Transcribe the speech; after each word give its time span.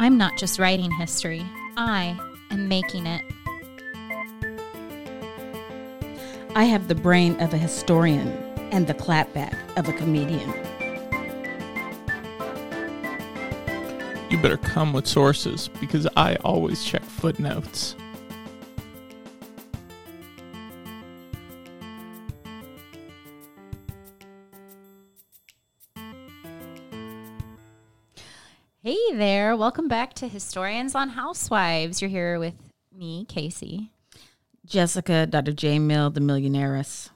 I'm 0.00 0.16
not 0.16 0.38
just 0.38 0.58
writing 0.58 0.90
history, 0.90 1.44
I 1.76 2.18
am 2.50 2.68
making 2.68 3.04
it. 3.04 3.22
I 6.56 6.64
have 6.64 6.88
the 6.88 6.94
brain 6.94 7.38
of 7.38 7.52
a 7.52 7.58
historian 7.58 8.28
and 8.72 8.86
the 8.86 8.94
clapback 8.94 9.54
of 9.76 9.90
a 9.90 9.92
comedian. 9.92 10.48
You 14.30 14.38
better 14.38 14.56
come 14.56 14.94
with 14.94 15.06
sources 15.06 15.68
because 15.82 16.08
I 16.16 16.36
always 16.36 16.82
check 16.82 17.02
footnotes. 17.02 17.94
Hey 28.82 28.96
there, 29.12 29.54
welcome 29.56 29.88
back 29.88 30.14
to 30.14 30.26
Historians 30.26 30.94
on 30.94 31.10
Housewives. 31.10 32.00
You're 32.00 32.08
here 32.08 32.38
with 32.38 32.54
me, 32.96 33.26
Casey. 33.26 33.90
Jessica, 34.64 35.26
Dr. 35.26 35.52
J. 35.52 35.78
Mill, 35.78 36.08
the 36.08 36.22
millionaires. 36.22 37.10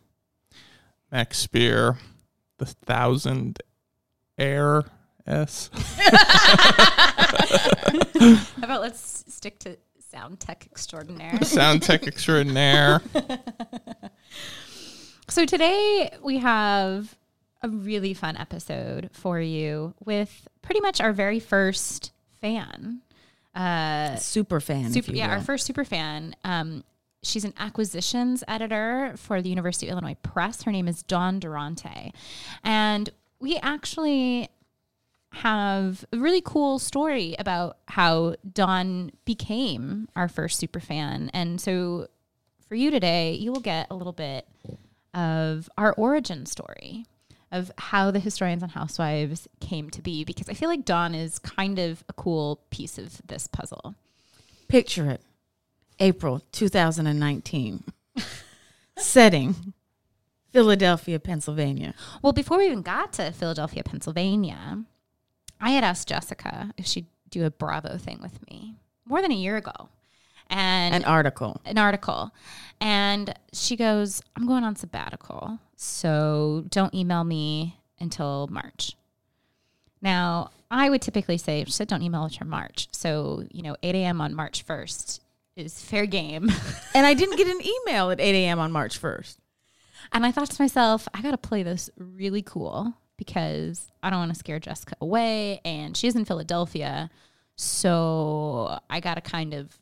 Max 1.11 1.39
Spear, 1.39 1.97
the 2.59 2.67
thousand 2.67 3.63
air 4.37 4.85
S. 5.27 5.71
How 5.97 7.07
about 8.63 8.83
let's 8.83 9.25
stick 9.35 9.59
to 9.61 9.79
sound 10.11 10.41
tech 10.41 10.69
extraordinaire? 10.71 11.43
Sound 11.45 11.83
tech 11.83 12.07
extraordinaire. 12.07 13.01
so 15.31 15.47
today 15.47 16.11
we 16.23 16.41
have 16.41 17.17
a 17.63 17.71
really 17.71 18.13
fun 18.13 18.37
episode 18.37 19.09
for 19.15 19.41
you 19.41 19.95
with 20.05 20.47
pretty 20.65 20.81
much 20.81 21.01
our 21.01 21.13
very 21.13 21.41
first 21.41 22.13
fan. 22.41 23.01
Uh, 23.55 24.17
Super 24.17 24.61
fan. 24.61 24.91
super, 24.93 24.99
if 24.99 25.09
you 25.09 25.15
yeah, 25.17 25.31
our 25.31 25.41
first 25.41 25.65
super 25.67 25.85
fan. 25.85 26.35
Um, 26.43 26.83
she's 27.23 27.45
an 27.45 27.55
acquisitions 27.57 28.43
editor 28.49 29.15
for 29.17 29.41
the 29.41 29.49
University 29.49 29.87
of 29.87 29.93
Illinois 29.93 30.17
Press. 30.23 30.63
Her 30.63 30.73
name 30.73 30.89
is 30.89 31.03
Dawn 31.05 31.39
Durante, 31.39 32.13
and 32.65 33.11
we 33.39 33.57
actually 33.59 34.49
have 35.35 36.05
a 36.13 36.17
really 36.17 36.41
cool 36.41 36.79
story 36.79 37.35
about 37.39 37.79
how 37.89 38.37
Dawn 38.53 39.11
became 39.25 40.09
our 40.17 40.29
first 40.29 40.59
super 40.59 40.81
fan. 40.81 41.31
And 41.33 41.61
so, 41.61 42.09
for 42.69 42.75
you 42.75 42.91
today, 42.91 43.35
you 43.35 43.53
will 43.53 43.61
get 43.61 43.89
a 43.91 43.95
little 43.95 44.13
bit 44.13 44.47
of 45.13 45.69
our 45.79 45.93
origin 45.93 46.47
story 46.47 47.07
of 47.55 47.71
how 47.79 48.11
the 48.11 48.19
historians 48.19 48.63
on 48.63 48.69
housewives 48.69 49.49
came 49.61 49.89
to 49.89 50.03
be 50.03 50.25
because 50.25 50.49
i 50.49 50.53
feel 50.53 50.69
like 50.69 50.85
dawn 50.85 51.15
is 51.15 51.39
kind 51.39 51.79
of 51.79 52.05
a 52.09 52.13
cool 52.13 52.61
piece 52.71 52.99
of 52.99 53.21
this 53.27 53.47
puzzle 53.47 53.95
Picture 54.69 55.11
it. 55.11 55.21
April 56.01 56.43
2019. 56.53 57.85
Setting 58.99 59.73
Philadelphia, 60.53 61.19
Pennsylvania. 61.19 61.95
Well, 62.23 62.33
before 62.33 62.59
we 62.59 62.67
even 62.67 62.83
got 62.83 63.13
to 63.15 63.33
Philadelphia, 63.33 63.83
Pennsylvania, 63.85 64.85
I 65.61 65.71
had 65.71 65.85
asked 65.85 66.09
Jessica 66.09 66.73
if 66.77 66.87
she'd 66.87 67.07
do 67.29 67.45
a 67.45 67.51
Bravo 67.51 67.97
thing 67.97 68.21
with 68.23 68.45
me 68.49 68.77
more 69.05 69.21
than 69.21 69.33
a 69.33 69.37
year 69.37 69.57
ago. 69.57 69.89
And 70.51 70.95
An 70.95 71.05
article. 71.05 71.61
an 71.65 71.79
article. 71.79 72.33
And 72.81 73.35
she 73.53 73.77
goes, 73.77 74.23
I'm 74.37 74.47
going 74.47 74.65
on 74.65 74.77
sabbatical. 74.77 75.59
So 75.77 76.65
don't 76.71 76.95
email 76.95 77.25
me 77.25 77.79
until 77.99 78.47
March. 78.49 78.95
Now, 80.03 80.51
I 80.71 80.91
would 80.91 81.01
typically 81.03 81.39
say, 81.39 81.65
she 81.65 81.71
said, 81.73 81.89
don't 81.89 82.03
email 82.03 82.25
until 82.25 82.47
March. 82.47 82.89
So, 82.93 83.45
you 83.51 83.63
know, 83.63 83.77
8 83.83 83.95
a.m. 83.95 84.21
on 84.21 84.35
March 84.35 84.67
1st 84.67 85.21
is 85.57 85.83
fair 85.83 86.07
game. 86.07 86.51
And 86.95 87.07
I 87.07 87.15
didn't 87.15 87.37
get 87.37 87.49
an 87.49 87.61
email 87.65 88.11
at 88.13 88.21
8 88.21 88.35
a.m. 88.45 88.59
on 88.61 88.71
March 88.71 89.01
1st. 89.01 89.37
And 90.13 90.25
I 90.27 90.31
thought 90.31 90.51
to 90.51 90.63
myself, 90.63 91.09
I 91.15 91.23
got 91.23 91.31
to 91.33 91.39
play 91.39 91.63
this 91.65 91.91
really 91.97 92.43
cool 92.43 92.95
because 93.17 93.91
I 94.03 94.11
don't 94.11 94.19
want 94.21 94.33
to 94.33 94.39
scare 94.39 94.61
Jessica 94.61 94.95
away. 95.01 95.61
And 95.65 95.97
she's 95.97 96.15
in 96.15 96.25
Philadelphia. 96.25 97.11
So 97.57 98.79
I 98.91 99.01
got 99.01 99.15
to 99.15 99.21
kind 99.21 99.55
of 99.55 99.77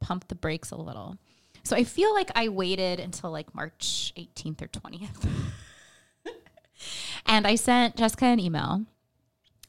pump 0.00 0.28
the 0.28 0.34
brakes 0.34 0.70
a 0.70 0.76
little. 0.76 1.18
So 1.62 1.76
I 1.76 1.84
feel 1.84 2.14
like 2.14 2.30
I 2.34 2.48
waited 2.48 3.00
until 3.00 3.30
like 3.30 3.54
March 3.54 4.12
18th 4.16 4.62
or 4.62 4.68
20th. 4.68 5.28
and 7.26 7.46
I 7.46 7.56
sent 7.56 7.96
Jessica 7.96 8.26
an 8.26 8.40
email. 8.40 8.84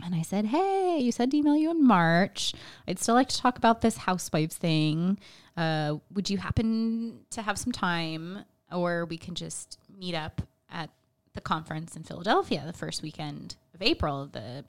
And 0.01 0.15
I 0.15 0.21
said, 0.21 0.45
Hey, 0.45 0.99
you 1.01 1.11
said 1.11 1.31
to 1.31 1.37
email 1.37 1.57
you 1.57 1.71
in 1.71 1.85
March. 1.85 2.53
I'd 2.87 2.99
still 2.99 3.15
like 3.15 3.27
to 3.29 3.37
talk 3.37 3.57
about 3.57 3.81
this 3.81 3.97
housewives 3.97 4.57
thing. 4.57 5.19
Uh, 5.57 5.97
would 6.13 6.29
you 6.29 6.37
happen 6.37 7.19
to 7.31 7.41
have 7.41 7.57
some 7.57 7.73
time? 7.73 8.45
Or 8.71 9.05
we 9.05 9.17
can 9.17 9.35
just 9.35 9.77
meet 9.97 10.15
up 10.15 10.41
at 10.71 10.89
the 11.33 11.41
conference 11.41 11.95
in 11.97 12.03
Philadelphia 12.03 12.63
the 12.65 12.71
first 12.71 13.01
weekend 13.01 13.57
of 13.73 13.81
April, 13.81 14.27
the 14.27 14.63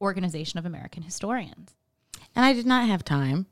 Organization 0.00 0.58
of 0.58 0.64
American 0.64 1.02
Historians. 1.02 1.74
And 2.34 2.44
I 2.44 2.52
did 2.52 2.66
not 2.66 2.88
have 2.88 3.04
time. 3.04 3.46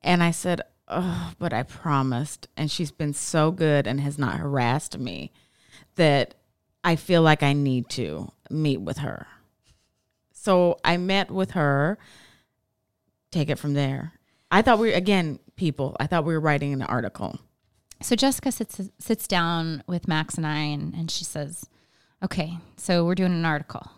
And 0.00 0.22
I 0.22 0.30
said, 0.30 0.60
Oh, 0.88 1.32
but 1.38 1.52
I 1.52 1.62
promised. 1.62 2.48
And 2.56 2.70
she's 2.70 2.90
been 2.90 3.14
so 3.14 3.50
good 3.50 3.86
and 3.86 4.00
has 4.00 4.18
not 4.18 4.36
harassed 4.36 4.98
me 4.98 5.32
that 5.96 6.34
I 6.84 6.96
feel 6.96 7.22
like 7.22 7.42
I 7.42 7.52
need 7.52 7.88
to 7.90 8.32
meet 8.50 8.80
with 8.80 8.98
her. 8.98 9.26
So 10.32 10.78
I 10.84 10.96
met 10.96 11.30
with 11.30 11.52
her. 11.52 11.98
Take 13.30 13.48
it 13.48 13.58
from 13.58 13.74
there. 13.74 14.14
I 14.50 14.60
thought 14.60 14.78
we 14.78 14.92
again, 14.92 15.38
people, 15.56 15.96
I 15.98 16.06
thought 16.06 16.24
we 16.24 16.34
were 16.34 16.40
writing 16.40 16.72
an 16.72 16.82
article. 16.82 17.38
So 18.02 18.16
Jessica 18.16 18.50
sits 18.52 18.80
sits 18.98 19.26
down 19.28 19.82
with 19.86 20.08
Max 20.08 20.34
and 20.34 20.46
I, 20.46 20.58
and, 20.58 20.92
and 20.92 21.10
she 21.10 21.24
says, 21.24 21.64
"Okay, 22.22 22.58
so 22.76 23.04
we're 23.04 23.14
doing 23.14 23.32
an 23.32 23.44
article," 23.44 23.88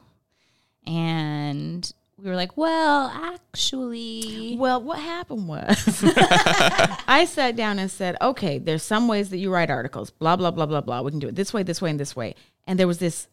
and 0.87 1.91
we 2.17 2.31
were 2.31 2.37
like, 2.37 2.57
"Well, 2.57 3.09
actually, 3.09 4.57
Well, 4.59 4.83
what 4.83 4.99
happened 4.99 5.49
was 5.49 6.03
I 7.07 7.27
sat 7.29 7.57
down 7.57 7.79
and 7.79 7.91
said, 7.91 8.17
okay, 8.21 8.59
there's 8.59 8.83
some 8.83 9.09
ways 9.09 9.31
that 9.31 9.39
you 9.39 9.53
write 9.53 9.71
articles, 9.71 10.11
blah, 10.11 10.37
blah, 10.37 10.51
blah, 10.51 10.67
blah, 10.67 10.81
blah. 10.81 11.03
We 11.03 11.11
can 11.11 11.21
do 11.21 11.29
it 11.29 11.35
this 11.35 11.53
way, 11.53 11.63
this 11.63 11.83
way, 11.83 11.91
and 11.91 12.01
this 12.01 12.17
way. 12.17 12.35
And 12.67 12.79
there 12.79 12.87
was 12.87 12.99
this 12.99 13.29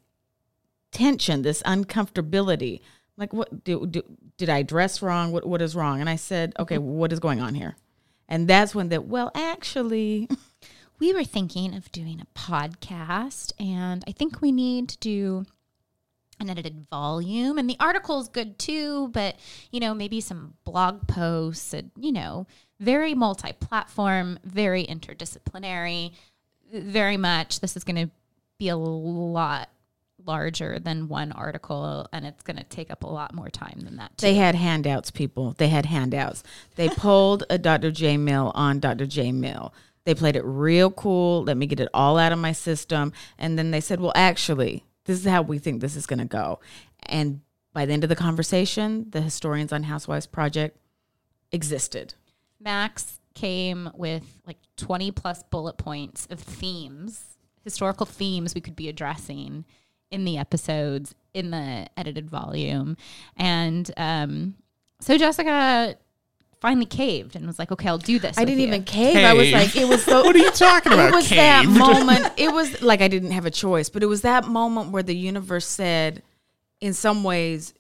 tension, 0.92 1.42
this 1.42 1.62
uncomfortability. 1.63 2.81
Like, 3.18 3.33
what 3.33 3.63
do, 3.63 3.86
do, 3.86 4.04
did 4.38 4.50
I 4.50 4.63
dress 4.63 5.01
wrong? 5.01 5.31
What, 5.31 5.45
what 5.45 5.62
is 5.62 5.75
wrong? 5.75 6.00
And 6.00 6.10
I 6.10 6.16
said, 6.16 6.54
okay, 6.60 6.77
what 6.77 7.13
is 7.13 7.19
going 7.19 7.42
on 7.42 7.56
here? 7.56 7.75
And 8.27 8.48
that's 8.48 8.74
when 8.74 8.89
that, 8.89 9.06
well, 9.06 9.31
actually, 9.36 10.30
we 11.00 11.13
were 11.13 11.24
thinking 11.24 11.75
of 11.75 11.92
doing 11.92 12.22
a 12.22 12.39
podcast, 12.39 13.51
and 13.60 14.04
I 14.07 14.12
think 14.12 14.42
we 14.42 14.51
need 14.51 14.89
to 14.89 14.98
do." 14.98 15.45
An 16.42 16.50
edited 16.50 16.88
volume, 16.90 17.60
and 17.60 17.70
the 17.70 17.78
article 17.80 18.20
is 18.20 18.28
good 18.28 18.58
too, 18.58 19.10
but 19.10 19.36
you 19.72 19.80
know, 19.80 19.94
maybe 19.94 20.20
some 20.20 20.56
blog 20.64 21.08
posts, 21.08 21.72
and 21.74 21.92
you 21.96 22.12
know, 22.12 22.48
very 22.80 23.14
multi 23.14 23.54
platform, 23.54 24.40
very 24.44 24.84
interdisciplinary, 24.84 26.14
very 26.74 27.16
much 27.16 27.60
this 27.60 27.78
is 27.78 27.84
going 27.84 28.08
to 28.08 28.12
be 28.58 28.70
a 28.70 28.76
lot 28.76 29.70
larger 30.26 30.80
than 30.80 31.08
one 31.08 31.32
article 31.32 32.08
and 32.14 32.26
it's 32.26 32.44
going 32.44 32.58
to 32.58 32.64
take 32.64 32.92
up 32.92 33.04
a 33.04 33.08
lot 33.08 33.34
more 33.34 33.50
time 33.50 33.80
than 33.84 33.98
that. 33.98 34.16
Too. 34.18 34.28
They 34.28 34.36
had 34.36 34.56
handouts, 34.56 35.12
people. 35.12 35.56
They 35.58 35.68
had 35.68 35.86
handouts. 35.86 36.44
They 36.76 36.90
pulled 36.98 37.44
a 37.50 37.58
Dr. 37.58 37.92
J 37.92 38.18
Mill 38.18 38.52
on 38.56 38.80
Dr. 38.80 39.06
J 39.06 39.32
Mill. 39.32 39.74
They 40.04 40.16
played 40.16 40.36
it 40.36 40.44
real 40.44 40.90
cool. 40.92 41.44
Let 41.44 41.58
me 41.58 41.68
get 41.68 41.80
it 41.80 41.90
all 41.94 42.18
out 42.18 42.32
of 42.32 42.40
my 42.40 42.52
system. 42.52 43.14
And 43.38 43.58
then 43.58 43.72
they 43.72 43.82
said, 43.82 44.00
well, 44.00 44.14
actually, 44.16 44.86
this 45.12 45.19
is 45.19 45.31
how 45.31 45.42
we 45.42 45.60
think 45.60 45.81
this 45.81 45.96
is 45.96 46.06
going 46.06 46.19
to 46.19 46.25
go. 46.25 46.60
And 47.04 47.42
by 47.74 47.86
the 47.86 47.94
end 47.94 48.04
of 48.04 48.10
the 48.10 48.16
conversation, 48.16 49.08
the 49.10 49.22
Historians 49.22 49.74
on 49.74 49.84
Housewives 49.84 50.25
Project 50.25 50.78
existed. 51.52 52.13
Max 52.60 53.19
came 53.34 53.90
with 53.94 54.24
like 54.48 54.58
20 54.78 55.12
plus 55.12 55.44
bullet 55.44 55.78
points 55.78 56.28
of 56.30 56.40
themes, 56.40 57.38
historical 57.63 58.06
themes 58.06 58.56
we 58.56 58.62
could 58.62 58.75
be 58.75 58.88
addressing 58.88 59.66
in 60.10 60.24
the 60.25 60.38
episodes 60.38 61.13
in 61.34 61.52
the 61.52 61.88
edited 61.98 62.30
volume. 62.30 62.96
And 63.36 63.92
um, 63.98 64.56
so 65.02 65.18
Jessica 65.18 65.98
finally 66.62 66.86
caved 66.86 67.36
and 67.36 67.46
was 67.46 67.60
like, 67.60 67.72
"Okay, 67.72 67.90
I'll 67.90 67.98
do 67.98 68.19
this." 68.19 68.38
I 68.38 68.42
with 68.42 68.50
didn't 68.50 68.62
you." 68.62 68.68
even 68.68 68.84
cave. 68.84 69.18
I 69.18 69.34
was 69.34 69.52
like, 69.52 69.75
it 69.75 69.88
was 69.88 70.06
so. 70.06 70.24
What 70.24 70.36
are 70.36 70.40
you 70.40 70.52
talking 70.52 70.94
about, 70.94 71.10
It 71.10 71.16
was 71.16 71.30
that 71.30 71.66
moment. 71.66 72.31
It 72.38 72.54
was 72.54 72.81
like 72.81 73.02
I 73.02 73.08
didn't 73.08 73.31
have 73.31 73.46
a 73.46 73.52
choice, 73.52 73.90
but 73.90 74.04
it 74.04 74.06
was 74.06 74.22
that 74.22 74.46
moment 74.46 74.92
where 74.92 75.04
the 75.04 75.16
universe 75.16 75.66
said, 75.66 76.22
in 76.80 76.94
some 76.94 77.24
ways, 77.24 77.74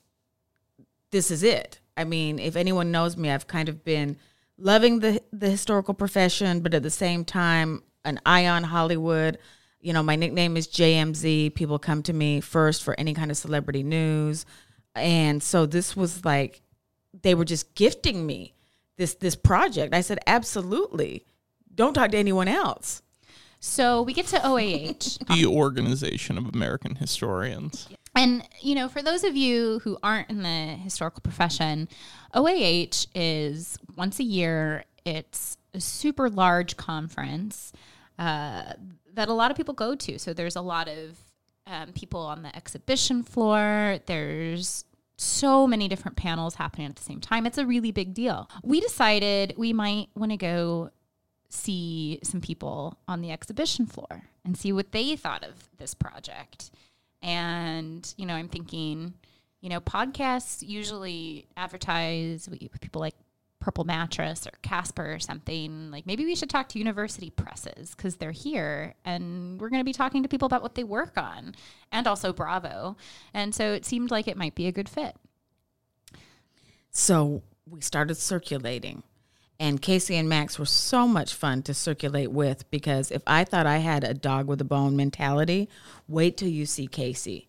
this 1.11 1.31
is 1.31 1.43
it. 1.43 1.79
I 1.95 2.03
mean, 2.03 2.39
if 2.39 2.55
anyone 2.55 2.91
knows 2.91 3.15
me, 3.15 3.29
I've 3.29 3.47
kind 3.47 3.69
of 3.69 3.83
been 3.83 4.17
loving 4.57 4.99
the 4.99 5.21
the 5.31 5.49
historical 5.49 5.93
profession, 5.93 6.61
but 6.61 6.73
at 6.73 6.83
the 6.83 6.89
same 6.89 7.23
time, 7.23 7.83
an 8.03 8.19
eye 8.25 8.47
on 8.47 8.63
Hollywood. 8.63 9.37
You 9.79 9.93
know, 9.93 10.03
my 10.03 10.15
nickname 10.15 10.57
is 10.57 10.67
JMZ. 10.67 11.55
People 11.55 11.79
come 11.79 12.03
to 12.03 12.13
me 12.13 12.39
first 12.39 12.83
for 12.83 12.99
any 12.99 13.13
kind 13.13 13.31
of 13.31 13.37
celebrity 13.37 13.83
news, 13.83 14.45
and 14.95 15.41
so 15.41 15.65
this 15.65 15.95
was 15.95 16.25
like 16.25 16.61
they 17.23 17.35
were 17.35 17.45
just 17.45 17.75
gifting 17.75 18.25
me 18.25 18.53
this 19.01 19.15
this 19.15 19.35
project. 19.35 19.95
I 19.95 20.01
said, 20.01 20.19
absolutely. 20.27 21.25
Don't 21.73 21.93
talk 21.93 22.11
to 22.11 22.17
anyone 22.17 22.47
else. 22.47 23.01
So 23.59 24.03
we 24.03 24.13
get 24.13 24.27
to 24.27 24.47
OAH. 24.47 25.17
the 25.35 25.45
Organization 25.47 26.37
of 26.37 26.47
American 26.53 26.95
Historians. 26.95 27.89
And, 28.15 28.47
you 28.59 28.75
know, 28.75 28.89
for 28.89 29.01
those 29.01 29.23
of 29.23 29.35
you 29.35 29.79
who 29.83 29.97
aren't 30.03 30.29
in 30.29 30.43
the 30.43 30.75
historical 30.83 31.21
profession, 31.21 31.87
OAH 32.33 33.07
is 33.15 33.77
once 33.95 34.19
a 34.19 34.23
year, 34.23 34.83
it's 35.05 35.57
a 35.73 35.79
super 35.79 36.29
large 36.29 36.75
conference 36.77 37.71
uh, 38.19 38.73
that 39.13 39.29
a 39.29 39.33
lot 39.33 39.49
of 39.49 39.57
people 39.57 39.73
go 39.73 39.95
to. 39.95 40.19
So 40.19 40.33
there's 40.33 40.55
a 40.55 40.61
lot 40.61 40.87
of 40.87 41.17
um, 41.65 41.93
people 41.93 42.21
on 42.21 42.43
the 42.43 42.55
exhibition 42.55 43.23
floor. 43.23 43.99
There's 44.05 44.85
so 45.21 45.67
many 45.67 45.87
different 45.87 46.17
panels 46.17 46.55
happening 46.55 46.87
at 46.87 46.95
the 46.95 47.03
same 47.03 47.21
time. 47.21 47.45
It's 47.45 47.57
a 47.57 47.65
really 47.65 47.91
big 47.91 48.13
deal. 48.13 48.49
We 48.63 48.81
decided 48.81 49.53
we 49.55 49.71
might 49.71 50.09
want 50.15 50.31
to 50.31 50.37
go 50.37 50.89
see 51.49 52.19
some 52.23 52.41
people 52.41 52.97
on 53.07 53.21
the 53.21 53.31
exhibition 53.31 53.85
floor 53.85 54.23
and 54.43 54.57
see 54.57 54.73
what 54.73 54.91
they 54.91 55.15
thought 55.15 55.43
of 55.43 55.69
this 55.77 55.93
project. 55.93 56.71
And, 57.21 58.11
you 58.17 58.25
know, 58.25 58.33
I'm 58.33 58.47
thinking, 58.47 59.13
you 59.59 59.69
know, 59.69 59.79
podcasts 59.79 60.67
usually 60.67 61.45
advertise 61.55 62.49
people 62.79 63.01
like 63.01 63.15
Purple 63.61 63.85
Mattress 63.85 64.45
or 64.45 64.51
Casper 64.61 65.13
or 65.13 65.19
something. 65.19 65.89
Like 65.91 66.05
maybe 66.05 66.25
we 66.25 66.35
should 66.35 66.49
talk 66.49 66.67
to 66.69 66.79
university 66.79 67.29
presses 67.29 67.95
because 67.95 68.17
they're 68.17 68.31
here 68.31 68.95
and 69.05 69.61
we're 69.61 69.69
going 69.69 69.79
to 69.79 69.85
be 69.85 69.93
talking 69.93 70.23
to 70.23 70.29
people 70.29 70.47
about 70.47 70.61
what 70.61 70.75
they 70.75 70.83
work 70.83 71.17
on 71.17 71.55
and 71.91 72.07
also 72.07 72.33
Bravo. 72.33 72.97
And 73.33 73.55
so 73.55 73.71
it 73.71 73.85
seemed 73.85 74.11
like 74.11 74.27
it 74.27 74.35
might 74.35 74.55
be 74.55 74.67
a 74.67 74.71
good 74.71 74.89
fit. 74.89 75.15
So 76.89 77.43
we 77.65 77.79
started 77.79 78.15
circulating. 78.15 79.03
And 79.59 79.79
Casey 79.79 80.15
and 80.15 80.27
Max 80.27 80.57
were 80.57 80.65
so 80.65 81.07
much 81.07 81.35
fun 81.35 81.61
to 81.63 81.75
circulate 81.75 82.31
with 82.31 82.69
because 82.71 83.11
if 83.11 83.21
I 83.27 83.43
thought 83.43 83.67
I 83.67 83.77
had 83.77 84.03
a 84.03 84.15
dog 84.15 84.47
with 84.47 84.59
a 84.59 84.65
bone 84.65 84.95
mentality, 84.95 85.69
wait 86.07 86.35
till 86.35 86.49
you 86.49 86.65
see 86.65 86.87
Casey. 86.87 87.47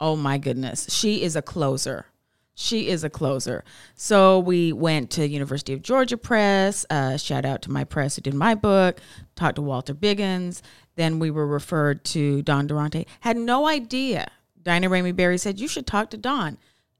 Oh 0.00 0.14
my 0.14 0.38
goodness. 0.38 0.86
She 0.88 1.22
is 1.22 1.34
a 1.34 1.42
closer. 1.42 2.06
She 2.60 2.88
is 2.88 3.04
a 3.04 3.10
closer. 3.10 3.62
So 3.94 4.40
we 4.40 4.72
went 4.72 5.10
to 5.12 5.28
University 5.28 5.72
of 5.74 5.80
Georgia 5.80 6.16
Press. 6.16 6.84
Uh, 6.90 7.16
shout 7.16 7.44
out 7.44 7.62
to 7.62 7.70
my 7.70 7.84
press 7.84 8.16
who 8.16 8.22
did 8.22 8.34
my 8.34 8.56
book. 8.56 9.00
Talked 9.36 9.56
to 9.56 9.62
Walter 9.62 9.94
Biggins. 9.94 10.60
Then 10.96 11.20
we 11.20 11.30
were 11.30 11.46
referred 11.46 12.04
to 12.06 12.42
Dawn 12.42 12.66
Durante. 12.66 13.06
Had 13.20 13.36
no 13.36 13.68
idea. 13.68 14.26
Daina 14.60 14.88
Ramey 14.88 15.14
Berry 15.14 15.38
said 15.38 15.60
you 15.60 15.68
should 15.68 15.86
talk 15.86 16.10
to 16.10 16.16
Dawn. 16.16 16.58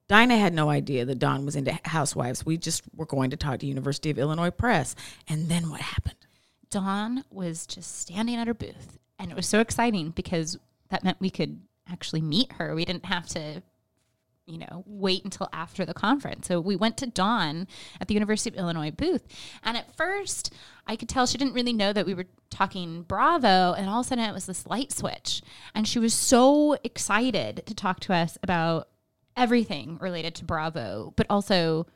Daina 0.08 0.38
had 0.38 0.54
no 0.54 0.70
idea 0.70 1.04
that 1.04 1.18
Dawn 1.18 1.44
was 1.44 1.56
into 1.56 1.76
housewives. 1.84 2.46
We 2.46 2.56
just 2.56 2.84
were 2.94 3.04
going 3.04 3.30
to 3.30 3.36
talk 3.36 3.58
to 3.58 3.66
University 3.66 4.10
of 4.10 4.18
Illinois 4.18 4.52
Press. 4.52 4.94
And 5.26 5.48
then 5.48 5.70
what 5.70 5.80
happened? 5.80 6.14
Dawn 6.70 7.24
was 7.30 7.66
just 7.66 7.98
standing 7.98 8.36
at 8.36 8.46
her 8.46 8.54
booth. 8.54 9.00
And 9.18 9.32
it 9.32 9.34
was 9.34 9.48
so 9.48 9.58
exciting 9.58 10.10
because 10.10 10.56
that 10.90 11.02
meant 11.02 11.20
we 11.20 11.30
could 11.30 11.60
actually 11.90 12.20
meet 12.20 12.52
her. 12.52 12.76
We 12.76 12.84
didn't 12.84 13.06
have 13.06 13.26
to, 13.30 13.60
you 14.48 14.58
know, 14.58 14.82
wait 14.86 15.24
until 15.24 15.48
after 15.52 15.84
the 15.84 15.94
conference. 15.94 16.48
So 16.48 16.58
we 16.60 16.74
went 16.74 16.96
to 16.98 17.06
Dawn 17.06 17.68
at 18.00 18.08
the 18.08 18.14
University 18.14 18.50
of 18.50 18.56
Illinois 18.58 18.90
booth. 18.90 19.26
And 19.62 19.76
at 19.76 19.94
first, 19.94 20.52
I 20.86 20.96
could 20.96 21.08
tell 21.08 21.26
she 21.26 21.38
didn't 21.38 21.52
really 21.52 21.74
know 21.74 21.92
that 21.92 22.06
we 22.06 22.14
were 22.14 22.26
talking 22.50 23.02
Bravo. 23.02 23.74
And 23.74 23.88
all 23.88 24.00
of 24.00 24.06
a 24.06 24.08
sudden, 24.08 24.24
it 24.24 24.32
was 24.32 24.46
this 24.46 24.66
light 24.66 24.90
switch. 24.90 25.42
And 25.74 25.86
she 25.86 25.98
was 25.98 26.14
so 26.14 26.78
excited 26.82 27.62
to 27.66 27.74
talk 27.74 28.00
to 28.00 28.14
us 28.14 28.38
about 28.42 28.88
everything 29.36 29.98
related 30.00 30.34
to 30.36 30.44
Bravo, 30.44 31.12
but 31.16 31.26
also 31.28 31.86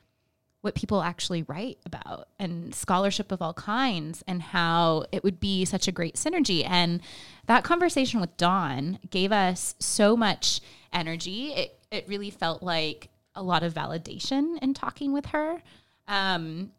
what 0.60 0.76
people 0.76 1.02
actually 1.02 1.42
write 1.42 1.78
about 1.84 2.28
and 2.38 2.72
scholarship 2.72 3.32
of 3.32 3.42
all 3.42 3.54
kinds 3.54 4.22
and 4.28 4.40
how 4.40 5.04
it 5.10 5.24
would 5.24 5.40
be 5.40 5.64
such 5.64 5.88
a 5.88 5.92
great 5.92 6.14
synergy. 6.14 6.64
And 6.68 7.00
that 7.46 7.64
conversation 7.64 8.20
with 8.20 8.36
Dawn 8.36 9.00
gave 9.10 9.32
us 9.32 9.74
so 9.80 10.16
much 10.16 10.60
energy. 10.92 11.52
It, 11.52 11.81
it 11.92 12.08
really 12.08 12.30
felt 12.30 12.62
like 12.62 13.10
a 13.34 13.42
lot 13.42 13.62
of 13.62 13.72
validation 13.72 14.58
in 14.60 14.74
talking 14.74 15.12
with 15.12 15.26
her. 15.26 15.62
Um, 16.08 16.72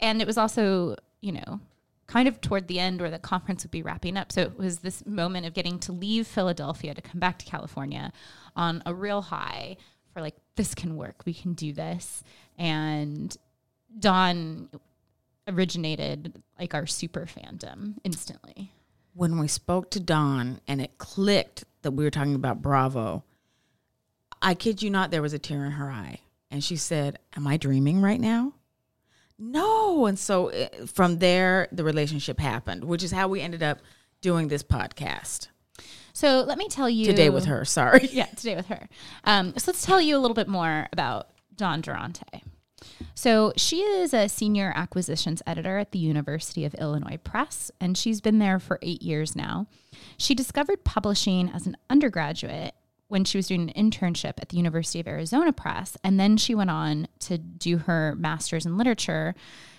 and 0.00 0.22
it 0.22 0.26
was 0.26 0.38
also, 0.38 0.96
you 1.20 1.32
know, 1.32 1.60
kind 2.06 2.26
of 2.26 2.40
toward 2.40 2.66
the 2.68 2.80
end 2.80 3.00
where 3.00 3.10
the 3.10 3.18
conference 3.18 3.62
would 3.64 3.70
be 3.70 3.82
wrapping 3.82 4.16
up. 4.16 4.32
So 4.32 4.40
it 4.42 4.58
was 4.58 4.78
this 4.78 5.04
moment 5.04 5.46
of 5.46 5.54
getting 5.54 5.78
to 5.80 5.92
leave 5.92 6.26
Philadelphia 6.26 6.94
to 6.94 7.02
come 7.02 7.20
back 7.20 7.38
to 7.40 7.46
California 7.46 8.12
on 8.56 8.82
a 8.86 8.94
real 8.94 9.22
high 9.22 9.76
for 10.12 10.20
like, 10.20 10.34
this 10.56 10.74
can 10.74 10.96
work. 10.96 11.22
We 11.24 11.34
can 11.34 11.52
do 11.52 11.72
this. 11.72 12.24
And 12.58 13.36
Dawn 13.98 14.70
originated 15.46 16.42
like 16.58 16.74
our 16.74 16.86
super 16.86 17.26
fandom 17.26 17.94
instantly. 18.04 18.72
When 19.14 19.38
we 19.38 19.48
spoke 19.48 19.90
to 19.90 20.00
Dawn 20.00 20.60
and 20.66 20.80
it 20.80 20.98
clicked 20.98 21.64
that 21.82 21.92
we 21.92 22.04
were 22.04 22.10
talking 22.10 22.34
about 22.34 22.62
Bravo, 22.62 23.24
I 24.42 24.54
kid 24.54 24.82
you 24.82 24.90
not, 24.90 25.10
there 25.10 25.22
was 25.22 25.32
a 25.32 25.38
tear 25.38 25.64
in 25.64 25.72
her 25.72 25.90
eye. 25.90 26.20
And 26.50 26.64
she 26.64 26.76
said, 26.76 27.18
Am 27.36 27.46
I 27.46 27.56
dreaming 27.56 28.00
right 28.00 28.20
now? 28.20 28.54
No. 29.38 30.06
And 30.06 30.18
so 30.18 30.48
eh, 30.48 30.68
from 30.86 31.18
there, 31.18 31.68
the 31.72 31.84
relationship 31.84 32.40
happened, 32.40 32.84
which 32.84 33.02
is 33.02 33.12
how 33.12 33.28
we 33.28 33.40
ended 33.40 33.62
up 33.62 33.78
doing 34.20 34.48
this 34.48 34.62
podcast 34.62 35.48
So 36.12 36.44
let 36.46 36.58
me 36.58 36.68
tell 36.68 36.90
you 36.90 37.06
today 37.06 37.30
with 37.30 37.46
her. 37.46 37.64
Sorry. 37.64 38.08
yeah, 38.12 38.26
today 38.26 38.56
with 38.56 38.66
her. 38.66 38.88
Um, 39.24 39.54
so 39.56 39.70
let's 39.70 39.84
tell 39.86 40.00
you 40.00 40.16
a 40.16 40.20
little 40.20 40.34
bit 40.34 40.48
more 40.48 40.88
about 40.92 41.28
Dawn 41.56 41.80
Durante. 41.80 42.44
So 43.14 43.52
she 43.56 43.80
is 43.80 44.14
a 44.14 44.28
senior 44.28 44.72
acquisitions 44.74 45.42
editor 45.46 45.78
at 45.78 45.92
the 45.92 45.98
University 45.98 46.64
of 46.64 46.74
Illinois 46.74 47.18
Press, 47.22 47.70
and 47.80 47.96
she's 47.96 48.20
been 48.20 48.38
there 48.38 48.58
for 48.58 48.78
eight 48.82 49.02
years 49.02 49.36
now. 49.36 49.66
She 50.16 50.34
discovered 50.34 50.84
publishing 50.84 51.50
as 51.50 51.66
an 51.66 51.76
undergraduate 51.90 52.74
when 53.10 53.24
she 53.24 53.38
was 53.38 53.48
doing 53.48 53.70
an 53.70 53.90
internship 53.90 54.34
at 54.38 54.48
the 54.48 54.56
University 54.56 55.00
of 55.00 55.08
Arizona 55.08 55.52
Press, 55.52 55.96
and 56.02 56.18
then 56.18 56.36
she 56.36 56.54
went 56.54 56.70
on 56.70 57.08
to 57.20 57.38
do 57.38 57.78
her 57.78 58.14
master's 58.16 58.64
in 58.64 58.78
literature. 58.78 59.34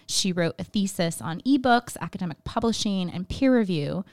She 0.07 0.31
wrote 0.31 0.55
a 0.59 0.63
thesis 0.63 1.21
on 1.21 1.41
ebooks, 1.41 1.97
academic 2.01 2.43
publishing, 2.43 3.09
and 3.09 3.27
peer 3.27 3.57
review 3.57 4.03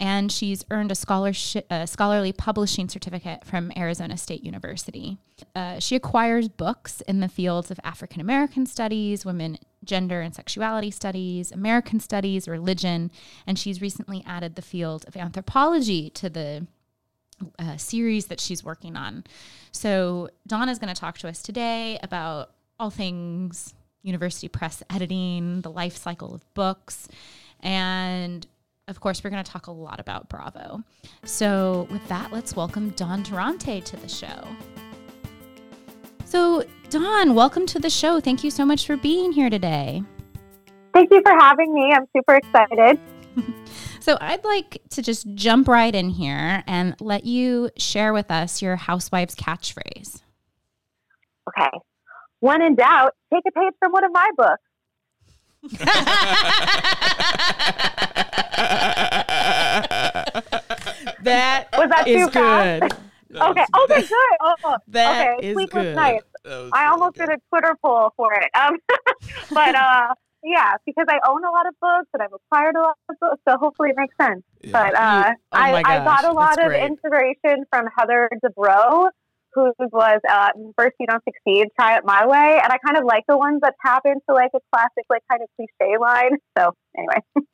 and 0.00 0.32
she's 0.32 0.64
earned 0.70 0.90
a 0.90 0.94
scholarship, 0.94 1.66
a 1.70 1.86
scholarly 1.86 2.32
publishing 2.32 2.88
certificate 2.88 3.44
from 3.44 3.70
Arizona 3.76 4.16
State 4.16 4.42
University. 4.42 5.18
Uh, 5.54 5.78
she 5.78 5.94
acquires 5.94 6.48
books 6.48 7.02
in 7.02 7.20
the 7.20 7.28
fields 7.28 7.70
of 7.70 7.78
African 7.84 8.20
American 8.20 8.64
studies, 8.64 9.26
women, 9.26 9.58
gender 9.84 10.22
and 10.22 10.34
sexuality 10.34 10.90
studies, 10.90 11.52
American 11.52 12.00
studies, 12.00 12.48
religion, 12.48 13.10
and 13.46 13.58
she's 13.58 13.82
recently 13.82 14.24
added 14.26 14.54
the 14.54 14.62
field 14.62 15.04
of 15.06 15.16
anthropology 15.16 16.08
to 16.10 16.30
the 16.30 16.66
uh, 17.58 17.76
series 17.76 18.26
that 18.26 18.40
she's 18.40 18.64
working 18.64 18.96
on. 18.96 19.24
So 19.72 20.30
Donna's 20.46 20.78
going 20.78 20.92
to 20.92 21.00
talk 21.00 21.18
to 21.18 21.28
us 21.28 21.42
today 21.42 21.98
about 22.02 22.50
all 22.78 22.90
things 22.90 23.74
university 24.02 24.48
press 24.48 24.82
editing, 24.90 25.60
the 25.60 25.70
life 25.70 25.96
cycle 25.96 26.34
of 26.34 26.54
books, 26.54 27.08
and 27.60 28.46
of 28.90 28.98
course, 28.98 29.22
we're 29.22 29.30
going 29.30 29.42
to 29.44 29.50
talk 29.50 29.68
a 29.68 29.70
lot 29.70 30.00
about 30.00 30.28
Bravo. 30.28 30.82
So, 31.24 31.86
with 31.92 32.06
that, 32.08 32.32
let's 32.32 32.56
welcome 32.56 32.90
Dawn 32.90 33.22
Durante 33.22 33.80
to 33.80 33.96
the 33.96 34.08
show. 34.08 34.48
So, 36.24 36.64
Dawn, 36.88 37.36
welcome 37.36 37.66
to 37.66 37.78
the 37.78 37.88
show. 37.88 38.18
Thank 38.18 38.42
you 38.42 38.50
so 38.50 38.66
much 38.66 38.86
for 38.86 38.96
being 38.96 39.30
here 39.30 39.48
today. 39.48 40.02
Thank 40.92 41.12
you 41.12 41.22
for 41.24 41.32
having 41.38 41.72
me. 41.72 41.92
I'm 41.94 42.06
super 42.16 42.34
excited. 42.34 42.98
So, 44.00 44.16
I'd 44.20 44.44
like 44.44 44.80
to 44.90 45.02
just 45.02 45.26
jump 45.34 45.68
right 45.68 45.94
in 45.94 46.10
here 46.10 46.62
and 46.66 46.96
let 47.00 47.24
you 47.24 47.70
share 47.76 48.12
with 48.12 48.30
us 48.30 48.62
your 48.62 48.76
housewife's 48.76 49.34
catchphrase. 49.34 50.22
Okay. 51.48 51.70
When 52.40 52.62
in 52.62 52.74
doubt, 52.74 53.14
take 53.32 53.42
a 53.46 53.52
page 53.52 53.74
from 53.78 53.92
one 53.92 54.04
of 54.04 54.12
my 54.12 54.30
books. 54.36 54.62
That 61.22 61.68
Was 61.76 61.90
that 61.90 62.08
is 62.08 62.24
too 62.26 62.30
fast? 62.30 62.80
good. 62.80 62.92
Okay. 63.32 63.64
Okay, 63.84 64.00
good. 64.08 64.36
Oh, 64.40 64.54
oh. 64.64 64.76
That 64.88 65.36
okay. 65.36 65.46
is 65.46 65.54
Sleepless 65.54 65.84
good. 65.84 65.94
Nights. 65.94 66.24
I 66.72 66.86
almost 66.86 67.14
did 67.14 67.28
a 67.28 67.36
Twitter 67.48 67.76
poll 67.80 68.12
for 68.16 68.34
it. 68.34 68.50
Um, 68.58 68.76
but 69.52 69.76
uh, 69.76 70.14
yeah, 70.42 70.74
because 70.86 71.06
I 71.08 71.18
own 71.28 71.44
a 71.44 71.50
lot 71.50 71.66
of 71.66 71.74
books 71.80 72.08
and 72.14 72.22
I've 72.22 72.32
acquired 72.32 72.74
a 72.76 72.80
lot 72.80 72.96
of 73.08 73.16
books, 73.20 73.42
so 73.48 73.56
hopefully 73.58 73.90
it 73.90 73.96
makes 73.96 74.14
sense. 74.20 74.42
Yeah. 74.62 74.70
But 74.72 74.94
uh, 74.94 75.32
oh 75.52 75.56
I, 75.58 75.72
my 75.72 75.82
I 75.84 76.04
got 76.04 76.24
a 76.24 76.32
lot 76.32 76.56
that's 76.56 76.66
of 76.66 76.66
great. 76.66 76.84
inspiration 76.84 77.64
from 77.70 77.86
Heather 77.96 78.28
Dubrow, 78.44 79.10
who 79.54 79.72
was 79.92 80.20
uh, 80.30 80.48
First 80.78 80.94
You 81.00 81.06
Don't 81.06 81.22
Succeed, 81.24 81.68
Try 81.78 81.96
It 81.98 82.04
My 82.04 82.26
Way. 82.26 82.60
And 82.62 82.72
I 82.72 82.78
kind 82.78 82.96
of 82.96 83.04
like 83.04 83.24
the 83.28 83.36
ones 83.36 83.60
that 83.62 83.74
tap 83.84 84.02
into 84.04 84.32
like 84.32 84.50
a 84.54 84.60
classic, 84.72 85.04
like 85.10 85.22
kind 85.30 85.42
of 85.42 85.48
cliche 85.56 85.96
line. 86.00 86.36
So 86.58 86.74
anyway. 86.96 87.14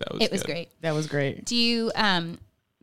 That 0.00 0.12
was 0.12 0.22
it 0.22 0.30
was 0.30 0.42
good. 0.44 0.52
great. 0.52 0.68
That 0.82 0.94
was 0.94 1.06
great. 1.08 1.44
Do 1.44 1.56
you, 1.56 1.90
um, 1.96 2.38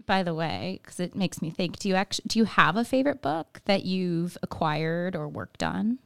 by 0.05 0.21
the 0.21 0.33
way, 0.33 0.81
because 0.83 0.99
it 0.99 1.15
makes 1.15 1.41
me 1.41 1.49
think, 1.49 1.79
do 1.79 1.87
you 1.87 1.95
actually 1.95 2.25
do 2.27 2.39
you 2.39 2.43
have 2.43 2.75
a 2.75 2.83
favorite 2.83 3.21
book 3.21 3.61
that 3.63 3.85
you've 3.85 4.37
acquired 4.43 5.15
or 5.15 5.29
worked 5.29 5.63
on? 5.63 5.99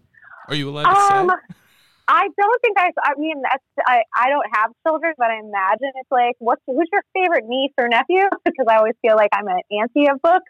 Are 0.49 0.53
you 0.53 0.69
allowed 0.69 0.83
to 0.93 1.15
Um, 1.15 1.29
say? 1.29 1.55
I 2.09 2.27
don't 2.37 2.61
think 2.61 2.75
I. 2.77 2.91
I 3.03 3.13
mean, 3.17 3.35
that's 3.43 3.63
I. 3.85 4.01
I 4.17 4.29
don't 4.29 4.47
have 4.53 4.71
children, 4.85 5.13
but 5.17 5.27
I 5.27 5.39
imagine 5.39 5.91
it's 5.95 6.11
like, 6.11 6.35
what's 6.39 6.61
who's 6.65 6.89
your 6.91 7.03
favorite 7.13 7.45
niece 7.47 7.71
or 7.79 7.87
nephew? 7.87 8.27
because 8.45 8.65
I 8.67 8.77
always 8.77 8.95
feel 9.03 9.15
like 9.15 9.29
I'm 9.31 9.47
an 9.47 9.61
auntie 9.69 10.09
of 10.09 10.19
books. 10.21 10.49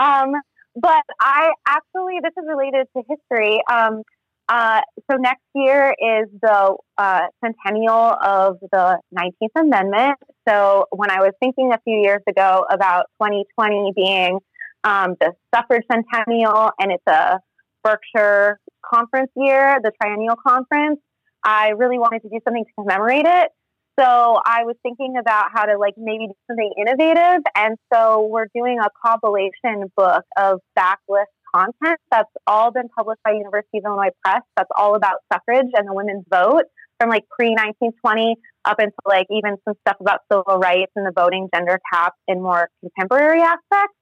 Um, 0.00 0.32
but 0.76 1.02
I 1.20 1.50
actually, 1.66 2.20
this 2.22 2.32
is 2.38 2.46
related 2.46 2.86
to 2.96 3.02
history. 3.08 3.60
Um, 3.70 4.02
uh, 4.48 4.80
so 5.10 5.16
next 5.16 5.42
year 5.54 5.90
is 5.90 6.28
the 6.40 6.76
uh, 6.96 7.20
centennial 7.44 8.14
of 8.22 8.58
the 8.72 8.98
19th 9.16 9.60
Amendment. 9.60 10.16
So 10.48 10.86
when 10.90 11.10
I 11.10 11.20
was 11.20 11.32
thinking 11.40 11.72
a 11.72 11.78
few 11.84 11.96
years 11.96 12.22
ago 12.28 12.64
about 12.70 13.06
2020 13.20 13.92
being 13.96 14.38
um, 14.84 15.16
the 15.20 15.32
suffrage 15.54 15.84
centennial, 15.90 16.70
and 16.80 16.92
it's 16.92 17.06
a 17.08 17.38
Berkshire 17.82 18.60
conference 18.84 19.30
year, 19.36 19.78
the 19.82 19.92
triennial 20.00 20.36
conference, 20.36 21.00
I 21.44 21.70
really 21.70 21.98
wanted 21.98 22.22
to 22.22 22.28
do 22.28 22.38
something 22.44 22.64
to 22.64 22.70
commemorate 22.82 23.26
it. 23.26 23.50
So 23.98 24.06
I 24.06 24.64
was 24.64 24.76
thinking 24.82 25.16
about 25.20 25.48
how 25.52 25.66
to 25.66 25.76
like 25.78 25.94
maybe 25.98 26.26
do 26.28 26.34
something 26.48 26.72
innovative. 26.78 27.42
And 27.54 27.76
so 27.92 28.26
we're 28.30 28.46
doing 28.54 28.78
a 28.80 28.88
compilation 29.04 29.90
book 29.96 30.24
of 30.38 30.60
backlist 30.78 31.32
content 31.54 31.98
that's 32.10 32.30
all 32.46 32.70
been 32.70 32.88
published 32.96 33.20
by 33.24 33.32
University 33.32 33.78
of 33.78 33.84
Illinois 33.84 34.10
Press. 34.24 34.42
That's 34.56 34.70
all 34.76 34.94
about 34.94 35.18
suffrage 35.32 35.66
and 35.74 35.88
the 35.88 35.94
women's 35.94 36.24
vote 36.30 36.64
from 36.98 37.10
like 37.10 37.24
pre 37.28 37.50
1920 37.50 38.36
up 38.64 38.78
until 38.78 38.94
like 39.06 39.26
even 39.30 39.56
some 39.66 39.74
stuff 39.86 39.96
about 40.00 40.20
civil 40.30 40.58
rights 40.58 40.92
and 40.96 41.06
the 41.06 41.12
voting 41.14 41.48
gender 41.54 41.78
gap 41.92 42.14
in 42.28 42.42
more 42.42 42.68
contemporary 42.80 43.40
aspects. 43.40 43.99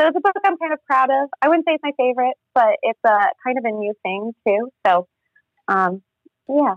So 0.00 0.06
it's 0.06 0.16
a 0.16 0.20
book 0.20 0.34
I'm 0.44 0.56
kind 0.58 0.72
of 0.72 0.78
proud 0.86 1.10
of. 1.10 1.28
I 1.42 1.48
wouldn't 1.48 1.66
say 1.66 1.74
it's 1.74 1.82
my 1.82 1.92
favorite, 1.96 2.34
but 2.54 2.76
it's 2.82 3.00
a 3.04 3.18
kind 3.44 3.58
of 3.58 3.64
a 3.64 3.72
new 3.72 3.94
thing 4.04 4.32
too. 4.46 4.70
So, 4.86 5.08
um, 5.66 6.02
yeah. 6.48 6.74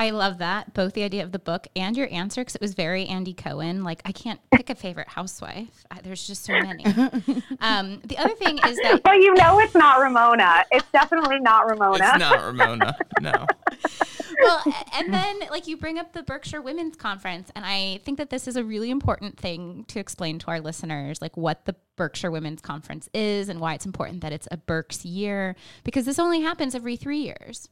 I 0.00 0.10
love 0.10 0.38
that, 0.38 0.72
both 0.72 0.94
the 0.94 1.02
idea 1.02 1.22
of 1.22 1.30
the 1.30 1.38
book 1.38 1.68
and 1.76 1.94
your 1.94 2.08
answer, 2.10 2.40
because 2.40 2.54
it 2.54 2.60
was 2.62 2.72
very 2.72 3.04
Andy 3.04 3.34
Cohen. 3.34 3.84
Like, 3.84 4.00
I 4.06 4.12
can't 4.12 4.40
pick 4.50 4.70
a 4.70 4.74
favorite 4.74 5.08
housewife. 5.08 5.84
I, 5.90 6.00
there's 6.00 6.26
just 6.26 6.42
so 6.42 6.54
many. 6.54 6.84
um, 7.60 8.00
the 8.06 8.16
other 8.16 8.34
thing 8.36 8.56
is 8.66 8.78
that 8.78 9.02
Well, 9.04 9.20
you 9.20 9.34
know 9.34 9.60
it's 9.60 9.74
not 9.74 10.00
Ramona. 10.00 10.64
It's 10.70 10.90
definitely 10.90 11.38
not 11.40 11.68
Ramona. 11.68 12.12
It's 12.14 12.18
not 12.18 12.42
Ramona. 12.42 12.96
No. 13.20 13.46
well, 14.40 14.64
and 14.94 15.12
then 15.12 15.40
like 15.50 15.66
you 15.66 15.76
bring 15.76 15.98
up 15.98 16.14
the 16.14 16.22
Berkshire 16.22 16.62
Women's 16.62 16.96
Conference, 16.96 17.50
and 17.54 17.66
I 17.66 18.00
think 18.02 18.16
that 18.16 18.30
this 18.30 18.48
is 18.48 18.56
a 18.56 18.64
really 18.64 18.90
important 18.90 19.36
thing 19.36 19.84
to 19.88 20.00
explain 20.00 20.38
to 20.38 20.46
our 20.48 20.62
listeners, 20.62 21.20
like 21.20 21.36
what 21.36 21.66
the 21.66 21.76
Berkshire 21.96 22.30
Women's 22.30 22.62
Conference 22.62 23.10
is 23.12 23.50
and 23.50 23.60
why 23.60 23.74
it's 23.74 23.84
important 23.84 24.22
that 24.22 24.32
it's 24.32 24.48
a 24.50 24.56
Berks 24.56 25.04
year 25.04 25.56
because 25.84 26.06
this 26.06 26.18
only 26.18 26.40
happens 26.40 26.74
every 26.74 26.96
three 26.96 27.20
years. 27.20 27.68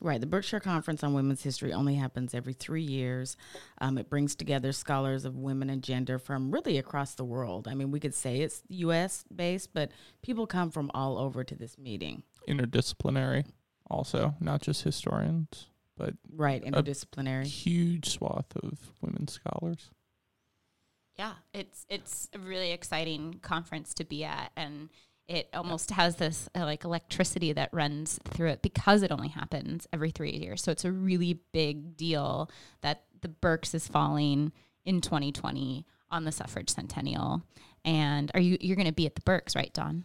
Right. 0.00 0.20
The 0.20 0.26
Berkshire 0.26 0.60
Conference 0.60 1.02
on 1.02 1.12
Women's 1.12 1.42
History 1.42 1.72
only 1.72 1.96
happens 1.96 2.32
every 2.32 2.52
three 2.52 2.82
years. 2.82 3.36
Um, 3.80 3.98
it 3.98 4.08
brings 4.08 4.36
together 4.36 4.70
scholars 4.72 5.24
of 5.24 5.34
women 5.36 5.68
and 5.70 5.82
gender 5.82 6.18
from 6.20 6.52
really 6.52 6.78
across 6.78 7.14
the 7.16 7.24
world. 7.24 7.66
I 7.66 7.74
mean, 7.74 7.90
we 7.90 7.98
could 7.98 8.14
say 8.14 8.40
it's 8.40 8.62
U.S. 8.68 9.24
based, 9.34 9.70
but 9.74 9.90
people 10.22 10.46
come 10.46 10.70
from 10.70 10.90
all 10.94 11.18
over 11.18 11.42
to 11.42 11.54
this 11.56 11.76
meeting. 11.78 12.22
Interdisciplinary, 12.48 13.46
also, 13.90 14.34
not 14.40 14.62
just 14.62 14.82
historians, 14.84 15.66
but 15.96 16.14
Right. 16.32 16.62
a 16.62 16.70
Interdisciplinary. 16.70 17.46
huge 17.46 18.08
swath 18.10 18.54
of 18.62 18.78
women 19.00 19.26
scholars. 19.26 19.90
Yeah, 21.16 21.32
it's 21.52 21.84
it's 21.88 22.28
a 22.32 22.38
really 22.38 22.70
exciting 22.70 23.40
conference 23.42 23.92
to 23.94 24.04
be 24.04 24.22
at, 24.22 24.52
and 24.56 24.88
it 25.28 25.48
almost 25.52 25.90
has 25.90 26.16
this 26.16 26.48
uh, 26.56 26.64
like 26.64 26.84
electricity 26.84 27.52
that 27.52 27.68
runs 27.72 28.18
through 28.24 28.48
it 28.48 28.62
because 28.62 29.02
it 29.02 29.12
only 29.12 29.28
happens 29.28 29.86
every 29.92 30.10
three 30.10 30.32
years. 30.32 30.62
So 30.62 30.72
it's 30.72 30.86
a 30.86 30.92
really 30.92 31.38
big 31.52 31.96
deal 31.96 32.50
that 32.80 33.04
the 33.20 33.28
Berks 33.28 33.74
is 33.74 33.86
falling 33.86 34.52
in 34.86 35.02
2020 35.02 35.84
on 36.10 36.24
the 36.24 36.32
suffrage 36.32 36.70
centennial. 36.70 37.42
And 37.84 38.30
are 38.34 38.40
you 38.40 38.56
you're 38.60 38.76
going 38.76 38.86
to 38.86 38.92
be 38.92 39.06
at 39.06 39.14
the 39.14 39.20
Berks, 39.20 39.54
right, 39.54 39.72
Dawn? 39.72 40.04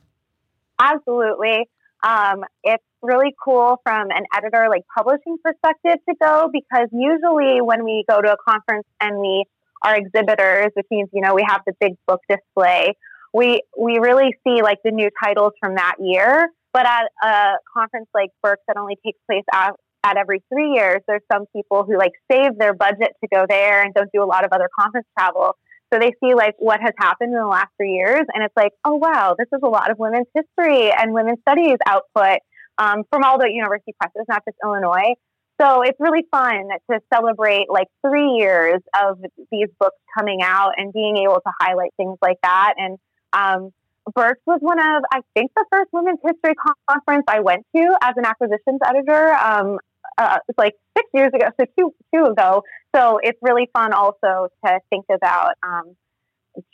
Absolutely. 0.80 1.70
Um, 2.04 2.44
it's 2.64 2.84
really 3.02 3.34
cool 3.42 3.80
from 3.84 4.10
an 4.12 4.26
editor, 4.36 4.68
like 4.70 4.84
publishing 4.94 5.38
perspective 5.42 6.00
to 6.10 6.16
go 6.22 6.50
because 6.52 6.90
usually 6.92 7.62
when 7.62 7.86
we 7.86 8.04
go 8.10 8.22
to 8.22 8.34
a 8.34 8.38
conference 8.46 8.86
and 9.00 9.20
we 9.20 9.46
are 9.84 9.96
exhibitors, 9.96 10.72
which 10.74 10.88
means, 10.92 11.10
you 11.14 11.22
know, 11.22 11.34
we 11.34 11.46
have 11.48 11.62
the 11.66 11.74
big 11.80 11.94
book 12.08 12.22
display, 12.30 12.96
we, 13.34 13.62
we 13.78 14.00
really 14.00 14.36
see 14.46 14.62
like 14.62 14.80
the 14.84 14.92
new 14.92 15.10
titles 15.24 15.54
from 15.60 15.76
that 15.76 15.96
year. 16.00 16.48
But 16.74 16.86
at 16.88 17.04
a 17.24 17.54
conference 17.76 18.08
like 18.14 18.30
Berks 18.42 18.64
that 18.68 18.78
only 18.78 18.98
takes 19.06 19.20
place 19.30 19.44
at, 19.54 19.74
at 20.04 20.18
every 20.18 20.44
three 20.52 20.72
years, 20.72 21.02
there's 21.08 21.22
some 21.32 21.46
people 21.56 21.84
who 21.84 21.98
like 21.98 22.14
save 22.32 22.58
their 22.58 22.74
budget 22.74 23.14
to 23.24 23.28
go 23.32 23.46
there 23.48 23.84
and 23.84 23.94
don't 23.94 24.10
do 24.12 24.24
a 24.24 24.26
lot 24.26 24.44
of 24.44 24.52
other 24.52 24.70
conference 24.80 25.08
travel. 25.18 25.56
So 25.94 26.00
they 26.00 26.14
see 26.24 26.34
like 26.34 26.56
what 26.58 26.80
has 26.82 26.94
happened 26.98 27.34
in 27.34 27.40
the 27.40 27.46
last 27.48 27.70
three 27.78 27.94
years, 27.94 28.22
and 28.34 28.44
it's 28.44 28.56
like, 28.58 28.72
oh 28.84 28.96
wow, 28.96 29.36
this 29.38 29.48
is 29.54 29.60
a 29.64 29.70
lot 29.70 29.92
of 29.92 30.00
women's 30.00 30.26
history 30.34 30.92
and 30.92 31.14
women's 31.14 31.38
studies 31.48 31.78
output 31.86 32.40
um, 32.80 33.04
from 33.12 33.24
all 33.24 33.38
the 33.38 33.48
university 33.52 33.94
presses, 34.00 34.26
not 34.28 34.42
just 34.44 34.58
Illinois. 34.64 35.14
So 35.62 35.84
it's 35.84 36.00
really 36.00 36.26
fun 36.32 36.70
to 36.90 37.00
celebrate 37.14 37.68
like 37.70 37.88
three 38.06 38.32
years 38.32 38.82
of 39.00 39.20
these 39.52 39.68
books 39.80 39.98
coming 40.18 40.40
out 40.42 40.72
and 40.78 40.92
being 40.92 41.18
able 41.18 41.36
to 41.36 41.52
highlight 41.62 41.92
things 41.96 42.18
like 42.24 42.38
that. 42.42 42.74
And 42.78 42.98
um, 43.34 43.72
was 44.16 44.60
one 44.60 44.80
of, 44.80 45.04
I 45.12 45.22
think, 45.34 45.52
the 45.56 45.66
first 45.72 45.90
women's 45.92 46.20
history 46.24 46.56
conference 46.88 47.24
I 47.28 47.40
went 47.40 47.66
to 47.76 47.98
as 48.02 48.14
an 48.18 48.26
acquisitions 48.26 48.80
editor. 48.86 49.34
Um, 49.36 49.80
uh, 50.18 50.38
it's 50.48 50.58
like 50.58 50.74
six 50.98 51.10
years 51.14 51.32
ago, 51.34 51.48
so 51.60 51.66
two 51.78 51.94
two 52.14 52.26
ago. 52.26 52.64
So 52.96 53.20
it's 53.24 53.40
really 53.42 53.70
fun 53.74 53.94
also 53.94 54.50
to 54.66 54.80
think 54.90 55.06
about. 55.12 55.54
Um, 55.64 55.96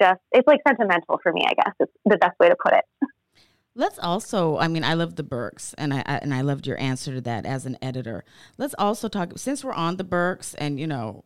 just 0.02 0.20
it's 0.32 0.48
like 0.48 0.60
sentimental 0.68 1.20
for 1.24 1.32
me, 1.32 1.46
I 1.46 1.54
guess. 1.54 1.74
It's 1.80 1.92
the 2.06 2.18
best 2.18 2.38
way 2.40 2.50
to 2.50 2.56
put 2.62 2.74
it. 2.74 2.86
Let's 3.76 4.00
also, 4.00 4.58
I 4.58 4.68
mean, 4.68 4.84
I 4.84 4.96
love 4.96 5.16
the 5.16 5.24
Berks, 5.24 5.74
and 5.76 5.94
I, 5.94 6.00
I 6.06 6.18
and 6.18 6.34
I 6.34 6.42
loved 6.42 6.68
your 6.68 6.78
answer 6.80 7.14
to 7.14 7.22
that 7.22 7.46
as 7.46 7.66
an 7.66 7.78
editor. 7.82 8.26
Let's 8.58 8.76
also 8.78 9.08
talk 9.08 9.38
since 9.38 9.64
we're 9.64 9.72
on 9.74 9.96
the 9.96 10.04
Berks, 10.04 10.54
and 10.56 10.80
you 10.80 10.88
know, 10.88 11.24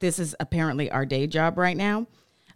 this 0.00 0.18
is 0.18 0.36
apparently 0.38 0.90
our 0.90 1.06
day 1.06 1.26
job 1.26 1.56
right 1.56 1.76
now. 1.76 2.06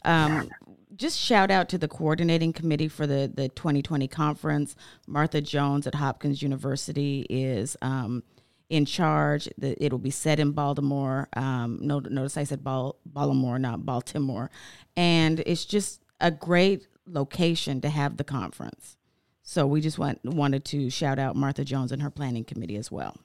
Um, 0.04 0.50
just 0.98 1.18
shout 1.18 1.50
out 1.50 1.68
to 1.70 1.78
the 1.78 1.88
coordinating 1.88 2.52
committee 2.52 2.88
for 2.88 3.06
the 3.06 3.30
the 3.32 3.48
2020 3.48 4.08
conference. 4.08 4.76
Martha 5.06 5.40
Jones 5.40 5.86
at 5.86 5.94
Hopkins 5.94 6.42
University 6.42 7.24
is 7.30 7.76
um, 7.80 8.22
in 8.68 8.84
charge. 8.84 9.48
The, 9.56 9.82
it'll 9.82 9.98
be 9.98 10.10
set 10.10 10.40
in 10.40 10.52
Baltimore. 10.52 11.28
Um, 11.34 11.78
no, 11.80 12.00
notice 12.00 12.36
I 12.36 12.44
said 12.44 12.62
Bal- 12.62 12.96
Baltimore, 13.06 13.58
not 13.58 13.86
Baltimore, 13.86 14.50
and 14.96 15.40
it's 15.46 15.64
just 15.64 16.02
a 16.20 16.30
great 16.30 16.88
location 17.06 17.80
to 17.80 17.88
have 17.88 18.16
the 18.16 18.24
conference. 18.24 18.96
So 19.42 19.66
we 19.66 19.80
just 19.80 19.98
want, 19.98 20.20
wanted 20.24 20.66
to 20.66 20.90
shout 20.90 21.18
out 21.18 21.34
Martha 21.34 21.64
Jones 21.64 21.90
and 21.90 22.02
her 22.02 22.10
planning 22.10 22.44
committee 22.44 22.76
as 22.76 22.90
well. 22.90 23.16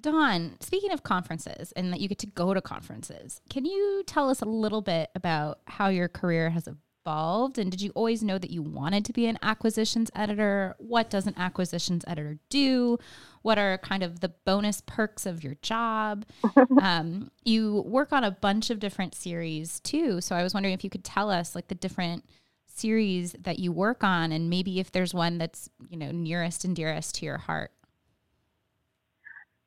Dawn, 0.00 0.56
speaking 0.60 0.92
of 0.92 1.02
conferences 1.02 1.72
and 1.72 1.92
that 1.92 2.00
you 2.00 2.08
get 2.08 2.18
to 2.18 2.26
go 2.26 2.54
to 2.54 2.60
conferences, 2.60 3.40
can 3.50 3.64
you 3.64 4.02
tell 4.06 4.30
us 4.30 4.40
a 4.40 4.46
little 4.46 4.82
bit 4.82 5.10
about 5.14 5.60
how 5.66 5.88
your 5.88 6.08
career 6.08 6.50
has 6.50 6.68
evolved? 6.68 7.58
And 7.58 7.70
did 7.70 7.80
you 7.80 7.90
always 7.94 8.22
know 8.22 8.38
that 8.38 8.50
you 8.50 8.62
wanted 8.62 9.04
to 9.06 9.12
be 9.12 9.26
an 9.26 9.38
acquisitions 9.42 10.10
editor? 10.14 10.76
What 10.78 11.10
does 11.10 11.26
an 11.26 11.34
acquisitions 11.36 12.04
editor 12.06 12.38
do? 12.50 12.98
What 13.42 13.58
are 13.58 13.78
kind 13.78 14.02
of 14.02 14.20
the 14.20 14.28
bonus 14.28 14.82
perks 14.86 15.26
of 15.26 15.42
your 15.42 15.56
job? 15.62 16.26
um, 16.82 17.30
you 17.44 17.82
work 17.86 18.12
on 18.12 18.24
a 18.24 18.30
bunch 18.30 18.70
of 18.70 18.80
different 18.80 19.14
series 19.14 19.80
too. 19.80 20.20
So 20.20 20.36
I 20.36 20.42
was 20.42 20.54
wondering 20.54 20.74
if 20.74 20.84
you 20.84 20.90
could 20.90 21.04
tell 21.04 21.30
us 21.30 21.54
like 21.54 21.68
the 21.68 21.74
different 21.74 22.24
series 22.66 23.34
that 23.40 23.58
you 23.58 23.72
work 23.72 24.04
on 24.04 24.30
and 24.30 24.48
maybe 24.48 24.78
if 24.78 24.92
there's 24.92 25.12
one 25.12 25.38
that's, 25.38 25.68
you 25.88 25.96
know, 25.96 26.12
nearest 26.12 26.64
and 26.64 26.76
dearest 26.76 27.16
to 27.16 27.24
your 27.24 27.38
heart. 27.38 27.72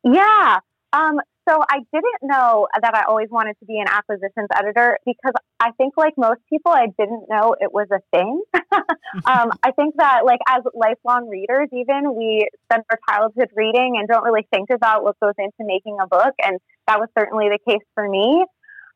Yeah. 0.03 0.59
Um, 0.93 1.19
so 1.49 1.59
I 1.69 1.79
didn't 1.91 2.21
know 2.21 2.67
that 2.81 2.93
I 2.95 3.03
always 3.07 3.29
wanted 3.31 3.55
to 3.59 3.65
be 3.65 3.79
an 3.79 3.87
acquisitions 3.87 4.47
editor 4.55 4.97
because 5.05 5.33
I 5.59 5.71
think, 5.71 5.95
like 5.97 6.13
most 6.17 6.41
people, 6.49 6.71
I 6.71 6.87
didn't 6.97 7.25
know 7.29 7.55
it 7.59 7.73
was 7.73 7.87
a 7.91 7.99
thing. 8.15 8.43
um, 9.25 9.51
I 9.63 9.71
think 9.75 9.95
that, 9.97 10.21
like, 10.25 10.39
as 10.47 10.61
lifelong 10.75 11.29
readers, 11.29 11.67
even 11.71 12.15
we 12.15 12.47
spend 12.65 12.83
our 12.91 12.99
childhood 13.09 13.49
reading 13.55 13.95
and 13.97 14.07
don't 14.07 14.23
really 14.23 14.47
think 14.53 14.69
about 14.69 15.03
what 15.03 15.19
goes 15.19 15.33
into 15.37 15.61
making 15.61 15.97
a 16.01 16.07
book, 16.07 16.33
and 16.43 16.59
that 16.87 16.99
was 16.99 17.09
certainly 17.17 17.49
the 17.49 17.59
case 17.67 17.83
for 17.95 18.07
me. 18.07 18.45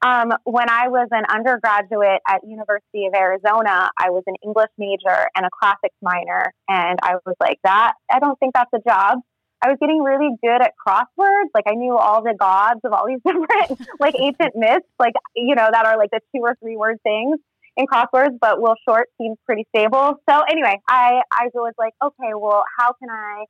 Um, 0.06 0.32
when 0.44 0.70
I 0.70 0.90
was 0.90 1.08
an 1.12 1.24
undergraduate 1.28 2.22
at 2.28 2.42
University 2.46 3.08
of 3.08 3.14
Arizona, 3.16 3.90
I 3.98 4.12
was 4.12 4.24
an 4.28 4.36
English 4.44 4.70
major 4.78 5.28
and 5.36 5.46
a 5.46 5.50
classics 5.50 5.96
minor, 6.02 6.54
and 6.70 7.00
I 7.02 7.16
was 7.26 7.36
like, 7.40 7.60
"That 7.64 7.94
I 8.12 8.20
don't 8.20 8.38
think 8.38 8.54
that's 8.54 8.72
a 8.74 8.88
job." 8.88 9.20
I 9.62 9.70
was 9.70 9.78
getting 9.80 10.02
really 10.02 10.30
good 10.44 10.62
at 10.62 10.74
crosswords. 10.76 11.50
Like 11.54 11.66
I 11.68 11.74
knew 11.74 11.98
all 11.98 12.22
the 12.22 12.36
gods 12.38 12.82
of 12.84 12.94
all 12.94 13.06
these 13.08 13.22
different 13.26 13.88
like 14.00 14.16
ancient 14.20 14.56
myths, 14.56 14.88
like 15.00 15.14
you 15.36 15.56
know, 15.56 15.68
that 15.72 15.86
are 15.86 15.98
like 15.98 16.12
the 16.12 16.22
two 16.36 16.42
or 16.42 16.56
three 16.62 16.78
word 16.78 16.98
things 17.04 17.40
in 17.78 17.86
crosswords, 17.88 18.38
but 18.40 18.62
Will 18.62 18.76
Shortz 18.88 19.12
seems 19.20 19.38
pretty 19.46 19.66
stable. 19.76 20.16
So 20.30 20.42
anyway, 20.50 20.80
I, 20.88 21.22
I 21.32 21.48
was 21.54 21.74
like, 21.78 21.94
okay, 22.04 22.32
well, 22.34 22.64
how 22.80 22.94
can 22.94 23.10
I 23.10 23.46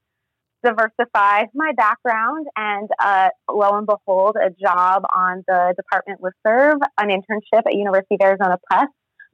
diversify 0.63 1.43
my 1.53 1.71
background? 1.77 2.47
And 2.55 2.89
uh, 2.99 3.29
lo 3.49 3.77
and 3.77 3.85
behold, 3.85 4.35
a 4.35 4.49
job 4.49 5.03
on 5.15 5.43
the 5.47 5.75
department 5.77 6.21
listserv, 6.21 6.77
an 6.97 7.09
internship 7.09 7.63
at 7.65 7.73
University 7.73 8.15
of 8.15 8.21
Arizona 8.21 8.57
Press 8.69 8.87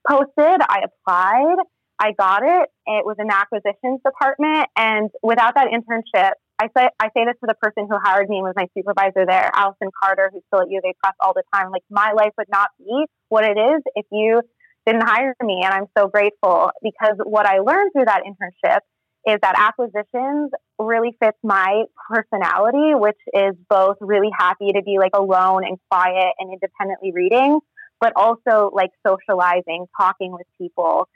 posted. 0.07 0.61
I 0.61 0.81
applied. 0.83 1.57
I 1.99 2.13
got 2.17 2.41
it. 2.43 2.69
It 2.87 3.05
was 3.05 3.15
an 3.19 3.29
acquisitions 3.29 4.01
department. 4.03 4.67
And 4.75 5.09
without 5.21 5.53
that 5.55 5.67
internship, 5.67 6.31
I 6.61 6.67
say 6.77 6.89
I 6.99 7.07
say 7.17 7.25
this 7.25 7.33
to 7.41 7.47
the 7.47 7.55
person 7.55 7.87
who 7.89 7.97
hired 7.97 8.29
me 8.29 8.37
and 8.37 8.43
was 8.43 8.53
my 8.55 8.67
supervisor 8.77 9.25
there, 9.25 9.49
Allyson 9.55 9.89
Carter, 9.99 10.29
who's 10.31 10.43
still 10.45 10.61
at 10.61 10.69
U 10.69 10.77
of 10.77 10.83
A 10.85 10.93
Press 11.01 11.15
all 11.19 11.33
the 11.33 11.41
time. 11.51 11.71
Like 11.71 11.81
my 11.89 12.11
life 12.11 12.33
would 12.37 12.49
not 12.51 12.69
be 12.77 13.05
what 13.29 13.43
it 13.43 13.57
is 13.57 13.81
if 13.95 14.05
you 14.11 14.43
didn't 14.85 15.01
hire 15.01 15.35
me, 15.41 15.61
and 15.65 15.73
I'm 15.73 15.87
so 15.97 16.07
grateful 16.07 16.69
because 16.83 17.15
what 17.23 17.47
I 17.47 17.59
learned 17.59 17.93
through 17.93 18.05
that 18.05 18.21
internship 18.21 18.79
is 19.25 19.39
that 19.41 19.55
acquisitions 19.57 20.51
really 20.77 21.17
fits 21.19 21.37
my 21.43 21.85
personality, 22.09 22.93
which 22.93 23.19
is 23.33 23.55
both 23.67 23.97
really 23.99 24.29
happy 24.37 24.71
to 24.73 24.83
be 24.83 24.97
like 24.99 25.15
alone 25.15 25.65
and 25.65 25.79
quiet 25.89 26.33
and 26.37 26.53
independently 26.53 27.11
reading, 27.11 27.59
but 27.99 28.13
also 28.15 28.69
like 28.71 28.91
socializing, 29.05 29.87
talking 29.99 30.31
with 30.31 30.45
people. 30.59 31.07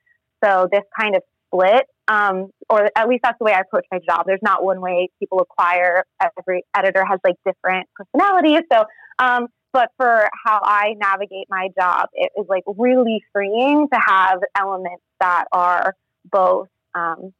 So 0.44 0.68
this 0.72 0.84
kind 1.00 1.16
of 1.16 1.22
split 1.48 1.86
um, 2.08 2.50
or 2.70 2.90
at 2.96 3.08
least 3.08 3.22
that's 3.24 3.38
the 3.40 3.46
way 3.46 3.54
I 3.54 3.62
approach 3.62 3.86
my 3.92 4.00
job. 4.08 4.26
There's 4.26 4.42
not 4.42 4.64
one 4.64 4.82
way 4.82 5.10
people 5.20 5.40
acquire. 5.40 6.04
Every 6.38 6.64
editor 6.76 7.04
has 7.06 7.20
like 7.24 7.36
different 7.46 7.88
personalities. 7.96 8.62
So, 8.72 8.86
um, 9.20 9.48
but 9.74 9.92
for 9.98 10.30
how 10.46 10.62
I 10.64 10.94
navigate 10.98 11.48
my 11.50 11.70
job, 11.78 12.10
it 12.14 12.32
is 12.38 12.46
like 12.48 12.64
really 12.78 13.24
freeing 13.34 13.88
to 13.92 14.00
have 14.00 14.40
elements 14.58 15.04
that 15.20 15.46
are 15.52 15.96
both, 16.32 16.70
um, 16.94 17.34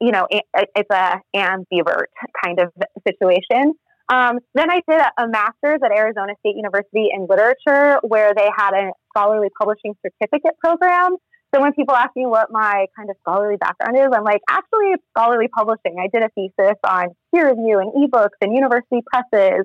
you 0.00 0.12
know, 0.12 0.26
it, 0.30 0.44
it's 0.54 0.90
a 0.90 1.20
ambivert 1.34 2.06
kind 2.44 2.60
of 2.60 2.72
situation. 3.06 3.74
Um, 4.08 4.38
then 4.54 4.70
I 4.70 4.82
did 4.88 5.00
a 5.18 5.28
master's 5.28 5.80
at 5.84 5.90
Arizona 5.90 6.34
State 6.40 6.56
University 6.56 7.08
in 7.12 7.26
literature, 7.26 7.98
where 8.02 8.34
they 8.34 8.48
had 8.56 8.72
a 8.72 8.92
scholarly 9.08 9.48
publishing 9.58 9.96
certificate 10.02 10.58
program. 10.58 11.16
So 11.54 11.60
when 11.60 11.72
people 11.72 11.94
ask 11.94 12.10
me 12.16 12.26
what 12.26 12.50
my 12.50 12.86
kind 12.96 13.08
of 13.08 13.16
scholarly 13.20 13.56
background 13.56 13.96
is, 13.96 14.08
I'm 14.12 14.24
like, 14.24 14.42
actually, 14.48 14.92
it's 14.92 15.04
scholarly 15.16 15.48
publishing. 15.48 15.96
I 15.98 16.08
did 16.12 16.22
a 16.22 16.28
thesis 16.34 16.76
on 16.84 17.08
peer 17.32 17.48
review 17.50 17.78
and 17.78 17.92
ebooks 17.92 18.36
and 18.40 18.54
university 18.54 19.02
presses. 19.06 19.64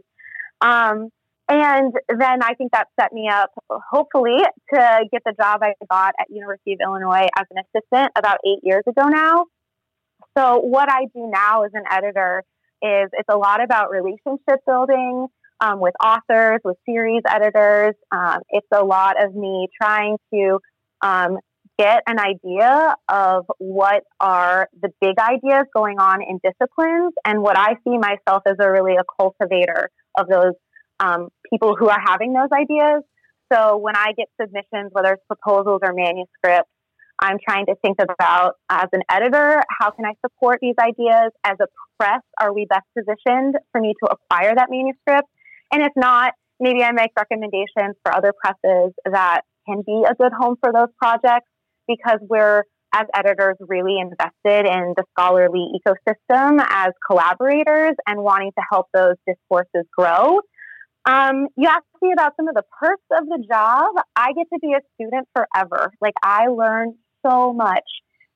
Um, 0.61 1.09
and 1.49 1.93
then 2.07 2.43
I 2.43 2.53
think 2.53 2.71
that 2.71 2.87
set 2.99 3.11
me 3.11 3.27
up, 3.27 3.51
hopefully, 3.69 4.37
to 4.73 5.05
get 5.11 5.21
the 5.25 5.33
job 5.37 5.61
I 5.63 5.73
got 5.89 6.13
at 6.19 6.27
University 6.29 6.73
of 6.73 6.79
Illinois 6.81 7.27
as 7.37 7.45
an 7.51 7.57
assistant 7.57 8.11
about 8.17 8.37
eight 8.45 8.59
years 8.63 8.83
ago 8.87 9.07
now. 9.09 9.45
So 10.37 10.59
what 10.59 10.89
I 10.89 11.05
do 11.13 11.29
now 11.29 11.63
as 11.63 11.71
an 11.73 11.83
editor 11.91 12.43
is 12.81 13.09
it's 13.11 13.27
a 13.29 13.37
lot 13.37 13.61
about 13.61 13.91
relationship 13.91 14.61
building 14.65 15.27
um, 15.59 15.79
with 15.81 15.93
authors, 16.01 16.61
with 16.63 16.77
series 16.85 17.21
editors. 17.27 17.95
Um, 18.11 18.39
it's 18.49 18.67
a 18.71 18.83
lot 18.83 19.21
of 19.21 19.35
me 19.35 19.67
trying 19.81 20.17
to 20.33 20.59
um, 21.01 21.37
get 21.81 22.03
an 22.05 22.19
idea 22.19 22.95
of 23.09 23.45
what 23.57 24.03
are 24.19 24.69
the 24.81 24.89
big 25.01 25.17
ideas 25.17 25.65
going 25.73 25.99
on 25.99 26.21
in 26.21 26.39
disciplines 26.43 27.13
and 27.25 27.41
what 27.41 27.57
I 27.57 27.73
see 27.83 27.97
myself 27.97 28.43
as 28.45 28.55
a 28.59 28.71
really 28.71 28.95
a 28.97 29.03
cultivator 29.19 29.89
of 30.17 30.27
those 30.27 30.53
um, 30.99 31.29
people 31.49 31.75
who 31.75 31.89
are 31.89 31.99
having 32.05 32.33
those 32.33 32.49
ideas. 32.53 33.01
So 33.51 33.77
when 33.77 33.95
I 33.95 34.13
get 34.15 34.27
submissions, 34.39 34.91
whether 34.91 35.13
it's 35.13 35.23
proposals 35.27 35.79
or 35.83 35.93
manuscripts, 35.93 36.69
I'm 37.19 37.37
trying 37.47 37.65
to 37.67 37.75
think 37.83 37.97
about 37.99 38.55
as 38.69 38.87
an 38.93 39.01
editor, 39.09 39.61
how 39.79 39.91
can 39.91 40.05
I 40.05 40.13
support 40.25 40.59
these 40.61 40.75
ideas? 40.79 41.31
As 41.43 41.57
a 41.61 41.67
press, 41.99 42.21
are 42.39 42.53
we 42.53 42.65
best 42.65 42.85
positioned 42.97 43.55
for 43.71 43.81
me 43.81 43.93
to 44.03 44.11
acquire 44.11 44.53
that 44.55 44.67
manuscript? 44.69 45.27
And 45.71 45.83
if 45.83 45.91
not, 45.95 46.33
maybe 46.59 46.83
I 46.83 46.91
make 46.91 47.11
recommendations 47.17 47.95
for 48.03 48.15
other 48.15 48.33
presses 48.39 48.93
that 49.05 49.41
can 49.67 49.83
be 49.85 50.03
a 50.09 50.15
good 50.15 50.31
home 50.37 50.55
for 50.61 50.71
those 50.73 50.89
projects 50.97 51.50
because 51.87 52.19
we're 52.21 52.63
as 52.93 53.07
editors 53.15 53.55
really 53.61 53.97
invested 53.99 54.69
in 54.69 54.93
the 54.97 55.03
scholarly 55.11 55.67
ecosystem 55.75 56.63
as 56.69 56.89
collaborators 57.09 57.95
and 58.05 58.21
wanting 58.21 58.51
to 58.57 58.63
help 58.71 58.87
those 58.93 59.15
discourses 59.25 59.87
grow. 59.97 60.41
Um, 61.05 61.47
you 61.57 61.67
asked 61.67 61.85
me 62.01 62.11
about 62.11 62.33
some 62.35 62.47
of 62.47 62.53
the 62.53 62.63
perks 62.79 63.01
of 63.11 63.25
the 63.27 63.43
job. 63.49 63.95
I 64.15 64.33
get 64.33 64.47
to 64.53 64.59
be 64.61 64.73
a 64.73 64.81
student 64.95 65.27
forever. 65.33 65.91
Like 66.01 66.13
I 66.23 66.47
learn 66.47 66.95
so 67.25 67.53
much. 67.53 67.85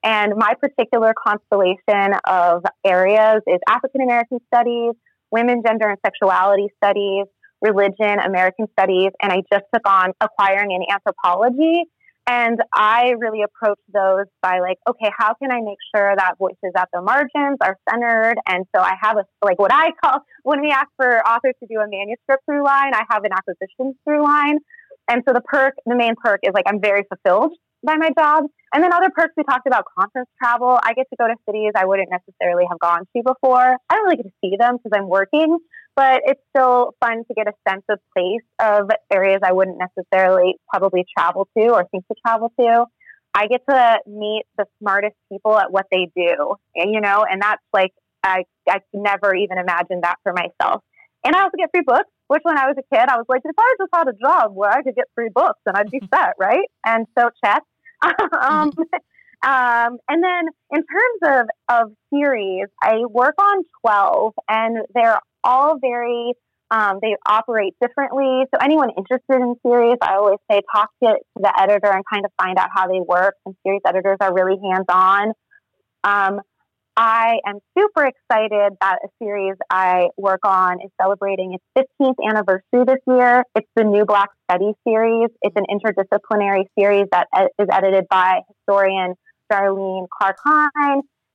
And 0.04 0.34
my 0.38 0.54
particular 0.62 1.14
constellation 1.16 2.18
of 2.28 2.64
areas 2.86 3.42
is 3.48 3.60
African 3.68 4.02
American 4.02 4.40
studies, 4.54 4.94
women, 5.32 5.64
gender, 5.66 5.90
and 5.90 5.98
sexuality 6.06 6.68
studies, 6.78 7.26
religion, 7.62 8.20
American 8.20 8.68
studies, 8.78 9.10
and 9.22 9.32
I 9.32 9.42
just 9.52 9.66
took 9.74 9.88
on 9.88 10.12
acquiring 10.22 10.72
in 10.72 10.82
anthropology. 10.92 11.84
And 12.28 12.60
I 12.74 13.14
really 13.20 13.44
approach 13.44 13.80
those 13.94 14.26
by 14.42 14.60
like, 14.60 14.78
okay, 14.90 15.12
how 15.16 15.36
can 15.36 15.52
I 15.52 15.62
make 15.62 15.78
sure 15.96 16.16
that 16.18 16.40
voices 16.40 16.74
at 16.76 16.90
the 16.92 17.02
margins 17.02 17.58
are 17.62 17.78
centered? 17.90 18.38
And 18.48 18.66
so 18.76 18.82
I 18.82 18.94
have 19.00 19.18
a, 19.18 19.26
like 19.44 19.60
what 19.60 19.72
I 19.72 19.92
call, 20.04 20.22
when 20.42 20.60
we 20.60 20.72
ask 20.72 20.88
for 20.98 21.20
authors 21.28 21.54
to 21.60 21.68
do 21.70 21.80
a 21.80 21.88
manuscript 21.88 22.44
through 22.46 22.66
line, 22.66 22.96
I 22.96 23.04
have 23.12 23.24
an 23.26 23.32
acquisition 23.32 23.94
through 24.04 24.24
line. 24.24 24.58
And 25.08 25.22
so 25.28 25.34
the 25.34 25.42
perk, 25.42 25.76
the 25.86 25.96
main 25.96 26.16
perk 26.16 26.40
is 26.42 26.52
like, 26.56 26.66
I'm 26.68 26.82
very 26.82 27.04
fulfilled 27.04 27.54
by 27.86 27.96
my 27.96 28.10
job. 28.18 28.46
And 28.74 28.84
then 28.84 28.92
other 28.92 29.12
perks, 29.16 29.34
we 29.38 29.44
talked 29.44 29.68
about 29.68 29.86
conference 29.98 30.30
travel. 30.42 30.80
I 30.84 30.94
get 30.94 31.06
to 31.12 31.16
go 31.18 31.28
to 31.28 31.36
cities 31.48 31.74
I 31.76 31.86
wouldn't 31.86 32.10
necessarily 32.10 32.66
have 32.68 32.80
gone 32.80 33.02
to 33.16 33.24
before. 33.24 33.78
I 33.90 33.96
don't 33.96 34.06
really 34.06 34.18
get 34.18 34.26
to 34.26 34.34
see 34.44 34.58
them 34.58 34.78
because 34.78 34.98
I'm 34.98 35.08
working, 35.08 35.60
but 35.96 36.22
it's 36.26 36.42
still 36.56 36.94
fun 37.00 37.24
to 37.26 37.34
get 37.34 37.48
a 37.48 37.54
sense 37.70 37.84
of 37.90 38.00
place 38.16 38.42
of 38.60 38.90
areas 39.12 39.40
I 39.44 39.54
wouldn't 39.54 39.78
necessarily 39.78 40.56
probably 40.70 41.06
travel 41.18 41.48
to 41.58 41.70
or 41.70 41.86
think 41.92 42.06
to 42.08 42.16
travel 42.26 42.52
to. 42.60 42.86
I 43.34 43.48
get 43.48 43.62
to 43.70 44.00
meet 44.08 44.44
the 44.58 44.66
smartest 44.80 45.16
people 45.32 45.58
at 45.58 45.72
what 45.72 45.88
they 45.92 46.10
do, 46.16 46.56
and, 46.76 46.94
you 46.94 47.02
know, 47.02 47.26
and 47.30 47.42
that's 47.42 47.62
like, 47.74 47.92
I, 48.24 48.46
I 48.68 48.80
never 48.94 49.36
even 49.36 49.58
imagined 49.58 50.04
that 50.04 50.18
for 50.24 50.34
myself. 50.34 50.84
And 51.26 51.36
I 51.36 51.42
also 51.42 51.58
get 51.58 51.70
free 51.72 51.84
books, 51.86 52.10
which 52.28 52.42
when 52.44 52.58
I 52.58 52.68
was 52.68 52.78
a 52.78 52.96
kid, 52.96 53.10
I 53.10 53.18
was 53.18 53.26
like, 53.28 53.42
if 53.44 53.56
I 53.58 53.76
just 53.80 53.90
had 53.94 54.08
a 54.08 54.14
job 54.14 54.52
where 54.54 54.70
I 54.70 54.84
could 54.84 54.96
get 54.96 55.06
free 55.16 55.30
books, 55.34 55.60
then 55.66 55.76
I'd 55.76 55.92
be 55.92 56.02
set, 56.14 56.34
right? 56.40 56.70
And 56.86 57.08
so 57.18 57.30
check. 57.44 57.64
um, 58.42 58.72
um, 59.44 59.98
and 60.10 60.24
then 60.24 60.46
in 60.72 60.84
terms 60.84 61.22
of, 61.24 61.48
of 61.70 61.92
series, 62.14 62.68
I 62.82 63.06
work 63.10 63.36
on 63.40 63.64
12 63.82 64.34
and 64.50 64.78
they're 64.94 65.20
all 65.46 65.80
very, 65.80 66.34
um, 66.72 67.00
they 67.02 67.16
operate 67.26 67.74
differently. 67.82 68.44
So 68.54 68.60
anyone 68.62 68.90
interested 68.98 69.42
in 69.42 69.56
series, 69.66 69.98
I 70.02 70.16
always 70.16 70.40
say 70.52 70.62
talk 70.76 70.90
to, 71.04 71.10
to 71.12 71.20
the 71.38 71.54
editor 71.58 71.92
and 71.92 72.04
kind 72.12 72.26
of 72.26 72.32
find 72.42 72.58
out 72.58 72.70
how 72.76 72.88
they 72.88 73.00
work. 73.00 73.36
And 73.46 73.56
series 73.66 73.82
editors 73.88 74.18
are 74.20 74.34
really 74.34 74.58
hands 74.62 74.86
on. 74.90 75.34
Um, 76.04 76.42
I 76.98 77.40
am 77.46 77.60
super 77.78 78.06
excited 78.06 78.72
that 78.80 79.00
a 79.04 79.08
series 79.22 79.56
I 79.70 80.08
work 80.16 80.40
on 80.46 80.80
is 80.82 80.90
celebrating 81.02 81.54
its 81.54 81.88
15th 82.02 82.16
anniversary 82.26 82.86
this 82.86 83.02
year. 83.06 83.44
It's 83.54 83.68
the 83.76 83.84
New 83.84 84.06
Black 84.06 84.30
Studies 84.50 84.76
series. 84.88 85.28
It's 85.42 85.56
an 85.58 85.66
interdisciplinary 85.70 86.66
series 86.80 87.08
that 87.12 87.28
is 87.60 87.68
edited 87.70 88.08
by 88.10 88.42
historian 88.48 89.16
Darlene 89.52 90.08
Clark 90.10 90.38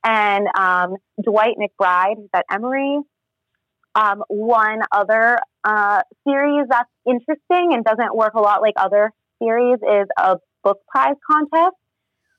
and 0.02 0.46
um, 0.56 0.96
Dwight 1.22 1.56
McBride, 1.58 2.16
who's 2.16 2.30
at 2.32 2.46
Emory. 2.50 3.00
Um, 3.94 4.22
one 4.28 4.80
other 4.92 5.38
uh, 5.64 6.02
series 6.26 6.66
that's 6.70 6.90
interesting 7.06 7.74
and 7.74 7.84
doesn't 7.84 8.14
work 8.14 8.34
a 8.34 8.40
lot 8.40 8.62
like 8.62 8.74
other 8.76 9.10
series 9.42 9.78
is 9.82 10.06
a 10.16 10.36
book 10.62 10.78
prize 10.88 11.16
contest. 11.28 11.76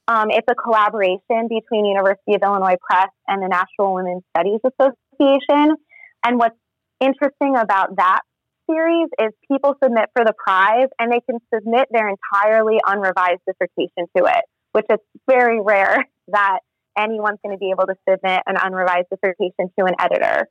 Um, 0.07 0.29
it's 0.29 0.47
a 0.49 0.55
collaboration 0.55 1.47
between 1.49 1.85
University 1.85 2.35
of 2.35 2.41
Illinois 2.43 2.75
Press 2.81 3.09
and 3.27 3.41
the 3.41 3.47
National 3.47 3.93
Women's 3.93 4.23
Studies 4.35 4.59
Association. 4.65 5.75
And 6.23 6.37
what's 6.37 6.57
interesting 6.99 7.55
about 7.57 7.95
that 7.97 8.21
series 8.69 9.07
is 9.19 9.29
people 9.49 9.75
submit 9.83 10.05
for 10.15 10.23
the 10.25 10.33
prize 10.33 10.87
and 10.99 11.11
they 11.11 11.21
can 11.29 11.39
submit 11.53 11.87
their 11.91 12.09
entirely 12.09 12.77
unrevised 12.87 13.41
dissertation 13.47 14.07
to 14.15 14.25
it, 14.25 14.45
which 14.71 14.85
is 14.91 14.99
very 15.27 15.59
rare 15.61 16.05
that 16.29 16.59
anyone's 16.97 17.39
going 17.43 17.55
to 17.55 17.59
be 17.59 17.71
able 17.71 17.85
to 17.87 17.95
submit 18.09 18.41
an 18.47 18.55
unrevised 18.61 19.07
dissertation 19.11 19.71
to 19.77 19.85
an 19.85 19.95
editor. 19.99 20.47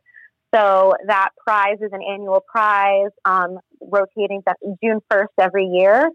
So 0.55 0.95
that 1.07 1.31
prize 1.47 1.77
is 1.81 1.91
an 1.93 2.01
annual 2.03 2.41
prize, 2.41 3.11
um, 3.25 3.59
rotating 3.81 4.43
June 4.83 5.01
1st 5.11 5.29
every 5.39 5.67
year 5.67 6.11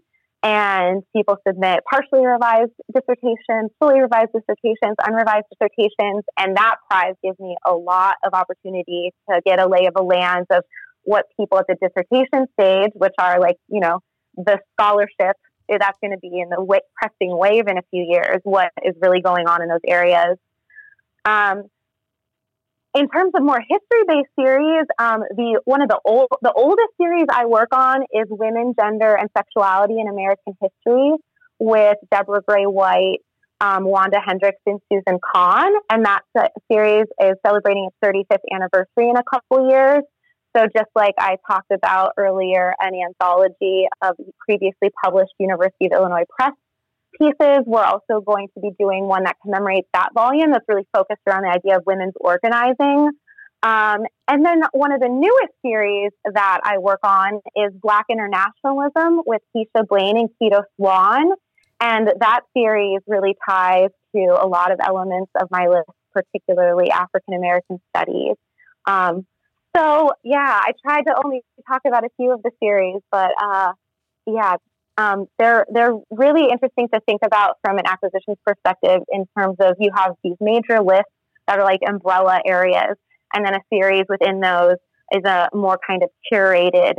and 0.46 1.02
people 1.14 1.36
submit 1.46 1.80
partially 1.90 2.24
revised 2.24 2.70
dissertations, 2.94 3.70
fully 3.80 4.00
revised 4.00 4.30
dissertations, 4.32 4.94
unrevised 5.04 5.46
dissertations, 5.50 6.24
and 6.38 6.56
that 6.56 6.76
prize 6.88 7.14
gives 7.22 7.38
me 7.40 7.56
a 7.66 7.74
lot 7.74 8.14
of 8.24 8.32
opportunity 8.32 9.12
to 9.28 9.40
get 9.44 9.58
a 9.58 9.66
lay 9.66 9.86
of 9.86 9.94
the 9.94 10.02
lands 10.02 10.46
of 10.50 10.62
what 11.02 11.24
people 11.38 11.58
at 11.58 11.66
the 11.66 11.74
dissertation 11.74 12.46
stage, 12.52 12.90
which 12.94 13.14
are 13.18 13.40
like, 13.40 13.56
you 13.68 13.80
know, 13.80 14.00
the 14.36 14.58
scholarship 14.74 15.36
that's 15.68 15.98
going 16.00 16.12
to 16.12 16.18
be 16.18 16.38
in 16.40 16.48
the 16.48 16.56
w- 16.56 16.80
pressing 16.94 17.36
wave 17.36 17.66
in 17.66 17.76
a 17.76 17.82
few 17.90 18.06
years, 18.08 18.38
what 18.44 18.70
is 18.84 18.94
really 19.00 19.20
going 19.20 19.48
on 19.48 19.62
in 19.62 19.68
those 19.68 19.80
areas. 19.86 20.36
Um, 21.24 21.64
in 22.96 23.08
terms 23.08 23.32
of 23.36 23.42
more 23.42 23.60
history-based 23.60 24.30
series, 24.40 24.86
um, 24.98 25.20
the 25.36 25.60
one 25.66 25.82
of 25.82 25.88
the 25.88 26.00
old, 26.04 26.28
the 26.40 26.52
oldest 26.52 26.88
series 26.98 27.26
I 27.30 27.44
work 27.44 27.68
on 27.72 28.02
is 28.12 28.24
Women, 28.30 28.74
Gender, 28.80 29.14
and 29.14 29.28
Sexuality 29.36 30.00
in 30.00 30.08
American 30.08 30.56
History 30.60 31.12
with 31.58 31.98
Deborah 32.10 32.40
Gray 32.46 32.64
White, 32.64 33.18
um, 33.60 33.84
Wanda 33.84 34.18
Hendricks, 34.24 34.60
and 34.64 34.80
Susan 34.90 35.20
Cahn, 35.20 35.72
and 35.90 36.06
that 36.06 36.22
series 36.72 37.04
is 37.20 37.34
celebrating 37.46 37.88
its 37.88 37.96
35th 38.02 38.38
anniversary 38.50 39.10
in 39.10 39.16
a 39.16 39.24
couple 39.30 39.68
years. 39.68 40.02
So 40.56 40.64
just 40.74 40.88
like 40.94 41.14
I 41.18 41.36
talked 41.46 41.70
about 41.70 42.12
earlier, 42.16 42.72
an 42.80 42.92
anthology 42.94 43.88
of 44.02 44.16
previously 44.38 44.88
published 45.04 45.32
University 45.38 45.86
of 45.86 45.92
Illinois 45.92 46.24
Press 46.30 46.54
pieces. 47.18 47.64
We're 47.66 47.84
also 47.84 48.20
going 48.20 48.48
to 48.54 48.60
be 48.60 48.70
doing 48.78 49.04
one 49.04 49.24
that 49.24 49.36
commemorates 49.42 49.88
that 49.94 50.10
volume 50.14 50.52
that's 50.52 50.64
really 50.68 50.86
focused 50.94 51.20
around 51.26 51.42
the 51.42 51.50
idea 51.50 51.76
of 51.76 51.84
women's 51.86 52.14
organizing. 52.20 53.10
Um, 53.62 54.02
and 54.28 54.44
then 54.44 54.62
one 54.72 54.92
of 54.92 55.00
the 55.00 55.08
newest 55.08 55.52
series 55.64 56.12
that 56.32 56.60
I 56.62 56.78
work 56.78 57.00
on 57.02 57.40
is 57.56 57.72
Black 57.80 58.06
Internationalism 58.10 59.22
with 59.26 59.42
Keisha 59.56 59.86
Blain 59.88 60.16
and 60.16 60.28
Quito 60.38 60.62
Swan. 60.76 61.32
And 61.80 62.08
that 62.20 62.40
series 62.56 63.00
really 63.06 63.34
ties 63.48 63.90
to 64.14 64.20
a 64.40 64.46
lot 64.46 64.72
of 64.72 64.78
elements 64.86 65.30
of 65.40 65.48
my 65.50 65.68
list, 65.68 65.90
particularly 66.12 66.90
African 66.90 67.34
American 67.34 67.80
studies. 67.94 68.36
Um, 68.86 69.26
so, 69.76 70.12
yeah, 70.24 70.60
I 70.62 70.72
tried 70.82 71.02
to 71.02 71.20
only 71.22 71.42
talk 71.68 71.82
about 71.86 72.04
a 72.04 72.08
few 72.16 72.32
of 72.32 72.42
the 72.42 72.50
series, 72.62 73.00
but 73.10 73.30
uh, 73.42 73.72
yeah, 74.26 74.56
um, 74.98 75.26
they're 75.38 75.66
they're 75.72 75.94
really 76.10 76.48
interesting 76.50 76.88
to 76.92 77.00
think 77.00 77.20
about 77.24 77.58
from 77.62 77.78
an 77.78 77.86
acquisitions 77.86 78.38
perspective 78.44 79.02
in 79.10 79.26
terms 79.36 79.56
of 79.60 79.76
you 79.78 79.90
have 79.94 80.14
these 80.24 80.36
major 80.40 80.80
lists 80.80 81.10
that 81.46 81.58
are 81.58 81.64
like 81.64 81.80
umbrella 81.86 82.40
areas, 82.46 82.96
and 83.34 83.44
then 83.44 83.54
a 83.54 83.60
series 83.72 84.04
within 84.08 84.40
those 84.40 84.76
is 85.12 85.22
a 85.24 85.48
more 85.54 85.78
kind 85.86 86.02
of 86.02 86.10
curated 86.32 86.94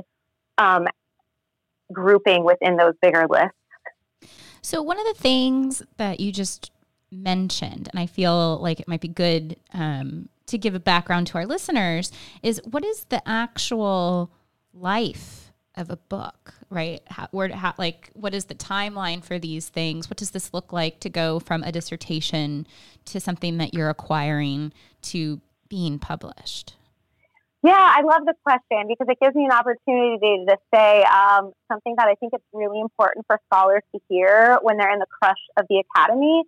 um, 0.58 0.88
grouping 1.92 2.44
within 2.44 2.78
those 2.78 2.94
bigger 3.02 3.26
lists. 3.30 3.58
So 4.62 4.82
one 4.82 5.00
of 5.00 5.06
the 5.06 5.22
things 5.22 5.82
that 5.98 6.20
you 6.20 6.32
just 6.32 6.72
mentioned, 7.12 7.90
and 7.92 8.00
I 8.00 8.06
feel 8.06 8.58
like 8.58 8.80
it 8.80 8.88
might 8.88 9.02
be 9.02 9.08
good 9.08 9.56
um, 9.74 10.30
to 10.48 10.58
give 10.58 10.76
a 10.76 10.80
background 10.80 11.28
to 11.28 11.38
our 11.38 11.46
listeners, 11.46 12.12
is 12.44 12.62
what 12.70 12.84
is 12.84 13.06
the 13.06 13.28
actual 13.28 14.32
life 14.74 15.47
of 15.78 15.90
a 15.90 15.98
book, 15.98 16.54
right? 16.70 17.02
How, 17.08 17.28
where, 17.32 17.50
how, 17.50 17.74
like, 17.78 18.10
what 18.14 18.34
is 18.34 18.46
the 18.46 18.56
timeline 18.56 19.24
for 19.24 19.40
these 19.40 19.70
things? 19.70 20.10
What 20.10 20.18
does 20.18 20.32
this 20.32 20.54
look 20.54 20.74
like 20.74 21.00
to 21.02 21.10
go 21.10 21.40
from 21.40 21.64
a 21.64 21.72
dissertation 21.72 22.68
to 23.06 23.20
something 23.20 23.58
that 23.58 23.74
you're 23.74 23.90
acquiring 23.90 24.74
to 25.04 25.40
being 25.70 26.00
published? 26.00 26.76
Yeah, 27.64 27.74
I 27.76 28.02
love 28.02 28.22
the 28.26 28.36
question 28.44 28.88
because 28.88 29.08
it 29.10 29.18
gives 29.22 29.36
me 29.36 29.46
an 29.46 29.52
opportunity 29.52 30.46
to 30.48 30.58
say 30.74 31.04
um, 31.04 31.52
something 31.72 31.96
that 31.98 32.08
I 32.08 32.16
think 32.16 32.34
it's 32.34 32.46
really 32.54 32.80
important 32.80 33.26
for 33.26 33.40
scholars 33.52 33.82
to 33.96 34.02
hear 34.10 34.58
when 34.62 34.78
they're 34.78 34.94
in 34.94 35.00
the 35.00 35.08
crush 35.22 35.42
of 35.58 35.66
the 35.70 35.84
academy, 35.84 36.44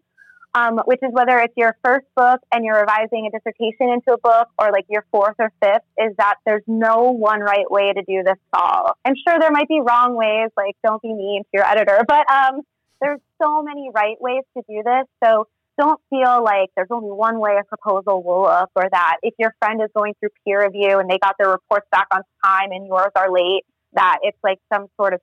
um, 0.56 0.80
which 0.86 1.00
is 1.04 1.10
whether 1.12 1.38
it's 1.40 1.54
your 1.56 1.78
first 1.84 2.06
book 2.16 2.40
and 2.52 2.66
you're 2.66 2.80
revising 2.80 3.28
a 3.28 3.38
dissertation 3.38 3.90
into 3.90 4.14
a 4.14 4.18
book 4.18 4.48
or 4.58 4.72
like 4.72 4.86
your 4.90 5.06
fourth 5.12 5.36
or 5.40 5.52
fifth, 5.62 5.86
is 5.98 6.16
that 6.18 6.36
there's 6.46 6.64
no 6.68 7.12
one 7.12 7.40
right 7.40 7.70
way 7.70 7.94
to 7.94 8.02
do 8.02 8.24
this 8.24 8.38
all. 8.54 8.98
I'm 9.06 9.16
sure 9.28 9.40
there 9.40 9.52
might 9.52 9.68
be 9.68 9.80
wrong 9.82 10.16
ways, 10.16 10.50
like 10.58 10.76
don't 10.84 11.02
be 11.02 11.14
mean 11.14 11.44
to 11.44 11.50
your 11.54 11.66
editor, 11.66 12.04
but 12.08 12.30
um, 12.32 12.62
there's 13.02 13.20
so 13.42 13.62
many 13.62 13.90
right 13.94 14.18
ways 14.20 14.44
to 14.58 14.64
do 14.68 14.82
this. 14.84 15.06
So 15.24 15.48
don't 15.80 16.02
feel 16.10 16.44
like 16.44 16.70
there's 16.76 16.90
only 16.92 17.12
one 17.12 17.40
way 17.40 17.58
a 17.60 17.64
proposal 17.64 18.22
will 18.22 18.42
look 18.42 18.70
or 18.76 18.90
that 18.92 19.18
if 19.24 19.34
your 19.40 19.56
friend 19.60 19.82
is 19.82 19.90
going 19.96 20.14
through 20.20 20.30
peer 20.46 20.66
review 20.66 21.00
and 21.00 21.10
they 21.10 21.18
got 21.18 21.36
their 21.40 21.50
reports 21.50 21.88
back 21.92 22.08
on 22.14 22.22
time 22.44 22.72
and 22.72 22.86
yours 22.86 23.12
are 23.16 23.32
late, 23.32 23.64
that 23.94 24.18
it's 24.24 24.38
like 24.44 24.60
some 24.74 24.88
sort 24.98 25.14
of 25.14 25.22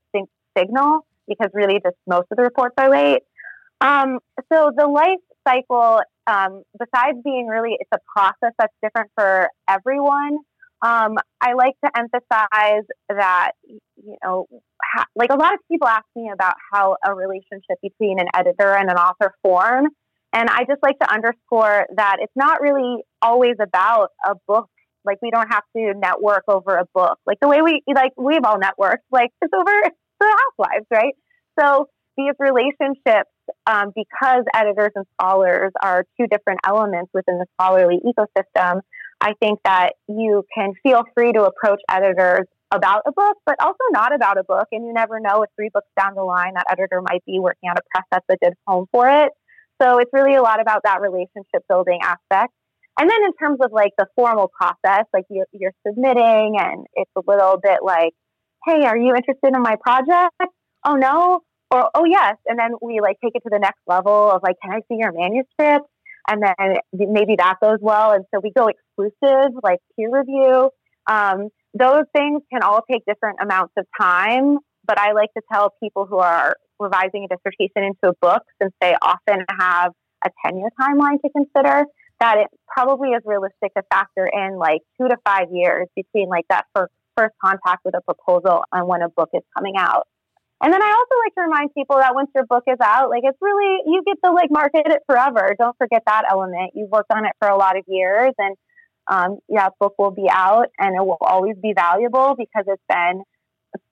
signal 0.57 1.07
because 1.29 1.51
really 1.53 1.81
just 1.85 1.97
most 2.07 2.27
of 2.31 2.37
the 2.37 2.43
reports 2.43 2.75
are 2.79 2.91
late. 2.91 3.23
Um, 3.81 4.19
so 4.53 4.71
the 4.77 4.87
life 4.87 5.21
cycle, 5.47 6.01
um, 6.27 6.63
besides 6.79 7.19
being 7.25 7.47
really, 7.47 7.77
it's 7.79 7.91
a 7.95 7.99
process 8.17 8.53
that's 8.59 8.73
different 8.83 9.11
for 9.15 9.49
everyone. 9.69 10.39
Um, 10.83 11.17
I 11.41 11.55
like 11.55 11.75
to 11.85 11.91
emphasize 11.97 12.85
that, 13.09 13.53
you 13.65 14.17
know, 14.23 14.47
ha- 14.83 15.07
like 15.15 15.31
a 15.31 15.37
lot 15.37 15.55
of 15.55 15.61
people 15.71 15.89
ask 15.89 16.05
me 16.15 16.31
about 16.33 16.55
how 16.73 16.97
a 17.05 17.15
relationship 17.15 17.79
between 17.83 18.21
an 18.21 18.27
editor 18.35 18.75
and 18.75 18.91
an 18.91 18.97
author 18.97 19.33
form. 19.43 19.87
And 20.33 20.51
I 20.51 20.65
just 20.65 20.83
like 20.83 20.99
to 20.99 21.11
underscore 21.11 21.87
that 21.97 22.17
it's 22.21 22.33
not 22.37 22.61
really 22.61 23.03
always 23.23 23.55
about 23.61 24.11
a 24.25 24.35
book. 24.47 24.69
Like 25.05 25.19
we 25.23 25.31
don't 25.31 25.49
have 25.49 25.63
to 25.77 25.95
network 25.95 26.43
over 26.49 26.77
a 26.77 26.85
book. 26.95 27.19
Like 27.27 27.39
the 27.41 27.49
way 27.49 27.63
we 27.63 27.83
like 27.95 28.13
we've 28.19 28.45
all 28.45 28.59
networked. 28.59 29.07
Like 29.11 29.31
it's 29.41 29.53
over 29.55 29.73
the 30.21 30.37
housewives, 30.59 30.87
right? 30.93 31.15
So 31.59 31.87
these 32.17 32.35
relationships, 32.39 33.31
um, 33.67 33.93
because 33.95 34.45
editors 34.55 34.93
and 34.95 35.05
scholars 35.15 35.73
are 35.83 36.05
two 36.19 36.27
different 36.27 36.61
elements 36.67 37.11
within 37.15 37.39
the 37.39 37.47
scholarly 37.55 38.01
ecosystem, 38.05 38.81
I 39.21 39.35
think 39.41 39.61
that 39.65 39.95
you 40.09 40.45
can 40.55 40.73
feel 40.83 41.03
free 41.15 41.33
to 41.33 41.45
approach 41.45 41.81
editors 41.91 42.47
about 42.71 43.03
a 43.07 43.13
book, 43.13 43.37
but 43.47 43.57
also 43.61 43.79
not 43.91 44.15
about 44.15 44.39
a 44.39 44.45
book. 44.45 44.69
And 44.73 44.87
you 44.87 44.93
never 44.93 45.21
know 45.21 45.43
if 45.43 45.51
three 45.57 45.71
books 45.73 45.89
down 45.99 46.15
the 46.15 46.23
line, 46.23 46.55
that 46.55 46.67
editor 46.71 47.01
might 47.01 47.25
be 47.25 47.39
working 47.39 47.69
at 47.71 47.79
a 47.79 47.83
press 47.91 48.05
that's 48.11 48.27
a 48.29 48.37
good 48.45 48.55
home 48.67 48.87
for 48.93 49.09
it. 49.09 49.33
So 49.81 49.99
it's 49.99 50.11
really 50.13 50.35
a 50.35 50.43
lot 50.43 50.61
about 50.61 50.83
that 50.85 51.01
relationship 51.01 51.63
building 51.69 52.01
aspect. 52.03 52.53
And 52.99 53.11
then 53.11 53.25
in 53.25 53.33
terms 53.35 53.59
of 53.63 53.73
like 53.73 53.93
the 53.99 54.07
formal 54.17 54.49
process, 54.49 55.05
like 55.13 55.25
you're, 55.29 55.47
you're 55.53 55.75
submitting 55.87 56.57
and 56.59 56.87
it's 56.95 57.11
a 57.15 57.23
little 57.27 57.59
bit 57.63 57.81
like, 57.83 58.15
hey, 58.65 58.85
are 58.85 58.97
you 58.97 59.15
interested 59.15 59.55
in 59.55 59.63
my 59.63 59.77
project? 59.81 60.35
Oh 60.85 60.95
no, 60.95 61.41
oh 61.95 62.05
yes. 62.05 62.37
And 62.47 62.59
then 62.59 62.73
we 62.83 63.01
like 63.01 63.17
take 63.23 63.35
it 63.35 63.43
to 63.45 63.51
the 63.51 63.59
next 63.59 63.81
level 63.87 64.31
of 64.31 64.43
like 64.43 64.57
can 64.63 64.73
i 64.73 64.81
see 64.89 64.99
your 64.99 65.13
manuscript? 65.13 65.89
And 66.29 66.43
then 66.43 66.77
maybe 66.93 67.37
that 67.39 67.57
goes 67.63 67.79
well. 67.81 68.13
And 68.13 68.25
so 68.35 68.41
we 68.43 68.51
go 68.51 68.69
exclusive 68.69 69.53
like 69.63 69.79
peer 69.97 70.11
review. 70.11 70.71
Um, 71.07 71.51
those 71.79 72.05
things 72.15 72.43
can 72.53 72.63
all 72.63 72.81
take 72.91 73.05
different 73.07 73.39
amounts 73.41 73.73
of 73.77 73.87
time 74.01 74.59
but 74.87 74.99
i 74.99 75.13
like 75.13 75.33
to 75.35 75.43
tell 75.53 75.75
people 75.83 76.07
who 76.07 76.19
are 76.19 76.57
revising 76.79 77.27
a 77.27 77.29
dissertation 77.35 77.83
into 77.85 78.09
a 78.09 78.13
book 78.21 78.43
since 78.61 78.73
they 78.81 78.95
often 79.03 79.45
have 79.59 79.93
a 80.25 80.31
10 80.47 80.59
year 80.59 80.69
timeline 80.81 81.21
to 81.23 81.31
consider 81.31 81.85
that 82.21 82.39
it 82.39 82.47
probably 82.67 83.11
is 83.11 83.23
realistic 83.25 83.75
to 83.75 83.83
factor 83.91 84.27
in 84.33 84.57
like 84.57 84.81
two 84.99 85.09
to 85.09 85.17
five 85.25 85.49
years 85.53 85.87
between 85.95 86.29
like 86.29 86.47
that 86.49 86.65
first, 86.75 86.93
first 87.17 87.35
contact 87.45 87.85
with 87.85 87.95
a 87.95 88.01
proposal 88.01 88.63
and 88.73 88.89
when 88.89 89.03
a 89.03 89.09
book 89.11 89.29
is 89.35 89.43
coming 89.55 89.75
out 89.77 90.07
And 90.63 90.73
then 90.73 90.83
I 90.83 90.87
also 90.87 91.15
like 91.25 91.35
to 91.35 91.43
remind 91.43 91.75
people 91.75 91.97
that 91.97 92.15
once 92.15 92.31
your 92.35 92.47
book 92.47 92.65
is 92.67 92.79
out, 92.83 93.11
like 93.11 93.25
it's 93.25 93.37
really 93.41 93.83
you 93.87 94.03
get 94.07 94.17
to 94.25 94.33
like 94.33 94.51
market 94.51 94.87
it 94.87 95.03
forever. 95.07 95.55
Don't 95.59 95.77
forget 95.77 96.03
that 96.07 96.23
element. 96.31 96.73
You've 96.75 96.91
worked 96.91 97.13
on 97.13 97.27
it 97.27 97.33
for 97.39 97.49
a 97.49 97.57
lot 97.57 97.77
of 97.77 97.85
years, 97.87 98.33
and 98.39 98.57
um, 99.09 99.39
yeah, 99.49 99.69
book 99.79 99.95
will 99.99 100.13
be 100.13 100.29
out, 100.31 100.69
and 100.79 100.97
it 100.97 101.05
will 101.05 101.19
always 101.21 101.57
be 101.63 101.75
valuable 101.75 102.35
because 102.39 102.65
it's 102.67 102.83
been 102.89 103.23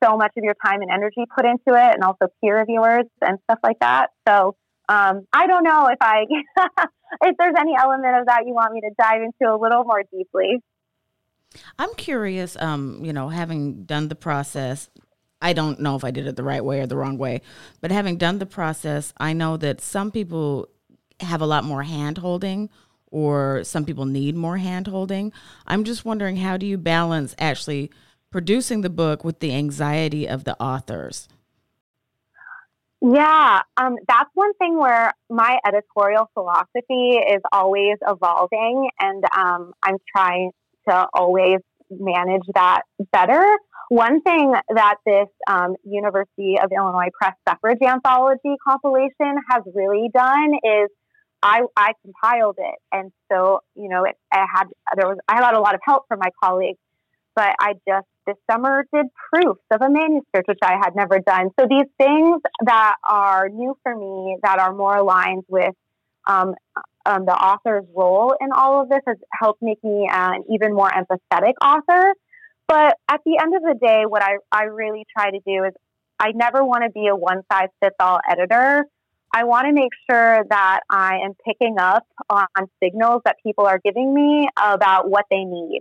so 0.03 0.17
much 0.17 0.33
of 0.39 0.45
your 0.45 0.55
time 0.65 0.81
and 0.81 0.91
energy 0.91 1.25
put 1.37 1.45
into 1.45 1.79
it, 1.79 1.95
and 1.95 2.03
also 2.03 2.29
peer 2.41 2.59
reviewers 2.59 3.05
and 3.21 3.39
stuff 3.45 3.59
like 3.63 3.79
that. 3.81 4.09
So 4.27 4.57
um, 4.89 5.27
I 5.33 5.47
don't 5.47 5.65
know 5.65 5.89
if 5.89 5.99
I 6.01 6.25
if 7.23 7.37
there's 7.39 7.55
any 7.59 7.75
element 7.79 8.17
of 8.17 8.27
that 8.27 8.47
you 8.47 8.55
want 8.55 8.73
me 8.73 8.81
to 8.81 8.91
dive 8.99 9.21
into 9.21 9.53
a 9.53 9.57
little 9.57 9.85
more 9.85 10.03
deeply. 10.11 10.63
I'm 11.79 11.95
curious, 11.95 12.57
um, 12.61 13.05
you 13.05 13.13
know, 13.13 13.29
having 13.29 13.85
done 13.85 14.09
the 14.09 14.17
process, 14.17 14.91
I 15.41 15.53
don't 15.53 15.81
know 15.81 15.97
if 15.97 16.05
I 16.05 16.11
did 16.11 16.27
it 16.27 16.37
the 16.37 16.45
right 16.45 16.65
way 16.65 16.81
or 16.81 16.87
the 16.87 16.97
wrong 16.97 17.19
way, 17.19 17.43
but 17.81 17.91
having 17.91 18.17
done 18.17 18.39
the 18.39 18.47
process, 18.47 19.13
I 19.19 19.33
know 19.33 19.57
that 19.59 19.81
some 19.81 20.11
people 20.11 20.69
have 21.21 21.41
a 21.41 21.47
lot 21.47 21.65
more 21.65 21.83
hand 21.83 22.19
holding 22.19 22.71
or 23.11 23.63
some 23.63 23.85
people 23.85 24.07
need 24.07 24.35
more 24.35 24.57
hand 24.57 24.89
holding. 24.89 25.33
I'm 25.67 25.85
just 25.85 26.05
wondering 26.05 26.37
how 26.37 26.57
do 26.57 26.67
you 26.67 26.77
balance 26.77 27.35
actually 27.39 27.91
producing 28.31 28.81
the 28.81 28.91
book 28.91 29.23
with 29.23 29.39
the 29.39 29.55
anxiety 29.55 30.27
of 30.29 30.43
the 30.43 30.61
authors? 30.61 31.29
Yeah, 33.01 33.61
um, 33.77 33.97
that's 34.09 34.31
one 34.33 34.55
thing 34.55 34.79
where 34.79 35.13
my 35.29 35.59
editorial 35.67 36.31
philosophy 36.33 37.19
is 37.19 37.43
always 37.53 37.97
evolving, 38.07 38.89
and 38.99 39.23
um, 39.37 39.75
I'm 39.83 39.99
trying 40.17 40.53
to 40.89 41.07
always 41.13 41.59
manage 41.91 42.43
that 42.55 42.83
better. 43.13 43.45
One 43.89 44.23
thing 44.23 44.55
that 44.75 44.97
this 45.05 45.29
um, 45.47 45.77
University 45.85 46.57
of 46.63 46.71
Illinois 46.73 47.11
Press 47.13 47.35
suffrage 47.49 47.79
anthology 47.83 48.57
compilation 48.67 49.37
has 49.51 49.63
really 49.75 50.11
done 50.13 50.55
is 50.63 50.91
I, 51.43 51.63
I 51.77 51.93
compiled 52.03 52.57
it, 52.59 52.77
and 52.91 53.13
so 53.31 53.61
you 53.75 53.89
know 53.89 54.05
it, 54.05 54.17
I 54.33 54.47
had 54.53 54.65
there 54.97 55.07
was 55.07 55.19
I 55.29 55.37
had 55.37 55.55
a 55.55 55.61
lot 55.61 55.75
of 55.75 55.81
help 55.85 56.05
from 56.09 56.21
my 56.21 56.31
colleagues, 56.43 56.79
but 57.37 57.55
I 57.61 57.75
just 57.87 58.07
this 58.27 58.37
summer 58.51 58.87
did 58.93 59.07
proofs 59.33 59.61
of 59.71 59.83
a 59.83 59.91
manuscript 59.91 60.49
which 60.49 60.61
I 60.63 60.79
had 60.83 60.97
never 60.97 61.19
done. 61.19 61.51
So 61.61 61.67
these 61.69 61.89
things 61.99 62.41
that 62.65 62.95
are 63.07 63.51
new 63.51 63.77
for 63.83 63.95
me, 63.95 64.39
that 64.43 64.59
are 64.59 64.73
more 64.73 64.97
aligned 64.97 65.45
with 65.49 65.75
um, 66.27 66.55
um, 67.07 67.27
the 67.27 67.35
author's 67.35 67.85
role 67.95 68.35
in 68.41 68.49
all 68.57 68.81
of 68.81 68.89
this 68.89 69.01
has 69.07 69.19
helped 69.39 69.61
make 69.61 69.83
me 69.85 70.09
an 70.11 70.45
even 70.51 70.73
more 70.73 70.91
empathetic 70.91 71.55
author. 71.63 72.15
But 72.67 72.97
at 73.09 73.21
the 73.25 73.39
end 73.41 73.55
of 73.55 73.63
the 73.63 73.79
day, 73.81 74.05
what 74.07 74.23
I, 74.23 74.37
I 74.51 74.65
really 74.65 75.05
try 75.17 75.31
to 75.31 75.41
do 75.47 75.65
is 75.65 75.73
I 76.19 76.33
never 76.33 76.65
want 76.65 76.85
to 76.85 76.91
be 76.91 77.09
a 77.09 77.17
one 77.17 77.43
size 77.51 77.69
fits 77.83 77.97
all 78.01 78.21
editor. 78.29 78.85
I 79.35 79.45
want 79.45 79.67
to 79.67 79.73
make 79.73 79.91
sure 80.09 80.45
that 80.49 80.81
I 80.89 81.19
am 81.25 81.33
picking 81.45 81.77
up 81.79 82.07
on 82.31 82.47
signals 82.83 83.23
that 83.25 83.37
people 83.45 83.67
are 83.67 83.81
giving 83.85 84.15
me 84.15 84.49
about 84.57 85.11
what 85.11 85.25
they 85.31 85.45
need. 85.45 85.81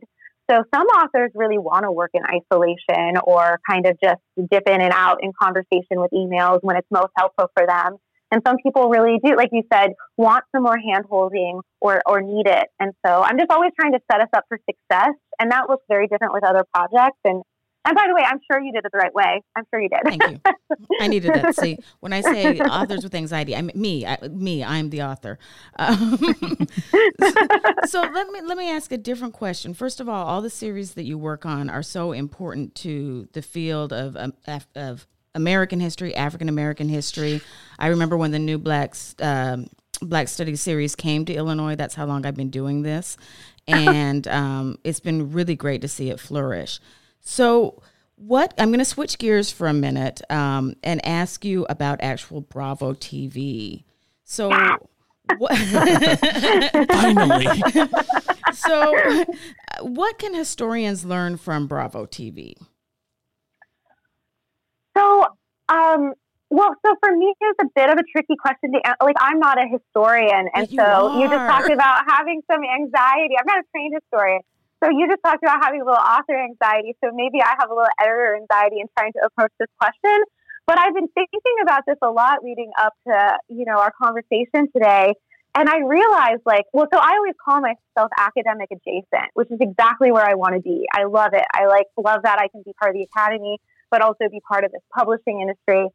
So 0.50 0.63
some 0.74 0.88
authors 0.88 1.32
really 1.36 1.58
want 1.58 1.84
to 1.84 1.91
work 1.91 2.12
in 2.13 2.22
isolation 2.26 3.17
or 3.24 3.60
kind 3.69 3.86
of 3.86 3.98
just 4.04 4.19
dip 4.52 4.67
in 4.67 4.82
and 4.82 4.91
out 4.91 5.24
in 5.24 5.32
conversation 5.39 6.02
with 6.02 6.12
emails 6.12 6.60
when 6.62 6.76
it's 6.76 6.88
most 6.91 7.12
helpful 7.15 7.50
for 7.56 7.65
them. 7.65 7.98
And 8.34 8.41
some 8.48 8.58
people 8.63 8.89
really 8.89 9.19
do, 9.24 9.36
like 9.36 9.50
you 9.52 9.62
said, 9.72 9.91
want 10.17 10.43
some 10.56 10.63
more 10.63 10.78
hand 10.78 11.06
holding 11.08 11.62
or, 11.80 12.02
or 12.08 12.19
need 12.19 12.48
it. 12.48 12.65
And 12.80 12.91
so 13.06 13.22
I'm 13.22 13.38
just 13.38 13.52
always 13.52 13.69
trying 13.80 13.91
to 13.91 14.00
set 14.12 14.22
us 14.22 14.30
up 14.36 14.46
for 14.50 14.58
success. 14.67 15.13
And 15.39 15.52
that 15.52 15.69
looks 15.69 15.84
very 15.88 16.08
different 16.08 16.34
with 16.34 16.43
other 16.43 16.65
projects. 16.74 17.19
And 17.24 17.43
and 17.86 17.96
by 17.96 18.06
the 18.08 18.15
way, 18.15 18.22
I'm 18.26 18.39
sure 18.50 18.62
you 18.62 18.72
did 18.72 18.86
it 18.86 18.91
the 18.93 18.98
right 18.98 19.13
way. 19.13 19.41
I'm 19.58 19.65
sure 19.69 19.82
you 19.82 19.89
did. 19.89 20.00
Thank 20.06 20.24
you. 20.24 20.39
I 21.02 21.08
needed 21.08 21.34
that. 21.34 21.54
See, 21.60 21.78
when 22.00 22.13
I 22.13 22.22
say 22.22 22.58
authors 22.60 23.04
with 23.04 23.13
anxiety, 23.13 23.56
I 23.58 23.62
mean 23.62 23.80
me. 23.80 24.06
I, 24.06 24.17
me, 24.30 24.63
I'm 24.63 24.89
the 24.89 25.04
author. 25.04 25.38
Um, 25.78 26.17
so 27.86 28.02
let 28.02 28.30
me 28.30 28.41
let 28.41 28.58
me 28.58 28.72
ask 28.72 28.91
a 28.93 28.98
different 28.98 29.34
question. 29.34 29.74
First 29.74 30.00
of 30.00 30.08
all, 30.08 30.26
all 30.26 30.41
the 30.41 30.50
series 30.50 30.93
that 30.93 31.04
you 31.04 31.17
work 31.17 31.46
on 31.46 31.69
are 31.69 31.84
so 31.84 32.13
important 32.13 32.74
to 32.76 33.28
the 33.34 33.41
field 33.41 33.91
of 33.91 34.15
um, 34.15 34.34
of 34.76 35.06
American 35.36 35.80
history, 35.80 36.15
African 36.15 36.50
American 36.50 36.89
history. 36.89 37.41
I 37.80 37.88
remember 37.88 38.17
when 38.17 38.32
the 38.32 38.39
new 38.39 38.58
Black 38.58 38.96
um, 39.19 39.67
Black 40.02 40.28
Studies 40.28 40.62
series 40.62 40.96
came 40.96 41.26
to 41.26 41.34
Illinois. 41.34 41.76
That's 41.76 41.96
how 41.96 42.06
long 42.06 42.26
I've 42.26 42.36
been 42.36 42.50
doing 42.50 42.82
this, 42.82 43.17
and 43.67 44.28
um, 44.28 44.78
it's 44.84 45.00
been 45.00 45.32
really 45.32 45.56
great 45.56 45.82
to 45.82 45.88
see 45.88 46.10
it 46.10 46.19
flourish. 46.19 46.80
So, 47.22 47.82
what 48.15 48.54
I'm 48.58 48.69
going 48.69 48.80
to 48.80 48.86
switch 48.86 49.17
gears 49.17 49.52
for 49.52 49.67
a 49.67 49.74
minute 49.74 50.22
um, 50.30 50.76
and 50.84 51.06
ask 51.06 51.46
you 51.46 51.65
about 51.69 52.02
actual 52.02 52.41
Bravo 52.41 52.93
TV. 52.93 53.84
So, 54.26 54.50
what, 55.38 55.58
finally. 56.89 57.48
so, 58.54 59.26
what 59.82 60.19
can 60.19 60.34
historians 60.34 61.06
learn 61.06 61.38
from 61.38 61.67
Bravo 61.67 62.06
TV? 62.06 62.56
So, 64.95 65.25
um, 65.69 66.13
well, 66.49 66.75
so 66.86 66.95
for 67.01 67.15
me, 67.15 67.34
it's 67.39 67.60
a 67.62 67.69
bit 67.73 67.89
of 67.89 67.97
a 67.97 68.03
tricky 68.12 68.36
question 68.38 68.73
to 68.73 68.79
answer. 68.86 68.97
Like, 69.01 69.17
I'm 69.19 69.39
not 69.39 69.58
a 69.58 69.67
historian, 69.67 70.49
and 70.53 70.69
You 70.69 70.77
so 70.77 71.19
you 71.19 71.27
just 71.27 71.49
talked 71.49 71.71
about 71.71 72.06
having 72.08 72.41
some 72.51 72.62
anxiety. 72.62 73.34
I'm 73.39 73.47
not 73.47 73.60
a 73.60 73.65
trained 73.73 73.95
historian, 73.97 74.41
so 74.84 74.89
you 74.91 75.10
just 75.10 75.23
talked 75.23 75.41
about 75.41 75.63
having 75.63 75.82
a 75.82 75.86
little 75.86 75.97
author 75.97 76.38
anxiety. 76.38 76.95
So 77.03 77.10
maybe 77.13 77.41
I 77.41 77.56
have 77.58 77.69
a 77.69 77.73
little 77.73 77.89
editor 77.99 78.36
anxiety 78.36 78.82
in 78.82 78.88
trying 78.97 79.13
to 79.13 79.25
approach 79.25 79.51
this 79.60 79.69
question. 79.79 80.19
But 80.65 80.79
I've 80.79 80.93
been 80.93 81.10
thinking 81.10 81.58
about 81.62 81.84
this 81.88 81.97
a 82.01 82.10
lot 82.10 82.43
leading 82.43 82.71
up 82.79 82.93
to 83.08 83.38
you 83.49 83.65
know 83.65 83.79
our 83.79 83.91
conversation 83.91 84.69
today, 84.71 85.13
and 85.56 85.69
I 85.69 85.79
realized 85.79 86.41
like, 86.45 86.65
well, 86.73 86.88
so 86.91 86.99
I 86.99 87.17
always 87.17 87.36
call 87.43 87.62
myself 87.62 88.10
academic 88.17 88.69
adjacent, 88.71 89.34
which 89.34 89.49
is 89.51 89.58
exactly 89.60 90.12
where 90.12 90.25
I 90.25 90.36
want 90.36 90.56
to 90.56 90.62
be. 90.62 90.86
I 90.93 91.03
love 91.06 91.34
it. 91.34 91.45
I 91.53 91.65
like 91.65 91.88
love 91.97 92.21
that 92.23 92.39
I 92.39 92.47
can 92.47 92.62
be 92.65 92.73
part 92.73 92.95
of 92.95 93.01
the 93.01 93.03
academy, 93.03 93.60
but 93.93 94.01
also 94.01 94.25
be 94.32 94.41
part 94.49 94.63
of 94.65 94.71
this 94.71 94.82
publishing 94.97 95.38
industry. 95.45 95.86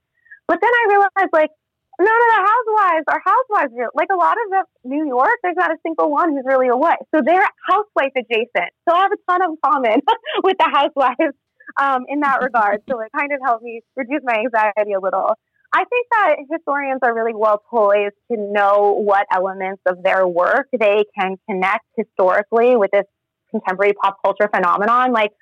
But 0.46 0.58
then 0.62 0.70
I 0.80 0.82
realized, 0.94 1.32
like, 1.32 1.50
none 1.98 2.20
of 2.24 2.28
the 2.36 2.42
housewives 2.50 3.06
are 3.12 3.20
housewives. 3.32 3.72
real- 3.76 3.90
Like 3.94 4.08
a 4.12 4.16
lot 4.16 4.36
of 4.42 4.46
the 4.54 4.62
New 4.94 5.04
York, 5.06 5.34
there's 5.42 5.56
not 5.56 5.72
a 5.72 5.78
single 5.84 6.08
one 6.12 6.30
who's 6.30 6.44
really 6.46 6.68
a 6.68 6.76
wife. 6.76 7.02
So 7.12 7.20
they're 7.26 7.44
housewife 7.68 8.12
adjacent. 8.16 8.70
So 8.88 8.94
I 8.94 9.00
have 9.02 9.10
a 9.12 9.20
ton 9.28 9.42
in 9.42 9.56
common 9.64 9.98
with 10.44 10.56
the 10.58 10.70
housewives 10.78 11.34
um, 11.82 12.04
in 12.08 12.20
that 12.20 12.38
regard. 12.40 12.82
So 12.88 13.00
it 13.00 13.10
kind 13.16 13.32
of 13.32 13.40
helped 13.44 13.64
me 13.64 13.82
reduce 13.96 14.22
my 14.22 14.36
anxiety 14.46 14.92
a 14.92 15.00
little. 15.00 15.34
I 15.74 15.84
think 15.84 16.06
that 16.12 16.36
historians 16.50 17.00
are 17.02 17.12
really 17.14 17.34
well 17.34 17.60
poised 17.68 18.14
to 18.30 18.38
know 18.38 18.94
what 19.10 19.26
elements 19.30 19.82
of 19.86 20.02
their 20.04 20.26
work 20.26 20.68
they 20.72 21.04
can 21.18 21.36
connect 21.50 21.84
historically 21.96 22.76
with 22.76 22.90
this 22.92 23.04
contemporary 23.50 23.92
pop 23.92 24.16
culture 24.24 24.48
phenomenon. 24.54 25.12
Like, 25.12 25.32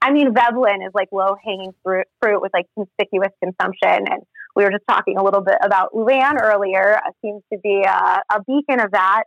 I 0.00 0.12
mean, 0.12 0.32
Veblen 0.32 0.82
is 0.86 0.92
like 0.94 1.08
low 1.12 1.36
hanging 1.44 1.72
fruit, 1.82 2.06
fruit 2.20 2.40
with 2.40 2.52
like 2.54 2.66
conspicuous 2.74 3.32
consumption. 3.42 4.06
And 4.10 4.22
we 4.54 4.64
were 4.64 4.70
just 4.70 4.84
talking 4.88 5.16
a 5.16 5.24
little 5.24 5.40
bit 5.40 5.58
about 5.62 5.92
Luann 5.92 6.40
earlier, 6.40 6.96
uh, 6.96 7.10
seems 7.22 7.42
to 7.52 7.58
be 7.58 7.82
a, 7.82 8.22
a 8.30 8.42
beacon 8.46 8.80
of 8.80 8.92
that. 8.92 9.24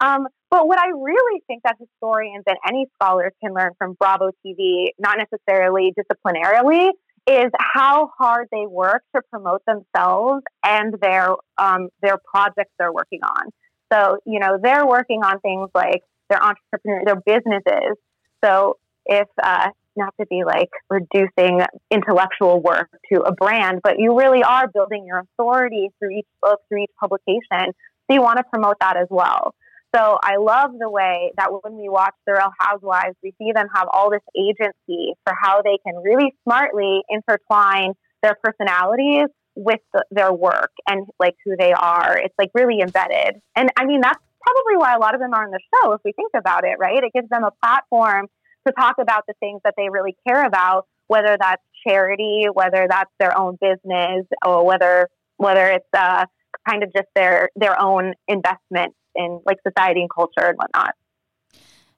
Um, 0.00 0.26
but 0.50 0.66
what 0.66 0.78
I 0.78 0.88
really 0.88 1.42
think 1.46 1.62
that 1.64 1.76
historians 1.78 2.44
and 2.46 2.56
any 2.66 2.86
scholars 2.94 3.32
can 3.42 3.54
learn 3.54 3.72
from 3.78 3.94
Bravo 3.94 4.30
TV, 4.44 4.88
not 4.98 5.18
necessarily 5.18 5.92
disciplinarily, 5.98 6.90
is 7.26 7.50
how 7.58 8.10
hard 8.18 8.48
they 8.52 8.66
work 8.66 9.02
to 9.14 9.22
promote 9.30 9.62
themselves 9.66 10.42
and 10.62 10.94
their 11.00 11.30
um, 11.56 11.88
their 12.02 12.18
projects 12.18 12.70
they're 12.78 12.92
working 12.92 13.20
on. 13.22 13.50
So 13.92 14.18
you 14.26 14.40
know 14.40 14.58
they're 14.62 14.86
working 14.86 15.22
on 15.22 15.40
things 15.40 15.70
like 15.74 16.02
their 16.28 16.42
entrepreneur, 16.42 17.04
their 17.04 17.16
businesses. 17.16 17.96
So 18.44 18.76
if 19.06 19.28
uh, 19.42 19.70
not 19.96 20.14
to 20.20 20.26
be 20.26 20.42
like 20.44 20.70
reducing 20.90 21.60
intellectual 21.90 22.60
work 22.60 22.88
to 23.12 23.20
a 23.22 23.32
brand, 23.32 23.80
but 23.82 23.98
you 23.98 24.18
really 24.18 24.42
are 24.42 24.68
building 24.68 25.04
your 25.06 25.20
authority 25.20 25.90
through 25.98 26.10
each 26.10 26.26
book, 26.42 26.60
through 26.68 26.84
each 26.84 26.90
publication. 27.00 27.72
So 28.06 28.14
you 28.14 28.22
want 28.22 28.38
to 28.38 28.44
promote 28.44 28.76
that 28.80 28.96
as 28.96 29.08
well. 29.10 29.54
So 29.94 30.18
I 30.22 30.36
love 30.36 30.72
the 30.78 30.90
way 30.90 31.32
that 31.36 31.48
when 31.62 31.76
we 31.76 31.88
watch 31.88 32.14
The 32.26 32.32
Real 32.32 32.50
Housewives, 32.58 33.14
we 33.22 33.32
see 33.38 33.52
them 33.52 33.68
have 33.72 33.86
all 33.92 34.10
this 34.10 34.22
agency 34.36 35.14
for 35.24 35.34
how 35.40 35.62
they 35.62 35.78
can 35.86 36.02
really 36.02 36.34
smartly 36.42 37.02
intertwine 37.08 37.92
their 38.22 38.36
personalities 38.42 39.28
with 39.54 39.78
the, 39.92 40.04
their 40.10 40.32
work 40.32 40.72
and 40.88 41.06
like 41.20 41.36
who 41.44 41.56
they 41.56 41.72
are. 41.72 42.18
It's 42.18 42.34
like 42.38 42.50
really 42.54 42.80
embedded. 42.80 43.40
And 43.54 43.70
I 43.76 43.84
mean, 43.84 44.00
that's 44.00 44.18
probably 44.42 44.76
why 44.76 44.94
a 44.94 44.98
lot 44.98 45.14
of 45.14 45.20
them 45.20 45.32
are 45.32 45.44
on 45.44 45.52
the 45.52 45.60
show 45.74 45.92
if 45.92 46.00
we 46.04 46.12
think 46.12 46.32
about 46.36 46.64
it, 46.64 46.76
right? 46.78 47.02
It 47.02 47.12
gives 47.12 47.28
them 47.28 47.44
a 47.44 47.52
platform 47.62 48.26
to 48.66 48.72
talk 48.72 48.96
about 49.00 49.24
the 49.26 49.34
things 49.40 49.60
that 49.64 49.74
they 49.76 49.88
really 49.88 50.16
care 50.26 50.44
about, 50.44 50.86
whether 51.06 51.36
that's 51.38 51.62
charity, 51.86 52.46
whether 52.52 52.86
that's 52.88 53.10
their 53.18 53.36
own 53.38 53.58
business, 53.60 54.26
or 54.44 54.64
whether 54.64 55.08
whether 55.36 55.66
it's 55.68 55.88
uh, 55.92 56.26
kind 56.68 56.82
of 56.82 56.92
just 56.92 57.08
their 57.14 57.50
their 57.56 57.80
own 57.80 58.14
investment 58.28 58.94
in 59.14 59.40
like 59.46 59.58
society 59.66 60.00
and 60.00 60.10
culture 60.10 60.46
and 60.46 60.56
whatnot. 60.56 60.94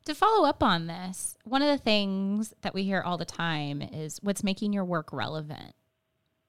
To 0.07 0.15
follow 0.15 0.49
up 0.49 0.63
on 0.63 0.87
this, 0.87 1.37
one 1.45 1.63
of 1.63 1.69
the 1.69 1.83
things 1.83 2.55
that 2.63 2.75
we 2.75 2.85
hear 2.85 3.03
all 3.03 3.19
the 3.19 3.25
time 3.25 3.83
is 3.83 4.21
what's 4.23 4.45
making 4.45 4.73
your 4.73 4.85
work 4.85 5.13
relevant. 5.13 5.75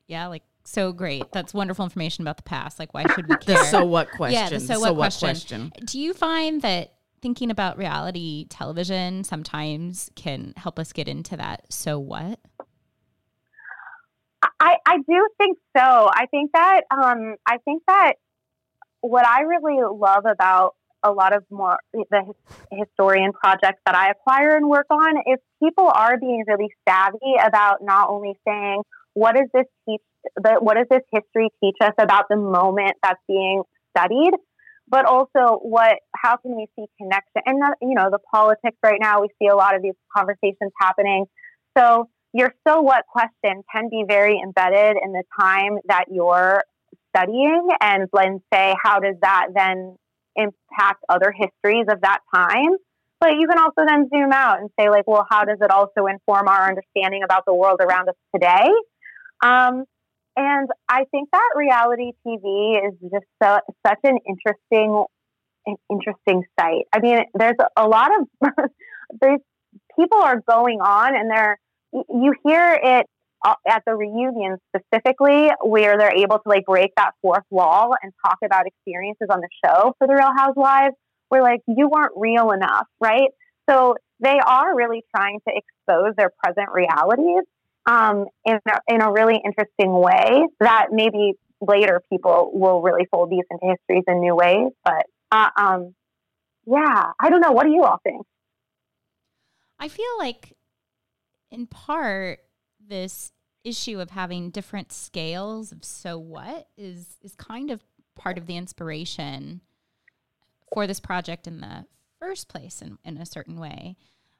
Yeah, 0.07 0.27
like 0.27 0.43
so 0.63 0.91
great. 0.91 1.31
That's 1.31 1.53
wonderful 1.53 1.83
information 1.83 2.23
about 2.23 2.37
the 2.37 2.43
past. 2.43 2.77
Like, 2.77 2.93
why 2.93 3.05
should 3.13 3.27
we 3.27 3.35
The 3.45 3.55
care? 3.55 3.65
so 3.65 3.83
what 3.85 4.11
question. 4.11 4.39
Yeah, 4.39 4.49
the 4.49 4.59
so 4.59 4.79
what, 4.79 4.95
question. 4.95 5.27
question. 5.27 5.71
Do 5.85 5.99
you 5.99 6.13
find 6.13 6.61
that 6.61 6.93
thinking 7.21 7.51
about 7.51 7.77
reality 7.77 8.45
television 8.49 9.23
sometimes 9.23 10.09
can 10.15 10.53
help 10.57 10.79
us 10.79 10.93
get 10.93 11.07
into 11.07 11.37
that 11.37 11.71
so 11.71 11.99
what? 11.99 12.39
I, 14.59 14.75
I 14.85 14.97
do 14.97 15.27
think 15.37 15.57
so. 15.75 15.81
I 15.81 16.25
think 16.29 16.51
that 16.53 16.81
um, 16.91 17.35
I 17.45 17.57
think 17.65 17.83
that 17.87 18.13
what 19.01 19.25
I 19.25 19.41
really 19.41 19.81
love 19.83 20.25
about 20.25 20.75
a 21.03 21.11
lot 21.11 21.35
of 21.35 21.43
more 21.51 21.77
the 21.93 22.33
historian 22.71 23.31
projects 23.33 23.79
that 23.85 23.95
I 23.95 24.09
acquire 24.11 24.55
and 24.57 24.67
work 24.67 24.87
on 24.89 25.17
is 25.31 25.39
people 25.63 25.87
are 25.87 26.17
being 26.19 26.43
really 26.47 26.69
savvy 26.87 27.35
about 27.45 27.83
not 27.83 28.09
only 28.09 28.33
saying 28.47 28.81
what 29.13 29.35
does 29.35 29.47
this 29.53 29.65
teach 29.87 30.01
the, 30.35 30.57
what 30.59 30.75
does 30.75 30.87
this 30.89 31.03
history 31.11 31.49
teach 31.63 31.77
us 31.81 31.93
about 31.99 32.25
the 32.29 32.35
moment 32.35 32.93
that's 33.01 33.21
being 33.27 33.63
studied, 33.95 34.31
but 34.87 35.05
also 35.05 35.59
what 35.61 35.99
how 36.15 36.37
can 36.37 36.55
we 36.55 36.67
see 36.75 36.85
connection? 36.97 37.41
And 37.45 37.61
the, 37.61 37.75
you 37.81 37.95
know 37.95 38.09
the 38.09 38.19
politics 38.33 38.77
right 38.83 38.99
now 38.99 39.21
we 39.21 39.29
see 39.39 39.47
a 39.47 39.55
lot 39.55 39.75
of 39.75 39.81
these 39.81 39.95
conversations 40.15 40.71
happening. 40.79 41.25
So 41.77 42.09
your 42.33 42.53
so 42.67 42.81
what 42.81 43.05
question 43.07 43.63
can 43.71 43.89
be 43.89 44.05
very 44.07 44.39
embedded 44.43 44.97
in 45.03 45.11
the 45.11 45.23
time 45.39 45.77
that 45.87 46.05
you're 46.11 46.63
studying 47.15 47.67
and 47.81 48.07
then 48.13 48.41
say 48.53 48.75
how 48.81 48.99
does 48.99 49.15
that 49.21 49.47
then 49.53 49.97
impact 50.35 51.03
other 51.09 51.33
histories 51.35 51.85
of 51.89 52.01
that 52.01 52.19
time? 52.33 52.77
But 53.19 53.31
you 53.39 53.47
can 53.47 53.57
also 53.57 53.81
then 53.87 54.07
zoom 54.09 54.31
out 54.31 54.59
and 54.59 54.69
say 54.79 54.89
like 54.89 55.07
well 55.07 55.25
how 55.29 55.43
does 55.43 55.57
it 55.61 55.71
also 55.71 56.07
inform 56.07 56.47
our 56.47 56.67
understanding 56.67 57.23
about 57.23 57.43
the 57.45 57.53
world 57.53 57.81
around 57.81 58.07
us 58.09 58.15
today? 58.33 58.69
Um, 59.43 59.85
and 60.37 60.69
i 60.87 61.03
think 61.11 61.27
that 61.33 61.49
reality 61.55 62.11
tv 62.25 62.87
is 62.87 62.93
just 63.11 63.25
so, 63.43 63.59
such 63.85 63.99
an 64.03 64.17
interesting 64.25 65.03
an 65.67 65.75
interesting 65.91 66.43
site. 66.59 66.85
I 66.91 66.99
mean 66.99 67.19
there's 67.33 67.57
a 67.75 67.87
lot 67.87 68.09
of 68.19 68.49
there's 69.21 69.41
people 69.99 70.17
are 70.19 70.41
going 70.47 70.79
on 70.79 71.15
and 71.15 71.29
they're 71.29 71.59
you 71.93 72.33
hear 72.43 72.79
it 72.81 73.05
at 73.45 73.83
the 73.85 73.93
reunion 73.93 74.57
specifically 74.75 75.49
where 75.63 75.97
they're 75.97 76.15
able 76.15 76.37
to 76.39 76.49
like 76.49 76.65
break 76.65 76.91
that 76.97 77.11
fourth 77.21 77.43
wall 77.49 77.91
and 78.01 78.11
talk 78.25 78.37
about 78.43 78.65
experiences 78.65 79.27
on 79.29 79.39
the 79.39 79.49
show 79.63 79.93
for 79.97 80.07
the 80.07 80.13
real 80.13 80.31
housewives 80.35 80.95
where 81.29 81.43
like 81.43 81.61
you 81.67 81.89
weren't 81.89 82.13
real 82.15 82.51
enough 82.51 82.87
right? 82.99 83.29
So 83.69 83.95
they 84.19 84.39
are 84.45 84.75
really 84.75 85.03
trying 85.15 85.39
to 85.47 85.53
expose 85.53 86.15
their 86.17 86.31
present 86.43 86.69
realities 86.73 87.43
um, 87.87 88.25
in, 88.45 88.59
a, 88.67 88.93
in 88.93 89.01
a 89.01 89.11
really 89.11 89.41
interesting 89.43 89.93
way 89.93 90.45
that 90.59 90.87
maybe 90.91 91.33
later 91.61 92.01
people 92.11 92.51
will 92.53 92.81
really 92.81 93.07
fold 93.09 93.31
these 93.31 93.45
into 93.49 93.65
histories 93.65 94.03
in 94.07 94.21
new 94.21 94.35
ways 94.35 94.71
but 94.83 95.05
uh, 95.31 95.49
um, 95.57 95.95
yeah 96.67 97.11
i 97.19 97.29
don't 97.29 97.41
know 97.41 97.51
what 97.51 97.63
do 97.63 97.71
you 97.71 97.83
all 97.83 97.99
think 98.03 98.23
I 99.79 99.87
feel 99.87 100.05
like, 100.17 100.55
in 101.51 101.67
part, 101.67 102.39
this 102.85 103.31
issue 103.63 103.99
of 103.99 104.11
having 104.11 104.49
different 104.49 104.91
scales 104.91 105.71
of 105.71 105.83
so 105.83 106.17
what 106.17 106.69
is 106.77 107.17
is 107.21 107.35
kind 107.35 107.69
of 107.69 107.83
part 108.15 108.37
of 108.37 108.47
the 108.47 108.55
inspiration 108.55 109.59
for 110.71 110.87
this 110.87 111.01
project 111.01 111.47
in 111.47 111.59
the 111.59 111.85
first 112.17 112.47
place 112.47 112.81
in, 112.81 112.97
in 113.03 113.17
a 113.17 113.25
certain 113.25 113.59
way. 113.59 113.97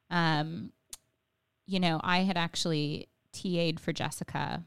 Um, 0.10 0.72
you 1.66 1.80
know, 1.80 2.00
I 2.04 2.20
had 2.20 2.38
actually 2.38 3.10
TA'd 3.34 3.80
for 3.80 3.94
Jessica 3.94 4.64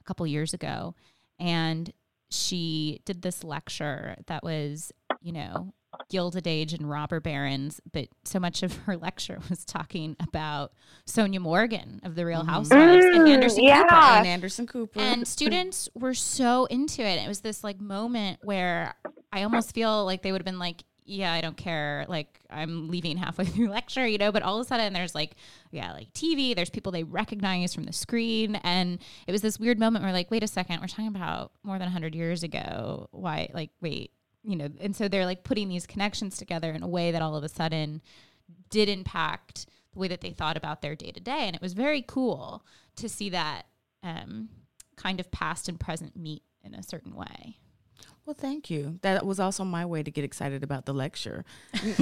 a 0.00 0.04
couple 0.04 0.26
years 0.26 0.54
ago, 0.54 0.94
and 1.38 1.92
she 2.30 3.00
did 3.04 3.22
this 3.22 3.42
lecture 3.42 4.16
that 4.26 4.42
was, 4.44 4.92
you 5.20 5.32
know, 5.32 5.74
Gilded 6.08 6.46
Age 6.46 6.72
and 6.72 6.88
robber 6.88 7.18
barons, 7.20 7.80
but 7.92 8.06
so 8.24 8.38
much 8.38 8.62
of 8.62 8.74
her 8.78 8.96
lecture 8.96 9.38
was 9.48 9.64
talking 9.64 10.14
about 10.20 10.72
Sonja 11.06 11.40
Morgan 11.40 12.00
of 12.04 12.14
the 12.14 12.24
Real 12.24 12.44
Housewives 12.44 13.04
and 13.04 13.26
Mm, 13.26 13.28
Anderson 13.30 13.64
yeah. 13.64 13.82
Cooper. 13.82 13.94
And 13.94 14.26
Anderson 14.26 14.66
Cooper. 14.66 15.00
And 15.00 15.26
students 15.26 15.88
were 15.94 16.14
so 16.14 16.66
into 16.66 17.02
it. 17.02 17.20
It 17.20 17.26
was 17.28 17.40
this 17.40 17.64
like 17.64 17.80
moment 17.80 18.38
where 18.42 18.94
I 19.32 19.42
almost 19.42 19.74
feel 19.74 20.04
like 20.04 20.22
they 20.22 20.30
would 20.30 20.40
have 20.40 20.46
been 20.46 20.60
like, 20.60 20.84
yeah, 21.04 21.32
I 21.32 21.40
don't 21.40 21.56
care. 21.56 22.04
Like 22.08 22.40
I'm 22.50 22.88
leaving 22.88 23.16
halfway 23.16 23.44
through 23.46 23.68
lecture, 23.68 24.06
you 24.06 24.18
know, 24.18 24.32
but 24.32 24.42
all 24.42 24.58
of 24.58 24.64
a 24.64 24.68
sudden 24.68 24.92
there's 24.92 25.14
like, 25.14 25.36
yeah, 25.70 25.92
like 25.92 26.12
TV, 26.12 26.54
there's 26.54 26.70
people 26.70 26.92
they 26.92 27.04
recognize 27.04 27.74
from 27.74 27.84
the 27.84 27.92
screen. 27.92 28.56
And 28.56 28.98
it 29.26 29.32
was 29.32 29.42
this 29.42 29.58
weird 29.58 29.78
moment 29.78 30.04
where 30.04 30.12
like, 30.12 30.30
wait 30.30 30.42
a 30.42 30.48
second, 30.48 30.80
we're 30.80 30.88
talking 30.88 31.08
about 31.08 31.52
more 31.62 31.78
than 31.78 31.88
hundred 31.88 32.14
years 32.14 32.42
ago. 32.42 33.08
Why, 33.12 33.50
like, 33.52 33.70
wait, 33.80 34.12
you 34.42 34.56
know, 34.56 34.68
and 34.80 34.94
so 34.94 35.08
they're 35.08 35.26
like 35.26 35.44
putting 35.44 35.68
these 35.68 35.86
connections 35.86 36.36
together 36.36 36.70
in 36.72 36.82
a 36.82 36.88
way 36.88 37.10
that 37.10 37.22
all 37.22 37.36
of 37.36 37.44
a 37.44 37.48
sudden 37.48 38.00
did 38.70 38.88
impact 38.88 39.66
the 39.92 39.98
way 39.98 40.08
that 40.08 40.20
they 40.20 40.30
thought 40.30 40.56
about 40.56 40.82
their 40.82 40.94
day 40.94 41.10
to 41.10 41.20
day. 41.20 41.42
And 41.46 41.56
it 41.56 41.62
was 41.62 41.72
very 41.72 42.02
cool 42.02 42.64
to 42.96 43.08
see 43.08 43.30
that 43.30 43.66
um, 44.02 44.48
kind 44.96 45.20
of 45.20 45.30
past 45.30 45.68
and 45.68 45.78
present 45.78 46.16
meet 46.16 46.42
in 46.62 46.74
a 46.74 46.82
certain 46.82 47.14
way. 47.14 47.58
Well, 48.26 48.36
thank 48.38 48.70
you. 48.70 48.98
That 49.02 49.26
was 49.26 49.40
also 49.40 49.64
my 49.64 49.84
way 49.86 50.02
to 50.02 50.10
get 50.10 50.24
excited 50.24 50.62
about 50.62 50.86
the 50.86 50.92
lecture. 50.92 51.44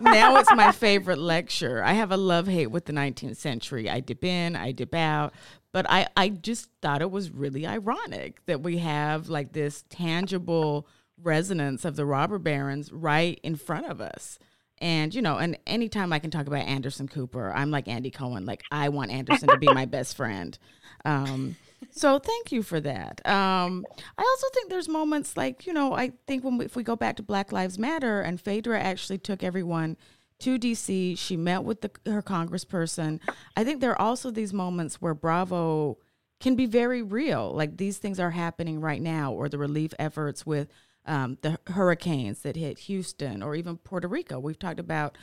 now 0.00 0.36
it's 0.36 0.52
my 0.54 0.72
favorite 0.72 1.18
lecture. 1.18 1.84
I 1.84 1.92
have 1.92 2.10
a 2.10 2.16
love 2.16 2.48
hate 2.48 2.68
with 2.68 2.86
the 2.86 2.92
19th 2.92 3.36
century. 3.36 3.88
I 3.88 4.00
dip 4.00 4.24
in, 4.24 4.56
I 4.56 4.72
dip 4.72 4.94
out, 4.94 5.34
but 5.72 5.86
I, 5.88 6.08
I 6.16 6.30
just 6.30 6.70
thought 6.82 7.02
it 7.02 7.10
was 7.10 7.30
really 7.30 7.66
ironic 7.66 8.44
that 8.46 8.62
we 8.62 8.78
have 8.78 9.28
like 9.28 9.52
this 9.52 9.84
tangible 9.88 10.88
resonance 11.22 11.84
of 11.84 11.96
the 11.96 12.06
robber 12.06 12.38
barons 12.38 12.92
right 12.92 13.38
in 13.42 13.56
front 13.56 13.86
of 13.86 14.00
us. 14.00 14.38
And 14.78 15.14
you 15.14 15.22
know, 15.22 15.38
and 15.38 15.58
anytime 15.66 16.12
I 16.12 16.18
can 16.18 16.30
talk 16.30 16.46
about 16.46 16.66
Anderson 16.66 17.08
Cooper, 17.08 17.52
I'm 17.52 17.70
like 17.70 17.88
Andy 17.88 18.10
Cohen. 18.10 18.44
Like 18.44 18.62
I 18.70 18.90
want 18.90 19.10
Anderson 19.10 19.48
to 19.48 19.56
be 19.56 19.72
my 19.72 19.86
best 19.86 20.16
friend. 20.16 20.58
Um, 21.04 21.56
so 21.90 22.18
thank 22.18 22.52
you 22.52 22.62
for 22.62 22.80
that. 22.80 23.26
Um, 23.26 23.84
I 24.18 24.22
also 24.22 24.46
think 24.54 24.70
there's 24.70 24.88
moments 24.88 25.36
like 25.36 25.66
you 25.66 25.72
know 25.72 25.94
I 25.94 26.12
think 26.26 26.44
when 26.44 26.58
we, 26.58 26.64
if 26.64 26.76
we 26.76 26.82
go 26.82 26.96
back 26.96 27.16
to 27.16 27.22
Black 27.22 27.52
Lives 27.52 27.78
Matter 27.78 28.20
and 28.20 28.40
Phaedra 28.40 28.80
actually 28.80 29.18
took 29.18 29.42
everyone 29.42 29.96
to 30.40 30.58
DC, 30.58 31.16
she 31.18 31.36
met 31.36 31.64
with 31.64 31.80
the, 31.80 31.90
her 32.04 32.22
congressperson. 32.22 33.20
I 33.56 33.64
think 33.64 33.80
there 33.80 33.92
are 33.92 34.00
also 34.00 34.30
these 34.30 34.52
moments 34.52 35.00
where 35.00 35.14
Bravo 35.14 35.98
can 36.40 36.54
be 36.54 36.66
very 36.66 37.02
real. 37.02 37.52
Like 37.54 37.78
these 37.78 37.98
things 37.98 38.20
are 38.20 38.30
happening 38.30 38.80
right 38.80 39.00
now, 39.00 39.32
or 39.32 39.48
the 39.48 39.58
relief 39.58 39.94
efforts 39.98 40.44
with 40.44 40.68
um, 41.06 41.38
the 41.42 41.58
hurricanes 41.68 42.42
that 42.42 42.56
hit 42.56 42.80
Houston 42.80 43.42
or 43.42 43.54
even 43.54 43.78
Puerto 43.78 44.08
Rico. 44.08 44.38
We've 44.38 44.58
talked 44.58 44.80
about 44.80 45.16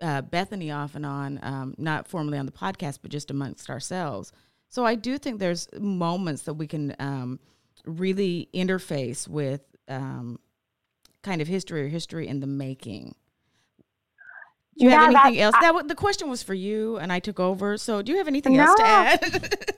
uh, 0.00 0.22
Bethenny 0.22 0.74
off 0.74 0.94
and 0.94 1.06
on, 1.06 1.40
um, 1.42 1.74
not 1.78 2.08
formally 2.08 2.38
on 2.38 2.46
the 2.46 2.52
podcast, 2.52 2.98
but 3.02 3.10
just 3.10 3.30
amongst 3.30 3.70
ourselves. 3.70 4.32
So 4.70 4.84
I 4.84 4.94
do 4.94 5.18
think 5.18 5.38
there's 5.38 5.68
moments 5.78 6.42
that 6.42 6.54
we 6.54 6.66
can 6.66 6.94
um, 6.98 7.40
really 7.84 8.48
interface 8.54 9.26
with 9.26 9.62
um, 9.88 10.38
kind 11.22 11.40
of 11.40 11.48
history 11.48 11.84
or 11.84 11.88
history 11.88 12.28
in 12.28 12.40
the 12.40 12.46
making. 12.46 13.14
Do 14.78 14.84
you 14.84 14.90
have 14.90 15.10
anything 15.10 15.40
else? 15.40 15.56
That 15.60 15.74
wa- 15.74 15.82
the 15.82 15.94
question 15.96 16.28
was 16.30 16.42
for 16.42 16.54
you, 16.54 16.98
and 16.98 17.12
I 17.12 17.18
took 17.18 17.40
over. 17.40 17.76
So 17.76 18.00
do 18.02 18.12
you 18.12 18.18
have 18.18 18.28
anything 18.28 18.56
else 18.56 18.74
to 18.76 18.86
add? 18.86 19.20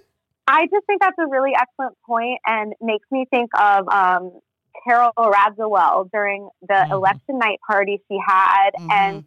I 0.46 0.64
just 0.66 0.84
think 0.86 1.00
that's 1.00 1.16
a 1.18 1.26
really 1.28 1.52
excellent 1.58 1.96
point 2.04 2.38
and 2.44 2.74
makes 2.82 3.06
me 3.10 3.24
think 3.30 3.50
of 3.58 3.88
um, 3.88 4.40
Carole 4.84 5.12
Radziwill 5.16 6.10
during 6.12 6.48
the 6.60 6.74
Mhm. 6.74 6.90
election 6.90 7.38
night 7.38 7.60
party 7.66 8.02
she 8.08 8.18
had 8.26 8.70
Mhm. 8.78 8.90
and 8.90 9.24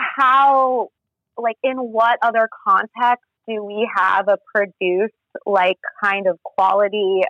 how, 0.00 0.88
like, 1.36 1.56
in 1.64 1.76
what 1.76 2.18
other 2.22 2.48
context 2.66 3.24
do 3.48 3.62
we 3.64 3.88
have 3.96 4.28
a 4.28 4.38
produced, 4.54 5.14
like, 5.44 5.78
kind 6.02 6.26
of 6.26 6.38
quality 6.42 7.22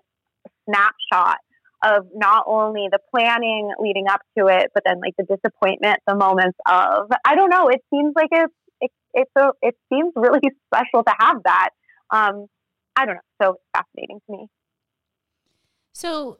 snapshot 0.65 1.39
of 1.85 2.07
not 2.15 2.45
only 2.47 2.89
the 2.91 2.99
planning 3.15 3.71
leading 3.81 4.09
up 4.09 4.21
to 4.37 4.47
it, 4.47 4.71
but 4.75 4.83
then, 4.87 5.01
like, 5.01 5.15
the 5.17 5.25
disappointment, 5.25 5.99
the 6.07 6.15
moments 6.15 6.59
of, 6.67 7.11
I 7.25 7.35
don't 7.35 7.51
know, 7.51 7.69
it 7.69 7.83
seems 7.91 8.13
like 8.17 8.29
it's, 8.33 8.55
it, 8.81 8.91
it's 9.15 9.31
a, 9.37 9.51
it 9.63 9.77
seems 9.93 10.13
really 10.17 10.41
special 10.75 11.05
to 11.05 11.15
have 11.19 11.43
that. 11.45 11.71
Um, 12.11 12.47
I 12.97 13.05
don't 13.05 13.17
know. 13.17 13.21
So 13.43 13.61
fascinating 13.75 14.21
to 14.27 14.33
me. 14.33 14.49
So 15.93 16.39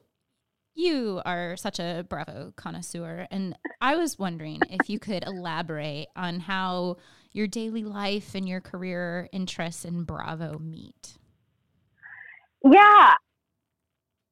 you 0.73 1.21
are 1.25 1.55
such 1.57 1.79
a 1.79 2.05
Bravo 2.07 2.53
connoisseur, 2.55 3.27
and 3.31 3.55
I 3.81 3.95
was 3.95 4.19
wondering 4.19 4.61
if 4.69 4.89
you 4.89 4.99
could 4.99 5.23
elaborate 5.25 6.07
on 6.15 6.39
how 6.39 6.97
your 7.31 7.47
daily 7.47 7.83
life 7.83 8.35
and 8.35 8.47
your 8.47 8.61
career 8.61 9.29
interests 9.31 9.85
in 9.85 10.03
Bravo 10.03 10.59
meet. 10.59 11.17
Yeah, 12.63 13.13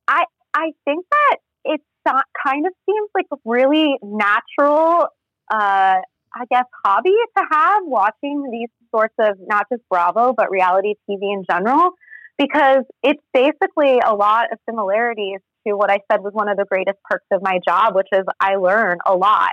I 0.08 0.24
I 0.54 0.72
think 0.86 1.06
that 1.12 1.38
it's 1.64 1.84
not, 2.06 2.26
kind 2.46 2.66
of 2.66 2.74
seems 2.86 3.10
like 3.14 3.26
a 3.34 3.38
really 3.46 3.98
natural, 4.02 5.08
uh, 5.52 6.00
I 6.02 6.46
guess, 6.50 6.66
hobby 6.86 7.16
to 7.38 7.43
have 7.52 7.84
watching 7.86 8.50
these 8.52 8.70
sorts 8.93 9.14
of 9.20 9.38
not 9.48 9.66
just 9.72 9.84
Bravo 9.89 10.34
but 10.36 10.50
reality 10.52 10.96
TV 11.10 11.34
in 11.34 11.43
general, 11.50 11.91
because 12.38 12.84
it's 13.04 13.22
basically 13.34 14.00
a 14.06 14.16
lot 14.16 14.52
of 14.52 14.60
similarities 14.70 15.39
to 15.68 15.76
what 15.76 15.89
I 15.89 16.00
said 16.12 16.22
was 16.22 16.34
one 16.34 16.50
of 16.50 16.58
the 16.58 16.66
greatest 16.66 16.98
perks 17.10 17.26
of 17.32 17.41
my 17.41 17.60
job, 17.68 17.96
which 17.96 18.08
is 18.12 18.24
I 18.39 18.56
learn 18.56 18.98
a 19.06 19.16
lot. 19.16 19.52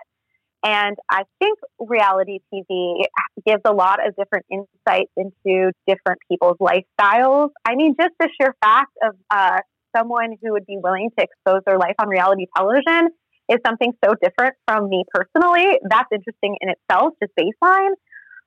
And 0.65 0.97
I 1.11 1.25
think 1.41 1.59
reality 1.81 2.39
TV 2.55 3.03
gives 3.45 3.63
a 3.65 3.73
lot 3.73 4.07
of 4.07 4.15
different 4.17 4.47
insights 4.51 5.11
into 5.17 5.73
different 5.89 6.21
people's 6.31 6.57
lifestyles. 6.61 7.51
I 7.65 7.75
mean, 7.75 7.97
just 8.01 8.15
the 8.21 8.29
sheer 8.41 8.55
fact 8.63 8.93
of 9.05 9.17
uh, 9.31 9.61
someone 9.97 10.37
who 10.41 10.53
would 10.53 10.67
be 10.67 10.79
willing 10.81 11.11
to 11.19 11.25
expose 11.25 11.63
their 11.67 11.79
life 11.79 11.97
on 11.99 12.09
reality 12.09 12.47
television 12.57 13.09
is 13.49 13.59
something 13.67 13.93
so 14.05 14.15
different 14.23 14.55
from 14.69 14.89
me 14.89 15.05
personally. 15.13 15.79
That's 15.89 16.09
interesting 16.13 16.57
in 16.61 16.69
itself, 16.71 17.15
just 17.21 17.33
baseline. 17.39 17.93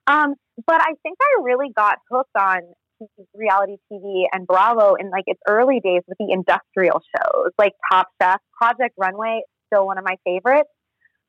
Um, 0.06 0.34
but 0.66 0.80
I 0.80 0.94
think 1.02 1.18
I 1.20 1.42
really 1.42 1.68
got 1.76 1.98
hooked 2.10 2.34
on 2.38 2.60
reality 3.34 3.76
TV 3.92 4.24
and 4.32 4.46
Bravo 4.46 4.94
in 4.94 5.10
like 5.10 5.24
its 5.26 5.40
early 5.46 5.80
days 5.80 6.00
with 6.08 6.16
the 6.18 6.32
industrial 6.32 7.02
shows 7.14 7.50
like 7.58 7.72
Top 7.92 8.08
Chef, 8.22 8.40
Project 8.58 8.94
Runway, 8.96 9.42
still 9.70 9.84
one 9.84 9.98
of 9.98 10.04
my 10.04 10.16
favorites 10.24 10.70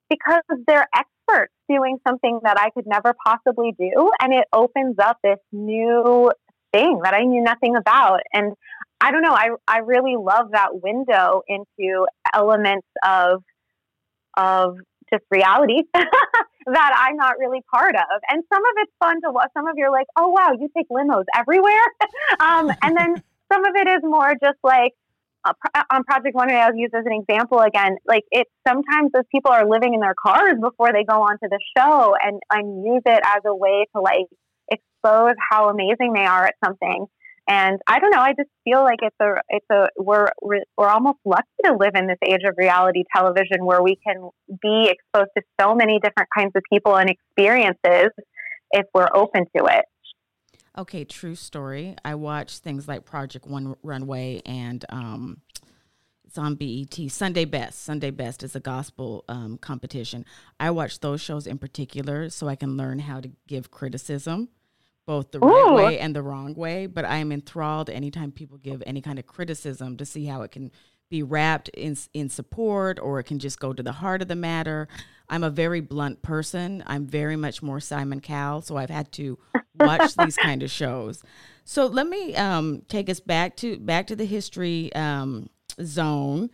because 0.10 0.42
they're 0.68 0.88
experts 0.96 1.54
doing 1.70 1.98
something 2.08 2.40
that 2.44 2.60
I 2.60 2.70
could 2.72 2.86
never 2.88 3.14
possibly 3.26 3.74
do. 3.78 4.12
And 4.22 4.34
it 4.34 4.46
opens 4.54 4.96
up 5.00 5.18
this 5.24 5.40
new 5.52 6.32
thing 6.74 7.00
that 7.04 7.14
I 7.14 7.24
knew 7.24 7.44
nothing 7.44 7.76
about. 7.76 8.22
And 8.34 8.54
I 9.02 9.12
don't 9.12 9.22
know, 9.22 9.34
I, 9.34 9.50
I 9.68 9.80
really 9.80 10.16
love 10.18 10.52
that 10.52 10.82
window 10.82 11.42
into 11.48 12.08
elements 12.34 12.88
of, 13.06 13.44
of 14.36 14.78
just 15.12 15.24
reality 15.32 15.84
that 15.94 17.08
I'm 17.08 17.16
not 17.16 17.40
really 17.40 17.62
part 17.74 17.96
of. 17.96 18.22
And 18.30 18.44
some 18.54 18.62
of 18.62 18.74
it's 18.78 18.92
fun 19.00 19.22
to 19.22 19.32
watch. 19.32 19.50
Some 19.54 19.68
of 19.68 19.76
you're 19.78 19.92
like, 19.92 20.08
oh, 20.18 20.30
wow, 20.30 20.52
you 20.60 20.70
take 20.76 20.88
limos 20.90 21.26
everywhere. 21.36 21.86
um, 22.40 22.72
and 22.82 22.98
then 22.98 23.16
some 23.52 23.66
of 23.66 23.76
it 23.76 23.88
is 23.88 24.02
more 24.04 24.34
just 24.42 24.58
like, 24.64 24.94
on 25.46 26.04
Project 26.04 26.36
Runway, 26.36 26.56
I'll 26.56 26.76
use 26.76 26.92
as 26.94 27.06
an 27.06 27.14
example 27.14 27.60
again. 27.60 27.98
Like 28.06 28.24
it's 28.32 28.52
sometimes 28.68 29.12
those 29.14 29.28
people 29.32 29.52
are 29.52 29.68
living 29.68 29.94
in 29.94 30.00
their 30.00 30.16
cars 30.16 30.56
before 30.62 30.92
they 30.94 31.04
go 31.04 31.22
onto 31.22 31.48
the 31.50 31.60
show, 31.78 32.16
and 32.22 32.40
and 32.52 32.86
use 32.86 33.04
it 33.06 33.22
as 33.24 33.42
a 33.46 33.56
way 33.56 33.86
to 33.96 34.02
like 34.02 34.28
expose 34.72 35.36
how 35.50 35.70
amazing 35.70 36.14
they 36.14 36.26
are 36.26 36.46
at 36.46 36.56
something. 36.64 37.08
And 37.50 37.80
I 37.88 38.00
don't 38.00 38.12
know. 38.12 38.20
I 38.20 38.34
just 38.34 38.50
feel 38.66 38.84
like 38.84 39.00
it's 39.02 39.16
a 39.22 39.36
it's 39.48 39.66
a 39.72 39.88
we're, 39.98 40.28
we're 40.42 40.90
almost 40.90 41.20
lucky 41.24 41.48
to 41.64 41.78
live 41.80 41.94
in 41.96 42.08
this 42.08 42.18
age 42.26 42.42
of 42.46 42.56
reality 42.58 43.04
television 43.16 43.66
where 43.66 43.82
we 43.82 43.98
can 44.06 44.30
be 44.62 44.92
exposed 44.92 45.30
to 45.38 45.44
so 45.60 45.74
many 45.74 46.00
different 46.04 46.28
kinds 46.38 46.52
of 46.56 46.64
people 46.72 46.98
and 46.98 47.10
experiences 47.10 48.10
if 48.72 48.86
we're 48.94 49.08
open 49.16 49.46
to 49.56 49.66
it. 49.66 49.86
Okay, 50.78 51.06
true 51.06 51.34
story. 51.34 51.96
I 52.06 52.14
watch 52.16 52.60
things 52.60 52.88
like 52.88 53.04
Project 53.04 53.48
One 53.48 53.76
Runway 53.82 54.44
and 54.46 54.86
um, 54.90 55.42
it's 56.24 56.38
on 56.38 56.54
BET. 56.54 56.96
Sunday 57.10 57.46
Best. 57.46 57.84
Sunday 57.84 58.12
Best 58.12 58.44
is 58.44 58.56
a 58.56 58.60
gospel 58.60 59.26
um, 59.28 59.58
competition. 59.58 60.24
I 60.60 60.70
watch 60.70 61.00
those 61.00 61.20
shows 61.20 61.48
in 61.48 61.58
particular 61.58 62.30
so 62.30 62.48
I 62.48 62.56
can 62.56 62.78
learn 62.78 63.00
how 63.00 63.22
to 63.22 63.32
give 63.48 63.72
criticism, 63.72 64.50
both 65.08 65.32
the 65.32 65.44
Ooh. 65.44 65.48
right 65.48 65.86
way 65.86 66.00
and 66.00 66.16
the 66.16 66.22
wrong 66.22 66.54
way. 66.54 66.86
But 66.86 67.06
I 67.06 67.18
am 67.18 67.32
enthralled 67.32 67.90
anytime 67.90 68.32
people 68.32 68.60
give 68.60 68.84
any 68.86 69.02
kind 69.02 69.18
of 69.18 69.26
criticism 69.26 69.98
to 69.98 70.06
see 70.06 70.26
how 70.26 70.44
it 70.44 70.52
can 70.52 70.72
be 71.10 71.24
wrapped 71.24 71.70
in 71.70 71.98
in 72.14 72.30
support 72.30 73.00
or 73.00 73.20
it 73.20 73.24
can 73.24 73.40
just 73.40 73.60
go 73.60 73.74
to 73.74 73.84
the 73.84 73.94
heart 73.94 74.22
of 74.22 74.28
the 74.28 74.36
matter. 74.36 74.88
I'm 75.30 75.44
a 75.44 75.50
very 75.50 75.82
blunt 75.82 76.22
person. 76.22 76.84
I'm 76.88 77.06
very 77.06 77.36
much 77.36 77.62
more 77.62 77.80
Simon 77.80 78.22
Cowell, 78.22 78.62
so 78.62 78.78
I've 78.78 78.90
had 78.90 79.12
to 79.14 79.38
watch 79.80 80.16
these 80.16 80.38
kind 80.42 80.64
of 80.64 80.72
shows. 80.72 81.22
So 81.66 81.86
let 81.86 82.08
me 82.08 82.36
um, 82.36 82.84
take 82.88 83.10
us 83.10 83.20
back 83.20 83.58
to 83.58 83.78
back 83.78 84.08
to 84.08 84.16
the 84.16 84.26
history 84.26 84.94
um, 84.94 85.50
zone 85.84 86.50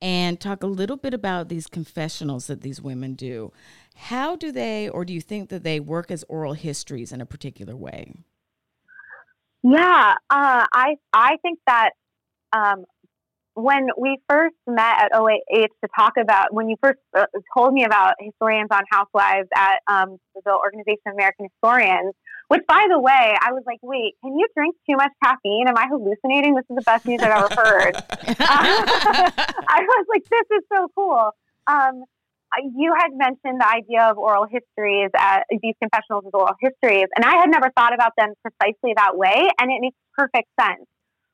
and 0.00 0.38
talk 0.38 0.62
a 0.62 0.66
little 0.66 0.96
bit 0.96 1.14
about 1.14 1.48
these 1.48 1.66
confessionals 1.66 2.46
that 2.46 2.60
these 2.60 2.80
women 2.80 3.14
do. 3.14 3.52
How 3.96 4.36
do 4.36 4.52
they, 4.52 4.88
or 4.88 5.04
do 5.04 5.12
you 5.12 5.20
think 5.20 5.48
that 5.48 5.64
they 5.64 5.80
work 5.80 6.10
as 6.10 6.24
oral 6.28 6.52
histories 6.52 7.10
in 7.10 7.20
a 7.20 7.26
particular 7.26 7.74
way? 7.74 8.12
Yeah, 9.62 10.14
uh, 10.30 10.66
I 10.72 10.96
I 11.12 11.36
think 11.42 11.58
that 11.66 11.90
um, 12.52 12.84
when 13.58 13.88
we 13.98 14.18
first 14.28 14.54
met 14.68 15.02
at 15.02 15.10
OAH 15.12 15.74
to 15.82 15.88
talk 15.98 16.12
about, 16.16 16.54
when 16.54 16.68
you 16.68 16.76
first 16.80 17.00
uh, 17.16 17.26
told 17.56 17.74
me 17.74 17.84
about 17.84 18.14
historians 18.20 18.68
on 18.70 18.82
housewives 18.88 19.48
at 19.54 19.82
um, 19.88 20.16
the 20.44 20.52
Organization 20.52 21.02
of 21.08 21.14
American 21.14 21.48
Historians, 21.50 22.14
which 22.46 22.62
by 22.68 22.86
the 22.88 23.00
way, 23.00 23.34
I 23.42 23.50
was 23.50 23.64
like, 23.66 23.78
wait, 23.82 24.14
can 24.22 24.38
you 24.38 24.46
drink 24.56 24.76
too 24.88 24.96
much 24.96 25.10
caffeine? 25.24 25.66
Am 25.66 25.76
I 25.76 25.88
hallucinating? 25.90 26.54
This 26.54 26.64
is 26.70 26.76
the 26.76 26.82
best 26.86 27.04
news 27.04 27.20
I've 27.20 27.34
ever 27.34 27.60
heard. 27.60 27.96
I 28.38 29.82
was 29.82 30.06
like, 30.08 30.22
this 30.30 30.58
is 30.58 30.64
so 30.72 30.86
cool. 30.94 31.32
Um, 31.66 32.04
you 32.76 32.94
had 32.96 33.10
mentioned 33.12 33.60
the 33.60 33.68
idea 33.68 34.08
of 34.08 34.18
oral 34.18 34.46
histories, 34.46 35.10
uh, 35.18 35.40
these 35.50 35.74
confessionals 35.82 36.24
as 36.26 36.32
oral 36.32 36.54
histories, 36.60 37.08
and 37.16 37.24
I 37.24 37.34
had 37.36 37.50
never 37.50 37.70
thought 37.76 37.92
about 37.92 38.12
them 38.16 38.34
precisely 38.40 38.94
that 38.96 39.18
way, 39.18 39.50
and 39.60 39.70
it 39.70 39.80
makes 39.80 39.96
perfect 40.16 40.48
sense 40.58 40.86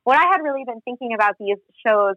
what 0.05 0.17
I 0.19 0.25
had 0.31 0.43
really 0.43 0.65
been 0.67 0.81
thinking 0.85 1.15
about 1.15 1.35
these 1.39 1.57
shows 1.85 2.15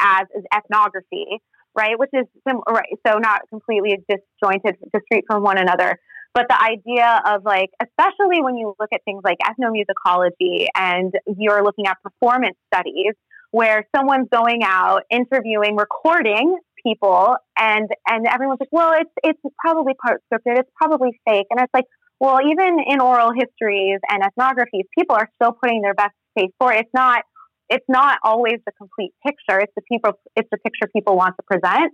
as 0.00 0.26
is 0.36 0.44
ethnography, 0.54 1.40
right? 1.76 1.98
Which 1.98 2.10
is 2.12 2.26
sim- 2.46 2.62
right, 2.68 2.88
so 3.06 3.18
not 3.18 3.42
completely 3.48 3.98
disjointed, 4.08 4.76
discrete 4.92 5.24
from 5.26 5.42
one 5.42 5.58
another. 5.58 5.98
But 6.32 6.46
the 6.48 6.62
idea 6.62 7.20
of 7.26 7.44
like, 7.44 7.70
especially 7.82 8.42
when 8.42 8.56
you 8.56 8.74
look 8.78 8.90
at 8.94 9.00
things 9.04 9.22
like 9.24 9.38
ethnomusicology 9.38 10.66
and 10.76 11.12
you're 11.36 11.64
looking 11.64 11.86
at 11.86 11.96
performance 12.02 12.56
studies, 12.72 13.14
where 13.50 13.84
someone's 13.94 14.28
going 14.32 14.62
out 14.62 15.02
interviewing, 15.10 15.74
recording 15.76 16.56
people, 16.84 17.34
and 17.58 17.88
and 18.06 18.26
everyone's 18.28 18.60
like, 18.60 18.72
well, 18.72 18.92
it's 18.96 19.10
it's 19.24 19.40
probably 19.58 19.94
part 19.94 20.22
scripted, 20.32 20.58
it's 20.58 20.70
probably 20.80 21.18
fake, 21.28 21.46
and 21.50 21.60
it's 21.60 21.74
like, 21.74 21.86
well, 22.20 22.38
even 22.40 22.78
in 22.86 23.00
oral 23.00 23.32
histories 23.32 23.98
and 24.08 24.22
ethnographies, 24.22 24.84
people 24.96 25.16
are 25.16 25.28
still 25.34 25.52
putting 25.52 25.82
their 25.82 25.94
best 25.94 26.14
face 26.34 26.52
for. 26.58 26.72
It's 26.72 26.90
not 26.94 27.22
it's 27.68 27.86
not 27.88 28.18
always 28.24 28.58
the 28.66 28.72
complete 28.72 29.12
picture. 29.24 29.60
It's 29.60 29.72
the 29.76 29.82
people 29.82 30.12
it's 30.36 30.48
the 30.50 30.58
picture 30.58 30.90
people 30.94 31.16
want 31.16 31.36
to 31.36 31.42
present. 31.46 31.92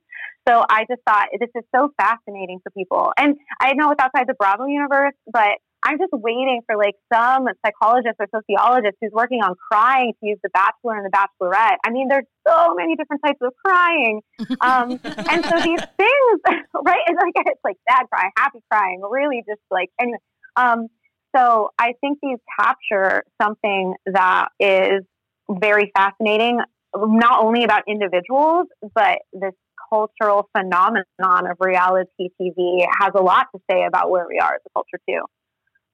So 0.48 0.64
I 0.68 0.86
just 0.88 1.02
thought 1.06 1.28
this 1.38 1.50
is 1.54 1.64
so 1.74 1.90
fascinating 2.00 2.60
for 2.62 2.70
people. 2.70 3.12
And 3.18 3.36
I 3.60 3.74
know 3.74 3.90
it's 3.90 4.00
outside 4.00 4.26
the 4.28 4.34
Bravo 4.38 4.66
universe, 4.66 5.14
but 5.30 5.58
I'm 5.82 5.98
just 5.98 6.12
waiting 6.12 6.62
for 6.66 6.76
like 6.76 6.94
some 7.12 7.46
psychologist 7.64 8.16
or 8.18 8.26
sociologist 8.32 8.96
who's 9.00 9.12
working 9.12 9.42
on 9.42 9.54
crying 9.70 10.14
to 10.18 10.26
use 10.26 10.38
the 10.42 10.48
Bachelor 10.50 10.96
and 10.96 11.04
the 11.04 11.14
Bachelorette. 11.14 11.76
I 11.84 11.90
mean, 11.90 12.08
there's 12.08 12.26
so 12.46 12.74
many 12.74 12.96
different 12.96 13.22
types 13.24 13.38
of 13.42 13.52
crying, 13.64 14.20
um, 14.62 14.90
and 15.04 15.44
so 15.44 15.56
these 15.60 15.82
things, 15.96 16.38
right? 16.74 17.04
It's 17.06 17.20
like 17.20 17.34
it's 17.36 17.60
like 17.62 17.76
sad 17.88 18.06
crying, 18.10 18.30
happy 18.36 18.58
crying, 18.70 19.00
really 19.08 19.44
just 19.46 19.60
like 19.70 19.90
anyway. 20.00 20.18
Um, 20.56 20.88
so 21.36 21.70
I 21.78 21.92
think 22.00 22.18
these 22.22 22.38
capture 22.58 23.24
something 23.40 23.94
that 24.06 24.48
is 24.58 25.04
very 25.50 25.92
fascinating, 25.94 26.60
not 26.94 27.44
only 27.44 27.64
about 27.64 27.82
individuals, 27.86 28.66
but 28.94 29.18
this 29.32 29.52
cultural 29.92 30.48
phenomenon 30.56 31.04
of 31.50 31.56
reality 31.60 32.28
TV 32.40 32.84
has 33.00 33.12
a 33.14 33.22
lot 33.22 33.46
to 33.54 33.60
say 33.70 33.84
about 33.86 34.10
where 34.10 34.26
we 34.28 34.38
are 34.38 34.54
as 34.54 34.60
a 34.66 34.70
culture 34.74 34.98
too. 35.08 35.22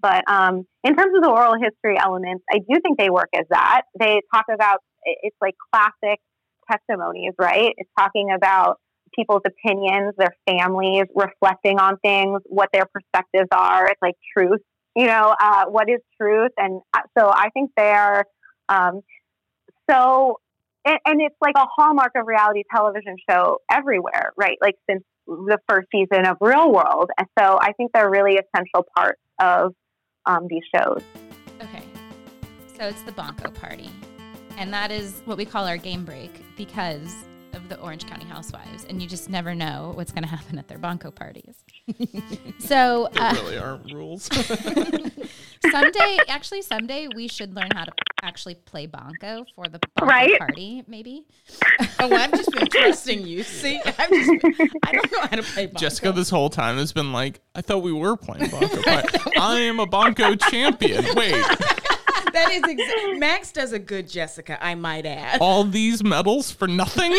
But 0.01 0.25
um, 0.29 0.65
in 0.83 0.97
terms 0.97 1.13
of 1.15 1.23
the 1.23 1.31
oral 1.31 1.55
history 1.55 1.97
elements, 1.99 2.45
I 2.51 2.59
do 2.59 2.81
think 2.81 2.99
they 2.99 3.11
work 3.11 3.29
as 3.35 3.45
that. 3.51 3.83
They 3.99 4.21
talk 4.35 4.47
about 4.53 4.79
it's 5.05 5.37
like 5.41 5.55
classic 5.73 6.21
testimonies, 6.71 7.33
right? 7.39 7.73
It's 7.77 7.91
talking 7.99 8.31
about 8.35 8.79
people's 9.15 9.43
opinions, 9.47 10.15
their 10.17 10.35
families 10.49 11.05
reflecting 11.15 11.79
on 11.79 11.99
things, 11.99 12.41
what 12.47 12.71
their 12.73 12.87
perspectives 12.87 13.49
are. 13.53 13.87
It's 13.87 14.01
like 14.01 14.15
truth 14.37 14.61
you 14.97 15.07
know, 15.07 15.35
uh, 15.41 15.65
what 15.67 15.89
is 15.89 16.01
truth. 16.21 16.53
And 16.57 16.81
uh, 16.95 17.01
so 17.19 17.29
I 17.29 17.49
think 17.51 17.71
they're 17.77 18.25
um, 18.69 19.01
so, 19.91 20.39
and, 20.85 20.99
and, 21.05 21.21
it's 21.21 21.37
like 21.41 21.55
a 21.57 21.67
hallmark 21.77 22.13
of 22.17 22.27
reality 22.27 22.63
television 22.75 23.17
show 23.29 23.59
everywhere, 23.71 24.33
right? 24.37 24.57
Like 24.61 24.77
since 24.89 25.03
the 25.27 25.59
first 25.69 25.89
season 25.93 26.27
of 26.27 26.37
Real 26.41 26.73
World. 26.73 27.11
And 27.19 27.27
so 27.39 27.59
I 27.61 27.73
think 27.73 27.93
they're 27.93 28.11
really 28.11 28.39
essential 28.39 28.87
parts 28.97 29.21
of 29.41 29.75
um, 30.27 30.47
these 30.49 30.63
shows. 30.75 31.03
Okay. 31.61 31.83
So 32.79 32.89
it's 32.89 33.03
the 33.03 33.13
Bunco 33.13 33.51
Party. 33.51 33.91
And 34.57 34.73
that 34.73 34.91
is 34.91 35.23
what 35.25 35.37
we 35.37 35.45
call 35.45 35.67
our 35.67 35.77
game 35.77 36.05
break 36.05 36.43
because 36.57 37.15
of 37.53 37.69
the 37.69 37.79
Orange 37.81 38.07
County 38.07 38.25
Housewives, 38.25 38.85
and 38.89 39.03
you 39.03 39.09
just 39.09 39.29
never 39.29 39.55
know 39.55 39.93
what's 39.95 40.13
going 40.13 40.23
to 40.29 40.29
happen 40.29 40.59
at 40.59 40.69
their 40.69 40.79
Bunco 40.79 41.11
parties. 41.11 41.65
so 42.61 43.09
there 43.13 43.23
uh, 43.23 43.35
really 43.35 43.59
aren't 43.59 43.93
rules. 43.93 44.25
someday, 45.71 46.19
actually, 46.29 46.63
someday 46.63 47.09
we 47.15 47.27
should 47.29 47.55
learn 47.55 47.71
how 47.75 47.85
to 47.85 47.93
actually 48.23 48.55
play 48.55 48.87
Bunco 48.87 49.45
for 49.55 49.67
the 49.69 49.81
Bunco 49.97 50.13
right? 50.13 50.39
party, 50.39 50.85
maybe. 50.87 51.25
oh, 51.99 52.15
I've 52.15 52.31
just 52.31 52.53
been 52.53 52.67
trusting 52.71 53.27
you. 53.27 53.43
See, 53.43 53.81
I've 53.85 54.11
just 54.11 54.31
I 54.85 54.93
don't 54.93 55.13
know 55.13 55.21
how 55.21 55.37
to 55.37 55.43
play 55.43 55.67
Bunco. 55.67 55.81
Jessica, 55.81 56.13
this 56.13 56.31
whole 56.31 56.51
time 56.51 56.77
has 56.77 56.93
been 56.93 57.13
like, 57.13 57.41
I 57.55 57.63
thought 57.63 57.83
we 57.83 57.93
were 57.93 58.17
playing 58.17 58.51
Bunco. 58.51 58.81
I 58.87 59.59
am 59.61 59.81
a 59.81 59.87
Bunco 59.87 60.37
champion. 60.37 61.05
Wait. 61.17 61.33
that 62.33 62.49
is 62.53 62.63
exa- 62.63 63.19
Max 63.19 63.51
does 63.51 63.73
a 63.73 63.79
good 63.79 64.09
Jessica, 64.09 64.65
I 64.65 64.77
might 64.77 65.05
add. 65.05 65.41
All 65.41 65.65
these 65.65 66.05
medals 66.05 66.51
for 66.53 66.69
nothing? 66.69 67.13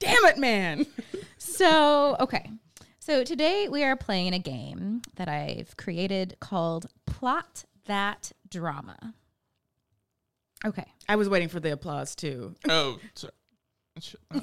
Damn 0.00 0.24
it, 0.24 0.38
man. 0.38 0.86
So, 1.60 2.16
okay. 2.20 2.50
So 3.00 3.22
today 3.22 3.68
we 3.68 3.84
are 3.84 3.94
playing 3.94 4.32
a 4.32 4.38
game 4.38 5.02
that 5.16 5.28
I've 5.28 5.76
created 5.76 6.38
called 6.40 6.86
Plot 7.04 7.66
That 7.84 8.32
Drama. 8.48 9.12
Okay. 10.64 10.86
I 11.06 11.16
was 11.16 11.28
waiting 11.28 11.48
for 11.50 11.60
the 11.60 11.70
applause 11.72 12.14
too. 12.14 12.54
oh, 12.66 12.98
sorry. 13.14 13.34
Sh-. 14.00 14.14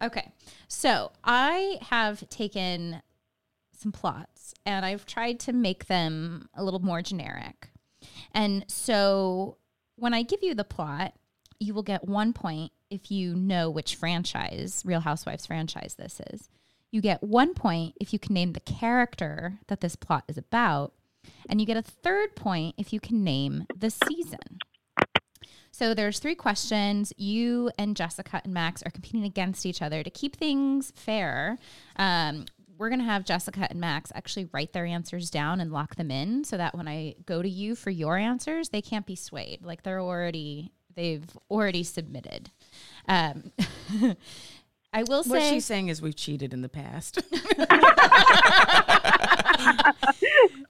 Okay. 0.00 0.32
So 0.68 1.12
I 1.22 1.78
have 1.82 2.28
taken 2.28 3.02
some 3.76 3.92
plots 3.92 4.54
and 4.64 4.84
I've 4.84 5.06
tried 5.06 5.38
to 5.40 5.52
make 5.52 5.86
them 5.86 6.48
a 6.54 6.64
little 6.64 6.80
more 6.80 7.02
generic. 7.02 7.70
And 8.32 8.64
so 8.68 9.58
when 10.02 10.14
I 10.14 10.24
give 10.24 10.42
you 10.42 10.52
the 10.52 10.64
plot, 10.64 11.14
you 11.60 11.74
will 11.74 11.84
get 11.84 12.08
one 12.08 12.32
point 12.32 12.72
if 12.90 13.12
you 13.12 13.36
know 13.36 13.70
which 13.70 13.94
franchise, 13.94 14.82
Real 14.84 14.98
Housewives 14.98 15.46
franchise, 15.46 15.94
this 15.96 16.20
is. 16.32 16.48
You 16.90 17.00
get 17.00 17.22
one 17.22 17.54
point 17.54 17.94
if 18.00 18.12
you 18.12 18.18
can 18.18 18.34
name 18.34 18.52
the 18.52 18.60
character 18.60 19.60
that 19.68 19.80
this 19.80 19.94
plot 19.94 20.24
is 20.26 20.36
about. 20.36 20.92
And 21.48 21.60
you 21.60 21.68
get 21.68 21.76
a 21.76 21.82
third 21.82 22.34
point 22.34 22.74
if 22.76 22.92
you 22.92 22.98
can 22.98 23.22
name 23.22 23.64
the 23.78 23.90
season. 23.90 24.58
So 25.70 25.94
there's 25.94 26.18
three 26.18 26.34
questions. 26.34 27.12
You 27.16 27.70
and 27.78 27.96
Jessica 27.96 28.40
and 28.42 28.52
Max 28.52 28.82
are 28.82 28.90
competing 28.90 29.22
against 29.22 29.64
each 29.64 29.82
other 29.82 30.02
to 30.02 30.10
keep 30.10 30.34
things 30.34 30.92
fair. 30.96 31.58
Um, 31.94 32.46
we're 32.78 32.88
going 32.88 33.00
to 33.00 33.04
have 33.04 33.24
Jessica 33.24 33.66
and 33.68 33.80
Max 33.80 34.12
actually 34.14 34.48
write 34.52 34.72
their 34.72 34.86
answers 34.86 35.30
down 35.30 35.60
and 35.60 35.72
lock 35.72 35.96
them 35.96 36.10
in 36.10 36.44
so 36.44 36.56
that 36.56 36.74
when 36.76 36.88
I 36.88 37.14
go 37.26 37.42
to 37.42 37.48
you 37.48 37.74
for 37.74 37.90
your 37.90 38.16
answers, 38.16 38.70
they 38.70 38.82
can't 38.82 39.06
be 39.06 39.16
swayed. 39.16 39.64
Like 39.64 39.82
they're 39.82 40.00
already, 40.00 40.72
they've 40.94 41.24
already 41.50 41.82
submitted. 41.84 42.50
Um, 43.08 43.52
I 44.92 45.04
will 45.04 45.24
say 45.24 45.30
What 45.30 45.42
she's 45.42 45.64
saying 45.64 45.88
is 45.88 46.02
we've 46.02 46.16
cheated 46.16 46.52
in 46.52 46.60
the 46.60 46.68
past. 46.68 47.22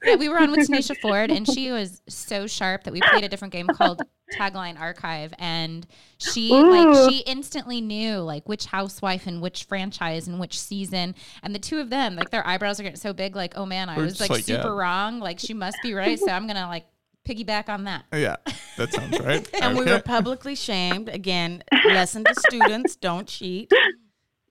yeah, 0.05 0.17
we 0.17 0.29
were 0.29 0.39
on 0.39 0.51
with 0.51 0.69
Tanisha 0.69 0.97
Ford, 0.99 1.31
and 1.31 1.47
she 1.47 1.71
was 1.71 2.03
so 2.09 2.47
sharp 2.47 2.85
that 2.85 2.93
we 2.93 3.01
played 3.01 3.25
a 3.25 3.29
different 3.29 3.53
game 3.53 3.67
called 3.67 4.03
Tagline 4.33 4.79
Archive, 4.79 5.35
and 5.39 5.87
she 6.19 6.51
like 6.51 7.11
she 7.11 7.19
instantly 7.21 7.81
knew 7.81 8.19
like 8.19 8.49
which 8.49 8.67
housewife 8.67 9.27
and 9.27 9.41
which 9.41 9.65
franchise 9.65 10.29
and 10.29 10.39
which 10.39 10.59
season, 10.59 11.15
and 11.43 11.55
the 11.55 11.59
two 11.59 11.79
of 11.79 11.91
them 11.91 12.17
like 12.17 12.31
their 12.31 12.47
eyebrows 12.47 12.79
are 12.81 12.83
getting 12.83 12.97
so 12.97 13.13
big, 13.13 13.35
like 13.37 13.55
oh 13.57 13.67
man, 13.67 13.89
I 13.89 13.97
We're 13.97 14.05
was 14.05 14.21
like, 14.21 14.31
like, 14.31 14.45
super 14.45 14.69
yeah. 14.69 14.81
wrong, 14.81 15.21
like 15.21 15.39
she 15.39 15.55
must 15.55 15.79
be 15.83 15.95
right, 15.95 16.19
so 16.19 16.29
I'm 16.29 16.47
gonna 16.47 16.69
like 16.69 16.87
piggyback 17.27 17.69
on 17.69 17.85
that. 17.85 18.05
yeah, 18.13 18.37
that 18.77 18.93
sounds 18.93 19.19
right. 19.21 19.49
and 19.63 19.79
we 19.79 19.85
were 19.85 20.01
publicly 20.01 20.55
shamed. 20.55 21.09
Again, 21.09 21.63
lesson 21.87 22.25
to 22.25 22.35
students, 22.35 22.97
don't 22.97 23.29
cheat. 23.29 23.73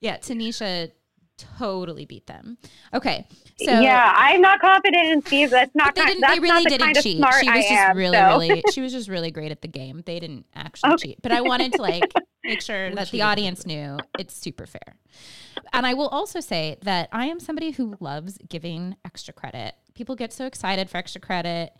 Yeah, 0.02 0.18
Tanisha 0.18 0.90
totally 1.58 2.04
beat 2.04 2.26
them. 2.26 2.58
Okay, 2.92 3.26
so 3.58 3.80
yeah, 3.80 4.12
I'm 4.14 4.40
not 4.40 4.60
confident 4.60 5.06
in 5.08 5.22
Steve. 5.22 5.50
That's 5.50 5.74
not. 5.74 5.94
They 5.94 6.04
didn't. 6.04 6.20
that's 6.20 6.34
They 6.34 6.40
really 6.40 6.54
not 6.54 6.64
the 6.64 6.68
didn't 6.70 6.84
kind 6.86 6.96
of 6.96 7.02
cheat. 7.02 7.16
She 7.16 7.20
was 7.22 7.34
I 7.48 7.56
just 7.60 7.70
am, 7.70 7.96
really, 7.96 8.16
so. 8.16 8.28
really. 8.38 8.62
She 8.72 8.80
was 8.80 8.92
just 8.92 9.08
really 9.08 9.30
great 9.30 9.50
at 9.50 9.62
the 9.62 9.68
game. 9.68 10.02
They 10.04 10.20
didn't 10.20 10.44
actually 10.54 10.96
cheat, 10.98 11.22
but 11.22 11.32
I 11.32 11.40
wanted 11.40 11.72
to 11.74 11.82
like 11.82 12.12
make 12.44 12.60
sure 12.68 12.94
that 12.94 13.10
the 13.10 13.22
audience 13.22 13.64
knew 13.64 13.96
it's 14.18 14.34
super 14.36 14.66
fair. 14.66 14.96
And 15.72 15.86
I 15.86 15.94
will 15.94 16.08
also 16.08 16.40
say 16.40 16.76
that 16.82 17.08
I 17.12 17.26
am 17.26 17.40
somebody 17.40 17.70
who 17.70 17.96
loves 18.00 18.38
giving 18.48 18.96
extra 19.04 19.32
credit. 19.32 19.74
People 19.94 20.16
get 20.16 20.32
so 20.32 20.46
excited 20.46 20.90
for 20.90 20.98
extra 20.98 21.20
credit. 21.20 21.72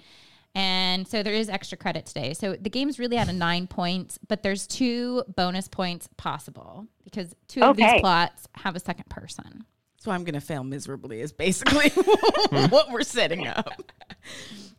And 0.55 1.09
so 1.09 1.23
there 1.23 1.33
is 1.33 1.49
extra 1.49 1.79
credit 1.79 2.05
today. 2.05 2.35
So 2.35 2.57
the 2.61 2.69
game's 2.69 2.99
really 2.99 3.17
out 3.17 3.29
of 3.29 3.35
nine 3.35 3.67
points, 3.67 4.19
but 4.29 4.43
there's 4.43 4.67
two 4.67 5.25
bonus 5.35 5.67
points 5.67 6.09
possible 6.19 6.87
because 7.05 7.35
two 7.49 7.63
of 7.63 7.77
these 7.77 8.01
plots 8.01 8.49
have 8.57 8.77
a 8.77 8.81
second 8.81 9.09
person. 9.09 9.65
So 9.97 10.11
I'm 10.11 10.25
going 10.25 10.35
to 10.35 10.41
fail 10.41 10.65
miserably, 10.65 11.21
is 11.21 11.33
basically 11.33 11.89
what 12.69 12.91
we're 12.91 13.03
setting 13.03 13.47
up. 13.47 13.83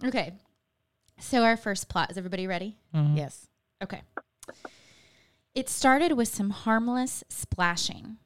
Okay. 0.05 0.33
So 1.19 1.43
our 1.43 1.55
first 1.55 1.87
plot, 1.87 2.11
is 2.11 2.17
everybody 2.17 2.45
ready? 2.45 2.75
Mm-hmm. 2.93 3.15
Yes. 3.17 3.47
Okay. 3.81 4.01
It 5.55 5.69
started 5.69 6.13
with 6.13 6.27
some 6.27 6.49
harmless 6.49 7.23
splashing, 7.29 8.17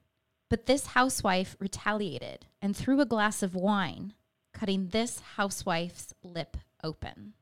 but 0.50 0.66
this 0.66 0.88
housewife 0.88 1.56
retaliated 1.60 2.48
and 2.62 2.76
threw 2.76 3.00
a 3.00 3.06
glass 3.06 3.43
of 3.43 3.54
wine, 3.54 4.14
cutting 4.54 4.88
this 4.88 5.20
housewife's 5.36 6.14
lip 6.24 6.58
open. 6.88 7.34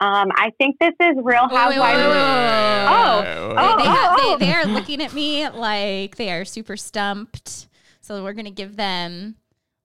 Um, 0.00 0.30
I 0.34 0.50
think 0.58 0.80
this 0.80 0.94
is 1.00 1.16
Real 1.22 1.46
wait, 1.48 1.52
wait, 1.52 1.58
Housewives. 1.58 2.02
Oh, 2.88 3.20
Wait, 3.20 3.28
wait, 3.28 3.56
oh, 3.56 3.76
they, 3.76 3.84
oh. 3.86 4.36
they, 4.36 4.46
they 4.46 4.52
are 4.52 4.64
looking 4.64 5.00
at 5.00 5.14
me 5.14 5.48
like 5.48 6.16
they 6.16 6.32
are 6.32 6.44
super 6.44 6.76
stumped. 6.76 7.68
So 8.00 8.20
we're 8.24 8.32
going 8.32 8.46
to 8.46 8.50
give 8.50 8.74
them 8.74 9.36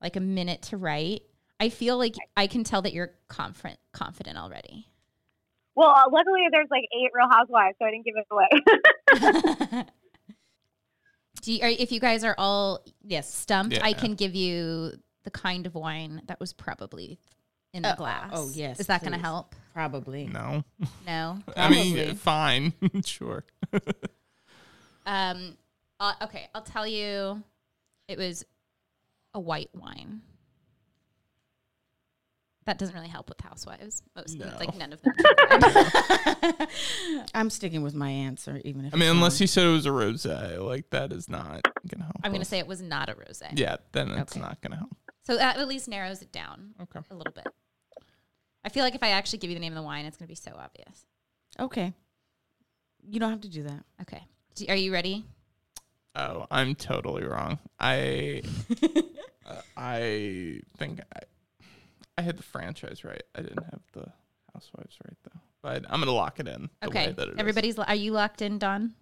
like 0.01 0.15
a 0.15 0.19
minute 0.19 0.63
to 0.63 0.77
write. 0.77 1.21
I 1.59 1.69
feel 1.69 1.99
like 1.99 2.15
I 2.35 2.47
can 2.47 2.63
tell 2.63 2.81
that 2.81 2.93
you're 2.93 3.13
confident 3.27 3.79
confident 3.91 4.37
already. 4.39 4.87
Well, 5.75 5.89
uh, 5.89 6.09
luckily 6.11 6.41
there's 6.51 6.69
like 6.71 6.85
eight 6.99 7.11
Real 7.13 7.29
Housewives, 7.29 7.75
so 7.79 7.85
I 7.85 7.91
didn't 7.91 8.05
give 8.05 8.15
it 8.17 8.25
away. 8.31 9.83
Do 11.43 11.53
you, 11.53 11.63
are, 11.63 11.69
if 11.69 11.91
you 11.91 11.99
guys 11.99 12.23
are 12.23 12.33
all 12.39 12.83
yes 13.03 13.31
stumped, 13.31 13.79
I 13.83 13.93
can 13.93 14.15
give 14.15 14.33
you 14.33 14.93
the 15.27 15.31
kind 15.31 15.65
of 15.67 15.75
wine 15.75 16.21
that 16.27 16.39
was 16.39 16.53
probably 16.53 17.19
in 17.73 17.81
the 17.83 17.89
Uh, 17.89 17.95
glass. 17.97 18.29
oh, 18.31 18.49
yes, 18.53 18.79
is 18.79 18.87
that 18.87 19.01
going 19.01 19.11
to 19.11 19.17
please. 19.17 19.23
help? 19.25 19.53
Probably. 19.73 20.25
No, 20.27 20.63
No. 21.05 21.39
I 21.57 21.69
mean 21.69 22.15
fine, 22.15 22.71
sure. 23.05 23.43
Um. 25.05 25.57
Uh, 25.99 26.13
okay, 26.21 26.47
I'll 26.55 26.61
tell 26.61 26.87
you. 26.87 27.43
It 28.07 28.17
was 28.17 28.45
a 29.33 29.39
white 29.41 29.69
wine. 29.73 30.21
That 32.65 32.77
doesn't 32.77 32.95
really 32.95 33.07
help 33.09 33.27
with 33.29 33.41
housewives. 33.41 34.01
Most 34.15 34.37
No. 34.37 34.49
like 34.59 34.75
none 34.77 34.93
of 34.93 35.01
them. 35.01 35.13
I'm 37.33 37.49
sticking 37.49 37.81
with 37.81 37.95
my 37.95 38.09
answer, 38.09 38.61
even 38.63 38.85
if 38.85 38.93
I 38.93 38.97
mean, 38.97 39.09
unless 39.09 39.41
you 39.41 39.47
said 39.47 39.65
it 39.65 39.71
was 39.71 39.85
a 39.85 39.89
rosé, 39.89 40.59
like 40.65 40.89
that 40.91 41.11
is 41.11 41.27
not 41.29 41.67
gonna 41.89 42.03
help. 42.05 42.17
I'm 42.23 42.31
going 42.31 42.39
to 42.39 42.41
us. 42.41 42.47
say 42.49 42.59
it 42.59 42.67
was 42.67 42.81
not 42.81 43.09
a 43.09 43.13
rosé. 43.15 43.47
yeah, 43.57 43.77
then 43.93 44.09
it's 44.11 44.33
Okay. 44.33 44.39
not 44.41 44.61
gonna 44.61 44.75
help. 44.77 44.95
So 45.27 45.35
that 45.35 45.57
at 45.57 45.67
least 45.67 45.89
narrows 45.89 46.21
it 46.21 46.31
down 46.31 46.73
Okay. 46.81 47.01
a 47.11 47.13
little 47.13 47.33
bit. 47.33 47.45
I 48.63 48.69
feel 48.69 48.81
like 48.85 48.95
if 48.95 49.03
I 49.03 49.09
actually 49.09 49.39
give 49.39 49.49
you 49.49 49.55
the 49.57 49.59
name 49.59 49.73
of 49.73 49.75
the 49.75 49.83
wine, 49.83 50.05
it's 50.05 50.15
going 50.15 50.25
to 50.25 50.31
be 50.31 50.35
so 50.35 50.53
obvious. 50.57 51.05
Okay. 51.59 51.91
You 53.05 53.19
don't 53.19 53.31
have 53.31 53.41
to 53.41 53.49
do 53.49 53.63
that. 53.63 53.83
Okay. 54.03 54.23
Do, 54.55 54.65
are 54.69 54.75
you 54.77 54.93
ready? 54.93 55.25
Oh, 56.15 56.47
I'm 56.49 56.75
totally 56.75 57.25
wrong. 57.25 57.59
I 57.77 58.41
uh, 59.45 59.61
I 59.75 60.61
think 60.77 61.01
I, 61.13 61.19
I 62.17 62.21
had 62.21 62.37
the 62.37 62.43
franchise 62.43 63.03
right. 63.03 63.21
I 63.35 63.41
didn't 63.41 63.63
have 63.63 63.81
the 63.91 64.05
housewives 64.53 64.95
right 65.05 65.17
though. 65.25 65.39
But 65.61 65.83
I'm 65.89 65.99
gonna 65.99 66.11
lock 66.13 66.39
it 66.39 66.47
in. 66.47 66.69
The 66.81 66.87
Okay. 66.87 67.07
way 67.07 67.11
that 67.11 67.27
it 67.27 67.33
is. 67.33 67.37
Everybody's. 67.37 67.77
Are 67.77 67.93
you 67.95 68.13
locked 68.13 68.41
in, 68.41 68.59
Dawn? 68.59 68.93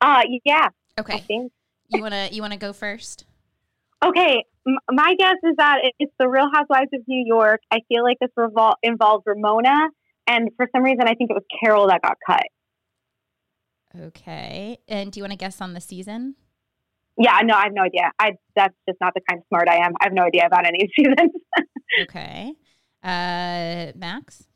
uh, 0.00 0.22
yeah, 0.44 0.68
I 0.96 1.00
Okay. 1.02 1.20
think. 1.28 1.52
You 1.88 2.00
wanna 2.00 2.30
you 2.32 2.40
wanna 2.40 2.56
go 2.56 2.72
first? 2.72 3.26
Okay, 4.04 4.36
m- 4.36 4.42
my 4.90 5.14
guess 5.18 5.36
is 5.42 5.54
that 5.58 5.78
it's 5.98 6.12
the 6.18 6.28
Real 6.28 6.48
Housewives 6.52 6.90
of 6.92 7.00
New 7.06 7.24
York. 7.26 7.60
I 7.70 7.80
feel 7.88 8.02
like 8.02 8.18
this 8.20 8.30
revol- 8.38 8.74
involves 8.82 9.24
Ramona, 9.26 9.88
and 10.26 10.50
for 10.56 10.68
some 10.74 10.82
reason, 10.82 11.02
I 11.02 11.14
think 11.14 11.30
it 11.30 11.34
was 11.34 11.44
Carole 11.60 11.88
that 11.88 12.02
got 12.02 12.16
cut. 12.26 12.44
Okay. 14.00 14.78
And 14.88 15.12
do 15.12 15.20
you 15.20 15.24
want 15.24 15.32
to 15.32 15.38
guess 15.38 15.60
on 15.60 15.72
the 15.74 15.80
season? 15.80 16.34
Yeah, 17.16 17.38
no, 17.44 17.54
I 17.54 17.64
have 17.64 17.72
no 17.72 17.82
idea. 17.82 18.10
I 18.18 18.32
that's 18.56 18.74
just 18.88 19.00
not 19.00 19.14
the 19.14 19.20
kind 19.28 19.40
of 19.40 19.44
smart 19.48 19.68
I 19.68 19.76
am. 19.84 19.92
I 20.00 20.04
have 20.04 20.12
no 20.12 20.22
idea 20.24 20.46
about 20.46 20.66
any 20.66 20.88
seasons. 20.96 21.30
Okay. 22.02 22.52
Uh, 23.02 23.92
Max. 23.94 24.46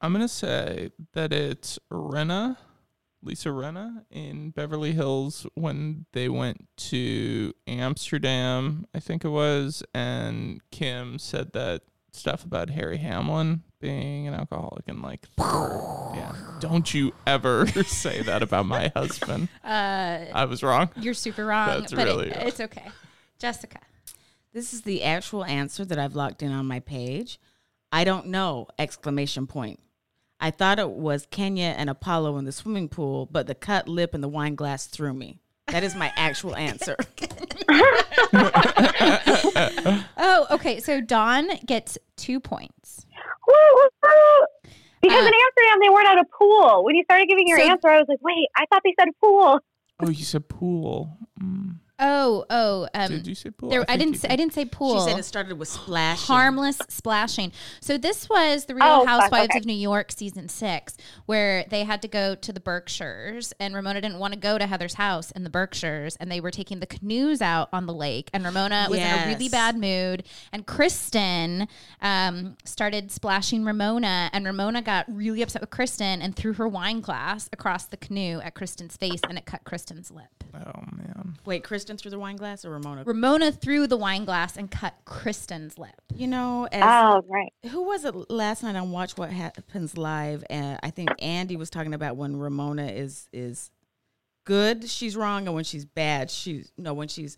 I'm 0.00 0.12
gonna 0.12 0.28
say 0.28 0.90
that 1.14 1.32
it's 1.32 1.78
Rinna, 1.90 2.58
Lisa 3.24 3.48
Rinna 3.48 4.04
in 4.10 4.50
Beverly 4.50 4.92
Hills 4.92 5.46
when 5.54 6.06
they 6.12 6.28
went 6.28 6.68
to 6.76 7.52
Amsterdam, 7.66 8.86
I 8.94 9.00
think 9.00 9.24
it 9.24 9.28
was, 9.30 9.82
and 9.94 10.60
Kim 10.70 11.18
said 11.18 11.52
that 11.52 11.82
stuff 12.12 12.44
about 12.44 12.70
Harry 12.70 12.98
Hamlin 12.98 13.62
being 13.80 14.28
an 14.28 14.34
alcoholic 14.34 14.84
and 14.86 15.02
like, 15.02 15.26
yeah, 15.38 16.34
don't 16.60 16.92
you 16.94 17.12
ever 17.26 17.66
say 17.84 18.22
that 18.22 18.42
about 18.42 18.66
my 18.66 18.92
husband. 18.94 19.48
Uh, 19.64 20.26
I 20.34 20.44
was 20.44 20.62
wrong. 20.62 20.90
you're 20.96 21.14
super 21.14 21.44
wrong, 21.46 21.80
That's 21.80 21.92
but 21.92 22.04
really- 22.04 22.28
it, 22.30 22.36
it's 22.46 22.60
okay. 22.60 22.86
Jessica. 23.38 23.80
This 24.52 24.72
is 24.72 24.82
the 24.82 25.02
actual 25.02 25.44
answer 25.44 25.84
that 25.86 25.98
I've 25.98 26.14
locked 26.14 26.42
in 26.42 26.52
on 26.52 26.66
my 26.66 26.78
page. 26.80 27.40
I 27.90 28.04
don't 28.04 28.26
know! 28.26 28.68
Exclamation 28.78 29.46
point. 29.46 29.80
I 30.44 30.50
thought 30.50 30.78
it 30.78 30.90
was 30.90 31.26
Kenya 31.30 31.74
and 31.76 31.88
Apollo 31.88 32.36
in 32.36 32.44
the 32.44 32.52
swimming 32.52 32.90
pool, 32.90 33.24
but 33.32 33.46
the 33.46 33.54
cut 33.54 33.88
lip 33.88 34.12
and 34.12 34.22
the 34.22 34.28
wine 34.28 34.54
glass 34.56 34.86
threw 34.86 35.14
me. 35.14 35.38
That 35.68 35.82
is 35.82 35.94
my 35.96 36.12
actual 36.16 36.54
answer. 36.68 36.96
Oh, 40.16 40.46
okay. 40.52 40.80
So 40.80 41.00
Dawn 41.00 41.48
gets 41.66 41.96
two 42.16 42.40
points. 42.40 43.06
Because 43.46 45.24
Uh, 45.24 45.26
in 45.26 45.32
Amsterdam 45.34 45.78
they 45.82 45.90
weren't 45.90 46.08
at 46.08 46.18
a 46.18 46.24
pool. 46.38 46.84
When 46.84 46.94
you 46.94 47.04
started 47.04 47.28
giving 47.28 47.46
your 47.48 47.58
So- 47.58 47.70
answer, 47.70 47.88
I 47.88 47.98
was 47.98 48.06
like, 48.08 48.18
wait, 48.22 48.48
I 48.56 48.64
thought 48.66 48.82
they 48.84 48.94
said 48.98 49.08
pool. 49.22 49.58
Oh, 50.00 50.08
you 50.08 50.24
said 50.24 50.48
pool. 50.48 51.16
Mm. 51.40 51.76
Oh, 52.06 52.44
oh. 52.50 52.86
Um, 52.92 53.08
Did 53.08 53.26
you 53.26 53.34
say 53.34 53.50
pool? 53.50 53.70
there, 53.70 53.80
I, 53.82 53.96
think 53.96 54.00
didn't. 54.00 54.16
Say, 54.18 54.28
did. 54.28 54.32
I 54.34 54.36
didn't 54.36 54.52
say 54.52 54.64
pool. 54.66 55.00
She 55.04 55.10
said 55.10 55.18
it 55.18 55.24
started 55.24 55.58
with 55.58 55.68
splash. 55.68 56.22
harmless 56.26 56.78
splashing. 56.90 57.50
So 57.80 57.96
this 57.96 58.28
was 58.28 58.66
the 58.66 58.74
Real 58.74 58.84
Oh, 58.84 59.06
Housewives 59.06 59.50
okay. 59.50 59.58
of 59.58 59.64
New 59.64 59.72
York 59.72 60.12
season 60.12 60.48
six, 60.50 60.98
where 61.24 61.64
they 61.70 61.84
had 61.84 62.02
to 62.02 62.08
go 62.08 62.34
to 62.34 62.52
the 62.52 62.60
Berkshires, 62.60 63.54
and 63.58 63.74
Ramona 63.74 64.02
didn't 64.02 64.18
want 64.18 64.34
to 64.34 64.38
go 64.38 64.58
to 64.58 64.66
Heather's 64.66 64.94
house 64.94 65.30
in 65.30 65.44
the 65.44 65.50
Berkshires, 65.50 66.16
and 66.16 66.30
they 66.30 66.40
were 66.40 66.50
taking 66.50 66.80
the 66.80 66.86
canoes 66.86 67.40
out 67.40 67.70
on 67.72 67.86
the 67.86 67.94
lake, 67.94 68.28
and 68.34 68.44
Ramona 68.44 68.86
was 68.90 68.98
in 68.98 69.06
a 69.06 69.26
really 69.26 69.48
bad 69.48 69.76
mood, 69.78 70.24
and 70.52 70.66
Kristen 70.66 71.68
um, 72.02 72.56
started 72.64 73.10
splashing 73.12 73.64
Ramona, 73.64 74.28
and 74.34 74.44
Ramona 74.44 74.82
got 74.82 75.06
really 75.08 75.40
upset 75.40 75.62
with 75.62 75.70
Kristen 75.70 76.20
and 76.20 76.36
threw 76.36 76.52
her 76.52 76.68
wine 76.68 77.00
glass 77.00 77.48
across 77.52 77.86
the 77.86 77.96
canoe 77.96 78.40
at 78.40 78.54
Kristen's 78.54 78.96
face, 78.98 79.20
and 79.26 79.38
it 79.38 79.46
cut 79.46 79.64
Kristen's 79.64 80.10
lip. 80.10 80.44
Oh 80.54 80.82
man. 80.92 81.36
Wait, 81.46 81.64
Kristen 81.94 82.10
through 82.10 82.16
the 82.16 82.18
wine 82.18 82.36
glass 82.36 82.64
or 82.64 82.70
Ramona? 82.70 83.04
Ramona 83.04 83.52
threw 83.52 83.86
the 83.86 83.96
wine 83.96 84.24
glass 84.24 84.56
and 84.56 84.70
cut 84.70 84.94
Kristen's 85.04 85.78
lip. 85.78 85.94
You 86.14 86.26
know, 86.26 86.66
as 86.70 86.82
Oh, 86.84 87.22
right. 87.28 87.52
who 87.70 87.82
was 87.84 88.04
it 88.04 88.14
last 88.30 88.62
night 88.62 88.76
on 88.76 88.90
Watch 88.90 89.16
What 89.16 89.30
Happens 89.30 89.96
Live? 89.96 90.44
And 90.50 90.78
I 90.82 90.90
think 90.90 91.10
Andy 91.20 91.56
was 91.56 91.70
talking 91.70 91.94
about 91.94 92.16
when 92.16 92.36
Ramona 92.36 92.86
is 92.86 93.28
is 93.32 93.70
good, 94.44 94.88
she's 94.88 95.16
wrong, 95.16 95.46
and 95.46 95.54
when 95.54 95.64
she's 95.64 95.84
bad, 95.84 96.30
she's 96.30 96.72
no. 96.76 96.94
When 96.94 97.08
she's 97.08 97.36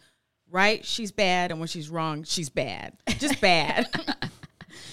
right, 0.50 0.84
she's 0.84 1.12
bad, 1.12 1.50
and 1.50 1.60
when 1.60 1.68
she's 1.68 1.88
wrong, 1.90 2.24
she's 2.24 2.48
bad. 2.48 2.94
Just 3.18 3.40
bad. 3.40 3.86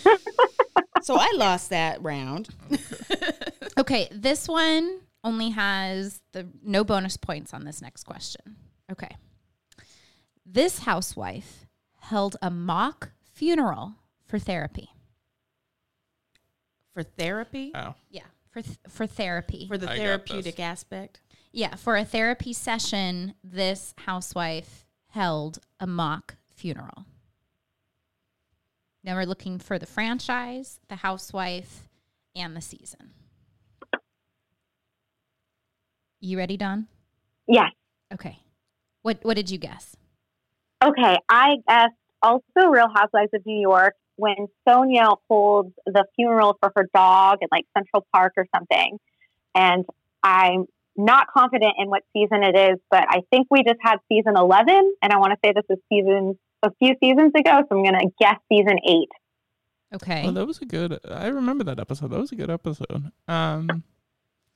so 1.02 1.16
I 1.18 1.32
lost 1.36 1.70
that 1.70 2.02
round. 2.04 2.50
Okay, 3.76 4.08
this 4.12 4.48
one 4.48 5.00
only 5.24 5.50
has 5.50 6.22
the 6.32 6.48
no 6.64 6.84
bonus 6.84 7.18
points 7.18 7.56
on 7.56 7.66
this 7.66 7.82
next 7.82 8.04
question. 8.04 8.56
Okay. 8.92 9.10
This 10.54 10.80
housewife 10.80 11.66
held 12.00 12.36
a 12.42 12.52
mock 12.52 13.10
funeral 13.24 13.96
for 14.28 14.38
therapy. 14.38 14.90
For 16.94 17.02
therapy, 17.02 17.72
Oh. 17.74 17.96
Yeah, 18.12 18.26
for 18.52 18.62
th- 18.62 18.78
for 18.88 19.08
therapy. 19.08 19.68
for 19.68 19.80
the 19.80 19.90
I 19.90 19.98
got 19.98 20.04
therapeutic 20.04 20.56
this. 20.58 20.64
aspect. 20.64 21.22
yeah, 21.52 21.74
for 21.76 21.96
a 21.98 22.06
therapy 22.06 22.54
session, 22.54 23.34
this 23.44 23.96
housewife 23.98 24.86
held 25.08 25.58
a 25.80 25.88
mock 25.88 26.36
funeral. 26.54 27.06
Now 29.04 29.16
we're 29.16 29.26
looking 29.26 29.58
for 29.58 29.80
the 29.80 29.88
franchise, 29.88 30.80
the 30.88 30.98
housewife, 30.98 31.90
and 32.36 32.56
the 32.56 32.62
season. 32.62 33.12
You 36.20 36.38
ready, 36.38 36.58
Dawn? 36.58 36.88
Yes. 37.48 37.72
Okay. 38.14 38.38
What 39.02 39.18
what 39.24 39.36
did 39.36 39.50
you 39.50 39.58
guess? 39.58 39.98
Okay, 40.84 41.18
I 41.30 41.56
guess 41.68 41.90
also 42.22 42.70
Real 42.70 42.90
Housewives 42.94 43.32
of 43.34 43.46
New 43.46 43.60
York 43.60 43.94
when 44.16 44.48
Sonja 44.68 45.18
holds 45.30 45.74
the 45.86 46.06
funeral 46.16 46.58
for 46.60 46.72
her 46.76 46.90
dog 46.94 47.40
in 47.42 47.48
like 47.52 47.66
Central 47.78 48.06
Park 48.14 48.34
or 48.38 48.46
something. 48.56 48.98
And 49.56 49.86
I'm 50.24 50.66
not 50.96 51.28
confident 51.36 51.74
in 51.78 51.90
what 51.90 52.04
season 52.14 52.44
it 52.44 52.56
is, 52.56 52.80
but 52.92 53.06
I 53.08 53.22
think 53.32 53.48
we 53.50 53.64
just 53.64 53.80
had 53.82 53.98
season 54.12 54.34
11. 54.38 54.94
And 55.02 55.14
I 55.14 55.18
want 55.18 55.32
to 55.32 55.38
say 55.44 55.54
this 55.54 55.66
is 55.70 55.78
season 55.92 56.38
a 56.64 56.70
few 56.80 56.96
seasons 57.02 57.32
ago. 57.38 57.64
So 57.70 57.78
I'm 57.78 57.84
going 57.84 58.00
to 58.00 58.10
guess 58.20 58.36
season 58.52 58.78
eight. 58.88 59.10
Okay. 59.96 60.24
Oh, 60.26 60.32
that 60.32 60.46
was 60.46 60.60
a 60.60 60.66
good. 60.66 61.00
I 61.10 61.28
remember 61.28 61.64
that 61.66 61.80
episode. 61.80 62.12
That 62.12 62.20
was 62.20 62.32
a 62.32 62.36
good 62.36 62.50
episode. 62.50 63.12
Um. 63.28 63.84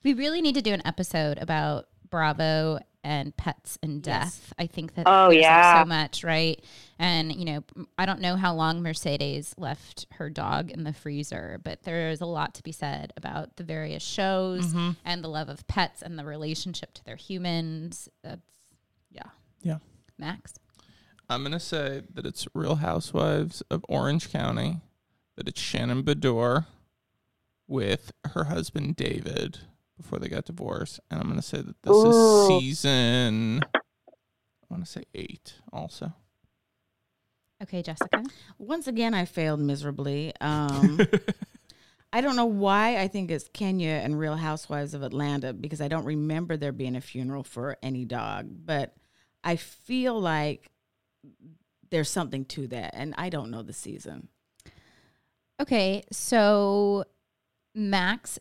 we 0.04 0.14
really 0.14 0.40
need 0.40 0.54
to 0.54 0.62
do 0.62 0.72
an 0.72 0.82
episode 0.84 1.38
about 1.38 1.86
Bravo 2.10 2.78
and 3.04 3.36
pets 3.36 3.78
and 3.82 4.02
death. 4.02 4.52
I 4.58 4.66
think 4.66 4.94
that 4.94 5.04
Oh, 5.06 5.30
yeah. 5.30 5.82
so 5.82 5.86
much, 5.86 6.24
right? 6.24 6.62
And 6.98 7.32
you 7.34 7.44
know, 7.44 7.64
I 7.96 8.06
don't 8.06 8.20
know 8.20 8.36
how 8.36 8.54
long 8.54 8.82
Mercedes 8.82 9.54
left 9.56 10.06
her 10.14 10.28
dog 10.28 10.70
in 10.70 10.84
the 10.84 10.92
freezer, 10.92 11.60
but 11.62 11.82
there's 11.84 12.20
a 12.20 12.26
lot 12.26 12.54
to 12.56 12.62
be 12.62 12.72
said 12.72 13.12
about 13.16 13.56
the 13.56 13.64
various 13.64 14.02
shows 14.02 14.66
Mm-hmm. 14.66 14.90
and 15.04 15.22
the 15.22 15.28
love 15.28 15.48
of 15.48 15.66
pets 15.68 16.02
and 16.02 16.18
the 16.18 16.24
relationship 16.24 16.92
to 16.94 17.04
their 17.04 17.16
humans. 17.16 18.08
That's 18.22 18.42
yeah. 19.10 19.22
Yeah. 19.62 19.78
Max. 20.18 20.54
I'm 21.30 21.42
gonna 21.42 21.60
say 21.60 22.02
that 22.14 22.26
it's 22.26 22.48
Real 22.54 22.76
Housewives 22.76 23.62
of 23.70 23.84
Orange 23.88 24.30
County. 24.32 24.80
That 25.36 25.46
it's 25.46 25.60
Shannon 25.60 26.02
Beador 26.02 26.66
with 27.68 28.10
her 28.24 28.44
husband 28.44 28.96
David 28.96 29.58
before 29.98 30.18
they 30.18 30.28
got 30.28 30.46
divorced, 30.46 31.00
and 31.10 31.20
I'm 31.20 31.28
gonna 31.28 31.42
say 31.42 31.60
that 31.60 31.82
this 31.82 31.96
is 31.96 32.46
season. 32.48 33.60
I 33.62 34.66
want 34.70 34.84
to 34.84 34.90
say 34.90 35.04
eight. 35.14 35.54
Also, 35.72 36.12
Okay, 37.62 37.82
Jessica. 37.82 38.22
Once 38.58 38.86
again, 38.86 39.14
I 39.14 39.24
failed 39.24 39.60
miserably. 39.60 40.32
Um, 40.40 41.00
I 42.12 42.20
don't 42.20 42.36
know 42.36 42.46
why 42.46 42.96
I 42.96 43.08
think 43.08 43.30
it's 43.30 43.48
Kenya 43.52 44.00
and 44.02 44.18
Real 44.18 44.36
Housewives 44.36 44.94
of 44.94 45.02
Atlanta 45.02 45.52
because 45.52 45.80
I 45.80 45.88
don't 45.88 46.04
remember 46.04 46.56
there 46.56 46.72
being 46.72 46.96
a 46.96 47.00
funeral 47.00 47.42
for 47.42 47.76
any 47.82 48.04
dog, 48.04 48.48
but 48.64 48.94
I 49.42 49.56
feel 49.56 50.18
like 50.18 50.70
there's 51.90 52.10
something 52.10 52.44
to 52.46 52.68
that, 52.68 52.94
and 52.94 53.14
I 53.18 53.28
don't 53.28 53.50
know 53.50 53.62
the 53.62 53.72
season. 53.72 54.28
Okay, 55.60 56.04
so 56.12 57.04
Max 57.74 58.38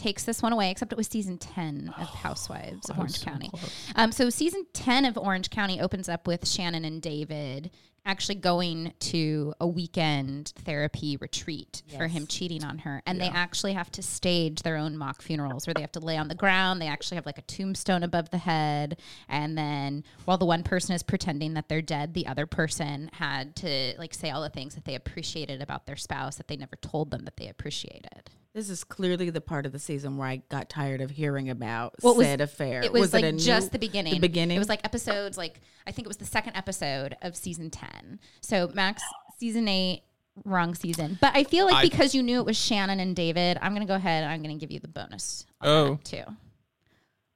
takes 0.00 0.24
this 0.24 0.42
one 0.42 0.52
away, 0.52 0.70
except 0.70 0.92
it 0.92 0.98
was 0.98 1.06
season 1.06 1.38
10 1.38 1.94
of 1.98 2.08
Housewives 2.08 2.88
of 2.88 2.98
Orange 2.98 3.18
so 3.18 3.24
County. 3.26 3.50
Um, 3.96 4.12
so 4.12 4.30
season 4.30 4.66
10 4.72 5.04
of 5.04 5.18
Orange 5.18 5.50
County 5.50 5.80
opens 5.80 6.08
up 6.08 6.26
with 6.26 6.48
Shannon 6.48 6.84
and 6.84 7.00
David 7.02 7.70
actually 8.06 8.36
going 8.36 8.94
to 8.98 9.52
a 9.60 9.66
weekend 9.66 10.54
therapy 10.64 11.18
retreat 11.18 11.82
for 11.96 12.06
him 12.06 12.26
cheating 12.26 12.64
on 12.64 12.78
her. 12.78 13.02
And 13.06 13.20
they 13.20 13.28
actually 13.28 13.74
have 13.74 13.90
to 13.92 14.02
stage 14.02 14.62
their 14.62 14.78
own 14.78 14.96
mock 14.96 15.20
funerals 15.20 15.66
where 15.66 15.74
they 15.74 15.82
have 15.82 15.92
to 15.92 16.00
lay 16.00 16.16
on 16.16 16.28
the 16.28 16.34
ground. 16.34 16.80
They 16.80 16.86
actually 16.86 17.16
have 17.16 17.26
like 17.26 17.36
a 17.36 17.42
tombstone 17.42 18.02
above 18.02 18.30
the 18.30 18.38
head. 18.38 18.98
And 19.28 19.56
then 19.56 20.04
while 20.24 20.38
the 20.38 20.46
one 20.46 20.62
person 20.62 20.94
is 20.94 21.02
pretending 21.02 21.54
that 21.54 21.68
they're 21.68 21.82
dead, 21.82 22.14
the 22.14 22.26
other 22.26 22.46
person 22.46 23.10
had 23.12 23.54
to 23.56 23.94
like 23.98 24.14
say 24.14 24.30
all 24.30 24.42
the 24.42 24.48
things 24.48 24.74
that 24.74 24.86
they 24.86 24.94
appreciated 24.94 25.60
about 25.60 25.86
their 25.86 25.96
spouse 25.96 26.36
that 26.36 26.48
they 26.48 26.56
never 26.56 26.76
told 26.76 27.10
them 27.10 27.26
that 27.26 27.36
they 27.36 27.48
appreciated. 27.48 28.30
This 28.52 28.68
is 28.68 28.82
clearly 28.82 29.30
the 29.30 29.40
part 29.40 29.64
of 29.64 29.70
the 29.72 29.78
season 29.78 30.16
where 30.16 30.26
I 30.26 30.42
got 30.48 30.68
tired 30.68 31.00
of 31.00 31.10
hearing 31.10 31.48
about 31.50 31.94
What 32.00 32.16
was- 32.16 32.26
said 32.26 32.40
affair. 32.40 32.82
It 32.82 32.92
was, 32.92 33.12
like 33.12 33.22
a 33.24 33.30
new- 33.32 33.38
just 33.38 33.70
the 33.70 33.78
beginning. 33.78 34.14
The 34.14 34.18
beginning. 34.20 34.56
It 34.56 34.58
was 34.58 34.68
like 34.68 34.84
episodes 34.84 35.38
like 35.38 35.60
I 35.86 35.92
think 35.92 36.06
it 36.06 36.08
was 36.08 36.16
the 36.16 36.24
second 36.26 36.56
episode 36.56 37.16
of 37.22 37.36
season 37.36 37.70
ten. 37.70 38.18
So 38.40 38.68
Max 38.74 39.02
season 39.38 39.68
eight, 39.68 40.02
wrong 40.44 40.74
season. 40.74 41.16
But 41.20 41.36
I 41.36 41.44
feel 41.44 41.66
like 41.66 41.76
I- 41.76 41.82
because 41.82 42.12
you 42.14 42.22
knew 42.24 42.40
it 42.40 42.44
was 42.46 42.56
Shannon 42.56 42.98
and 42.98 43.14
David, 43.14 43.56
I'm 43.62 43.72
gonna 43.72 43.86
go 43.86 43.94
ahead 43.94 44.24
and 44.24 44.32
I'm 44.32 44.42
gonna 44.42 44.56
give 44.58 44.72
you 44.72 44.80
the 44.80 44.88
bonus. 44.88 45.46
on 45.60 45.68
Oh. 45.68 45.90
that, 45.94 46.04
too. 46.04 46.24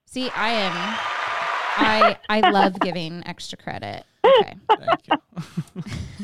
See, 0.05 0.29
I 0.31 0.49
am. 0.49 0.71
I 1.77 2.17
I 2.29 2.49
love 2.51 2.79
giving 2.79 3.25
extra 3.25 3.57
credit. 3.57 4.05
Okay, 4.39 4.53
thank 4.69 5.07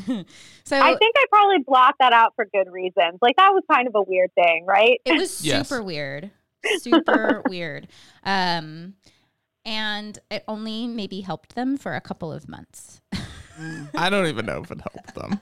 you. 0.06 0.24
so 0.64 0.78
I 0.78 0.94
think 0.96 1.14
I 1.16 1.24
probably 1.30 1.58
blocked 1.66 1.98
that 2.00 2.12
out 2.12 2.34
for 2.34 2.44
good 2.46 2.70
reasons. 2.70 3.18
Like 3.20 3.36
that 3.36 3.50
was 3.52 3.62
kind 3.70 3.86
of 3.88 3.94
a 3.94 4.02
weird 4.02 4.34
thing, 4.34 4.64
right? 4.66 5.00
It 5.04 5.12
was 5.18 5.44
Yes. 5.44 5.68
super 5.68 5.82
weird. 5.82 6.30
Super 6.78 7.42
weird. 7.48 7.88
Um 8.24 8.94
and 9.64 10.18
it 10.30 10.42
only 10.48 10.86
maybe 10.88 11.20
helped 11.20 11.54
them 11.54 11.76
for 11.76 11.94
a 11.94 12.00
couple 12.00 12.32
of 12.32 12.48
months. 12.48 13.00
I 13.94 14.08
don't 14.10 14.26
even 14.26 14.46
know 14.46 14.62
if 14.62 14.70
it 14.72 14.80
helped 14.80 15.14
them. 15.14 15.40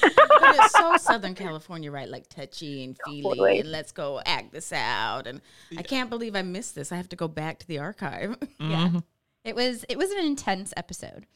but 0.00 0.12
it's 0.56 0.72
so 0.72 0.96
Southern 0.96 1.34
California, 1.34 1.90
right? 1.90 2.08
Like 2.08 2.28
touchy 2.28 2.84
and 2.84 2.96
feely, 3.04 3.22
Totally. 3.22 3.58
and 3.60 3.70
let's 3.70 3.90
go 3.92 4.20
act 4.24 4.52
this 4.52 4.72
out. 4.72 5.26
And 5.26 5.40
I 5.76 5.82
can't 5.82 6.08
believe 6.08 6.36
I 6.36 6.42
missed 6.42 6.74
this. 6.76 6.92
I 6.92 6.96
have 6.96 7.08
to 7.10 7.16
go 7.16 7.28
back 7.28 7.58
to 7.58 7.66
the 7.66 7.78
archive. 7.78 8.36
Yeah. 8.60 9.00
It 9.44 9.54
was 9.56 9.84
it 9.88 9.98
was 9.98 10.10
an 10.12 10.18
intense 10.24 10.72
episode. 10.76 11.26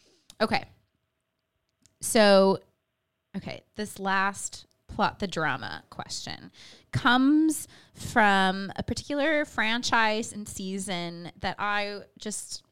Okay. 0.41 0.65
So 2.01 2.59
okay, 3.37 3.63
this 3.77 3.99
last 3.99 4.67
plot 4.89 5.19
the 5.21 5.27
drama 5.27 5.83
question 5.89 6.51
comes 6.93 7.67
from 7.95 8.71
a 8.77 8.83
particular 8.83 9.45
franchise 9.47 10.33
and 10.33 10.47
season 10.47 11.33
that 11.41 11.57
I 11.59 12.01
just 12.19 12.63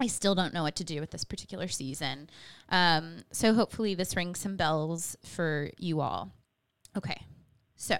I 0.00 0.08
still 0.08 0.34
don't 0.34 0.52
know 0.52 0.62
what 0.64 0.74
to 0.76 0.84
do 0.84 1.00
with 1.00 1.10
this 1.10 1.22
particular 1.22 1.68
season. 1.68 2.28
Um, 2.70 3.18
so 3.30 3.54
hopefully 3.54 3.94
this 3.94 4.16
rings 4.16 4.40
some 4.40 4.56
bells 4.56 5.16
for 5.24 5.70
you 5.78 6.00
all. 6.00 6.32
Okay. 6.96 7.22
So 7.76 7.96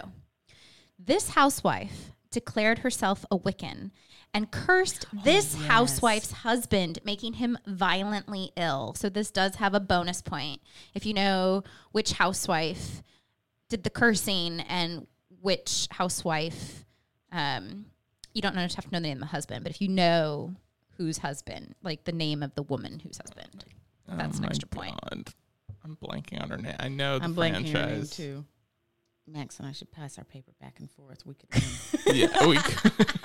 This 0.99 1.29
housewife 1.29 2.11
declared 2.33 2.79
herself 2.79 3.25
a 3.31 3.37
Wiccan 3.37 3.91
and 4.33 4.51
cursed 4.51 5.05
this 5.23 5.55
housewife's 5.67 6.31
husband, 6.31 6.99
making 7.05 7.33
him 7.33 7.57
violently 7.65 8.51
ill. 8.57 8.93
So 8.95 9.07
this 9.07 9.31
does 9.31 9.55
have 9.55 9.73
a 9.73 9.79
bonus 9.79 10.21
point 10.21 10.61
if 10.93 11.05
you 11.05 11.13
know 11.13 11.63
which 11.91 12.13
housewife 12.13 13.03
did 13.69 13.83
the 13.83 13.89
cursing 13.89 14.59
and 14.61 15.07
which 15.41 15.87
housewife. 15.91 16.85
Um, 17.31 17.85
you 18.33 18.41
don't 18.41 18.55
have 18.55 18.71
to 18.71 18.81
know 18.91 18.97
the 18.99 19.01
name 19.01 19.17
of 19.17 19.21
the 19.21 19.25
husband, 19.27 19.63
but 19.63 19.71
if 19.71 19.81
you 19.81 19.87
know 19.87 20.55
whose 20.97 21.19
husband, 21.19 21.75
like 21.83 22.03
the 22.03 22.11
name 22.11 22.43
of 22.43 22.55
the 22.55 22.63
woman 22.63 22.99
whose 22.99 23.17
husband, 23.17 23.65
that's 24.07 24.35
Oh 24.35 24.37
an 24.37 24.41
my 24.43 24.47
extra 24.47 24.67
point. 24.67 24.99
I'm 25.83 25.97
blanking 25.97 26.41
on 26.41 26.49
her 26.49 26.57
name. 26.57 26.75
I 26.79 26.87
know 26.87 27.19
the 27.19 27.25
I'm 27.25 27.35
blanking 27.35 27.55
on 27.55 27.55
her 27.55 27.61
name 27.61 27.71
franchise. 27.71 28.15
too. 28.15 28.45
Max 29.27 29.59
and 29.59 29.67
I 29.67 29.71
should 29.71 29.91
pass 29.91 30.17
our 30.17 30.23
paper 30.23 30.51
back 30.59 30.79
and 30.79 30.89
forth. 30.91 31.25
We 31.25 31.35
could 31.35 31.49
yeah, 32.15 32.45
we. 32.47 32.57
Could. 32.57 33.19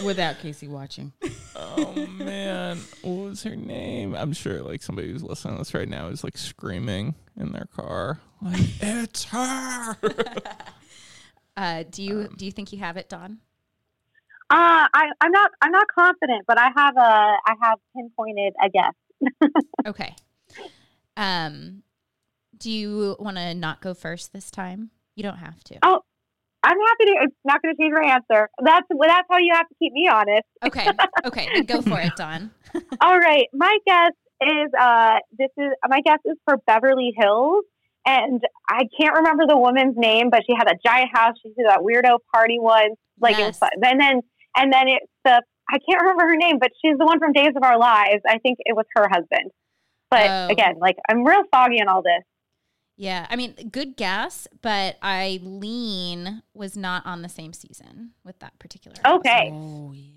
Without 0.04 0.38
Casey 0.38 0.68
watching. 0.68 1.12
oh 1.56 2.06
man, 2.06 2.78
what 3.02 3.12
was 3.12 3.42
her 3.42 3.56
name? 3.56 4.14
I'm 4.14 4.32
sure 4.32 4.62
like 4.62 4.82
somebody 4.82 5.10
who's 5.10 5.22
listening 5.22 5.54
to 5.54 5.58
this 5.58 5.74
right 5.74 5.88
now 5.88 6.08
is 6.08 6.22
like 6.24 6.36
screaming 6.36 7.14
in 7.36 7.52
their 7.52 7.68
car, 7.74 8.20
like 8.42 8.60
it's 8.80 9.24
her. 9.24 9.96
Uh, 11.56 11.84
do 11.90 12.02
you 12.02 12.28
do 12.36 12.44
you 12.46 12.52
think 12.52 12.72
you 12.72 12.78
have 12.78 12.96
it, 12.96 13.08
Dawn? 13.08 13.38
Uh, 14.50 14.88
I, 14.94 15.10
I'm 15.20 15.30
not. 15.30 15.50
I'm 15.60 15.72
not 15.72 15.86
confident, 15.88 16.44
but 16.46 16.58
I 16.58 16.70
have 16.76 16.96
a. 16.96 17.00
I 17.00 17.54
have 17.62 17.78
pinpointed 17.94 18.54
a 18.64 18.68
guess. 18.70 18.94
Okay. 19.86 20.14
Um, 21.16 21.82
do 22.58 22.70
you 22.70 23.16
want 23.18 23.36
to 23.36 23.54
not 23.54 23.80
go 23.80 23.94
first 23.94 24.32
this 24.32 24.50
time? 24.50 24.90
You 25.16 25.22
don't 25.22 25.38
have 25.38 25.62
to. 25.64 25.78
Oh, 25.82 26.00
I'm 26.62 26.76
happy 26.78 27.04
to. 27.06 27.14
It's 27.22 27.36
not 27.44 27.62
going 27.62 27.74
to 27.74 27.80
change 27.82 27.94
my 27.94 28.08
answer. 28.14 28.48
That's 28.64 28.86
well, 28.90 29.08
that's 29.08 29.26
how 29.30 29.38
you 29.38 29.52
have 29.54 29.68
to 29.68 29.74
keep 29.80 29.92
me 29.92 30.08
honest. 30.08 30.42
Okay. 30.64 30.86
Okay. 31.26 31.62
Go 31.62 31.82
for 31.82 32.00
it, 32.00 32.14
Dawn. 32.16 32.50
All 33.00 33.18
right, 33.18 33.46
my 33.52 33.76
guess 33.86 34.12
is. 34.42 34.70
Uh, 34.78 35.16
this 35.38 35.50
is 35.56 35.70
my 35.88 36.00
guess 36.02 36.18
is 36.24 36.36
for 36.44 36.56
Beverly 36.66 37.12
Hills, 37.16 37.64
and 38.06 38.42
I 38.68 38.82
can't 39.00 39.14
remember 39.16 39.44
the 39.48 39.56
woman's 39.58 39.96
name, 39.96 40.30
but 40.30 40.42
she 40.48 40.54
had 40.56 40.68
a 40.68 40.76
giant 40.84 41.10
house. 41.12 41.34
She 41.42 41.48
did 41.50 41.66
that 41.66 41.80
weirdo 41.80 42.18
party 42.32 42.58
once. 42.58 42.96
Like 43.20 43.38
it 43.38 43.46
was 43.46 43.58
fun. 43.58 43.70
And 43.82 44.00
then 44.00 44.20
and 44.56 44.72
then 44.72 44.88
it's 44.88 45.06
the. 45.24 45.42
I 45.70 45.78
can't 45.86 46.00
remember 46.00 46.22
her 46.28 46.36
name, 46.36 46.58
but 46.58 46.70
she's 46.82 46.96
the 46.96 47.04
one 47.04 47.18
from 47.18 47.32
Days 47.32 47.52
of 47.54 47.62
Our 47.62 47.78
Lives. 47.78 48.22
I 48.26 48.38
think 48.38 48.58
it 48.60 48.74
was 48.74 48.86
her 48.96 49.06
husband. 49.08 49.50
But 50.10 50.26
Oh. 50.30 50.48
again, 50.50 50.76
like 50.80 50.96
I'm 51.10 51.24
real 51.24 51.42
foggy 51.52 51.80
on 51.82 51.88
all 51.88 52.00
this. 52.02 52.24
Yeah. 52.98 53.26
I 53.30 53.36
mean, 53.36 53.54
good 53.70 53.96
guess, 53.96 54.46
but 54.60 54.96
Eileen 55.02 56.42
was 56.52 56.76
not 56.76 57.06
on 57.06 57.22
the 57.22 57.28
same 57.28 57.52
season 57.52 58.10
with 58.24 58.38
that 58.40 58.58
particular. 58.58 58.96
house. 59.02 59.20
Okay. 59.20 59.50
Oh 59.52 59.92
yes. 59.94 60.12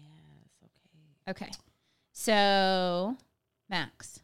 Okay. 1.30 1.46
Okay. 1.46 1.52
So, 2.12 3.16
Max, 3.70 4.20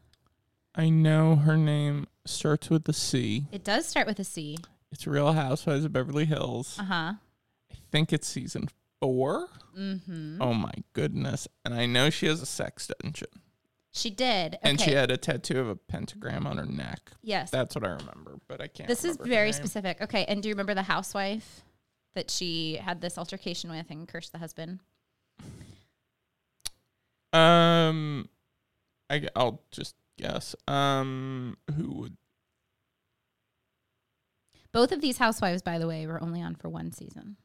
I 0.75 0.89
know 0.89 1.35
her 1.37 1.55
name 1.55 2.07
starts 2.25 2.69
with 2.69 2.83
the 2.85 2.93
C. 2.93 3.45
it 3.51 3.63
does 3.63 3.85
start 3.87 4.07
with 4.07 4.19
a 4.19 4.23
C. 4.23 4.57
It's 4.91 5.05
Real 5.07 5.33
Housewives 5.33 5.85
of 5.85 5.93
Beverly 5.93 6.25
Hills. 6.25 6.77
Uh 6.79 6.83
huh. 6.83 7.13
I 7.71 7.75
think 7.91 8.11
it's 8.11 8.27
season 8.27 8.69
four. 8.99 9.47
Mm-hmm. 9.77 10.41
Oh 10.41 10.53
my 10.53 10.73
goodness! 10.93 11.47
And 11.63 11.73
I 11.73 11.85
know 11.85 12.09
she 12.09 12.25
has 12.25 12.41
a 12.41 12.45
sex 12.47 12.89
dungeon, 13.01 13.27
She 13.97 14.09
did. 14.09 14.55
Okay. 14.55 14.59
and 14.69 14.79
she 14.79 14.91
had 14.91 15.09
a 15.11 15.17
tattoo 15.17 15.59
of 15.59 15.67
a 15.69 15.75
pentagram 15.75 16.45
on 16.47 16.57
her 16.57 16.65
neck. 16.65 17.11
yes. 17.23 17.49
That's 17.51 17.73
what 17.75 17.83
I 17.83 17.89
remember, 17.89 18.37
but 18.47 18.61
I 18.61 18.67
can't. 18.67 18.87
This 18.87 18.99
is 18.99 19.13
remember 19.17 19.23
her 19.23 19.29
very 19.29 19.47
name. 19.47 19.53
specific. 19.53 20.01
Okay. 20.01 20.25
And 20.25 20.41
do 20.43 20.49
you 20.49 20.53
remember 20.53 20.73
the 20.73 20.83
housewife 20.83 21.61
that 22.15 22.29
she 22.31 22.75
had 22.75 23.01
this 23.01 23.17
altercation 23.17 23.69
with 23.69 23.87
and 23.89 24.07
cursed 24.07 24.31
the 24.31 24.37
husband? 24.37 24.79
Um, 27.33 28.29
I 29.09 29.27
will 29.35 29.61
just 29.71 29.95
guess. 30.17 30.55
Um, 30.67 31.57
who 31.75 31.91
would? 31.93 32.17
Both 34.71 34.91
of 34.91 35.01
these 35.01 35.17
housewives, 35.17 35.61
by 35.61 35.79
the 35.79 35.87
way, 35.87 36.05
were 36.07 36.21
only 36.21 36.41
on 36.41 36.55
for 36.55 36.69
one 36.69 36.91
season. 36.91 37.37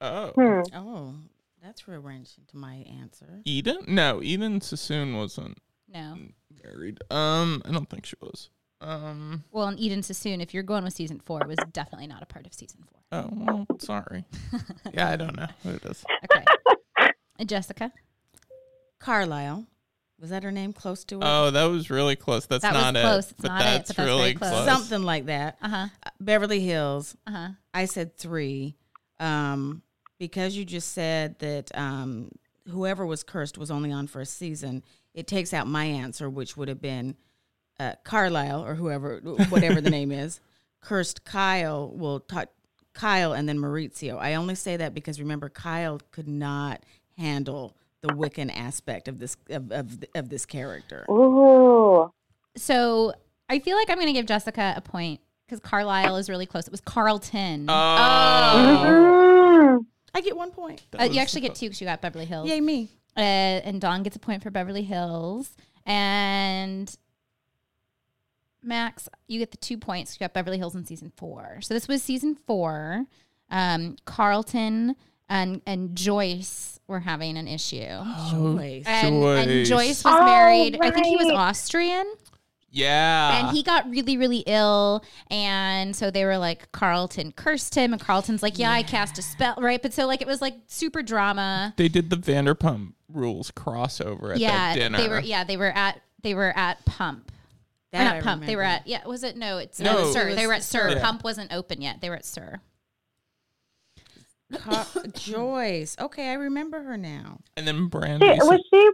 Oh, 0.00 0.28
Hmm. 0.34 0.74
Oh, 0.74 1.14
that's 1.66 1.88
rearranged 1.88 2.38
to 2.48 2.56
my 2.56 2.86
answer. 3.00 3.40
Eden? 3.44 3.78
No, 3.88 4.22
Eden 4.22 4.60
Sassoon 4.60 5.16
wasn't 5.16 5.58
No. 5.92 6.16
married. 6.64 6.98
Um, 7.10 7.60
I 7.64 7.72
don't 7.72 7.88
think 7.90 8.06
she 8.06 8.16
was. 8.20 8.50
Um. 8.80 9.42
Well, 9.50 9.68
and 9.68 9.80
Eden 9.80 10.02
Sassoon, 10.02 10.40
if 10.40 10.52
you're 10.54 10.62
going 10.62 10.84
with 10.84 10.92
season 10.92 11.18
four, 11.24 11.40
was 11.46 11.56
definitely 11.72 12.06
not 12.06 12.22
a 12.22 12.26
part 12.26 12.46
of 12.46 12.52
season 12.54 12.84
four. 12.86 13.00
Oh 13.10 13.28
well, 13.32 13.66
sorry. 13.80 14.24
yeah, 14.92 15.08
I 15.10 15.16
don't 15.16 15.34
know 15.36 15.46
who 15.62 15.70
it 15.70 15.84
is. 15.86 16.04
Okay. 16.30 16.44
And 17.38 17.48
Jessica? 17.48 17.90
Carlisle. 18.98 19.66
Was 20.20 20.30
that 20.30 20.42
her 20.44 20.52
name? 20.52 20.72
Close 20.72 21.04
to 21.04 21.16
it? 21.16 21.22
Oh, 21.24 21.50
that 21.50 21.64
was 21.64 21.90
really 21.90 22.16
close. 22.16 22.46
That's 22.46 22.62
That 22.62 22.72
was 22.74 22.92
not 22.92 22.94
close. 23.02 23.26
it. 23.26 23.30
It's 23.32 23.40
but 23.42 23.48
not 23.48 23.60
it, 23.60 23.64
that's 23.64 23.88
but 23.90 23.96
that's 23.96 24.06
really 24.08 24.34
close. 24.34 24.50
close. 24.50 24.66
Something 24.66 25.02
like 25.02 25.26
that. 25.26 25.58
Uh 25.62 25.68
huh. 25.68 25.86
Uh, 26.04 26.10
Beverly 26.20 26.60
Hills. 26.60 27.16
Uh 27.26 27.30
huh. 27.30 27.48
I 27.74 27.84
said 27.86 28.16
three. 28.16 28.76
Um, 29.20 29.82
because 30.18 30.56
you 30.56 30.64
just 30.64 30.92
said 30.92 31.38
that 31.38 31.76
um, 31.76 32.30
whoever 32.68 33.06
was 33.06 33.22
cursed 33.22 33.58
was 33.58 33.70
only 33.70 33.92
on 33.92 34.06
for 34.06 34.20
a 34.20 34.26
season, 34.26 34.82
it 35.14 35.26
takes 35.26 35.52
out 35.52 35.66
my 35.66 35.84
answer, 35.84 36.28
which 36.28 36.56
would 36.56 36.68
have 36.68 36.80
been 36.80 37.16
uh, 37.78 37.94
Carlisle 38.04 38.64
or 38.64 38.74
whoever, 38.74 39.18
whatever 39.48 39.80
the 39.80 39.90
name 39.98 40.12
is. 40.12 40.40
Cursed 40.80 41.24
Kyle 41.24 41.90
will 41.90 42.20
talk 42.20 42.48
Kyle 42.92 43.32
and 43.32 43.48
then 43.48 43.58
Mauricio. 43.58 44.18
I 44.18 44.34
only 44.34 44.54
say 44.54 44.76
that 44.76 44.94
because 44.94 45.20
remember 45.20 45.48
Kyle 45.48 46.00
could 46.12 46.28
not 46.28 46.82
handle 47.18 47.76
the 48.02 48.08
Wiccan 48.08 48.54
aspect 48.56 49.08
of 49.08 49.18
this 49.18 49.36
of, 49.50 49.70
of, 49.72 50.04
of 50.14 50.28
this 50.28 50.46
character. 50.46 51.04
Ooh. 51.10 52.10
So 52.56 53.12
I 53.48 53.58
feel 53.58 53.76
like 53.76 53.90
I'm 53.90 53.96
going 53.96 54.06
to 54.06 54.12
give 54.12 54.26
Jessica 54.26 54.74
a 54.76 54.80
point 54.80 55.20
because 55.46 55.60
Carlisle 55.60 56.16
is 56.16 56.28
really 56.30 56.46
close. 56.46 56.66
It 56.66 56.70
was 56.70 56.80
Carlton. 56.80 57.66
Oh, 57.68 57.72
Mm. 59.76 59.86
I 60.16 60.22
get 60.22 60.34
one 60.34 60.50
point. 60.50 60.82
Uh, 60.98 61.04
you 61.04 61.20
actually 61.20 61.42
get 61.42 61.54
two 61.54 61.66
because 61.66 61.78
you 61.80 61.86
got 61.86 62.00
Beverly 62.00 62.24
Hills. 62.24 62.48
Yay 62.48 62.60
me. 62.60 62.88
Uh, 63.16 63.20
and 63.20 63.80
Dawn 63.80 64.02
gets 64.02 64.16
a 64.16 64.18
point 64.18 64.42
for 64.42 64.50
Beverly 64.50 64.82
Hills. 64.82 65.54
And 65.84 66.94
Max, 68.62 69.08
you 69.28 69.38
get 69.38 69.50
the 69.50 69.56
two 69.58 69.76
points. 69.76 70.14
You 70.14 70.20
got 70.24 70.32
Beverly 70.32 70.56
Hills 70.58 70.74
in 70.74 70.86
season 70.86 71.12
four. 71.16 71.58
So 71.60 71.74
this 71.74 71.86
was 71.86 72.02
season 72.02 72.34
four. 72.34 73.04
Um, 73.50 73.96
Carlton 74.06 74.96
and 75.28 75.60
and 75.66 75.94
Joyce 75.96 76.80
were 76.88 77.00
having 77.00 77.36
an 77.36 77.46
issue. 77.46 77.76
Joyce. 78.30 78.84
And, 78.86 79.14
and 79.22 79.50
Joyce. 79.50 79.68
Joyce 79.68 80.04
was 80.04 80.14
Oh, 80.18 80.24
married. 80.24 80.78
I 80.80 80.90
think 80.90 81.06
he 81.06 81.16
was. 81.16 81.30
Austrian. 81.30 82.06
Yeah. 82.70 83.38
and 83.46 83.56
he 83.56 83.62
got 83.62 83.88
really 83.88 84.16
really 84.18 84.40
ill 84.46 85.02
and 85.30 85.96
so 85.96 86.10
they 86.10 86.24
were 86.26 86.36
like 86.36 86.70
carlton 86.72 87.32
cursed 87.32 87.74
him 87.74 87.92
and 87.94 88.02
carlton's 88.02 88.42
like 88.42 88.58
yeah, 88.58 88.70
i 88.70 88.82
cast 88.82 89.18
a 89.18 89.22
spell 89.22 89.54
right 89.58 89.80
but 89.80 89.94
so 89.94 90.06
like 90.06 90.20
it 90.20 90.26
was 90.26 90.42
like 90.42 90.54
super 90.66 91.00
drama 91.02 91.72
they 91.78 91.88
did 91.88 92.10
the 92.10 92.16
Vanderpump 92.16 92.92
Rules 93.10 93.50
crossover 93.50 94.32
at 94.32 94.38
yeah 94.40 94.74
that 94.74 94.74
dinner. 94.74 94.98
they 94.98 95.08
were 95.08 95.20
yeah 95.20 95.44
they 95.44 95.56
were 95.56 95.70
at 95.74 96.02
they 96.22 96.34
were 96.34 96.52
at 96.56 96.84
pump 96.84 97.30
or 97.30 97.98
That 97.98 98.04
not 98.04 98.16
I 98.16 98.20
pump 98.20 98.44
they 98.44 98.56
were 98.56 98.62
at 98.62 98.86
yeah 98.86 99.06
was 99.06 99.22
it 99.22 99.36
no 99.38 99.56
it's 99.58 99.80
No. 99.80 99.92
no, 99.94 100.12
sir 100.12 100.28
It 100.28 100.34
they 100.36 100.46
were 100.46 100.52
at 100.54 100.64
SUR 100.64 100.90
SUR. 100.90 101.00
pump 101.00 101.24
wasn't 101.24 101.52
open 101.54 101.80
yet 101.80 102.00
they 102.02 102.10
were 102.10 102.16
at 102.16 102.26
SUR 102.26 102.60
Car- 104.58 104.86
Joyce. 105.14 105.96
Okay, 106.00 106.28
I 106.30 106.34
remember 106.34 106.80
her 106.82 106.96
now. 106.96 107.40
and 107.56 107.66
then 107.66 107.90
Brandi. 107.90 108.20
Was 108.38 108.60
she 108.72 108.90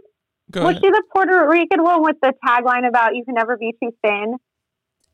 Go 0.51 0.63
was 0.65 0.71
ahead. 0.71 0.83
she 0.83 0.89
the 0.91 1.03
Puerto 1.13 1.47
Rican 1.49 1.83
one 1.83 2.03
with 2.03 2.17
the 2.21 2.33
tagline 2.45 2.87
about 2.87 3.15
"You 3.15 3.23
can 3.25 3.33
never 3.35 3.57
be 3.57 3.73
too 3.81 3.91
thin"? 4.03 4.35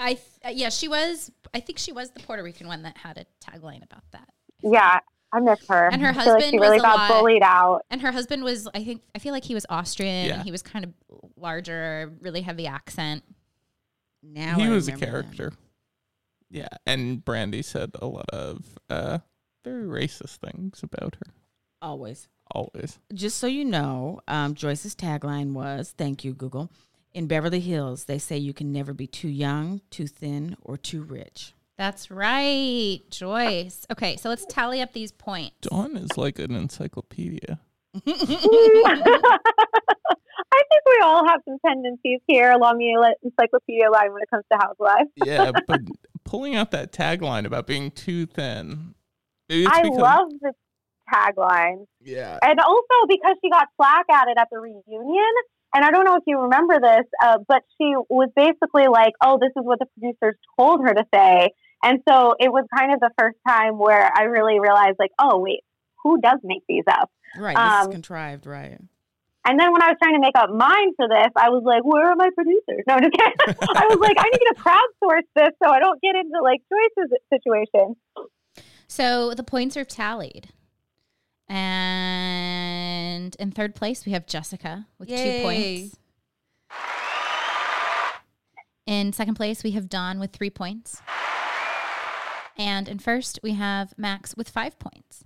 i 0.02 0.14
th- 0.14 0.22
uh, 0.46 0.50
yeah 0.50 0.70
she 0.70 0.88
was 0.88 1.30
i 1.54 1.60
think 1.60 1.78
she 1.78 1.92
was 1.92 2.12
the 2.12 2.22
puerto 2.22 2.42
rican 2.42 2.68
one 2.70 2.84
that 2.84 2.96
had 3.00 3.18
a 3.18 3.26
tagline 3.44 3.84
about 3.84 4.04
that 4.12 4.30
Yeah, 4.64 5.00
I 5.34 5.40
miss 5.42 5.60
her. 5.68 5.90
And 5.92 6.02
her 6.02 6.08
I 6.10 6.14
feel 6.14 6.24
like 6.24 6.34
husband 6.36 6.52
she 6.52 6.58
really 6.58 6.78
was 6.78 6.84
a 6.84 6.86
got 6.86 6.98
lot- 6.98 7.10
bullied 7.20 7.44
out. 7.44 7.82
and 7.92 8.02
her 8.02 8.12
husband 8.14 8.44
was 8.46 8.66
i 8.74 8.82
think 8.82 9.02
i 9.14 9.20
feel 9.20 9.34
like 9.34 9.44
he 9.44 9.54
was 9.54 9.66
austrian 9.70 10.28
Yeah. 10.28 10.34
and 10.36 10.44
he 10.44 10.52
was 10.52 10.62
kind 10.62 10.86
of 10.86 10.94
larger 11.36 12.14
really 12.22 12.40
heavy 12.40 12.66
accent 12.66 13.24
Now 14.24 14.56
he 14.56 14.64
I 14.64 14.70
was 14.70 14.88
a 14.88 14.94
remember 14.94 15.06
him. 15.06 15.12
character. 15.24 15.52
Yeah, 16.50 16.70
and 16.86 17.24
Brandi 17.24 17.64
said 17.64 17.92
a 18.02 18.08
lot 18.08 18.30
of 18.32 18.66
uh, 18.90 19.20
very 19.66 19.84
racist 19.84 20.38
things 20.38 20.82
about 20.82 21.16
her. 21.24 21.34
Always. 21.82 22.28
Always. 22.52 23.00
Just 23.14 23.38
so 23.38 23.48
you 23.48 23.66
know, 23.66 24.22
um, 24.28 24.56
Joyce's 24.56 24.96
tagline 24.96 25.54
was 25.54 25.94
"Thank 25.98 26.24
you, 26.24 26.34
Google." 26.34 26.72
In 27.14 27.28
Beverly 27.28 27.60
Hills, 27.60 28.06
they 28.06 28.18
say 28.20 28.38
you 28.38 28.54
can 28.54 28.72
never 28.72 28.94
be 28.94 29.08
too 29.08 29.28
young, 29.30 29.82
too 29.90 30.06
thin, 30.08 30.56
or 30.62 30.78
too 30.78 31.02
rich. 31.04 31.54
That's 31.78 32.12
right, 32.12 33.00
Joyce. 33.10 33.86
Okay, 33.92 34.16
so 34.18 34.30
let's 34.30 34.46
tally 34.46 34.82
up 34.82 34.94
these 34.94 35.12
points. 35.12 35.56
Dawn 35.62 35.96
is 35.98 36.18
like 36.18 36.38
an 36.40 36.54
encyclopedia. 36.56 37.60
I 38.06 39.40
think 40.70 40.84
we 40.86 41.00
all 41.04 41.26
have 41.28 41.42
some 41.48 41.58
tendencies 41.66 42.20
here 42.28 42.52
along 42.52 42.78
the 42.80 43.16
encyclopedia 43.24 43.90
line 43.90 44.12
when 44.14 44.22
it 44.22 44.30
comes 44.30 44.44
to 44.52 44.58
housewives. 44.58 45.10
Yeah, 45.16 45.52
but 45.68 45.82
pulling 46.26 46.56
out 46.56 46.72
that 46.72 46.92
tagline 46.92 47.46
about 47.46 47.66
being 47.68 47.92
too 47.92 48.26
thin. 48.26 48.94
Maybe 49.48 49.64
it's 49.64 49.72
I 49.74 49.84
because- 49.84 49.98
love 49.98 50.28
the 50.42 50.52
tagline. 51.14 51.86
Yeah. 52.02 52.38
And 52.42 52.60
also 52.60 53.08
because 53.08 53.36
she 53.44 53.50
got 53.50 53.68
flack 53.78 54.06
at 54.12 54.28
it 54.28 54.38
at 54.38 54.48
the 54.52 54.60
reunion. 54.60 55.34
And 55.74 55.86
I 55.86 55.92
don't 55.92 56.04
know 56.04 56.16
if 56.16 56.24
you 56.26 56.40
remember 56.40 56.80
this, 56.82 57.06
uh, 57.24 57.38
but 57.48 57.62
she 57.78 57.94
was 58.10 58.30
basically 58.36 58.88
like, 58.88 59.14
oh, 59.24 59.38
this 59.40 59.52
is 59.56 59.64
what 59.64 59.80
the 59.80 59.86
producers 60.00 60.36
told 60.58 60.82
her 60.82 60.94
to 60.94 61.06
say. 61.14 61.52
And 61.84 62.00
so 62.10 62.34
it 62.40 62.52
was 62.52 62.66
kind 62.76 62.92
of 62.92 63.00
the 63.00 63.12
first 63.20 63.38
time 63.48 63.78
where 63.78 64.10
I 64.14 64.24
really 64.24 64.60
realized, 64.60 64.98
like, 65.00 65.12
oh, 65.20 65.40
wait, 65.40 65.62
who 66.04 66.20
does 66.20 66.40
make 66.44 66.64
these 66.68 66.84
up? 66.90 67.12
Right. 67.38 67.56
This 67.56 67.82
is 67.82 67.86
Um, 67.86 67.92
contrived, 67.92 68.46
right. 68.48 68.80
And 69.46 69.60
then 69.60 69.72
when 69.72 69.82
I 69.82 69.88
was 69.88 69.98
trying 70.02 70.16
to 70.16 70.20
make 70.20 70.36
up 70.38 70.50
mine 70.50 70.94
for 70.96 71.08
this, 71.08 71.32
I 71.36 71.50
was 71.50 71.64
like, 71.64 71.84
where 71.84 72.12
are 72.12 72.16
my 72.16 72.30
producers? 72.36 72.84
No, 72.88 73.00
just 73.00 73.14
kidding. 73.14 73.56
I 73.76 73.86
was 73.90 74.00
like, 74.00 74.18
I 74.20 74.30
need 74.30 74.46
to 74.46 74.56
crowdsource 74.58 75.28
this 75.36 75.50
so 75.64 75.70
I 75.70 75.80
don't 75.80 76.02
get 76.02 76.16
into 76.16 76.42
like 76.44 76.62
choices 76.68 77.18
situation. 77.32 77.96
So 78.88 79.34
the 79.34 79.44
points 79.44 79.78
are 79.78 79.86
tallied. 79.86 80.50
And 81.50 83.36
in 83.40 83.52
third 83.52 83.74
place, 83.76 84.06
we 84.06 84.12
have 84.12 84.28
Jessica 84.28 84.86
with 85.00 85.10
two 85.10 85.42
points. 85.42 85.96
In 88.86 89.14
second 89.14 89.36
place, 89.36 89.64
we 89.64 89.72
have 89.72 89.90
Dawn 89.90 90.20
with 90.20 90.32
three 90.32 90.50
points. 90.52 91.02
And 92.58 92.88
in 92.88 93.00
first, 93.00 93.40
we 93.42 93.54
have 93.54 93.94
Max 93.98 94.36
with 94.36 94.50
five 94.50 94.78
points. 94.80 95.24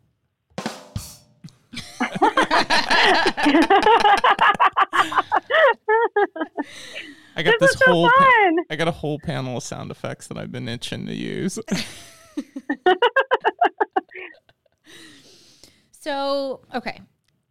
I 7.36 7.42
got 7.42 7.60
This 7.60 7.60
this, 7.60 7.72
is 7.72 7.80
so 7.80 7.86
whole 7.92 8.10
pa- 8.10 8.52
I 8.70 8.76
got 8.76 8.88
a 8.88 8.92
whole 8.92 9.20
panel 9.20 9.58
of 9.58 9.64
sound 9.64 9.92
effects 9.92 10.28
that 10.28 10.38
I've 10.38 10.52
been 10.52 10.68
itching 10.68 11.08
to 11.08 11.14
use. 11.16 11.60
So, 16.04 16.60
okay. 16.76 17.00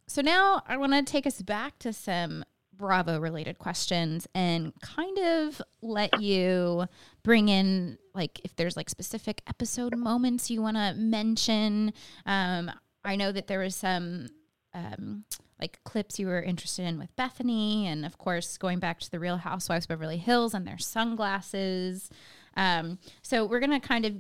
So 0.06 0.20
now 0.20 0.62
I 0.68 0.76
want 0.76 0.92
to 0.92 1.02
take 1.10 1.26
us 1.26 1.40
back 1.40 1.78
to 1.78 1.92
some 1.94 2.44
Bravo 2.76 3.18
related 3.18 3.58
questions 3.58 4.28
and 4.34 4.78
kind 4.82 5.18
of 5.18 5.62
let 5.80 6.20
you 6.20 6.84
bring 7.22 7.48
in, 7.48 7.96
like, 8.14 8.42
if 8.44 8.54
there's 8.56 8.76
like 8.76 8.90
specific 8.90 9.40
episode 9.46 9.96
moments 9.96 10.50
you 10.50 10.60
want 10.60 10.76
to 10.76 10.92
mention. 10.94 11.94
Um, 12.26 12.70
I 13.02 13.16
know 13.16 13.32
that 13.32 13.46
there 13.46 13.60
was 13.60 13.74
some. 13.74 14.28
Um, 14.74 15.24
like 15.60 15.78
clips 15.84 16.18
you 16.18 16.26
were 16.26 16.42
interested 16.42 16.86
in 16.86 16.98
with 16.98 17.14
Bethenny, 17.14 17.84
and 17.84 18.04
of 18.04 18.18
course, 18.18 18.56
going 18.56 18.80
back 18.80 18.98
to 19.00 19.10
the 19.10 19.20
Real 19.20 19.36
Housewives 19.36 19.84
of 19.84 19.90
Beverly 19.90 20.16
Hills 20.16 20.54
and 20.54 20.66
their 20.66 20.78
sunglasses. 20.78 22.10
Um, 22.56 22.98
so, 23.20 23.44
we're 23.44 23.60
going 23.60 23.78
to 23.78 23.86
kind 23.86 24.04
of 24.04 24.14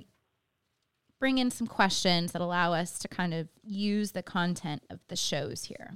bring 1.22 1.38
in 1.38 1.52
some 1.52 1.68
questions 1.68 2.32
that 2.32 2.42
allow 2.42 2.72
us 2.72 2.98
to 2.98 3.06
kind 3.06 3.32
of 3.32 3.46
use 3.62 4.10
the 4.10 4.24
content 4.24 4.82
of 4.90 4.98
the 5.06 5.14
shows 5.14 5.62
here. 5.66 5.92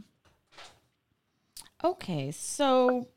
Okay, 1.82 2.30
so 2.30 3.08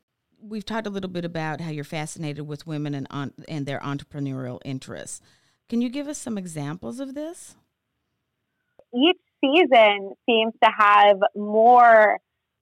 we've 0.42 0.64
talked 0.64 0.88
a 0.88 0.90
little 0.90 1.08
bit 1.08 1.24
about 1.24 1.60
how 1.60 1.70
you're 1.70 1.84
fascinated 1.84 2.48
with 2.48 2.66
women 2.66 2.96
and 2.96 3.06
on, 3.12 3.32
and 3.48 3.64
their 3.64 3.78
entrepreneurial 3.78 4.58
interests. 4.64 5.20
Can 5.68 5.80
you 5.80 5.88
give 5.88 6.08
us 6.08 6.18
some 6.18 6.36
examples 6.36 6.98
of 6.98 7.14
this? 7.14 7.54
each 8.92 9.20
season 9.40 10.14
seems 10.28 10.52
to 10.64 10.70
have 10.76 11.16
more 11.36 12.18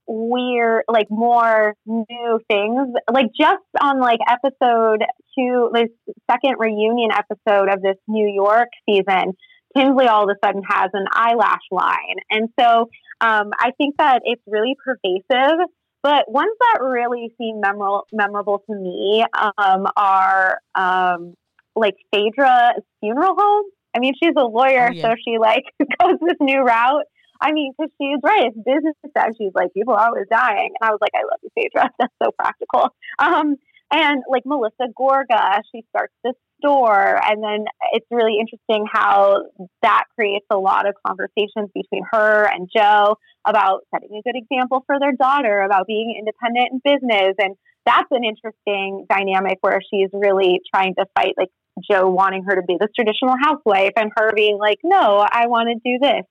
weird 0.07 0.85
like 0.89 1.11
more 1.11 1.75
new 1.87 2.41
things 2.49 2.89
like 3.11 3.27
just 3.39 3.63
on 3.81 4.01
like 4.01 4.21
episode 4.27 5.03
two 5.39 5.71
this 5.73 5.89
second 6.31 6.57
reunion 6.59 7.11
episode 7.13 7.69
of 7.69 7.81
this 7.83 7.97
new 8.09 8.27
york 8.29 8.69
season 8.89 9.33
tinsley 9.77 10.07
all 10.09 10.25
of 10.25 10.31
a 10.31 10.47
sudden 10.47 10.63
has 10.69 10.91
an 10.95 11.07
eyelash 11.13 11.63
line 11.71 12.17
and 12.31 12.49
so 12.59 12.89
um, 13.21 13.51
i 13.59 13.71
think 13.79 13.95
that 13.99 14.23
it's 14.25 14.43
really 14.47 14.75
pervasive 14.85 15.59
but 16.03 16.31
ones 16.31 16.53
that 16.61 16.83
really 16.83 17.33
seem 17.39 17.61
memorable 17.61 18.07
memorable 18.13 18.63
to 18.69 18.75
me 18.75 19.25
um, 19.59 19.87
are 19.97 20.59
um, 20.75 21.35
like 21.77 21.95
phaedra's 22.13 22.83
funeral 23.01 23.35
home 23.37 23.65
I 23.97 24.01
mean, 24.01 24.13
she's 24.23 24.35
a 24.37 24.45
lawyer, 24.45 24.91
Oh, 24.91 24.93
yeah. 24.93 25.03
so 25.03 25.15
she 25.25 25.39
like 25.39 25.65
goes 25.81 26.17
this 26.21 26.37
new 26.41 26.61
route. 26.61 27.05
I 27.41 27.53
mean, 27.53 27.73
because 27.77 27.91
she's 28.01 28.19
right. 28.23 28.45
It's 28.47 28.57
business 28.57 28.95
time. 29.17 29.33
She's 29.37 29.51
like, 29.55 29.73
people 29.73 29.95
are 29.95 30.07
always 30.09 30.27
dying. 30.31 30.71
And 30.79 30.89
I 30.89 30.91
was 30.93 30.99
like, 31.01 31.13
I 31.15 31.23
love 31.25 31.41
you, 31.43 31.49
Phaedra. 31.57 31.91
That's 31.99 32.13
so 32.23 32.31
practical. 32.39 32.91
Um, 33.19 33.57
and 33.91 34.23
like 34.31 34.43
Melissa 34.45 34.93
Gorga, 34.99 35.61
she 35.73 35.85
starts 35.91 36.13
this 36.25 36.35
store. 36.61 37.19
And 37.25 37.43
then 37.43 37.67
it's 37.93 38.07
really 38.11 38.37
interesting 38.41 38.87
how 38.91 39.45
that 39.83 40.05
creates 40.15 40.47
a 40.51 40.59
lot 40.59 40.89
of 40.89 40.95
conversations 41.07 41.71
between 41.75 42.03
her 42.13 42.45
and 42.45 42.69
Joe 42.75 43.17
about 43.47 43.81
setting 43.95 44.11
a 44.13 44.23
good 44.23 44.37
example 44.37 44.83
for 44.87 44.99
their 45.01 45.13
daughter, 45.13 45.61
about 45.61 45.87
being 45.87 46.15
independent 46.19 46.73
in 46.73 46.81
business. 46.85 47.35
And 47.39 47.57
that's 47.87 48.09
an 48.11 48.25
interesting 48.25 49.07
dynamic 49.09 49.59
where 49.63 49.81
she's 49.91 50.11
really 50.13 50.61
trying 50.75 50.95
to 50.97 51.07
fight 51.17 51.35
like 51.39 51.49
Joe 51.91 52.11
wanting 52.11 52.45
her 52.45 52.57
to 52.57 52.63
be 52.63 52.77
this 52.79 52.91
traditional 52.95 53.35
housewife 53.41 53.93
and 53.97 54.11
her 54.17 54.33
being 54.35 54.59
like, 54.59 54.79
no, 54.83 55.25
I 55.31 55.47
want 55.47 55.69
to 55.69 55.91
do 55.91 55.99
this. 56.01 56.25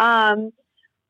Um, 0.00 0.52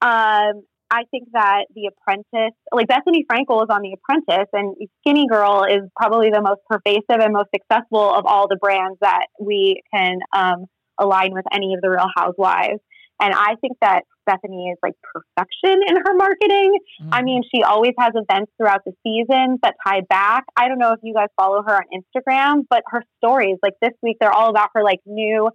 um, 0.00 0.64
I 0.92 1.04
think 1.10 1.28
that 1.32 1.64
The 1.74 1.88
Apprentice, 1.88 2.54
like 2.70 2.86
Bethenny 2.86 3.24
Frankel 3.24 3.62
is 3.62 3.70
on 3.70 3.80
The 3.80 3.96
Apprentice, 3.96 4.48
and 4.52 4.76
Skinny 5.00 5.26
Girl 5.26 5.64
is 5.64 5.88
probably 5.98 6.28
the 6.30 6.42
most 6.42 6.60
pervasive 6.68 7.18
and 7.24 7.32
most 7.32 7.48
successful 7.54 8.12
of 8.12 8.26
all 8.26 8.46
the 8.46 8.58
brands 8.60 8.98
that 9.00 9.28
we 9.40 9.82
can 9.92 10.18
um, 10.34 10.66
align 11.00 11.32
with 11.32 11.46
any 11.50 11.72
of 11.72 11.80
the 11.80 11.88
Real 11.88 12.10
Housewives. 12.14 12.80
And 13.22 13.32
I 13.34 13.54
think 13.62 13.78
that 13.80 14.02
Bethenny 14.28 14.70
is 14.70 14.78
like 14.82 14.94
perfection 15.14 15.80
in 15.86 15.96
her 15.96 16.14
marketing. 16.14 16.78
I 17.10 17.22
mean, 17.22 17.42
she 17.54 17.62
always 17.62 17.92
has 17.98 18.12
events 18.14 18.52
throughout 18.58 18.80
the 18.84 18.92
seasons 19.02 19.60
that 19.62 19.74
tie 19.86 20.02
back. 20.08 20.44
I 20.56 20.68
don't 20.68 20.78
know 20.78 20.92
if 20.92 20.98
you 21.02 21.14
guys 21.14 21.28
follow 21.40 21.62
her 21.62 21.76
on 21.76 21.82
Instagram, 21.94 22.64
but 22.68 22.82
her 22.88 23.02
stories, 23.18 23.56
like 23.62 23.74
this 23.80 23.92
week, 24.02 24.18
they're 24.20 24.32
all 24.32 24.50
about 24.50 24.70
her 24.74 24.82
like 24.82 25.00
new 25.06 25.50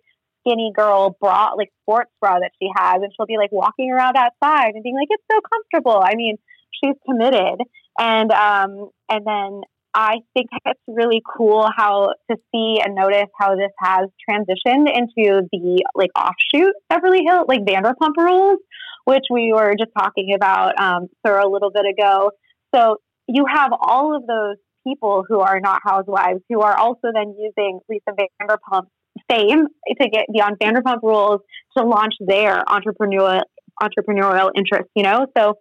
skinny 0.47 0.71
girl 0.75 1.15
bra, 1.19 1.51
like 1.57 1.69
sports 1.83 2.11
bra 2.21 2.39
that 2.39 2.51
she 2.61 2.69
has. 2.75 2.95
And 3.01 3.11
she'll 3.15 3.25
be 3.25 3.37
like 3.37 3.51
walking 3.51 3.91
around 3.91 4.15
outside 4.15 4.71
and 4.73 4.83
being 4.83 4.95
like, 4.95 5.07
it's 5.09 5.23
so 5.31 5.39
comfortable. 5.41 6.01
I 6.03 6.15
mean, 6.15 6.37
she's 6.83 6.95
committed. 7.07 7.59
And, 7.99 8.31
um, 8.31 8.89
and 9.09 9.25
then 9.25 9.61
I 9.93 10.17
think 10.33 10.49
it's 10.65 10.79
really 10.87 11.21
cool 11.37 11.67
how 11.75 12.13
to 12.29 12.37
see 12.53 12.79
and 12.83 12.93
notice 12.93 13.29
how 13.39 13.55
this 13.55 13.71
has 13.79 14.09
transitioned 14.29 14.87
into 14.93 15.47
the 15.51 15.83
like 15.95 16.11
offshoot 16.15 16.73
Beverly 16.89 17.23
Hills, 17.27 17.45
like 17.47 17.61
Vanderpump 17.61 18.15
Rules, 18.17 18.59
which 19.05 19.23
we 19.31 19.51
were 19.53 19.73
just 19.77 19.91
talking 19.97 20.33
about 20.35 20.79
um, 20.79 21.07
for 21.23 21.39
a 21.39 21.49
little 21.49 21.71
bit 21.71 21.85
ago. 21.85 22.31
So 22.75 22.97
you 23.27 23.45
have 23.51 23.71
all 23.79 24.15
of 24.15 24.27
those 24.27 24.57
people 24.85 25.25
who 25.27 25.39
are 25.39 25.59
not 25.59 25.81
housewives 25.83 26.41
who 26.49 26.61
are 26.61 26.77
also 26.77 27.07
then 27.13 27.35
using 27.37 27.79
Lisa 27.89 28.11
Vanderpump's 28.11 28.91
fame 29.29 29.67
to 29.99 30.09
get 30.09 30.25
beyond 30.31 30.57
Vanderpump 30.59 31.01
Rules 31.03 31.41
to 31.77 31.83
launch 31.83 32.15
their 32.19 32.63
entrepreneurial 32.65 33.41
entrepreneurial 33.81 34.49
interests. 34.55 34.91
You 34.95 35.03
know, 35.03 35.27
so 35.37 35.55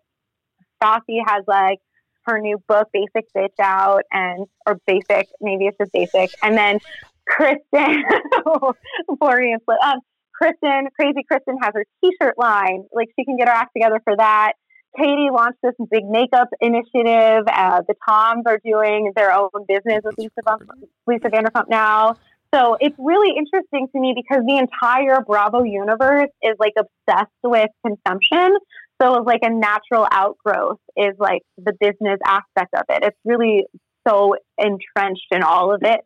Stassi 0.83 1.19
has 1.27 1.45
like 1.47 1.79
her 2.27 2.41
new 2.41 2.59
book, 2.69 2.89
Basic 2.93 3.27
Bitch, 3.37 3.49
out, 3.61 4.03
and 4.13 4.47
or 4.67 4.79
Basic, 4.87 5.29
maybe 5.41 5.67
it's 5.67 5.77
just 5.79 5.93
Basic, 5.93 6.31
and 6.43 6.57
then 6.57 6.79
Kristen, 7.27 8.05
Florian, 9.19 9.59
um, 9.83 10.01
Kristen, 10.35 10.89
Crazy 10.99 11.23
Kristen 11.31 11.57
has 11.63 11.73
her 11.75 11.85
T-shirt 12.03 12.39
line. 12.39 12.85
Like 12.93 13.09
she 13.19 13.25
can 13.25 13.37
get 13.37 13.49
her 13.49 13.55
act 13.55 13.73
together 13.75 14.01
for 14.05 14.17
that. 14.17 14.53
Katie 14.97 15.29
launched 15.31 15.59
this 15.63 15.75
big 15.91 16.05
makeup 16.09 16.49
initiative. 16.61 17.45
Uh, 17.47 17.83
the 17.87 17.95
Toms 18.09 18.45
are 18.47 18.59
doing 18.65 19.13
their 19.15 19.33
own 19.33 19.51
business 19.69 20.01
with 20.05 20.17
Lisa, 20.19 20.59
Lisa 21.07 21.29
Vanderpump 21.29 21.69
now. 21.69 22.17
So 22.57 22.77
it's 22.81 22.97
really 22.99 23.37
interesting 23.37 23.89
to 23.95 24.01
me 24.01 24.15
because 24.17 24.43
the 24.47 24.57
entire 24.57 25.21
Bravo 25.21 25.63
universe 25.63 26.31
is 26.43 26.55
like 26.59 26.73
obsessed 26.79 27.31
with 27.43 27.69
consumption. 27.85 28.57
So 29.03 29.17
it's 29.17 29.27
like 29.27 29.41
a 29.43 29.51
natural 29.51 30.09
outgrowth 30.11 30.79
is 30.97 31.15
like 31.19 31.43
the 31.59 31.75
business 31.79 32.19
aspect 32.25 32.73
of 32.75 32.85
it. 32.89 33.05
It's 33.05 33.19
really 33.25 33.67
so 34.09 34.37
entrenched 34.57 35.27
in 35.33 35.43
all 35.43 35.75
of 35.75 35.83
it. 35.85 36.01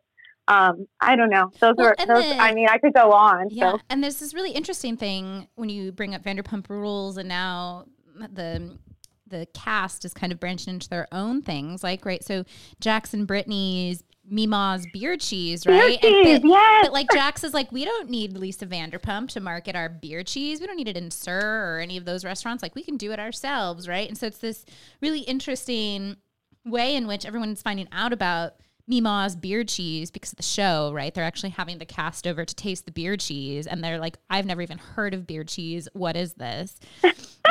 Um, 0.48 0.86
I 1.00 1.14
don't 1.14 1.30
know. 1.30 1.52
Those 1.60 1.74
Well, 1.76 1.94
are 1.98 2.06
those. 2.06 2.24
the- 2.24 2.38
I 2.38 2.52
mean, 2.52 2.68
I 2.68 2.78
could 2.78 2.94
go 2.94 3.12
on. 3.12 3.48
Yeah, 3.50 3.72
So 3.74 3.80
and 3.88 4.02
there's 4.02 4.18
this 4.18 4.34
really 4.34 4.50
interesting 4.50 4.96
thing 4.96 5.46
when 5.54 5.68
you 5.68 5.92
bring 5.92 6.14
up 6.16 6.22
Vanderpump 6.24 6.68
Rules, 6.68 7.16
and 7.16 7.28
now 7.28 7.84
the 8.16 8.76
the 9.28 9.46
cast 9.54 10.04
is 10.04 10.12
kind 10.12 10.32
of 10.32 10.40
branching 10.40 10.74
into 10.74 10.88
their 10.88 11.06
own 11.12 11.40
things. 11.40 11.84
Like, 11.84 12.04
right, 12.04 12.24
so 12.24 12.44
Jackson 12.80 13.26
Brittany's 13.26 14.02
Mima's 14.30 14.86
beer 14.92 15.16
cheese, 15.16 15.66
right? 15.66 16.00
Beer 16.00 16.22
cheese, 16.24 16.40
but, 16.40 16.48
yes. 16.48 16.86
but 16.86 16.92
like 16.92 17.08
Jax 17.12 17.42
is 17.42 17.52
like, 17.52 17.70
we 17.72 17.84
don't 17.84 18.08
need 18.08 18.36
Lisa 18.36 18.66
Vanderpump 18.66 19.28
to 19.30 19.40
market 19.40 19.74
our 19.74 19.88
beer 19.88 20.22
cheese. 20.22 20.60
We 20.60 20.66
don't 20.66 20.76
need 20.76 20.88
it 20.88 20.96
in 20.96 21.10
SUR 21.10 21.76
or 21.76 21.80
any 21.80 21.96
of 21.96 22.04
those 22.04 22.24
restaurants. 22.24 22.62
Like, 22.62 22.74
we 22.74 22.82
can 22.82 22.96
do 22.96 23.12
it 23.12 23.18
ourselves, 23.18 23.88
right? 23.88 24.08
And 24.08 24.16
so 24.16 24.26
it's 24.26 24.38
this 24.38 24.64
really 25.02 25.20
interesting 25.20 26.16
way 26.64 26.94
in 26.94 27.06
which 27.06 27.26
everyone's 27.26 27.60
finding 27.60 27.88
out 27.90 28.12
about 28.12 28.54
Mima's 28.86 29.36
beer 29.36 29.64
cheese 29.64 30.10
because 30.10 30.32
of 30.32 30.36
the 30.36 30.42
show, 30.42 30.92
right? 30.92 31.12
They're 31.12 31.24
actually 31.24 31.50
having 31.50 31.78
the 31.78 31.84
cast 31.84 32.26
over 32.26 32.44
to 32.44 32.54
taste 32.54 32.86
the 32.86 32.92
beer 32.92 33.16
cheese, 33.16 33.66
and 33.66 33.84
they're 33.84 34.00
like, 34.00 34.18
"I've 34.28 34.46
never 34.46 34.62
even 34.62 34.78
heard 34.78 35.14
of 35.14 35.26
beer 35.28 35.44
cheese. 35.44 35.88
What 35.92 36.16
is 36.16 36.34
this?" 36.34 36.76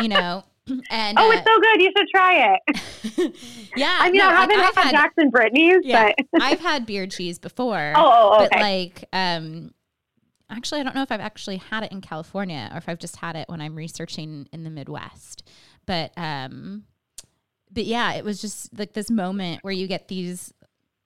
you 0.01 0.09
know. 0.09 0.43
And 0.91 1.17
oh, 1.20 1.30
uh, 1.30 1.34
it's 1.34 1.45
so 1.45 1.59
good. 1.59 1.82
You 1.82 1.91
should 1.95 2.07
try 2.09 2.55
it. 2.55 3.36
yeah, 3.76 3.97
I 3.99 4.09
mean, 4.09 4.20
no, 4.20 4.28
I 4.28 4.34
haven't 4.34 4.59
I've 4.59 4.76
had, 4.76 4.91
Jackson 4.91 5.30
Brittany's, 5.30 5.80
yeah, 5.84 6.11
but 6.32 6.41
I've 6.41 6.59
had 6.59 6.86
beer 6.86 7.07
cheese 7.07 7.39
before. 7.39 7.93
Oh, 7.95 8.11
oh, 8.11 8.38
but 8.39 8.53
okay. 8.53 8.61
like, 8.61 9.05
um, 9.13 9.72
actually, 10.49 10.82
I 10.82 10.84
don't 10.84 10.95
know 10.95 11.03
if 11.03 11.11
I've 11.11 11.20
actually 11.20 11.57
had 11.57 11.84
it 11.84 11.91
in 11.91 12.01
California 12.01 12.70
or 12.72 12.78
if 12.78 12.89
I've 12.89 12.99
just 12.99 13.17
had 13.17 13.36
it 13.36 13.49
when 13.49 13.61
I'm 13.61 13.76
researching 13.76 14.47
in 14.51 14.63
the 14.63 14.70
Midwest. 14.70 15.47
But 15.86 16.11
um, 16.17 16.84
but 17.72 17.86
yeah, 17.86 18.13
it 18.13 18.24
was 18.24 18.41
just 18.41 18.78
like 18.78 18.93
this 18.93 19.09
moment 19.09 19.63
where 19.63 19.74
you 19.74 19.88
get 19.88 20.07
these 20.07 20.53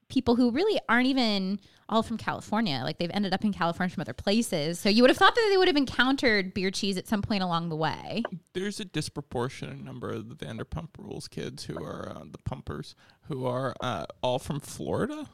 people 0.09 0.35
who 0.35 0.51
really 0.51 0.79
aren't 0.87 1.07
even 1.07 1.59
all 1.89 2.03
from 2.03 2.17
California. 2.17 2.81
Like 2.83 2.97
they've 2.97 3.11
ended 3.13 3.33
up 3.33 3.43
in 3.43 3.53
California 3.53 3.93
from 3.93 4.01
other 4.01 4.13
places. 4.13 4.79
So 4.79 4.89
you 4.89 5.03
would 5.03 5.09
have 5.09 5.17
thought 5.17 5.35
that 5.35 5.47
they 5.51 5.57
would 5.57 5.67
have 5.67 5.77
encountered 5.77 6.53
beer 6.53 6.71
cheese 6.71 6.97
at 6.97 7.07
some 7.07 7.21
point 7.21 7.43
along 7.43 7.69
the 7.69 7.75
way. 7.75 8.23
There's 8.53 8.79
a 8.79 8.85
disproportionate 8.85 9.83
number 9.83 10.09
of 10.09 10.29
the 10.29 10.35
Vanderpump 10.35 10.89
Rules 10.97 11.27
kids 11.27 11.65
who 11.65 11.83
are 11.83 12.09
uh, 12.15 12.23
the 12.31 12.39
pumpers 12.39 12.95
who 13.23 13.45
are 13.45 13.75
uh, 13.81 14.05
all 14.21 14.39
from 14.39 14.59
Florida. 14.59 15.27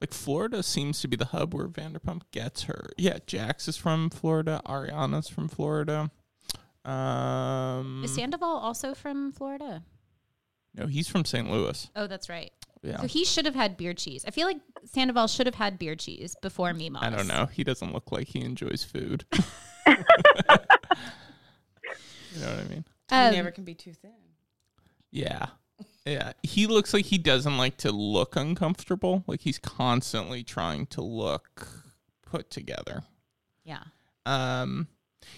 Like 0.00 0.12
Florida 0.12 0.62
seems 0.64 1.00
to 1.02 1.08
be 1.08 1.16
the 1.16 1.26
hub 1.26 1.54
where 1.54 1.68
Vanderpump 1.68 2.22
gets 2.32 2.64
her. 2.64 2.86
Yeah, 2.98 3.18
Jax 3.26 3.68
is 3.68 3.76
from 3.76 4.10
Florida. 4.10 4.60
Ariana's 4.66 5.28
from 5.28 5.48
Florida. 5.48 6.10
Um, 6.84 8.02
Is 8.04 8.14
Sandoval 8.14 8.48
also 8.48 8.94
from 8.94 9.30
Florida? 9.32 9.84
no, 10.74 10.86
he's 10.86 11.06
from 11.06 11.24
St. 11.24 11.48
Louis. 11.50 11.88
Oh, 11.94 12.06
that's 12.08 12.28
right. 12.28 12.50
Yeah. 12.82 13.00
So 13.00 13.06
he 13.06 13.24
should 13.24 13.44
have 13.46 13.54
had 13.54 13.76
beer 13.76 13.94
cheese. 13.94 14.24
I 14.26 14.30
feel 14.32 14.46
like 14.46 14.58
Sandoval 14.84 15.28
should 15.28 15.46
have 15.46 15.54
had 15.54 15.78
beer 15.78 15.94
cheese 15.94 16.34
before 16.42 16.72
Mima. 16.74 16.98
I 17.00 17.10
don't 17.10 17.28
know. 17.28 17.46
He 17.46 17.62
doesn't 17.62 17.92
look 17.92 18.10
like 18.10 18.28
he 18.28 18.40
enjoys 18.40 18.82
food. 18.82 19.24
you 19.86 19.94
know 22.40 22.46
what 22.48 22.58
I 22.58 22.64
mean? 22.68 22.84
Um, 23.10 23.26
you 23.30 23.36
never 23.36 23.50
can 23.52 23.64
be 23.64 23.74
too 23.74 23.92
thin. 23.92 24.10
Yeah. 25.12 25.46
Yeah. 26.04 26.32
He 26.42 26.66
looks 26.66 26.92
like 26.92 27.04
he 27.04 27.18
doesn't 27.18 27.56
like 27.56 27.76
to 27.78 27.92
look 27.92 28.34
uncomfortable. 28.34 29.22
Like 29.26 29.42
he's 29.42 29.58
constantly 29.58 30.42
trying 30.42 30.86
to 30.86 31.02
look 31.02 31.68
put 32.22 32.50
together. 32.50 33.04
Yeah. 33.64 33.82
Um 34.26 34.88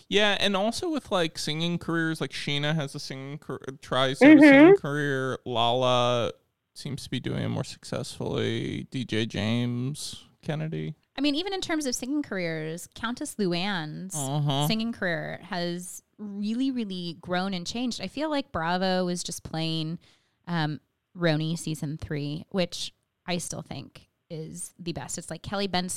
yeah, 0.08 0.36
and 0.40 0.56
also 0.56 0.90
with 0.90 1.10
like 1.10 1.36
singing 1.36 1.78
careers, 1.78 2.20
like 2.20 2.30
Scheana 2.30 2.74
has 2.74 2.94
a 2.94 3.00
singing 3.00 3.36
car- 3.36 3.60
tries 3.82 4.18
to 4.20 4.28
have 4.28 4.38
a 4.38 4.40
singing 4.40 4.76
career. 4.76 5.38
Lala 5.44 6.32
seems 6.74 7.04
to 7.04 7.10
be 7.10 7.20
doing 7.20 7.42
it 7.42 7.48
more 7.48 7.64
successfully. 7.64 8.86
DJ 8.90 9.26
James 9.28 10.24
Kennedy. 10.42 10.94
I 11.16 11.20
mean, 11.20 11.34
even 11.36 11.52
in 11.52 11.60
terms 11.60 11.86
of 11.86 11.94
singing 11.94 12.22
careers, 12.22 12.88
Countess 12.94 13.36
Luann's 13.36 14.14
Uh-huh. 14.16 14.66
singing 14.66 14.92
career 14.92 15.40
has 15.44 16.02
really, 16.18 16.70
really 16.70 17.16
grown 17.20 17.54
and 17.54 17.66
changed. 17.66 18.00
I 18.00 18.08
feel 18.08 18.30
like 18.30 18.52
Bravo 18.52 19.04
was 19.06 19.22
just 19.22 19.42
playing 19.44 19.98
um, 20.46 20.80
RHONY 21.16 21.56
season 21.58 21.96
three, 21.98 22.44
which 22.50 22.92
I 23.26 23.38
still 23.38 23.62
think 23.62 24.08
is 24.30 24.72
the 24.78 24.92
best. 24.92 25.18
It's 25.18 25.30
like 25.30 25.42
Kelly 25.42 25.66
Ben 25.66 25.88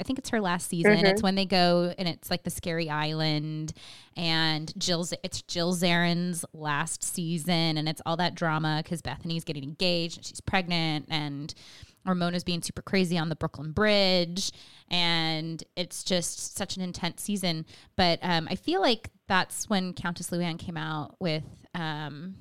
I 0.00 0.02
think 0.04 0.18
it's 0.18 0.30
her 0.30 0.40
last 0.40 0.68
season. 0.68 1.04
It's 1.04 1.22
when 1.22 1.34
they 1.34 1.46
go 1.46 1.94
and 1.98 2.08
it's 2.08 2.30
like 2.30 2.42
the 2.42 2.50
scary 2.50 2.88
island 2.88 3.72
and 4.16 4.72
Jill's, 4.78 5.12
it's 5.22 5.42
Jill 5.42 5.74
Zarin's 5.74 6.44
last 6.52 7.02
season 7.02 7.76
and 7.76 7.88
it's 7.88 8.02
all 8.06 8.16
that 8.16 8.34
drama 8.34 8.80
because 8.82 9.02
Bethenny's 9.02 9.44
getting 9.44 9.62
engaged 9.62 10.16
and 10.16 10.24
she's 10.24 10.40
pregnant 10.40 11.06
and 11.10 11.54
Ramona's 12.04 12.44
being 12.44 12.62
super 12.62 12.82
crazy 12.82 13.18
on 13.18 13.28
the 13.28 13.36
Brooklyn 13.36 13.72
Bridge, 13.72 14.52
and 14.90 15.62
it's 15.76 16.02
just 16.02 16.56
such 16.56 16.76
an 16.76 16.82
intense 16.82 17.22
season. 17.22 17.66
But 17.96 18.18
um, 18.22 18.48
I 18.50 18.54
feel 18.54 18.80
like 18.80 19.10
that's 19.28 19.68
when 19.68 19.92
Countess 19.92 20.30
Luann 20.30 20.58
came 20.58 20.76
out 20.76 21.16
with 21.20 21.44
um, 21.74 22.36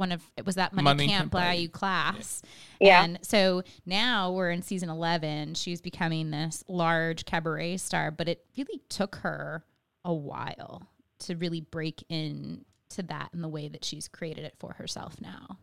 one 0.00 0.10
of 0.10 0.22
it 0.36 0.46
was 0.46 0.56
that 0.56 0.72
money, 0.72 0.84
Money 0.84 1.06
can't 1.06 1.20
Can't 1.20 1.30
buy 1.30 1.40
Buy 1.40 1.52
you 1.52 1.68
class. 1.68 2.42
Yeah. 2.80 3.04
And 3.04 3.18
so 3.22 3.62
now 3.84 4.32
we're 4.32 4.50
in 4.50 4.62
season 4.62 4.88
eleven. 4.88 5.54
She's 5.54 5.80
becoming 5.80 6.30
this 6.30 6.64
large 6.66 7.26
cabaret 7.26 7.76
star, 7.76 8.10
but 8.10 8.28
it 8.28 8.44
really 8.56 8.80
took 8.88 9.16
her 9.16 9.62
a 10.04 10.12
while 10.12 10.88
to 11.20 11.36
really 11.36 11.60
break 11.60 12.02
in 12.08 12.64
to 12.88 13.02
that 13.04 13.28
in 13.34 13.42
the 13.42 13.48
way 13.48 13.68
that 13.68 13.84
she's 13.84 14.08
created 14.08 14.44
it 14.44 14.54
for 14.58 14.72
herself 14.72 15.20
now. 15.20 15.58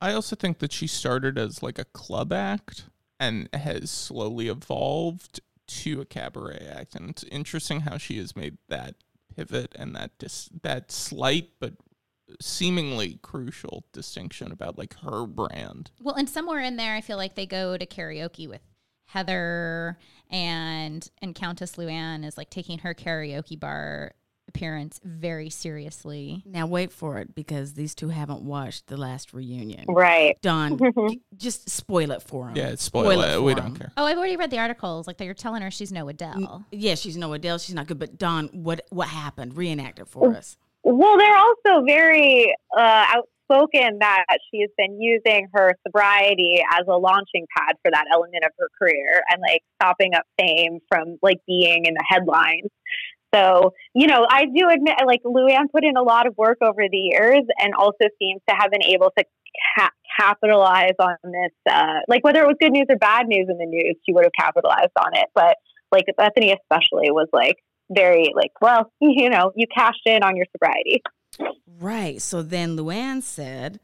I 0.00 0.12
also 0.12 0.36
think 0.36 0.60
that 0.60 0.72
she 0.72 0.86
started 0.86 1.36
as 1.36 1.62
like 1.62 1.78
a 1.78 1.84
club 1.84 2.32
act 2.32 2.84
and 3.18 3.48
has 3.52 3.90
slowly 3.90 4.48
evolved 4.48 5.40
to 5.66 6.00
a 6.00 6.04
cabaret 6.04 6.66
act, 6.70 6.94
and 6.94 7.10
it's 7.10 7.24
interesting 7.24 7.80
how 7.80 7.98
she 7.98 8.18
has 8.18 8.36
made 8.36 8.58
that 8.68 8.94
pivot 9.34 9.74
and 9.76 9.96
that 9.96 10.12
dis- 10.18 10.50
that 10.62 10.92
slight 10.92 11.50
but 11.58 11.72
seemingly 12.40 13.18
crucial 13.22 13.84
distinction 13.92 14.52
about 14.52 14.78
like 14.78 14.94
her 15.00 15.26
brand. 15.26 15.90
Well, 16.00 16.14
and 16.14 16.28
somewhere 16.28 16.60
in 16.60 16.76
there, 16.76 16.94
I 16.94 17.00
feel 17.00 17.16
like 17.16 17.34
they 17.34 17.46
go 17.46 17.76
to 17.76 17.86
karaoke 17.86 18.48
with 18.48 18.60
Heather 19.06 19.98
and 20.30 21.08
and 21.22 21.34
Countess 21.34 21.76
Luann 21.76 22.24
is 22.24 22.36
like 22.36 22.50
taking 22.50 22.78
her 22.80 22.94
karaoke 22.94 23.58
bar 23.58 24.12
appearance 24.48 25.00
very 25.04 25.50
seriously. 25.50 26.42
Now 26.46 26.66
wait 26.66 26.92
for 26.92 27.18
it 27.18 27.34
because 27.34 27.74
these 27.74 27.94
two 27.94 28.08
haven't 28.08 28.42
watched 28.42 28.86
the 28.86 28.96
last 28.96 29.32
reunion. 29.32 29.84
right. 29.88 30.40
Dawn, 30.42 30.78
just 31.36 31.68
spoil 31.70 32.10
it 32.10 32.22
for 32.22 32.46
them. 32.46 32.56
Yeah, 32.56 32.74
spoil, 32.76 33.20
it. 33.22 33.42
We 33.42 33.54
don't 33.54 33.74
care. 33.74 33.92
Oh, 33.96 34.04
I've 34.04 34.18
already 34.18 34.36
read 34.36 34.50
the 34.50 34.58
articles. 34.58 35.06
Like 35.06 35.18
they're 35.18 35.34
telling 35.34 35.62
her 35.62 35.70
she's 35.70 35.92
no 35.92 36.08
Adele. 36.08 36.64
Yeah, 36.70 36.94
she's 36.94 37.16
no 37.16 37.32
Adele. 37.32 37.58
She's 37.58 37.74
not 37.74 37.86
good. 37.86 37.98
But 37.98 38.18
Dawn, 38.18 38.48
what 38.52 38.86
what 38.90 39.08
happened? 39.08 39.56
Reenact 39.56 39.98
it 39.98 40.08
for 40.08 40.28
oh. 40.28 40.34
us. 40.34 40.56
Well, 40.84 41.16
they're 41.18 41.36
also 41.36 41.84
very 41.84 42.54
uh, 42.76 43.06
outspoken 43.16 43.98
that 44.00 44.24
she 44.50 44.60
has 44.60 44.70
been 44.76 45.00
using 45.00 45.48
her 45.54 45.74
sobriety 45.86 46.62
as 46.72 46.84
a 46.86 46.96
launching 46.96 47.46
pad 47.56 47.76
for 47.82 47.90
that 47.90 48.04
element 48.12 48.44
of 48.44 48.50
her 48.58 48.68
career 48.78 49.22
and 49.30 49.40
like 49.40 49.62
stopping 49.80 50.14
up 50.14 50.24
fame 50.38 50.80
from 50.88 51.18
like 51.22 51.38
being 51.46 51.86
in 51.86 51.94
the 51.94 52.04
headlines. 52.06 52.68
So, 53.34 53.72
you 53.94 54.06
know, 54.06 54.26
I 54.30 54.44
do 54.44 54.68
admit, 54.68 54.94
like, 55.04 55.22
Luann 55.24 55.68
put 55.72 55.82
in 55.82 55.96
a 55.96 56.02
lot 56.02 56.28
of 56.28 56.38
work 56.38 56.58
over 56.62 56.82
the 56.88 56.96
years 56.96 57.42
and 57.58 57.74
also 57.74 58.06
seems 58.22 58.40
to 58.48 58.54
have 58.54 58.70
been 58.70 58.84
able 58.84 59.10
to 59.18 59.24
ca- 59.76 59.90
capitalize 60.20 60.94
on 61.00 61.16
this. 61.24 61.50
Uh, 61.68 61.98
like, 62.06 62.22
whether 62.22 62.42
it 62.42 62.46
was 62.46 62.54
good 62.60 62.70
news 62.70 62.86
or 62.88 62.96
bad 62.96 63.26
news 63.26 63.48
in 63.48 63.58
the 63.58 63.66
news, 63.66 63.96
she 64.06 64.12
would 64.12 64.24
have 64.24 64.32
capitalized 64.38 64.92
on 65.00 65.16
it. 65.16 65.26
But, 65.34 65.56
like, 65.90 66.04
Bethenny 66.16 66.54
especially 66.54 67.10
was 67.10 67.26
like, 67.32 67.56
very 67.90 68.32
like, 68.34 68.52
well, 68.60 68.90
you 69.00 69.28
know, 69.30 69.52
you 69.56 69.66
cashed 69.74 70.02
in 70.06 70.22
on 70.22 70.36
your 70.36 70.46
sobriety. 70.52 71.02
Right. 71.80 72.20
So 72.22 72.42
then 72.42 72.76
Luann 72.76 73.22
said, 73.22 73.80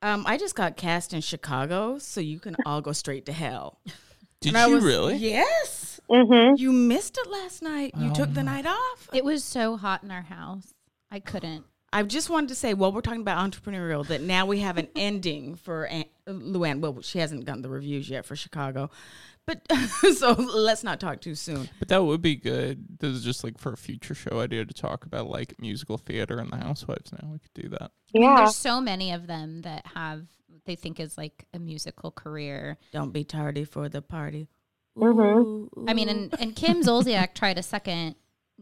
um, 0.00 0.24
I 0.26 0.36
just 0.38 0.54
got 0.54 0.76
cast 0.76 1.12
in 1.12 1.20
Chicago, 1.20 1.98
so 1.98 2.20
you 2.20 2.38
can 2.38 2.56
all 2.64 2.80
go 2.80 2.92
straight 2.92 3.26
to 3.26 3.32
hell. 3.32 3.80
Did 4.40 4.50
And 4.50 4.58
I 4.58 4.66
you 4.68 4.74
was- 4.76 4.84
really? 4.84 5.16
Yes. 5.16 6.00
Mm-hmm. 6.10 6.54
You 6.56 6.72
missed 6.72 7.18
it 7.18 7.28
last 7.28 7.60
night. 7.62 7.92
You 7.98 8.10
Oh, 8.10 8.14
took 8.14 8.32
the 8.32 8.42
no. 8.42 8.52
night 8.52 8.66
off. 8.66 9.08
It 9.12 9.24
was 9.24 9.44
so 9.44 9.76
hot 9.76 10.02
in 10.04 10.10
our 10.10 10.22
house. 10.22 10.72
I 11.10 11.20
couldn't. 11.20 11.64
I 11.92 12.02
just 12.02 12.30
wanted 12.30 12.48
to 12.50 12.54
say, 12.54 12.72
while 12.74 12.92
we're 12.92 13.00
talking 13.00 13.20
about 13.22 13.50
entrepreneurial, 13.50 14.06
that 14.08 14.22
now 14.22 14.46
we 14.46 14.60
have 14.60 14.78
an 14.78 14.88
ending 14.94 15.54
for 15.54 15.86
Aunt, 15.86 16.08
Luann. 16.26 16.80
Well, 16.80 17.00
she 17.02 17.18
hasn't 17.18 17.44
gotten 17.46 17.62
the 17.62 17.68
reviews 17.68 18.08
yet 18.08 18.24
for 18.26 18.36
Chicago, 18.36 18.90
but 19.48 19.62
so 20.16 20.32
let's 20.32 20.84
not 20.84 21.00
talk 21.00 21.20
too 21.22 21.34
soon. 21.34 21.68
But 21.78 21.88
that 21.88 22.04
would 22.04 22.20
be 22.20 22.36
good. 22.36 22.98
This 23.00 23.14
is 23.14 23.24
just 23.24 23.42
like 23.42 23.58
for 23.58 23.72
a 23.72 23.76
future 23.76 24.14
show 24.14 24.40
idea 24.40 24.66
to 24.66 24.74
talk 24.74 25.06
about 25.06 25.28
like 25.30 25.58
musical 25.58 25.96
theater 25.96 26.38
and 26.38 26.50
the 26.52 26.58
Housewives. 26.58 27.10
Now 27.12 27.30
we 27.32 27.38
could 27.38 27.54
do 27.54 27.68
that. 27.70 27.90
I 28.14 28.18
mean, 28.18 28.22
Yeah. 28.24 28.36
there's 28.36 28.56
so 28.56 28.80
many 28.80 29.10
of 29.12 29.26
them 29.26 29.62
that 29.62 29.86
have 29.94 30.26
they 30.66 30.76
think 30.76 31.00
is 31.00 31.16
like 31.16 31.46
a 31.54 31.58
musical 31.58 32.10
career. 32.10 32.76
Don't 32.92 33.10
be 33.12 33.24
tardy 33.24 33.64
for 33.64 33.88
the 33.88 34.02
party. 34.02 34.48
Mm-hmm. 34.98 35.88
I 35.88 35.94
mean, 35.94 36.08
and, 36.10 36.34
and 36.38 36.54
Kim 36.54 36.82
Zolciak 36.82 37.32
tried 37.34 37.56
a 37.56 37.62
second 37.62 38.16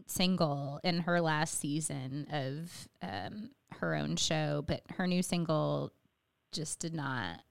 single 0.05 0.79
in 0.83 0.99
her 0.99 1.19
last 1.19 1.59
season 1.59 2.27
of 2.31 2.87
um, 3.01 3.49
her 3.79 3.95
own 3.95 4.15
show, 4.15 4.63
but 4.65 4.83
her 4.91 5.05
new 5.07 5.21
single 5.21 5.91
just 6.53 6.79
did 6.79 6.93
not. 6.93 7.41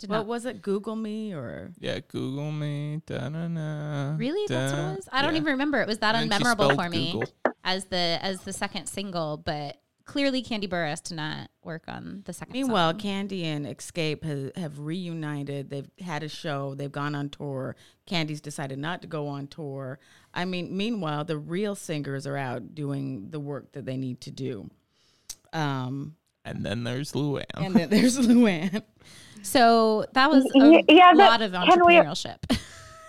Did 0.00 0.10
what 0.10 0.16
not 0.16 0.26
was 0.26 0.44
it? 0.46 0.60
Google 0.62 0.96
me 0.96 1.32
or 1.32 1.70
Yeah, 1.78 2.00
Google 2.08 2.50
me. 2.50 3.00
Da-na-na, 3.06 4.16
really. 4.16 4.44
That's 4.48 4.72
what 4.72 4.80
it 4.80 4.96
was. 4.96 5.08
I 5.12 5.22
don't 5.22 5.34
yeah. 5.34 5.40
even 5.42 5.52
remember. 5.52 5.80
It 5.80 5.86
was 5.86 5.98
that 5.98 6.14
And 6.16 6.30
unmemorable 6.30 6.74
for 6.74 6.88
me 6.90 7.12
Google. 7.12 7.28
as 7.62 7.84
the 7.84 8.18
as 8.22 8.40
the 8.40 8.52
second 8.52 8.86
single, 8.86 9.36
but 9.36 9.76
clearly 10.06 10.42
Kandi 10.42 10.68
Burruss 10.68 11.02
did 11.04 11.14
not 11.16 11.50
work 11.62 11.84
on 11.86 12.22
the 12.24 12.32
second. 12.32 12.52
Meanwhile, 12.52 12.92
song. 12.92 13.00
Kandi 13.00 13.44
and 13.44 13.64
Xscape 13.64 14.24
have, 14.24 14.56
have 14.56 14.78
reunited. 14.80 15.70
They've 15.70 15.88
had 16.00 16.24
a 16.24 16.28
show. 16.28 16.74
They've 16.74 16.90
gone 16.90 17.14
on 17.14 17.28
tour. 17.28 17.76
Kandi's 18.08 18.40
decided 18.40 18.78
not 18.80 19.02
to 19.02 19.06
go 19.06 19.28
on 19.28 19.46
tour. 19.46 20.00
I 20.34 20.46
mean, 20.46 20.76
meanwhile, 20.76 21.24
the 21.24 21.38
real 21.38 21.76
singers 21.76 22.26
are 22.26 22.36
out 22.36 22.74
doing 22.74 23.28
the 23.30 23.38
work 23.38 23.70
that 23.72 23.84
they 23.84 23.96
need 23.96 24.20
to 24.22 24.32
do. 24.32 24.68
Um, 25.52 26.16
And 26.44 26.64
then 26.64 26.82
there's 26.84 27.12
Luann. 27.12 27.44
And 27.54 27.74
then 27.74 27.90
there's 27.90 28.18
Luann. 28.26 28.82
So 29.42 30.04
that 30.12 30.30
was 30.30 30.44
a 30.54 30.84
yeah, 30.88 31.12
lot 31.14 31.42
of 31.42 31.52
can 31.52 31.84
we- 31.86 31.94
entrepreneurship. 31.94 32.36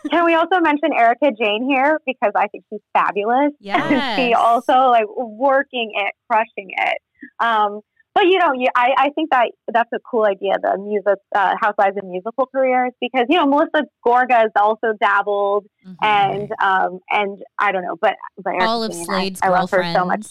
Can 0.10 0.26
we 0.26 0.34
also 0.34 0.60
mention 0.62 0.90
Erika 0.98 1.30
Jayne 1.40 1.64
here 1.70 2.00
because 2.08 2.32
I 2.36 2.48
think 2.48 2.64
she's 2.72 2.80
fabulous. 2.92 3.52
Yes. 3.60 4.16
she 4.18 4.34
also 4.34 4.74
like 4.90 5.06
working 5.16 5.92
it, 5.94 6.12
crushing 6.28 6.72
it. 6.76 6.98
Um, 7.40 7.82
but 8.16 8.24
you 8.24 8.40
know, 8.40 8.52
you, 8.58 8.68
I, 8.76 8.96
I 8.98 9.10
think 9.12 9.30
that 9.30 9.52
that's 9.72 9.92
a 9.94 10.00
cool 10.10 10.26
idea. 10.26 10.54
The 10.60 10.76
music, 10.80 11.20
uh, 11.36 11.54
housewives 11.62 11.98
and 12.02 12.10
musical 12.10 12.48
careers, 12.48 12.94
because 13.00 13.28
you 13.30 13.38
know 13.38 13.46
Melissa 13.46 13.84
Gorga 14.04 14.32
has 14.42 14.50
also 14.60 14.94
dabbled, 15.00 15.68
Mhm. 15.88 15.96
and 16.02 16.52
um, 16.64 17.00
and 17.12 17.40
I 17.60 17.72
don't 17.72 17.84
know, 17.84 17.96
but, 18.02 18.16
but 18.44 18.54
Erika 18.54 18.66
all 18.66 18.82
of 18.84 18.92
Jayne, 18.92 19.02
I- 19.02 19.06
Slade's 19.06 19.40
I, 19.44 19.50
love 19.50 19.70
her 19.70 19.84
so 19.94 20.04
much. 20.04 20.26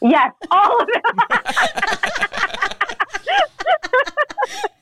Yes, 0.00 0.32
all 0.50 0.80
of 0.80 0.88
them. 0.88 1.02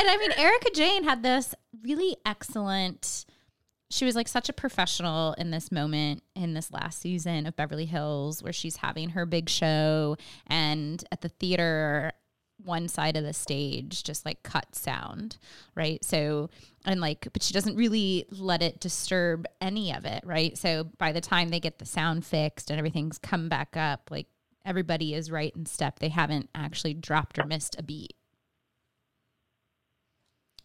And 0.00 0.08
I 0.08 0.16
mean, 0.16 0.32
Erika 0.38 0.70
Jayne 0.74 1.04
had 1.04 1.22
this 1.22 1.54
really 1.82 2.16
excellent. 2.24 3.26
She 3.90 4.06
was 4.06 4.16
like 4.16 4.28
such 4.28 4.48
a 4.48 4.54
professional 4.54 5.34
in 5.34 5.50
this 5.50 5.70
moment 5.70 6.22
in 6.34 6.54
this 6.54 6.72
last 6.72 7.02
season 7.02 7.44
of 7.44 7.54
Beverly 7.54 7.84
Hills, 7.84 8.42
where 8.42 8.52
she's 8.52 8.76
having 8.76 9.10
her 9.10 9.26
big 9.26 9.50
show, 9.50 10.16
and 10.46 11.04
at 11.12 11.20
the 11.20 11.28
theater, 11.28 12.12
one 12.64 12.88
side 12.88 13.14
of 13.18 13.24
the 13.24 13.34
stage 13.34 14.02
just 14.02 14.24
like 14.24 14.42
cut 14.42 14.74
sound, 14.74 15.36
right? 15.74 16.02
So, 16.02 16.48
and 16.86 17.02
like, 17.02 17.28
but 17.34 17.42
she 17.42 17.52
doesn't 17.52 17.76
really 17.76 18.24
let 18.30 18.62
it 18.62 18.80
disturb 18.80 19.44
any 19.60 19.92
of 19.94 20.06
it, 20.06 20.22
right? 20.24 20.56
So 20.56 20.84
by 20.96 21.12
the 21.12 21.20
time 21.20 21.50
they 21.50 21.60
get 21.60 21.78
the 21.78 21.84
sound 21.84 22.24
fixed 22.24 22.70
and 22.70 22.78
everything's 22.78 23.18
come 23.18 23.50
back 23.50 23.76
up, 23.76 24.08
like 24.10 24.28
everybody 24.64 25.12
is 25.12 25.30
right 25.30 25.52
in 25.54 25.66
step. 25.66 25.98
They 25.98 26.08
haven't 26.08 26.48
actually 26.54 26.94
dropped 26.94 27.38
or 27.38 27.44
missed 27.44 27.78
a 27.78 27.82
beat 27.82 28.14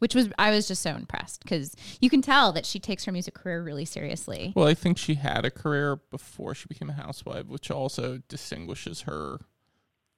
which 0.05 0.13
was 0.13 0.29
I 0.37 0.51
was 0.51 0.67
just 0.67 0.83
so 0.83 0.91
impressed 0.91 1.41
because 1.41 1.75
you 1.99 2.11
can 2.11 2.21
tell 2.21 2.51
that 2.51 2.63
she 2.63 2.79
takes 2.79 3.05
her 3.05 3.11
music 3.11 3.33
career 3.33 3.63
really 3.63 3.85
seriously. 3.85 4.53
Well, 4.55 4.67
I 4.67 4.75
think 4.75 4.99
she 4.99 5.15
had 5.15 5.45
a 5.45 5.49
career 5.49 5.95
before 6.11 6.53
she 6.53 6.67
became 6.67 6.91
a 6.91 6.93
housewife, 6.93 7.47
which 7.47 7.71
also 7.71 8.21
distinguishes 8.29 9.01
her 9.01 9.39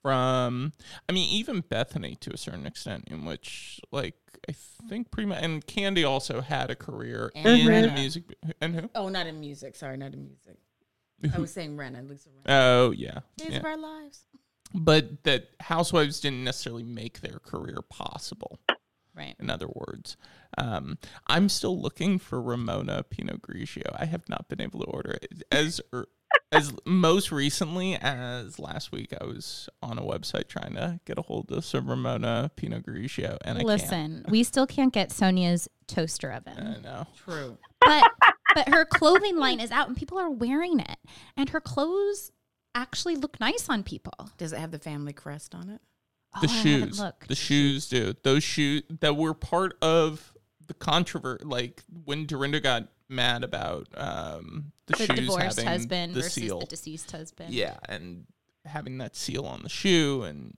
from, 0.02 0.74
I 1.08 1.14
mean, 1.14 1.30
even 1.30 1.64
Bethenny 1.64 2.20
to 2.20 2.34
a 2.34 2.38
certain 2.38 2.68
extent, 2.68 3.06
in 3.08 3.24
which, 3.24 3.80
like, 3.94 4.16
I 4.50 4.54
think 4.90 5.10
pretty 5.10 5.30
much, 5.30 5.42
and 5.42 5.66
Kandi 5.66 6.06
also 6.06 6.42
had 6.42 6.70
a 6.70 6.76
career 6.76 7.32
And 7.34 7.48
in 7.48 7.66
Rinna. 7.66 7.94
music. 7.94 8.24
And 8.60 8.76
who? 8.76 8.90
Oh, 8.94 9.08
not 9.08 9.26
in 9.26 9.40
music. 9.40 9.78
Sorry, 9.78 9.96
not 9.96 10.14
in 10.14 10.26
music. 10.26 10.58
I 11.34 11.40
was 11.40 11.54
saying 11.54 11.78
Rinna, 11.78 12.10
Lisa 12.10 12.28
Rinna. 12.28 12.42
Oh, 12.50 12.92
yeah. 12.92 13.20
Days 13.38 13.52
yeah. 13.52 13.60
of 13.60 13.64
our 13.64 13.78
lives. 13.78 14.20
But 14.74 15.24
that 15.24 15.48
housewives 15.62 16.20
didn't 16.20 16.44
necessarily 16.44 16.84
make 16.84 17.22
their 17.22 17.40
career 17.40 17.78
possible. 17.90 18.60
Right. 19.18 19.36
in 19.40 19.50
other 19.50 19.68
words. 19.74 20.16
Um, 20.58 20.98
I'm 21.26 21.50
still 21.50 21.80
looking 21.80 22.20
for 22.20 22.42
Ramona 22.42 23.04
Pinot 23.04 23.42
Grigio. 23.42 23.96
I 23.98 24.06
have 24.06 24.30
not 24.30 24.48
been 24.48 24.62
able 24.62 24.82
to 24.82 24.86
order 24.86 25.18
it. 25.22 25.44
As 25.52 25.82
er, 25.94 26.08
as 26.52 26.74
most 26.86 27.32
recently 27.32 27.96
as 27.96 28.60
last 28.60 28.92
week, 28.92 29.14
I 29.20 29.26
was 29.26 29.70
on 29.82 29.98
a 29.98 30.02
website 30.02 30.48
trying 30.48 30.74
to 30.76 31.00
get 31.06 31.18
a 31.18 31.22
hold 31.22 31.52
of 31.52 31.66
some 31.66 31.90
Ramona 31.90 32.52
Pinot 32.56 32.86
Grigio, 32.86 33.38
and 33.44 33.58
I 33.58 33.64
Listen, 33.64 34.26
we 34.30 34.44
still 34.44 34.68
can't 34.68 34.94
get 34.94 35.10
Sonja's 35.10 35.68
toaster 35.88 36.32
can't. 36.32 36.78
I 36.78 36.82
know. 36.82 37.08
True. 37.18 37.58
but 37.82 38.10
but 38.56 38.70
her 38.70 38.86
clothing 38.86 39.38
line 39.38 39.60
is 39.60 39.72
out 39.72 39.88
and 39.88 39.98
people 39.98 40.18
are 40.18 40.30
wearing 40.30 40.80
it, 40.80 40.98
and 41.36 41.50
her 41.50 41.62
clothes 41.62 42.32
actually 42.76 43.16
look 43.16 43.40
nice 43.40 43.70
on 43.70 43.84
people. 43.84 44.30
Does 44.38 44.54
it 44.54 44.60
have 44.60 44.72
the 44.72 44.80
family 44.80 45.14
crest 45.14 45.54
on 45.56 45.70
it? 45.70 45.82
The 46.42 46.48
Oh, 46.48 46.62
shoes, 46.62 47.02
the 47.28 47.36
shoes, 47.36 47.88
dude. 47.90 48.18
Those 48.24 48.44
shoes 48.44 48.84
that 49.02 49.16
were 49.16 49.34
part 49.34 49.78
of 49.82 50.34
the 50.68 50.74
controversy. 50.74 51.44
Like 51.46 51.84
when 52.06 52.26
Dorinda 52.26 52.60
got 52.60 52.88
mad 53.10 53.44
about 53.44 53.88
um, 53.96 54.72
the, 54.88 54.94
The 54.98 55.06
shoes 55.06 55.20
divorced 55.20 55.44
having 55.60 55.66
husband 55.66 56.14
the 56.14 56.22
versus 56.22 56.34
seal. 56.34 56.60
the 56.60 56.66
deceased 56.66 57.12
husband. 57.12 57.54
Yeah, 57.54 57.78
and 57.88 58.26
having 58.66 58.98
that 59.00 59.16
seal 59.16 59.46
on 59.46 59.64
the 59.64 59.70
shoe, 59.70 60.24
and 60.24 60.56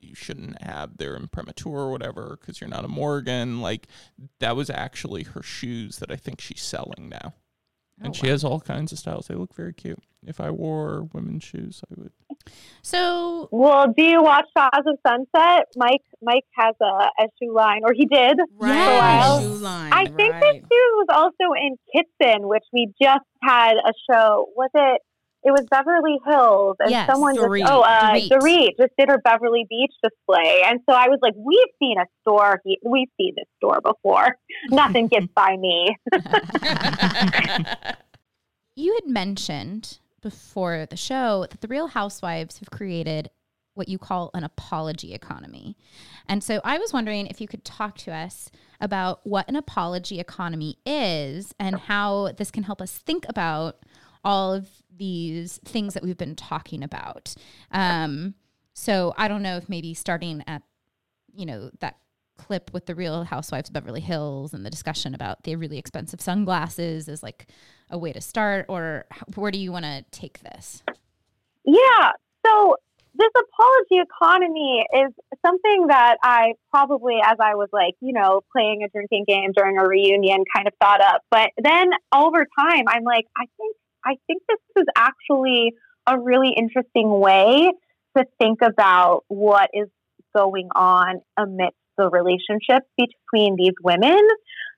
you 0.00 0.14
shouldn't 0.14 0.62
have 0.62 0.96
their 0.98 1.16
imprimatur 1.16 1.68
or 1.68 1.90
whatever 1.90 2.38
because 2.40 2.60
you're 2.60 2.68
not 2.70 2.84
a 2.84 2.88
Morgan. 2.88 3.60
Like 3.60 3.88
that 4.40 4.56
was 4.56 4.70
actually 4.70 5.22
her 5.24 5.42
shoes 5.42 5.98
that 5.98 6.10
I 6.10 6.16
think 6.16 6.40
she's 6.40 6.62
selling 6.62 7.08
now, 7.08 7.34
Oh, 8.00 8.04
and 8.06 8.08
Oh, 8.08 8.12
she 8.12 8.26
wow. 8.26 8.32
has 8.32 8.44
all 8.44 8.60
kinds 8.60 8.92
of 8.92 8.98
styles. 8.98 9.26
They 9.28 9.34
look 9.34 9.54
very 9.54 9.72
cute. 9.72 9.98
If 10.26 10.40
I 10.40 10.50
wore 10.50 11.04
women's 11.12 11.44
shoes, 11.44 11.82
I 11.90 11.94
would. 12.00 12.12
So 12.82 13.48
Well, 13.52 13.92
do 13.96 14.02
you 14.02 14.22
watch 14.22 14.46
Shahs 14.56 14.70
of 14.86 14.98
Sunset? 15.06 15.66
Mike 15.76 16.02
Mike 16.22 16.44
has 16.52 16.74
a, 16.80 16.84
a 16.84 17.28
shoe 17.40 17.54
line, 17.54 17.82
or 17.84 17.92
he 17.92 18.06
did. 18.06 18.38
Right. 18.56 18.74
Yes. 18.74 19.42
Shoe 19.42 19.48
line. 19.54 19.92
I 19.92 20.06
think 20.06 20.32
right. 20.34 20.40
this 20.42 20.62
shoe 20.62 20.92
was 20.96 21.06
also 21.10 21.52
in 21.60 21.76
Kitson, 21.92 22.48
which 22.48 22.64
we 22.72 22.92
just 23.00 23.24
had 23.42 23.74
a 23.74 23.92
show. 24.10 24.46
Was 24.56 24.70
it? 24.74 25.00
It 25.46 25.52
was 25.52 25.64
Beverly 25.70 26.18
Hills, 26.26 26.74
and 26.80 26.90
Yes, 26.90 27.08
someone 27.08 27.36
Dorit. 27.36 27.60
just 27.60 27.72
oh, 27.72 27.82
uh, 27.82 28.14
Dorit. 28.14 28.28
Dorit 28.30 28.70
just 28.80 28.92
did 28.98 29.08
her 29.08 29.18
Beverly 29.18 29.64
Beach 29.70 29.94
display, 30.02 30.62
and 30.66 30.80
so 30.90 30.96
I 30.96 31.06
was 31.06 31.20
like, 31.22 31.34
we've 31.36 31.72
seen 31.78 31.98
a 31.98 32.04
store, 32.22 32.60
he- 32.64 32.80
we've 32.84 33.08
seen 33.16 33.34
this 33.36 33.46
store 33.58 33.80
before. 33.80 34.36
Nothing 34.70 35.06
gets 35.06 35.28
by 35.36 35.56
me. 35.56 35.96
you 38.74 38.92
had 38.94 39.08
mentioned 39.08 39.98
before 40.20 40.84
the 40.90 40.96
show 40.96 41.46
that 41.48 41.60
the 41.60 41.68
Real 41.68 41.86
Housewives 41.86 42.58
have 42.58 42.70
created 42.72 43.30
what 43.74 43.88
you 43.88 43.98
call 43.98 44.30
an 44.34 44.42
apology 44.42 45.14
economy. 45.14 45.76
And 46.28 46.42
so 46.42 46.60
I 46.64 46.78
was 46.78 46.92
wondering 46.92 47.28
if 47.28 47.40
you 47.40 47.46
could 47.46 47.64
talk 47.64 47.96
to 47.98 48.12
us 48.12 48.50
about 48.80 49.20
what 49.24 49.48
an 49.48 49.54
apology 49.54 50.18
economy 50.18 50.78
is 50.84 51.54
and 51.60 51.76
how 51.76 52.32
this 52.36 52.50
can 52.50 52.64
help 52.64 52.82
us 52.82 52.92
think 52.98 53.26
about 53.28 53.78
all 54.24 54.52
of 54.52 54.68
these 54.96 55.58
things 55.64 55.94
that 55.94 56.02
we've 56.02 56.16
been 56.16 56.36
talking 56.36 56.82
about. 56.82 57.34
Um, 57.70 58.34
so 58.72 59.14
I 59.16 59.28
don't 59.28 59.42
know 59.42 59.56
if 59.56 59.68
maybe 59.68 59.94
starting 59.94 60.42
at, 60.46 60.62
you 61.34 61.46
know, 61.46 61.70
that 61.80 61.96
clip 62.36 62.70
with 62.74 62.86
the 62.86 62.94
Real 62.94 63.24
Housewives 63.24 63.70
of 63.70 63.72
Beverly 63.72 64.00
Hills 64.00 64.52
and 64.52 64.64
the 64.64 64.70
discussion 64.70 65.14
about 65.14 65.44
the 65.44 65.56
really 65.56 65.78
expensive 65.78 66.20
sunglasses 66.20 67.08
is 67.08 67.22
like 67.22 67.46
a 67.90 67.96
way 67.96 68.12
to 68.12 68.20
start, 68.20 68.66
or 68.68 69.06
where 69.34 69.50
do 69.50 69.58
you 69.58 69.72
want 69.72 69.84
to 69.84 70.04
take 70.10 70.40
this? 70.40 70.82
Yeah. 71.64 72.10
So 72.44 72.76
this 73.14 73.30
apology 73.34 74.02
economy 74.02 74.84
is 74.92 75.12
something 75.44 75.86
that 75.88 76.18
I 76.22 76.52
probably, 76.70 77.16
as 77.24 77.38
I 77.40 77.54
was 77.54 77.70
like, 77.72 77.94
you 78.00 78.12
know, 78.12 78.42
playing 78.52 78.82
a 78.82 78.88
drinking 78.88 79.24
game 79.26 79.52
during 79.56 79.78
a 79.78 79.86
reunion, 79.86 80.44
kind 80.54 80.68
of 80.68 80.74
thought 80.80 81.00
up. 81.00 81.22
But 81.30 81.50
then 81.56 81.88
over 82.14 82.46
time, 82.58 82.84
I'm 82.86 83.04
like, 83.04 83.24
I 83.36 83.46
think, 83.56 83.76
I 84.06 84.16
think 84.26 84.42
this 84.48 84.58
is 84.76 84.86
actually 84.96 85.72
a 86.06 86.18
really 86.18 86.52
interesting 86.56 87.10
way 87.18 87.72
to 88.16 88.24
think 88.40 88.60
about 88.62 89.24
what 89.28 89.70
is 89.74 89.88
going 90.34 90.68
on 90.74 91.20
amidst 91.36 91.76
the 91.98 92.08
relationships 92.08 92.86
between 92.96 93.56
these 93.56 93.74
women. 93.82 94.20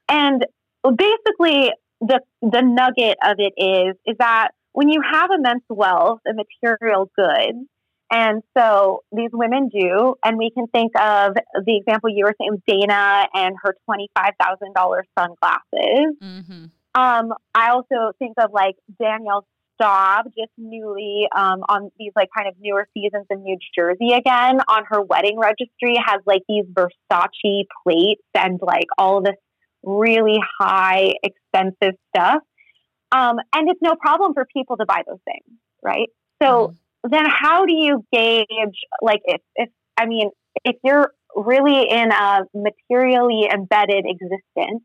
And 0.08 0.46
basically, 0.82 1.70
the 2.00 2.20
the 2.40 2.62
nugget 2.62 3.18
of 3.24 3.36
it 3.38 3.52
is 3.56 3.96
is 4.06 4.16
that 4.18 4.48
when 4.72 4.88
you 4.88 5.02
have 5.12 5.30
immense 5.36 5.64
wealth 5.68 6.20
and 6.24 6.38
material 6.38 7.10
goods, 7.16 7.68
and 8.10 8.42
so 8.56 9.02
these 9.12 9.30
women 9.32 9.68
do, 9.68 10.14
and 10.24 10.38
we 10.38 10.50
can 10.50 10.66
think 10.68 10.92
of 10.98 11.34
the 11.66 11.76
example 11.76 12.08
you 12.08 12.24
were 12.24 12.34
saying, 12.40 12.62
Dana 12.66 13.26
and 13.34 13.54
her 13.62 13.74
twenty 13.84 14.08
five 14.16 14.32
thousand 14.40 14.74
dollars 14.74 15.06
sunglasses. 15.18 16.16
Mm-hmm. 16.22 16.64
Um, 16.98 17.32
I 17.54 17.70
also 17.70 18.12
think 18.18 18.34
of 18.42 18.50
like 18.52 18.74
Danielle 19.00 19.46
Staub, 19.76 20.26
just 20.36 20.50
newly 20.58 21.28
um, 21.34 21.60
on 21.68 21.90
these 21.96 22.10
like 22.16 22.28
kind 22.36 22.48
of 22.48 22.54
newer 22.58 22.88
seasons 22.92 23.26
in 23.30 23.44
New 23.44 23.56
Jersey 23.72 24.14
again. 24.14 24.60
On 24.68 24.82
her 24.88 25.00
wedding 25.00 25.38
registry, 25.38 25.94
has 26.04 26.20
like 26.26 26.42
these 26.48 26.64
Versace 26.72 27.66
plates 27.84 28.22
and 28.34 28.58
like 28.60 28.86
all 28.98 29.22
this 29.22 29.36
really 29.84 30.40
high, 30.58 31.12
expensive 31.22 31.94
stuff. 32.08 32.42
Um, 33.12 33.36
and 33.54 33.70
it's 33.70 33.80
no 33.80 33.94
problem 33.94 34.34
for 34.34 34.44
people 34.52 34.76
to 34.78 34.84
buy 34.84 35.02
those 35.06 35.20
things, 35.24 35.56
right? 35.80 36.08
So 36.42 36.74
then, 37.08 37.26
how 37.28 37.64
do 37.64 37.74
you 37.74 38.04
gauge 38.12 38.48
like 39.00 39.20
if 39.24 39.40
if 39.54 39.68
I 39.96 40.06
mean 40.06 40.30
if 40.64 40.74
you're 40.82 41.12
really 41.36 41.88
in 41.88 42.10
a 42.10 42.40
materially 42.54 43.48
embedded 43.54 44.04
existence? 44.04 44.82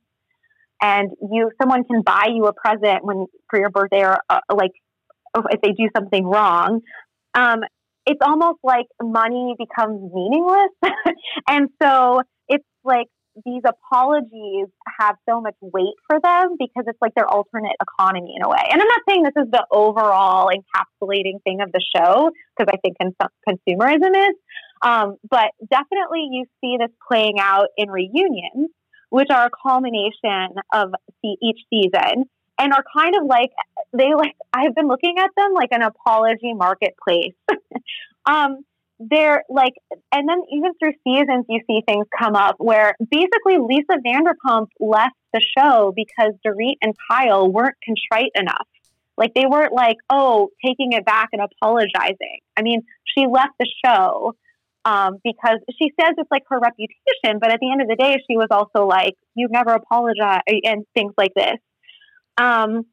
And 0.84 1.12
you 1.32 1.50
someone 1.60 1.86
can 1.86 2.02
buy 2.02 2.28
you 2.30 2.46
a 2.46 2.54
present 2.54 3.06
when 3.06 3.26
for 3.50 3.58
your 3.58 3.70
birthday 3.70 4.04
or 4.04 4.18
uh, 4.30 4.42
like 4.54 4.72
if 5.50 5.62
they 5.62 5.72
do 5.72 5.90
something 5.96 6.26
wrong. 6.26 6.82
Um, 7.34 7.62
it's 8.06 8.20
almost 8.22 8.60
like 8.64 8.86
money 9.02 9.56
becomes 9.58 10.12
meaningless. 10.14 10.70
And 11.48 11.70
so 11.82 12.22
it's 12.48 12.66
like 12.84 13.08
these 13.46 13.64
apologies 13.66 14.68
have 15.00 15.16
so 15.28 15.42
much 15.42 15.56
weight 15.62 15.96
for 16.08 16.20
them 16.20 16.56
because 16.60 16.84
it's 16.86 17.00
like 17.02 17.14
their 17.16 17.28
alternate 17.28 17.76
economy 17.82 18.36
in 18.38 18.44
a 18.44 18.50
way. 18.50 18.62
And 18.72 18.80
I'm 18.80 18.88
not 18.88 19.02
saying 19.10 19.24
this 19.24 19.44
is 19.44 19.50
the 19.52 19.66
overall 19.72 20.50
encapsulating 20.50 21.42
thing 21.44 21.62
of 21.62 21.72
the 21.72 21.82
show 21.96 22.30
because 22.56 22.72
I 22.72 22.78
think 22.78 22.98
cons- 23.02 23.32
consumerism 23.48 24.30
is, 24.30 24.36
um, 24.84 25.16
but 25.30 25.52
definitely 25.72 26.28
you 26.32 26.46
see 26.62 26.78
this 26.78 26.92
playing 27.10 27.40
out 27.40 27.68
in 27.78 27.90
reunions, 27.90 28.70
which 29.14 29.30
are 29.30 29.46
a 29.46 29.50
culmination 29.52 30.56
of 30.74 30.92
each 31.24 31.60
season 31.70 32.26
and 32.58 32.74
are 32.74 32.84
kind 32.98 33.14
of 33.16 33.28
like 33.28 33.52
they 33.96 34.16
like 34.16 34.34
I've 34.52 34.74
been 34.74 34.88
looking 34.88 35.20
at 35.20 35.30
them 35.38 35.54
like 35.54 35.70
an 35.72 35.84
apology 35.84 36.56
marketplace. 36.56 37.36
um, 38.26 38.66
they're 38.98 39.44
like, 39.50 39.74
and 40.12 40.28
then 40.28 40.42
even 40.52 40.72
through 40.80 40.94
seasons, 41.04 41.46
you 41.48 41.60
see 41.68 41.82
things 41.88 42.08
come 42.18 42.36
up 42.36 42.56
where 42.58 42.96
basically 43.12 43.60
Lisa 43.60 44.00
Vanderpump 44.04 44.70
left 44.80 45.16
the 45.32 45.42
show 45.56 45.94
because 45.96 46.34
Dorit 46.44 46.78
and 46.82 46.96
Kyle 47.08 47.52
weren't 47.52 47.76
contrite 47.86 48.32
enough. 48.34 48.68
Like 49.16 49.36
they 49.36 49.46
weren't 49.46 49.74
like, 49.74 49.98
oh, 50.10 50.50
taking 50.66 50.94
it 50.94 51.06
back 51.06 51.30
and 51.34 51.42
apologizing. 51.44 52.40
I 52.58 52.64
mean, 52.64 52.82
she 53.16 53.28
left 53.28 53.54
the 53.60 53.68
show 53.86 54.34
um, 54.86 55.18
because 55.24 55.60
she 55.80 55.92
says 56.00 56.14
it's 56.18 56.32
like 56.32 56.44
her 56.50 56.60
reputation, 56.60 57.40
but 57.40 57.52
at 57.52 57.60
the 57.60 57.72
end 57.72 57.82
of 57.82 57.88
the 57.88 57.96
day, 57.96 58.18
she 58.30 58.38
was 58.38 58.48
also 58.52 58.86
like, 58.86 59.14
you've 59.36 59.52
never 59.52 59.72
apologize 59.72 60.42
and 60.48 60.86
things 60.94 61.14
like 61.18 61.34
this. 61.36 61.58
Um, 62.38 62.86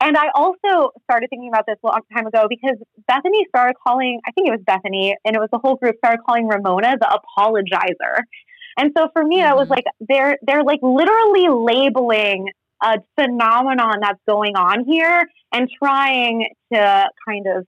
and 0.00 0.18
I 0.18 0.26
also 0.34 0.90
started 1.04 1.30
thinking 1.30 1.48
about 1.48 1.64
this 1.66 1.76
a 1.82 1.86
long 1.86 2.00
time 2.12 2.26
ago 2.26 2.46
because 2.48 2.76
Bethenny 3.10 3.46
started 3.48 3.74
calling, 3.86 4.20
I 4.26 4.32
think 4.32 4.48
it 4.48 4.50
was 4.50 4.60
Bethenny, 4.60 5.14
and 5.24 5.34
it 5.34 5.38
was 5.38 5.48
the 5.50 5.60
whole 5.62 5.76
group 5.76 5.96
started 5.98 6.20
calling 6.26 6.46
Ramona 6.46 6.96
the 7.00 7.20
apologizer. 7.38 8.20
And 8.76 8.90
so 8.96 9.08
for 9.12 9.24
me, 9.24 9.38
mm-hmm. 9.38 9.52
I 9.52 9.54
was 9.54 9.68
like, 9.68 9.84
they're 10.00 10.36
they're 10.42 10.64
like 10.64 10.80
literally 10.82 11.48
labeling 11.48 12.48
a 12.82 12.98
phenomenon 13.18 14.00
that's 14.02 14.20
going 14.28 14.56
on 14.56 14.84
here 14.84 15.24
and 15.52 15.70
trying 15.82 16.48
to 16.72 17.08
kind 17.26 17.46
of 17.46 17.66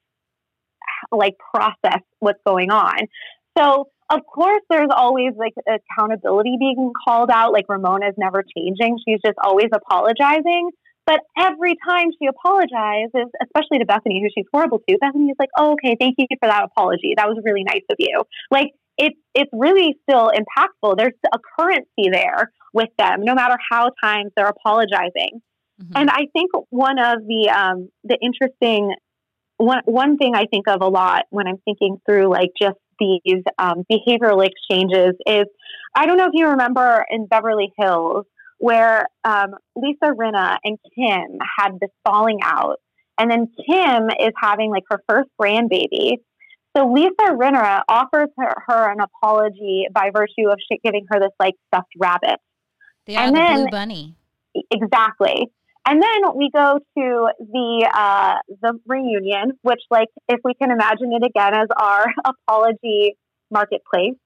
like 1.12 1.36
process 1.54 2.02
what's 2.18 2.40
going 2.46 2.70
on. 2.70 2.96
So 3.56 3.88
of 4.10 4.20
course 4.26 4.62
there's 4.70 4.90
always 4.94 5.32
like 5.36 5.54
accountability 5.66 6.56
being 6.58 6.92
called 7.06 7.30
out, 7.30 7.52
like 7.52 7.66
Ramona's 7.68 8.14
never 8.16 8.44
changing. 8.56 8.98
She's 9.06 9.20
just 9.24 9.38
always 9.42 9.68
apologizing. 9.72 10.70
But 11.06 11.20
every 11.38 11.76
time 11.88 12.08
she 12.20 12.26
apologizes, 12.26 13.30
especially 13.40 13.78
to 13.78 13.86
Bethenny, 13.86 14.20
who 14.20 14.28
she's 14.34 14.46
horrible 14.52 14.80
to, 14.88 14.98
Bethenny 14.98 15.30
is 15.30 15.36
like, 15.38 15.50
oh, 15.56 15.72
okay, 15.72 15.96
thank 16.00 16.16
you 16.18 16.26
for 16.40 16.48
that 16.48 16.64
apology. 16.64 17.14
That 17.16 17.28
was 17.28 17.38
really 17.44 17.62
nice 17.62 17.84
of 17.88 17.96
you. 18.00 18.24
Like, 18.50 18.72
it's, 18.98 19.16
it's 19.32 19.50
really 19.52 19.94
still 20.02 20.32
impactful. 20.32 20.96
There's 20.96 21.12
a 21.32 21.38
currency 21.56 22.10
there 22.10 22.50
with 22.72 22.88
them, 22.98 23.22
no 23.22 23.34
matter 23.34 23.56
how 23.70 23.90
times 24.02 24.32
they're 24.36 24.48
apologizing. 24.48 25.42
Mm-hmm. 25.80 25.92
And 25.94 26.10
I 26.10 26.26
think 26.32 26.50
one 26.70 26.98
of 26.98 27.18
the, 27.20 27.50
um, 27.50 27.88
the 28.02 28.18
interesting, 28.20 28.92
one, 29.58 29.82
one 29.84 30.16
thing 30.16 30.34
I 30.34 30.46
think 30.46 30.66
of 30.66 30.80
a 30.80 30.88
lot 30.88 31.26
when 31.30 31.46
I'm 31.46 31.58
thinking 31.64 31.98
through 32.04 32.30
like 32.30 32.50
just 32.60 32.78
these 32.98 33.42
um, 33.58 33.84
behavioral 33.90 34.44
exchanges 34.46 35.14
is 35.26 35.44
I 35.94 36.06
don't 36.06 36.18
know 36.18 36.26
if 36.26 36.32
you 36.34 36.48
remember 36.48 37.04
in 37.10 37.26
Beverly 37.26 37.72
Hills, 37.78 38.26
where 38.58 39.06
um, 39.24 39.54
Lisa 39.74 40.12
Rinna 40.12 40.58
and 40.64 40.78
Kim 40.94 41.38
had 41.58 41.72
this 41.80 41.90
falling 42.04 42.38
out. 42.42 42.80
And 43.18 43.30
then 43.30 43.48
Kim 43.66 44.10
is 44.20 44.32
having 44.40 44.70
like 44.70 44.84
her 44.90 45.02
first 45.08 45.30
grandbaby. 45.40 46.18
So 46.76 46.92
Lisa 46.92 47.32
Rinna 47.32 47.82
offers 47.88 48.28
her, 48.36 48.54
her 48.68 48.92
an 48.92 48.98
apology 49.00 49.86
by 49.92 50.10
virtue 50.14 50.50
of 50.50 50.58
giving 50.84 51.06
her 51.10 51.18
this 51.18 51.30
like 51.40 51.54
stuffed 51.68 51.92
rabbit. 51.98 52.38
The, 53.06 53.16
and 53.16 53.34
the 53.34 53.38
then, 53.38 53.54
blue 53.54 53.70
bunny. 53.70 54.14
Exactly. 54.70 55.50
And 55.88 56.02
then 56.02 56.34
we 56.34 56.50
go 56.52 56.80
to 56.98 57.28
the 57.38 57.90
uh, 57.94 58.34
the 58.60 58.78
reunion, 58.86 59.52
which, 59.62 59.80
like, 59.88 60.08
if 60.28 60.40
we 60.42 60.52
can 60.54 60.72
imagine 60.72 61.12
it 61.12 61.24
again 61.24 61.54
as 61.54 61.68
our 61.76 62.06
apology 62.24 63.16
marketplace, 63.52 64.18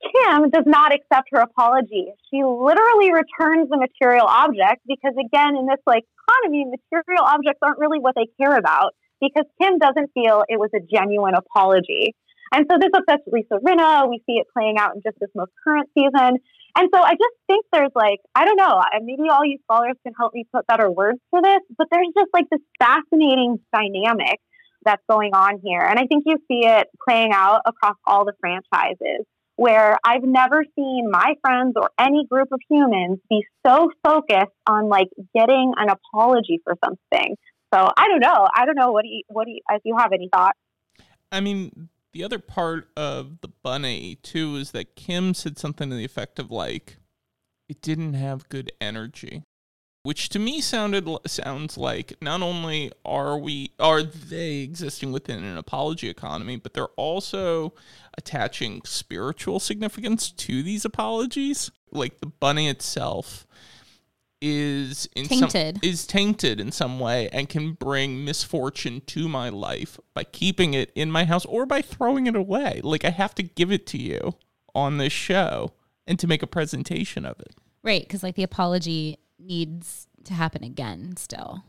Kim 0.00 0.48
does 0.48 0.64
not 0.66 0.92
accept 0.94 1.28
her 1.32 1.40
apology. 1.40 2.06
She 2.30 2.42
literally 2.42 3.12
returns 3.12 3.68
the 3.68 3.76
material 3.76 4.26
object 4.26 4.80
because, 4.86 5.12
again, 5.20 5.56
in 5.56 5.66
this 5.66 5.80
like 5.86 6.04
economy, 6.24 6.64
material 6.64 7.24
objects 7.24 7.60
aren't 7.62 7.78
really 7.78 7.98
what 7.98 8.14
they 8.16 8.26
care 8.40 8.56
about 8.56 8.94
because 9.20 9.44
Kim 9.60 9.78
doesn't 9.78 10.10
feel 10.14 10.44
it 10.48 10.58
was 10.58 10.70
a 10.74 10.80
genuine 10.80 11.34
apology. 11.34 12.14
And 12.52 12.66
so 12.70 12.78
this 12.78 12.90
upsets 12.94 13.22
Lisa 13.26 13.60
Rinna. 13.60 14.08
We 14.08 14.22
see 14.26 14.40
it 14.40 14.46
playing 14.52 14.78
out 14.78 14.94
in 14.94 15.02
just 15.02 15.18
this 15.20 15.30
most 15.34 15.52
current 15.62 15.88
season. 15.92 16.38
And 16.76 16.88
so 16.92 17.00
I 17.00 17.12
just 17.12 17.34
think 17.46 17.64
there's 17.72 17.92
like, 17.94 18.18
I 18.34 18.44
don't 18.44 18.56
know, 18.56 18.80
maybe 19.02 19.28
all 19.30 19.44
you 19.44 19.58
scholars 19.64 19.96
can 20.02 20.12
help 20.18 20.34
me 20.34 20.44
put 20.52 20.66
better 20.66 20.90
words 20.90 21.20
to 21.34 21.40
this, 21.42 21.60
but 21.78 21.86
there's 21.90 22.08
just 22.16 22.30
like 22.32 22.46
this 22.50 22.60
fascinating 22.80 23.58
dynamic 23.72 24.40
that's 24.84 25.02
going 25.08 25.34
on 25.34 25.60
here. 25.64 25.80
And 25.80 25.98
I 25.98 26.06
think 26.06 26.24
you 26.26 26.36
see 26.48 26.66
it 26.66 26.88
playing 27.08 27.30
out 27.32 27.60
across 27.64 27.96
all 28.04 28.24
the 28.24 28.34
franchises 28.40 29.24
where 29.56 29.96
I've 30.04 30.24
never 30.24 30.64
seen 30.74 31.08
my 31.10 31.34
friends 31.40 31.74
or 31.76 31.90
any 31.98 32.26
group 32.26 32.48
of 32.50 32.58
humans 32.68 33.20
be 33.30 33.44
so 33.64 33.90
focused 34.04 34.52
on 34.66 34.88
like 34.88 35.08
getting 35.32 35.72
an 35.76 35.88
apology 35.90 36.60
for 36.64 36.74
something. 36.84 37.36
So 37.72 37.88
I 37.96 38.08
don't 38.08 38.20
know. 38.20 38.48
I 38.54 38.66
don't 38.66 38.76
know. 38.76 38.90
What 38.90 39.02
do 39.02 39.08
you, 39.08 39.22
what 39.28 39.44
do 39.44 39.52
you, 39.52 39.60
if 39.70 39.82
you 39.84 39.96
have 39.96 40.12
any 40.12 40.28
thoughts? 40.32 40.58
I 41.30 41.40
mean, 41.40 41.88
the 42.14 42.24
other 42.24 42.38
part 42.38 42.88
of 42.96 43.42
the 43.42 43.48
bunny 43.48 44.16
too 44.22 44.56
is 44.56 44.70
that 44.70 44.96
Kim 44.96 45.34
said 45.34 45.58
something 45.58 45.90
to 45.90 45.96
the 45.96 46.04
effect 46.04 46.38
of 46.38 46.50
like, 46.50 46.96
it 47.68 47.82
didn't 47.82 48.14
have 48.14 48.48
good 48.48 48.72
energy 48.80 49.42
which 50.04 50.28
to 50.28 50.38
me 50.38 50.60
sounded 50.60 51.08
sounds 51.26 51.78
like 51.78 52.12
not 52.20 52.42
only 52.42 52.92
are 53.06 53.38
we 53.38 53.72
are 53.80 54.02
they 54.02 54.58
existing 54.58 55.10
within 55.10 55.42
an 55.42 55.56
apology 55.56 56.10
economy, 56.10 56.56
but 56.56 56.74
they're 56.74 56.88
also 56.88 57.72
attaching 58.16 58.82
spiritual 58.84 59.58
significance 59.58 60.30
to 60.30 60.62
these 60.62 60.84
apologies. 60.84 61.70
Like 61.90 62.20
the 62.20 62.26
bunny 62.26 62.68
itself 62.68 63.46
is 64.40 65.08
in 65.16 65.26
tainted. 65.26 65.76
Some, 65.76 65.90
is 65.90 66.06
tainted 66.06 66.60
in 66.60 66.72
some 66.72 67.00
way 67.00 67.28
and 67.32 67.48
can 67.48 67.72
bring 67.72 68.24
misfortune 68.24 69.00
to 69.06 69.28
my 69.28 69.48
life 69.48 69.98
by 70.12 70.24
keeping 70.24 70.74
it 70.74 70.92
in 70.94 71.10
my 71.10 71.24
house 71.24 71.44
or 71.46 71.66
by 71.66 71.82
throwing 71.82 72.26
it 72.26 72.36
away. 72.36 72.80
Like 72.82 73.04
I 73.04 73.10
have 73.10 73.34
to 73.36 73.42
give 73.42 73.72
it 73.72 73.86
to 73.88 73.98
you 73.98 74.34
on 74.74 74.98
this 74.98 75.12
show 75.12 75.72
and 76.06 76.18
to 76.18 76.26
make 76.26 76.42
a 76.42 76.46
presentation 76.46 77.24
of 77.24 77.40
it. 77.40 77.54
Right, 77.82 78.02
because 78.02 78.22
like 78.22 78.34
the 78.34 78.42
apology 78.42 79.18
needs 79.38 80.06
to 80.24 80.34
happen 80.34 80.64
again 80.64 81.16
still. 81.16 81.64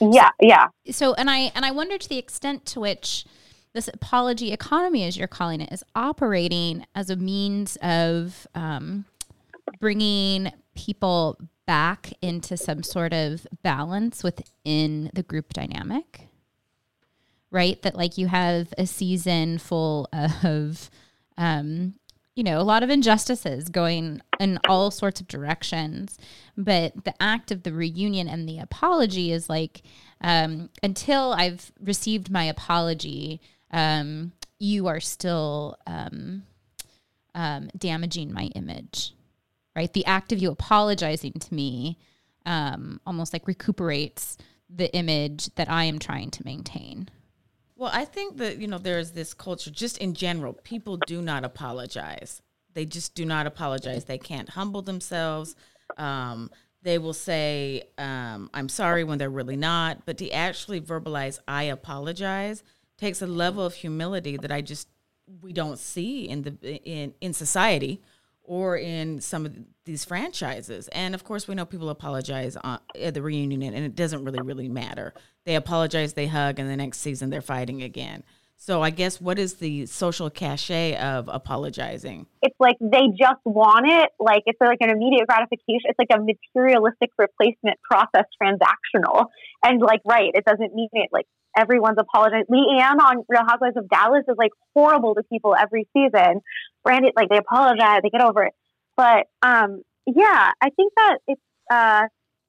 Yeah, 0.00 0.28
so, 0.28 0.32
yeah. 0.40 0.66
So 0.90 1.14
and 1.14 1.28
I 1.28 1.52
and 1.54 1.64
I 1.64 1.70
wonder 1.70 1.98
to 1.98 2.08
the 2.08 2.18
extent 2.18 2.64
to 2.66 2.80
which 2.80 3.24
this 3.74 3.88
apology 3.88 4.52
economy, 4.52 5.04
as 5.04 5.16
you're 5.16 5.28
calling 5.28 5.60
it, 5.60 5.72
is 5.72 5.84
operating 5.94 6.86
as 6.94 7.10
a 7.10 7.16
means 7.16 7.76
of 7.82 8.46
um, 8.54 9.04
bringing 9.80 10.52
people 10.74 11.38
back 11.68 12.14
into 12.22 12.56
some 12.56 12.82
sort 12.82 13.12
of 13.12 13.46
balance 13.62 14.24
within 14.24 15.10
the 15.12 15.22
group 15.22 15.52
dynamic, 15.52 16.28
right? 17.50 17.80
That 17.82 17.94
like 17.94 18.16
you 18.16 18.28
have 18.28 18.72
a 18.78 18.86
season 18.86 19.58
full 19.58 20.08
of 20.42 20.90
um, 21.36 21.94
you 22.34 22.44
know, 22.44 22.58
a 22.58 22.62
lot 22.62 22.82
of 22.84 22.88
injustices 22.88 23.68
going 23.68 24.22
in 24.40 24.60
all 24.68 24.90
sorts 24.92 25.20
of 25.20 25.26
directions. 25.26 26.16
But 26.56 27.04
the 27.04 27.12
act 27.20 27.50
of 27.50 27.64
the 27.64 27.72
reunion 27.72 28.28
and 28.28 28.48
the 28.48 28.60
apology 28.60 29.32
is 29.32 29.48
like, 29.50 29.82
um, 30.20 30.70
until 30.82 31.32
I've 31.32 31.72
received 31.80 32.30
my 32.30 32.44
apology, 32.44 33.40
um, 33.72 34.30
you 34.58 34.86
are 34.86 35.00
still 35.00 35.76
um, 35.86 36.44
um 37.34 37.70
damaging 37.76 38.32
my 38.32 38.44
image, 38.54 39.14
right? 39.78 39.92
The 39.92 40.04
act 40.06 40.32
of 40.32 40.40
you 40.40 40.50
apologizing 40.50 41.34
to 41.34 41.54
me 41.54 41.98
um, 42.44 43.00
almost 43.06 43.32
like 43.32 43.46
recuperates 43.46 44.36
the 44.68 44.92
image 44.92 45.54
that 45.54 45.70
I 45.70 45.84
am 45.84 46.00
trying 46.00 46.30
to 46.32 46.44
maintain. 46.44 47.08
Well, 47.76 47.92
I 47.94 48.04
think 48.04 48.38
that, 48.38 48.58
you 48.58 48.66
know, 48.66 48.78
there's 48.78 49.12
this 49.12 49.32
culture 49.34 49.70
just 49.70 49.98
in 49.98 50.14
general. 50.14 50.52
People 50.52 50.96
do 51.06 51.22
not 51.22 51.44
apologize. 51.44 52.42
They 52.74 52.86
just 52.86 53.14
do 53.14 53.24
not 53.24 53.46
apologize. 53.46 54.04
They 54.04 54.18
can't 54.18 54.48
humble 54.48 54.82
themselves. 54.82 55.54
Um, 55.96 56.50
they 56.82 56.98
will 56.98 57.14
say, 57.14 57.84
um, 57.98 58.50
I'm 58.52 58.68
sorry 58.68 59.04
when 59.04 59.18
they're 59.18 59.30
really 59.30 59.56
not. 59.56 60.04
But 60.06 60.18
to 60.18 60.28
actually 60.30 60.80
verbalize, 60.80 61.38
I 61.46 61.62
apologize, 61.64 62.64
takes 62.96 63.22
a 63.22 63.28
level 63.28 63.64
of 63.64 63.74
humility 63.74 64.36
that 64.38 64.50
I 64.50 64.60
just, 64.60 64.88
we 65.40 65.52
don't 65.52 65.78
see 65.78 66.28
in 66.28 66.42
the 66.42 66.52
in 66.84 67.14
in 67.20 67.32
society 67.34 68.00
or 68.48 68.78
in 68.78 69.20
some 69.20 69.44
of 69.44 69.54
these 69.84 70.06
franchises. 70.06 70.88
And 70.88 71.14
of 71.14 71.22
course, 71.22 71.46
we 71.46 71.54
know 71.54 71.66
people 71.66 71.90
apologize 71.90 72.56
uh, 72.64 72.78
at 72.98 73.12
the 73.12 73.20
reunion, 73.20 73.62
and 73.62 73.84
it 73.84 73.94
doesn't 73.94 74.24
really, 74.24 74.40
really 74.40 74.68
matter. 74.68 75.12
They 75.44 75.54
apologize, 75.54 76.14
they 76.14 76.26
hug, 76.26 76.58
and 76.58 76.68
the 76.68 76.76
next 76.76 76.98
season 77.00 77.28
they're 77.28 77.42
fighting 77.42 77.82
again. 77.82 78.24
So 78.60 78.82
I 78.82 78.90
guess 78.90 79.20
what 79.20 79.38
is 79.38 79.54
the 79.54 79.86
social 79.86 80.28
cachet 80.28 80.96
of 80.96 81.28
apologizing? 81.28 82.26
It's 82.42 82.56
like 82.58 82.74
they 82.80 83.06
just 83.16 83.40
want 83.44 83.86
it. 83.86 84.10
Like 84.18 84.42
it's 84.46 84.60
like 84.60 84.78
an 84.80 84.90
immediate 84.90 85.28
gratification. 85.28 85.84
It's 85.84 85.98
like 85.98 86.10
a 86.12 86.20
materialistic 86.20 87.10
replacement 87.16 87.78
process, 87.88 88.24
transactional. 88.42 89.26
And 89.62 89.80
like, 89.80 90.00
right, 90.04 90.32
it 90.34 90.44
doesn't 90.44 90.74
mean 90.74 90.88
it. 90.92 91.08
Like 91.12 91.26
everyone's 91.56 91.98
apologizing. 92.00 92.46
LeeAnne 92.50 92.98
on 92.98 93.24
Real 93.28 93.46
Housewives 93.46 93.76
of 93.76 93.88
Dallas 93.88 94.24
is 94.26 94.36
like 94.36 94.50
horrible 94.74 95.14
to 95.14 95.22
people 95.22 95.54
every 95.54 95.86
season. 95.92 96.40
Brandon, 96.82 97.12
like 97.14 97.28
they 97.28 97.38
apologize, 97.38 98.00
they 98.02 98.10
get 98.10 98.22
over 98.22 98.42
it. 98.42 98.54
But 98.96 99.28
um, 99.40 99.82
yeah, 100.04 100.50
I 100.60 100.70
think 100.70 100.92
that 100.96 101.18
it's 101.28 101.40
uh, 101.70 102.02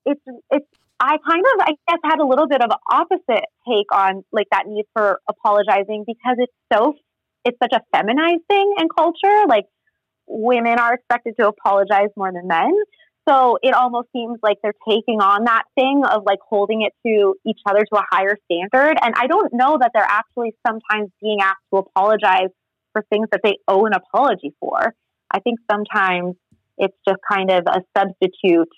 it's 0.06 0.22
it's 0.50 0.68
I 1.00 1.18
kind 1.30 1.46
of, 1.56 1.62
I 1.62 1.72
guess, 1.88 2.00
had 2.04 2.20
a 2.20 2.26
little 2.26 2.48
bit 2.48 2.62
of 2.62 2.72
opposite 2.92 3.46
take 3.68 3.92
on 3.94 4.24
like 4.32 4.48
that 4.52 4.68
need 4.68 4.86
for 4.94 5.20
apologizing 5.30 6.04
because 6.06 6.38
it's 6.38 6.54
so, 6.74 6.96
it's 7.46 7.58
such 7.62 7.74
a 7.74 7.82
feminized 7.96 8.44
thing 8.50 8.76
in 8.80 8.88
culture. 8.96 9.46
Like 9.48 9.66
women 10.28 10.78
are 10.78 10.96
expected 10.96 11.36
to 11.40 11.48
apologize 11.48 12.10
more 12.18 12.32
than 12.32 12.48
men. 12.48 12.74
So 13.28 13.60
it 13.62 13.74
almost 13.74 14.08
seems 14.12 14.40
like 14.42 14.58
they're 14.64 14.74
taking 14.90 15.22
on 15.22 15.44
that 15.46 15.64
thing 15.76 16.02
of 16.10 16.24
like 16.26 16.40
holding 16.48 16.82
it 16.82 16.94
to 17.06 17.36
each 17.46 17.60
other 17.68 17.82
to 17.82 18.00
a 18.00 18.04
higher 18.12 18.36
standard. 18.46 18.98
And 19.02 19.14
I 19.16 19.28
don't 19.28 19.54
know 19.54 19.78
that 19.80 19.92
they're 19.94 20.04
actually 20.04 20.54
sometimes 20.66 21.12
being 21.22 21.40
asked 21.42 21.62
to 21.72 21.80
apologize 21.80 22.50
for 22.92 23.04
things 23.10 23.28
that 23.32 23.42
they 23.44 23.58
owe 23.68 23.86
an 23.86 23.94
apology 23.94 24.54
for. 24.60 24.96
I 25.32 25.40
think 25.40 25.60
sometimes 25.72 26.36
it's 26.78 26.98
just 27.08 27.20
kind 27.30 27.52
of 27.52 27.66
a 27.68 27.82
substitute 27.96 28.70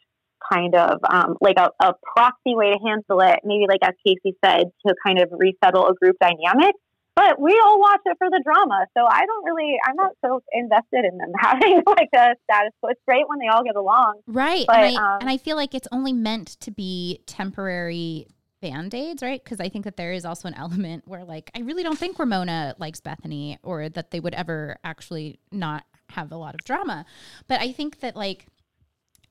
kind 0.52 0.76
of 0.76 1.00
um, 1.10 1.36
like 1.42 1.58
a, 1.58 1.70
a 1.80 1.94
proxy 2.16 2.56
way 2.56 2.72
to 2.72 2.80
handle 2.86 3.22
it, 3.22 3.40
maybe 3.44 3.66
like 3.68 3.80
as 3.84 3.94
Casey 4.06 4.36
said, 4.44 4.72
to 4.86 4.96
kind 5.06 5.20
of 5.20 5.30
resettle 5.32 5.88
a 5.88 5.94
group 5.94 6.18
dynamic. 6.20 6.76
But 7.14 7.42
we 7.42 7.52
all 7.64 7.80
watch 7.80 8.00
it 8.06 8.16
for 8.18 8.30
the 8.30 8.42
drama, 8.44 8.86
so 8.98 9.06
I 9.06 9.26
don't 9.26 9.44
really, 9.44 9.76
I'm 9.86 9.98
not 9.98 10.12
so 10.24 10.42
invested 10.54 11.04
in 11.04 11.18
them 11.18 11.32
having 11.40 11.84
like 11.86 12.10
a 12.16 12.36
status 12.46 12.72
quo. 12.80 12.92
It's 12.92 13.02
great 13.06 13.28
when 13.28 13.40
they 13.40 13.48
all 13.48 13.64
get 13.64 13.76
along, 13.76 14.22
right? 14.28 14.66
But, 14.66 14.78
and, 14.78 14.98
I, 14.98 15.14
um, 15.16 15.18
and 15.22 15.30
I 15.30 15.38
feel 15.38 15.58
like 15.58 15.76
it's 15.76 15.90
only 15.92 16.14
meant 16.14 16.60
to 16.62 16.72
be 16.72 17.20
temporary 17.26 18.28
band-aids 18.62 19.24
right 19.24 19.44
because 19.44 19.60
i 19.60 19.68
think 19.68 19.84
that 19.84 19.98
there 19.98 20.14
is 20.14 20.24
also 20.24 20.48
an 20.48 20.54
element 20.54 21.04
where 21.08 21.26
like 21.26 21.50
i 21.56 21.60
really 21.62 21.82
don't 21.82 21.98
think 21.98 22.18
ramona 22.20 22.76
likes 22.78 23.02
bethenny 23.02 23.58
or 23.64 23.90
that 23.90 24.12
they 24.12 24.20
would 24.20 24.36
ever 24.36 24.78
actually 24.84 25.40
not 25.52 25.84
have 26.10 26.32
a 26.32 26.38
lot 26.38 26.54
of 26.54 26.60
drama 26.64 27.04
but 27.48 27.60
i 27.60 27.72
think 27.72 28.00
that 28.02 28.16
like 28.16 28.46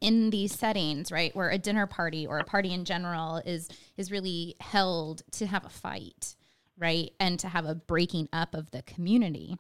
in 0.01 0.31
these 0.31 0.55
settings 0.55 1.13
right 1.13 1.35
where 1.37 1.51
a 1.51 1.59
dinner 1.59 1.87
party 1.87 2.27
or 2.27 2.39
a 2.39 2.45
party 2.45 2.73
in 2.73 2.85
general 2.85 3.37
is 3.39 3.69
is 3.97 4.11
really 4.11 4.55
held 4.61 5.23
to 5.31 5.47
have 5.47 5.65
a 5.65 5.69
fight 5.69 6.35
right 6.79 7.13
and 7.21 7.39
to 7.39 7.49
have 7.49 7.67
a 7.67 7.75
breaking 7.75 8.29
up 8.33 8.55
of 8.55 8.71
the 8.71 8.83
community 8.83 9.57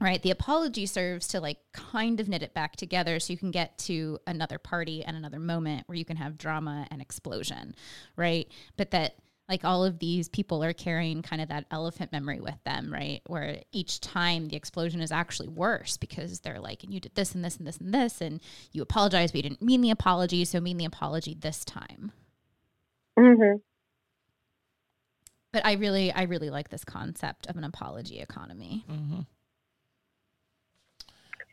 right? 0.00 0.22
The 0.22 0.30
apology 0.30 0.86
serves 0.86 1.28
to 1.28 1.40
like 1.40 1.58
kind 1.72 2.20
of 2.20 2.28
knit 2.28 2.42
it 2.42 2.54
back 2.54 2.76
together 2.76 3.18
so 3.18 3.32
you 3.32 3.38
can 3.38 3.50
get 3.50 3.76
to 3.78 4.18
another 4.26 4.58
party 4.58 5.04
and 5.04 5.16
another 5.16 5.40
moment 5.40 5.88
where 5.88 5.96
you 5.96 6.04
can 6.04 6.16
have 6.16 6.38
drama 6.38 6.86
and 6.90 7.02
explosion 7.02 7.74
right? 8.16 8.48
But 8.76 8.92
that 8.92 9.16
like 9.48 9.64
all 9.64 9.84
of 9.84 9.98
these 9.98 10.28
people 10.28 10.62
are 10.62 10.72
carrying 10.72 11.22
kind 11.22 11.40
of 11.40 11.48
that 11.48 11.66
elephant 11.70 12.12
memory 12.12 12.40
with 12.40 12.62
them 12.64 12.92
right? 12.92 13.20
Where 13.26 13.62
each 13.72 14.00
time 14.00 14.48
the 14.48 14.56
explosion 14.56 15.00
is 15.00 15.12
actually 15.12 15.48
worse 15.48 15.96
because 15.96 16.40
they're 16.40 16.60
like 16.60 16.84
and 16.84 16.92
you 16.92 17.00
did 17.00 17.14
this 17.14 17.34
and 17.34 17.44
this 17.44 17.56
and 17.56 17.66
this 17.66 17.78
and 17.78 17.94
this 17.94 18.20
and 18.20 18.40
you 18.72 18.82
apologize 18.82 19.32
but 19.32 19.36
you 19.36 19.42
didn't 19.42 19.62
mean 19.62 19.80
the 19.80 19.90
apology 19.90 20.44
so 20.44 20.60
mean 20.60 20.76
the 20.76 20.84
apology 20.84 21.36
this 21.38 21.64
time. 21.64 22.12
Hmm 23.18 23.58
but 25.52 25.64
i 25.64 25.72
really 25.72 26.12
i 26.12 26.22
really 26.22 26.50
like 26.50 26.68
this 26.68 26.84
concept 26.84 27.46
of 27.46 27.56
an 27.56 27.64
apology 27.64 28.20
economy. 28.20 28.84
Mm-hmm. 28.90 29.20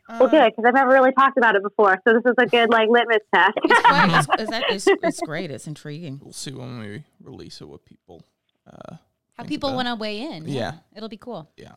Well, 0.08 0.28
good 0.28 0.52
because 0.52 0.64
I've 0.66 0.74
never 0.74 0.92
really 0.92 1.12
talked 1.12 1.36
about 1.38 1.56
it 1.56 1.62
before, 1.62 2.00
so 2.06 2.14
this 2.14 2.22
is 2.24 2.34
a 2.38 2.46
good 2.46 2.70
like 2.70 2.88
litmus 2.88 3.18
test. 3.34 3.52
It's, 3.64 4.28
it's, 4.40 4.52
it's, 4.52 4.86
it's, 4.86 5.00
it's 5.02 5.20
great. 5.20 5.50
It's 5.50 5.66
intriguing. 5.66 6.20
We'll 6.22 6.32
see 6.32 6.52
when 6.52 6.78
we 6.78 7.04
release 7.20 7.60
it 7.60 7.68
what 7.68 7.84
people. 7.84 8.22
Uh, 8.66 8.96
how 9.34 9.42
think 9.42 9.48
people 9.48 9.74
want 9.74 9.88
to 9.88 9.94
weigh 9.94 10.20
in 10.20 10.48
Yeah. 10.48 10.74
it'll 10.96 11.08
be 11.08 11.18
cool 11.18 11.50
Yeah. 11.56 11.74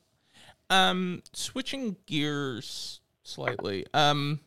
Um, 0.69 1.21
switching 1.33 1.97
gears 2.05 3.01
slightly. 3.23 3.85
Um, 3.93 4.39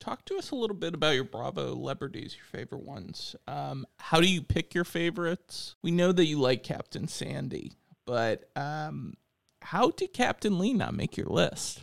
talk 0.00 0.24
to 0.26 0.36
us 0.36 0.50
a 0.50 0.54
little 0.54 0.76
bit 0.76 0.94
about 0.94 1.14
your 1.14 1.24
Bravo 1.24 1.68
celebrities, 1.74 2.36
your 2.36 2.44
favorite 2.44 2.82
ones. 2.82 3.36
Um, 3.46 3.86
how 3.98 4.20
do 4.20 4.28
you 4.28 4.42
pick 4.42 4.74
your 4.74 4.84
favorites? 4.84 5.76
We 5.82 5.90
know 5.92 6.12
that 6.12 6.26
you 6.26 6.38
like 6.40 6.62
Captain 6.62 7.08
Sandy, 7.08 7.72
but 8.04 8.50
um, 8.56 9.14
how 9.62 9.90
did 9.90 10.12
Captain 10.12 10.58
Lee 10.58 10.72
not 10.72 10.94
make 10.94 11.16
your 11.16 11.26
list? 11.28 11.82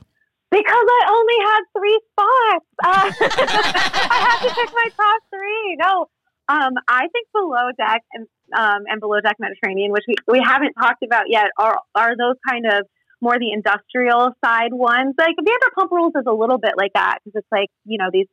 Because 0.54 0.86
I 0.86 1.02
only 1.10 1.40
had 1.50 1.62
three 1.74 2.00
spots. 2.14 2.66
Uh, 2.78 3.10
I 4.14 4.18
had 4.22 4.48
to 4.48 4.54
pick 4.54 4.70
my 4.70 4.88
top 4.96 5.22
three. 5.34 5.78
No, 5.82 6.06
um, 6.48 6.74
I 6.88 7.08
think 7.12 7.28
Below 7.34 7.72
Deck 7.76 8.04
and 8.14 8.28
um, 8.56 8.84
and 8.86 9.02
Below 9.02 9.20
Deck 9.22 9.38
Mediterranean, 9.40 9.92
which 9.92 10.04
we, 10.08 10.14
we 10.28 10.42
haven't 10.46 10.74
talked 10.74 11.02
about 11.02 11.24
yet, 11.28 11.48
are 11.58 11.80
are 11.96 12.16
those 12.16 12.36
kind 12.48 12.66
of 12.68 12.86
more 13.20 13.40
the 13.40 13.52
industrial 13.52 14.32
side 14.46 14.74
ones. 14.74 15.16
Like 15.18 15.36
Vanderpump 15.42 15.90
Rules 15.90 16.14
is 16.16 16.26
a 16.28 16.34
little 16.34 16.60
bit 16.60 16.74
like 16.78 16.94
that 16.94 17.20
because 17.24 17.40
it's 17.40 17.52
like 17.52 17.70
you 17.86 17.98
know 17.98 18.10
these 18.14 18.28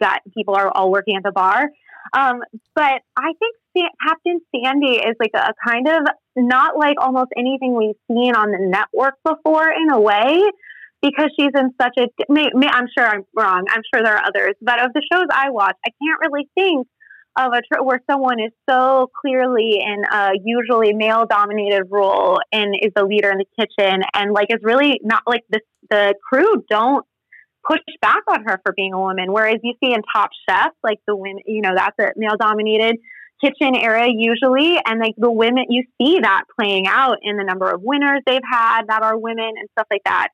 got 0.00 0.20
people 0.34 0.56
are 0.56 0.68
all 0.68 0.90
working 0.90 1.16
at 1.16 1.22
the 1.22 1.30
bar. 1.30 1.68
Um, 2.12 2.40
but 2.74 3.02
I 3.16 3.32
think 3.38 3.56
Captain 4.04 4.40
Sandy 4.50 4.96
is 4.96 5.14
like 5.20 5.30
a 5.34 5.54
kind 5.64 5.86
of 5.86 6.02
not 6.34 6.76
like 6.76 6.96
almost 6.98 7.30
anything 7.36 7.76
we've 7.76 7.94
seen 8.08 8.34
on 8.34 8.50
the 8.50 8.58
network 8.58 9.14
before 9.24 9.70
in 9.70 9.92
a 9.92 10.00
way 10.00 10.42
because 11.02 11.30
she's 11.38 11.50
in 11.54 11.70
such 11.80 11.94
a. 11.98 12.06
May, 12.28 12.48
may, 12.54 12.68
I'm 12.68 12.86
sure 12.96 13.06
I'm 13.06 13.24
wrong. 13.36 13.66
I'm 13.68 13.82
sure 13.92 14.02
there 14.02 14.16
are 14.16 14.24
others, 14.24 14.54
but 14.62 14.82
of 14.82 14.92
the 14.94 15.02
shows 15.12 15.26
I 15.30 15.50
watch, 15.50 15.76
I 15.84 15.90
can't 16.02 16.20
really 16.20 16.48
think 16.54 16.86
of 17.36 17.52
a 17.52 17.62
tr- 17.62 17.82
where 17.82 18.00
someone 18.10 18.40
is 18.40 18.52
so 18.68 19.10
clearly 19.20 19.80
in 19.80 20.04
a 20.10 20.32
usually 20.44 20.92
male 20.92 21.24
dominated 21.28 21.84
role 21.90 22.38
and 22.52 22.74
is 22.80 22.92
the 22.94 23.04
leader 23.04 23.30
in 23.30 23.38
the 23.38 23.46
kitchen 23.58 24.02
and 24.14 24.32
like 24.32 24.48
is 24.50 24.60
really 24.62 25.00
not 25.02 25.22
like 25.26 25.42
the 25.50 25.60
the 25.90 26.14
crew 26.28 26.62
don't 26.68 27.04
push 27.66 27.80
back 28.00 28.22
on 28.28 28.44
her 28.44 28.60
for 28.64 28.72
being 28.76 28.92
a 28.92 28.98
woman. 28.98 29.32
Whereas 29.32 29.58
you 29.62 29.74
see 29.82 29.92
in 29.92 30.02
Top 30.14 30.30
Chef, 30.48 30.72
like 30.82 30.98
the 31.06 31.16
women, 31.16 31.42
you 31.46 31.62
know, 31.62 31.72
that's 31.74 31.96
a 31.98 32.12
male 32.16 32.36
dominated 32.38 32.96
kitchen 33.42 33.74
era 33.74 34.06
usually. 34.08 34.78
And 34.84 35.00
like 35.00 35.14
the 35.16 35.30
women, 35.30 35.64
you 35.68 35.84
see 36.00 36.20
that 36.20 36.44
playing 36.58 36.86
out 36.86 37.18
in 37.22 37.36
the 37.36 37.44
number 37.44 37.70
of 37.70 37.80
winners 37.82 38.22
they've 38.26 38.40
had 38.50 38.82
that 38.88 39.02
are 39.02 39.18
women 39.18 39.50
and 39.58 39.68
stuff 39.72 39.86
like 39.90 40.02
that. 40.04 40.28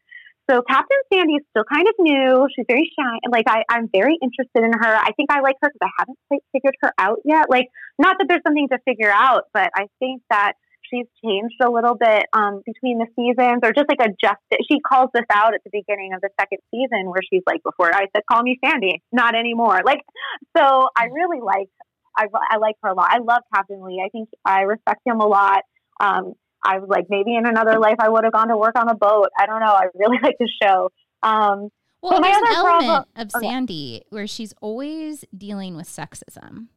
So 0.51 0.63
Captain 0.63 0.97
Sandy 1.13 1.35
is 1.35 1.45
still 1.51 1.65
kind 1.65 1.87
of 1.87 1.95
new. 1.99 2.49
She's 2.57 2.65
very 2.67 2.91
shy. 2.99 3.19
And 3.23 3.31
like, 3.31 3.45
I, 3.49 3.65
I'm 3.69 3.89
very 3.93 4.17
interested 4.23 4.65
in 4.65 4.73
her. 4.73 4.97
I 4.97 5.13
think 5.17 5.31
I 5.31 5.41
like 5.41 5.57
her 5.61 5.69
because 5.69 5.85
I 5.85 5.91
haven't 5.99 6.19
quite 6.29 6.41
figured 6.53 6.75
her 6.81 6.93
out 6.99 7.19
yet. 7.25 7.51
Like, 7.51 7.69
not 7.99 8.17
that 8.19 8.27
there's 8.29 8.43
something 8.47 8.69
to 8.69 8.79
figure 8.87 9.13
out, 9.13 9.45
but 9.53 9.71
I 9.75 9.87
think 9.99 10.23
that 10.31 10.53
she's 10.89 11.07
changed 11.23 11.57
a 11.63 11.71
little 11.71 11.95
bit 11.95 12.25
um, 12.33 12.63
between 12.65 12.99
the 12.99 13.07
seasons 13.15 13.61
or 13.63 13.73
just 13.73 13.89
like 13.89 14.01
adjusted. 14.01 14.65
She 14.71 14.81
calls 14.81 15.11
this 15.13 15.29
out 15.33 15.55
at 15.55 15.61
the 15.65 15.71
beginning 15.71 16.15
of 16.15 16.23
the 16.23 16.31
second 16.41 16.59
season 16.71 17.11
where 17.11 17.21
she's 17.29 17.43
like, 17.47 17.63
before 17.63 17.95
I 17.95 18.07
said, 18.15 18.23
call 18.31 18.43
me 18.43 18.59
Sandy, 18.65 19.03
not 19.13 19.35
anymore. 19.35 19.81
Like, 19.85 20.01
so 20.57 20.89
I 20.97 21.07
really 21.13 21.41
like, 21.41 21.69
I, 22.17 22.27
I 22.51 22.57
like 22.57 22.77
her 22.83 22.91
a 22.91 22.95
lot. 22.95 23.09
I 23.11 23.19
love 23.19 23.43
Captain 23.55 23.85
Lee. 23.85 24.03
I 24.05 24.09
think 24.09 24.29
I 24.45 24.63
respect 24.63 25.01
him 25.05 25.21
a 25.21 25.27
lot. 25.27 25.63
Um, 26.01 26.35
I 26.69 26.79
was 26.79 26.89
like, 26.89 27.07
maybe 27.09 27.35
in 27.35 27.47
another 27.47 27.79
life 27.79 27.97
I 27.99 28.09
would 28.09 28.25
have 28.25 28.33
gone 28.33 28.49
to 28.49 28.57
work 28.57 28.79
on 28.79 28.89
a 28.89 28.95
boat. 28.95 29.29
I 29.39 29.47
don't 29.47 29.61
know. 29.61 29.73
I 29.73 29.87
really 29.95 30.19
like 30.23 30.37
the 30.39 30.49
show. 30.63 30.91
Um, 31.23 31.71
Well, 32.03 32.21
there's 32.21 32.37
an 32.37 32.43
element 32.55 32.85
problem- 32.87 33.05
of 33.17 33.29
okay. 33.35 33.47
Sandy 33.47 34.03
where 34.11 34.27
she's 34.27 34.53
always 34.61 35.25
dealing 35.37 35.77
with 35.77 35.89
sexism. 35.89 36.69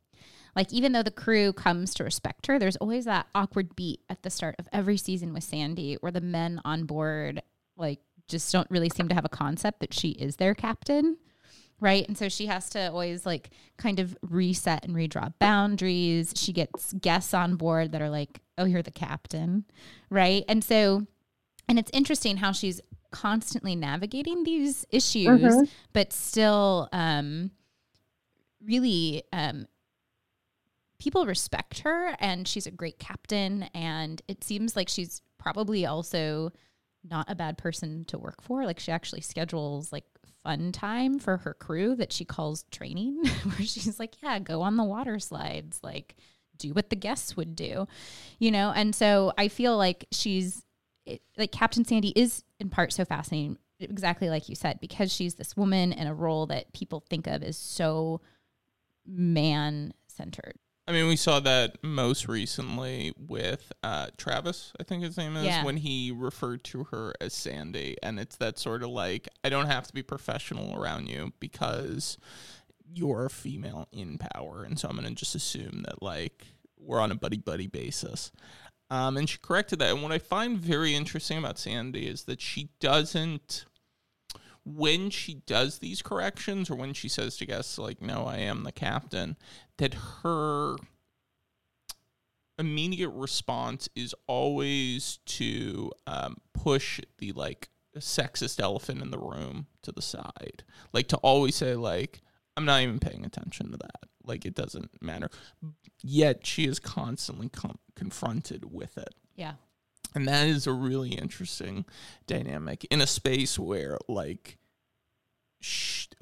Like 0.55 0.71
even 0.73 0.91
though 0.91 1.03
the 1.03 1.11
crew 1.11 1.53
comes 1.53 1.93
to 1.95 2.03
respect 2.03 2.47
her, 2.47 2.57
there's 2.59 2.75
always 2.77 3.05
that 3.05 3.27
awkward 3.35 3.75
beat 3.75 4.01
at 4.09 4.23
the 4.23 4.29
start 4.29 4.55
of 4.59 4.67
every 4.73 4.97
season 4.97 5.33
with 5.33 5.43
Sandy 5.43 5.95
where 6.01 6.11
the 6.11 6.21
men 6.21 6.59
on 6.65 6.83
board 6.85 7.41
like 7.77 7.99
just 8.27 8.51
don't 8.51 8.69
really 8.69 8.89
seem 8.89 9.07
to 9.09 9.15
have 9.15 9.25
a 9.25 9.29
concept 9.29 9.79
that 9.81 9.93
she 9.93 10.09
is 10.11 10.37
their 10.37 10.53
captain. 10.53 11.17
Right. 11.81 12.07
And 12.07 12.15
so 12.17 12.29
she 12.29 12.45
has 12.45 12.69
to 12.69 12.91
always 12.91 13.25
like 13.25 13.49
kind 13.77 13.99
of 13.99 14.15
reset 14.21 14.85
and 14.85 14.95
redraw 14.95 15.33
boundaries. 15.39 16.31
She 16.37 16.53
gets 16.53 16.93
guests 16.93 17.33
on 17.33 17.55
board 17.55 17.91
that 17.91 18.01
are 18.03 18.09
like, 18.09 18.39
oh, 18.59 18.65
you're 18.65 18.83
the 18.83 18.91
captain. 18.91 19.65
Right. 20.11 20.45
And 20.47 20.63
so, 20.63 21.07
and 21.67 21.79
it's 21.79 21.89
interesting 21.91 22.37
how 22.37 22.51
she's 22.51 22.79
constantly 23.11 23.75
navigating 23.75 24.43
these 24.43 24.85
issues, 24.91 25.27
Mhm. 25.41 25.69
but 25.91 26.13
still 26.13 26.87
um, 26.93 27.49
really 28.63 29.23
um, 29.33 29.65
people 30.99 31.25
respect 31.25 31.79
her 31.79 32.15
and 32.19 32.47
she's 32.47 32.67
a 32.67 32.71
great 32.71 32.99
captain. 32.99 33.63
And 33.73 34.21
it 34.27 34.43
seems 34.43 34.75
like 34.75 34.87
she's 34.87 35.21
probably 35.39 35.85
also 35.85 36.51
not 37.09 37.29
a 37.29 37.35
bad 37.35 37.57
person 37.57 38.05
to 38.05 38.17
work 38.17 38.41
for. 38.41 38.65
Like 38.65 38.79
she 38.79 38.91
actually 38.91 39.21
schedules 39.21 39.91
like 39.91 40.05
fun 40.43 40.71
time 40.71 41.19
for 41.19 41.37
her 41.37 41.53
crew 41.53 41.95
that 41.95 42.13
she 42.13 42.25
calls 42.25 42.65
training, 42.71 43.23
where 43.43 43.65
she's 43.65 43.99
like, 43.99 44.21
yeah, 44.21 44.39
go 44.39 44.61
on 44.61 44.77
the 44.77 44.83
water 44.83 45.19
slides, 45.19 45.79
like 45.83 46.15
do 46.57 46.73
what 46.73 46.89
the 46.89 46.95
guests 46.95 47.35
would 47.35 47.55
do, 47.55 47.87
you 48.39 48.51
know? 48.51 48.71
And 48.75 48.93
so 48.93 49.33
I 49.37 49.47
feel 49.47 49.77
like 49.77 50.05
she's 50.11 50.63
it, 51.05 51.21
like 51.37 51.51
Captain 51.51 51.83
Sandy 51.83 52.13
is 52.15 52.43
in 52.59 52.69
part 52.69 52.93
so 52.93 53.05
fascinating, 53.05 53.57
exactly 53.79 54.29
like 54.29 54.49
you 54.49 54.55
said, 54.55 54.79
because 54.79 55.11
she's 55.11 55.35
this 55.35 55.57
woman 55.57 55.91
in 55.93 56.07
a 56.07 56.13
role 56.13 56.45
that 56.47 56.73
people 56.73 57.03
think 57.09 57.27
of 57.27 57.43
as 57.43 57.57
so 57.57 58.21
man 59.05 59.93
centered. 60.07 60.55
I 60.91 60.93
mean, 60.93 61.07
we 61.07 61.15
saw 61.15 61.39
that 61.39 61.81
most 61.81 62.27
recently 62.27 63.13
with 63.17 63.71
uh, 63.81 64.07
Travis, 64.17 64.73
I 64.77 64.83
think 64.83 65.03
his 65.03 65.15
name 65.15 65.37
is, 65.37 65.45
Yeah. 65.45 65.63
when 65.63 65.77
he 65.77 66.11
referred 66.11 66.65
to 66.65 66.83
her 66.91 67.13
as 67.21 67.33
Sandy. 67.33 67.95
And 68.03 68.19
it's 68.19 68.35
that 68.37 68.59
sort 68.59 68.83
of 68.83 68.89
like, 68.89 69.29
I 69.41 69.47
don't 69.47 69.67
have 69.67 69.87
to 69.87 69.93
be 69.93 70.03
professional 70.03 70.77
around 70.77 71.07
you 71.07 71.31
because 71.39 72.17
you're 72.93 73.27
a 73.27 73.29
female 73.29 73.87
in 73.93 74.17
power. 74.17 74.65
And 74.65 74.77
so 74.77 74.89
I'm 74.89 74.97
going 74.97 75.07
to 75.07 75.15
just 75.15 75.33
assume 75.33 75.83
that, 75.85 76.03
like, 76.03 76.45
we're 76.77 76.99
on 76.99 77.09
a 77.11 77.15
buddy 77.15 77.37
buddy 77.37 77.67
basis. 77.67 78.33
Um, 78.89 79.15
and 79.15 79.29
she 79.29 79.37
corrected 79.37 79.79
that. 79.79 79.91
And 79.93 80.03
what 80.03 80.11
I 80.11 80.19
find 80.19 80.59
very 80.59 80.93
interesting 80.93 81.37
about 81.37 81.57
Sandy 81.57 82.05
is 82.05 82.23
that 82.23 82.41
she 82.41 82.67
doesn't 82.81 83.63
when 84.63 85.09
she 85.09 85.35
does 85.45 85.79
these 85.79 86.01
corrections 86.01 86.69
or 86.69 86.75
when 86.75 86.93
she 86.93 87.09
says 87.09 87.37
to 87.37 87.45
guests 87.45 87.77
like 87.77 88.01
no 88.01 88.25
i 88.25 88.37
am 88.37 88.63
the 88.63 88.71
captain 88.71 89.35
that 89.77 89.93
her 90.23 90.75
immediate 92.61 93.09
response 93.09 93.89
is 93.95 94.15
always 94.27 95.19
to 95.25 95.91
um, 96.07 96.37
push 96.53 97.01
the 97.17 97.31
like 97.33 97.69
sexist 97.97 98.59
elephant 98.59 99.01
in 99.01 99.11
the 99.11 99.17
room 99.17 99.67
to 99.81 99.91
the 99.91 100.01
side. 100.01 100.63
Like 100.93 101.07
to 101.09 101.17
always 101.17 101.55
say 101.55 101.75
like 101.75 102.21
i'm 102.55 102.65
not 102.65 102.81
even 102.81 102.99
paying 102.99 103.25
attention 103.25 103.71
to 103.71 103.77
that. 103.77 104.03
Like 104.23 104.45
it 104.45 104.55
doesn't 104.55 105.01
matter. 105.01 105.29
Yet 106.03 106.45
she 106.45 106.65
is 106.65 106.79
constantly 106.79 107.49
com- 107.49 107.79
confronted 107.95 108.71
with 108.71 108.97
it. 108.97 109.13
Yeah. 109.35 109.53
And 110.15 110.27
that 110.27 110.47
is 110.47 110.67
a 110.67 110.73
really 110.73 111.11
interesting 111.11 111.85
dynamic 112.27 112.85
in 112.91 113.01
a 113.01 113.07
space 113.07 113.57
where 113.57 113.97
like 114.07 114.57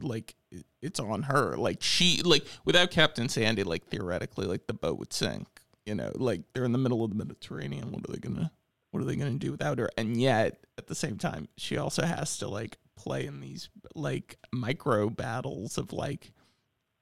like 0.02 0.36
it's 0.82 1.00
on 1.00 1.24
her. 1.24 1.56
Like 1.58 1.82
she 1.82 2.22
like 2.24 2.46
without 2.66 2.92
captain 2.92 3.30
sandy 3.30 3.64
like 3.64 3.88
theoretically 3.88 4.46
like 4.46 4.68
the 4.68 4.74
boat 4.74 5.00
would 5.00 5.14
sink 5.14 5.48
you 5.90 5.96
know? 5.96 6.12
Like 6.16 6.42
they're 6.54 6.66
in 6.66 6.72
the 6.72 6.78
middle 6.78 7.04
of 7.04 7.10
the 7.10 7.16
mediterranean. 7.16 7.92
What 7.92 8.08
are 8.08 8.14
they 8.14 8.20
gonna 8.20 8.52
what 8.92 9.02
are 9.02 9.06
they 9.06 9.16
gonna 9.16 9.32
do 9.32 9.52
without 9.52 9.80
her? 9.80 9.90
And 9.98 10.22
yet 10.22 10.64
at 10.78 10.88
the 10.88 10.96
same 10.96 11.18
time 11.18 11.48
she 11.58 11.78
also 11.78 12.04
has 12.04 12.38
to 12.38 12.48
like 12.48 12.78
play 12.96 13.26
in 13.26 13.40
these 13.40 13.70
like 13.96 14.38
micro 14.52 15.10
battles 15.10 15.78
of 15.78 15.94
like 15.94 16.34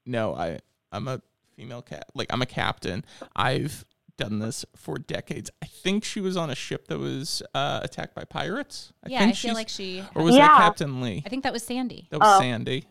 no 0.05 0.35
i 0.35 0.59
i'm 0.91 1.07
a 1.07 1.19
female 1.55 1.81
cat 1.81 2.05
like 2.13 2.27
i'm 2.31 2.41
a 2.41 2.47
captain. 2.47 3.03
I've 3.35 3.83
done 4.17 4.39
this 4.39 4.65
for 4.75 4.97
decades 4.97 5.49
i 5.61 5.65
think 5.65 6.03
she 6.03 6.19
was 6.19 6.35
on 6.35 6.49
a 6.49 6.55
ship 6.55 6.87
that 6.87 6.97
was 6.99 7.41
uh 7.53 7.79
attacked 7.83 8.15
by 8.15 8.23
pirates 8.23 8.91
I 9.03 9.09
yeah, 9.09 9.19
think 9.19 9.31
I 9.31 9.33
feel 9.35 9.53
like 9.53 9.69
she. 9.69 10.03
or 10.15 10.23
was 10.23 10.35
that 10.35 10.57
captain 10.57 11.01
lee 11.01 11.21
I 11.25 11.29
think 11.29 11.43
that 11.43 11.53
was 11.53 11.63
Sandy. 11.63 12.07
that 12.09 12.19
was 12.19 12.37
Oh. 12.37 12.39
Sandy. 12.41 12.85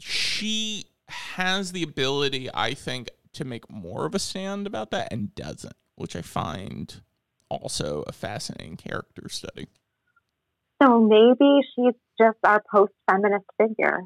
She 0.00 0.86
has 1.08 1.72
the 1.72 1.82
ability, 1.82 2.50
I 2.52 2.74
think, 2.74 3.08
to 3.34 3.44
make 3.44 3.70
more 3.70 4.06
of 4.06 4.14
a 4.14 4.18
stand 4.18 4.66
about 4.66 4.90
that 4.90 5.12
and 5.12 5.34
doesn't, 5.34 5.74
which 5.96 6.16
I 6.16 6.22
find 6.22 7.00
also 7.48 8.02
a 8.06 8.12
fascinating 8.12 8.76
character 8.76 9.28
study. 9.28 9.68
So 10.82 11.00
maybe 11.00 11.60
she's 11.74 11.94
just 12.18 12.38
our 12.44 12.62
post-feminist 12.70 13.44
figure. 13.60 14.00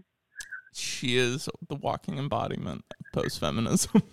She 0.74 1.16
is 1.16 1.48
the 1.68 1.74
walking 1.76 2.18
embodiment 2.18 2.84
of 2.90 3.22
post 3.22 3.40
feminism. 3.40 4.02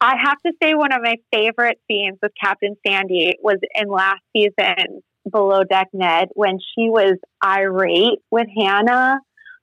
I 0.00 0.16
have 0.16 0.38
to 0.46 0.52
say, 0.62 0.74
one 0.74 0.92
of 0.92 1.02
my 1.02 1.16
favorite 1.32 1.78
scenes 1.86 2.18
with 2.22 2.32
Captain 2.42 2.74
Sandy 2.86 3.36
was 3.42 3.58
in 3.74 3.88
last 3.88 4.22
season's 4.34 5.02
Below 5.30 5.64
Deck 5.64 5.88
Med 5.92 6.28
when 6.34 6.58
she 6.58 6.88
was 6.88 7.16
irate 7.44 8.20
with 8.30 8.46
Hannah 8.56 9.18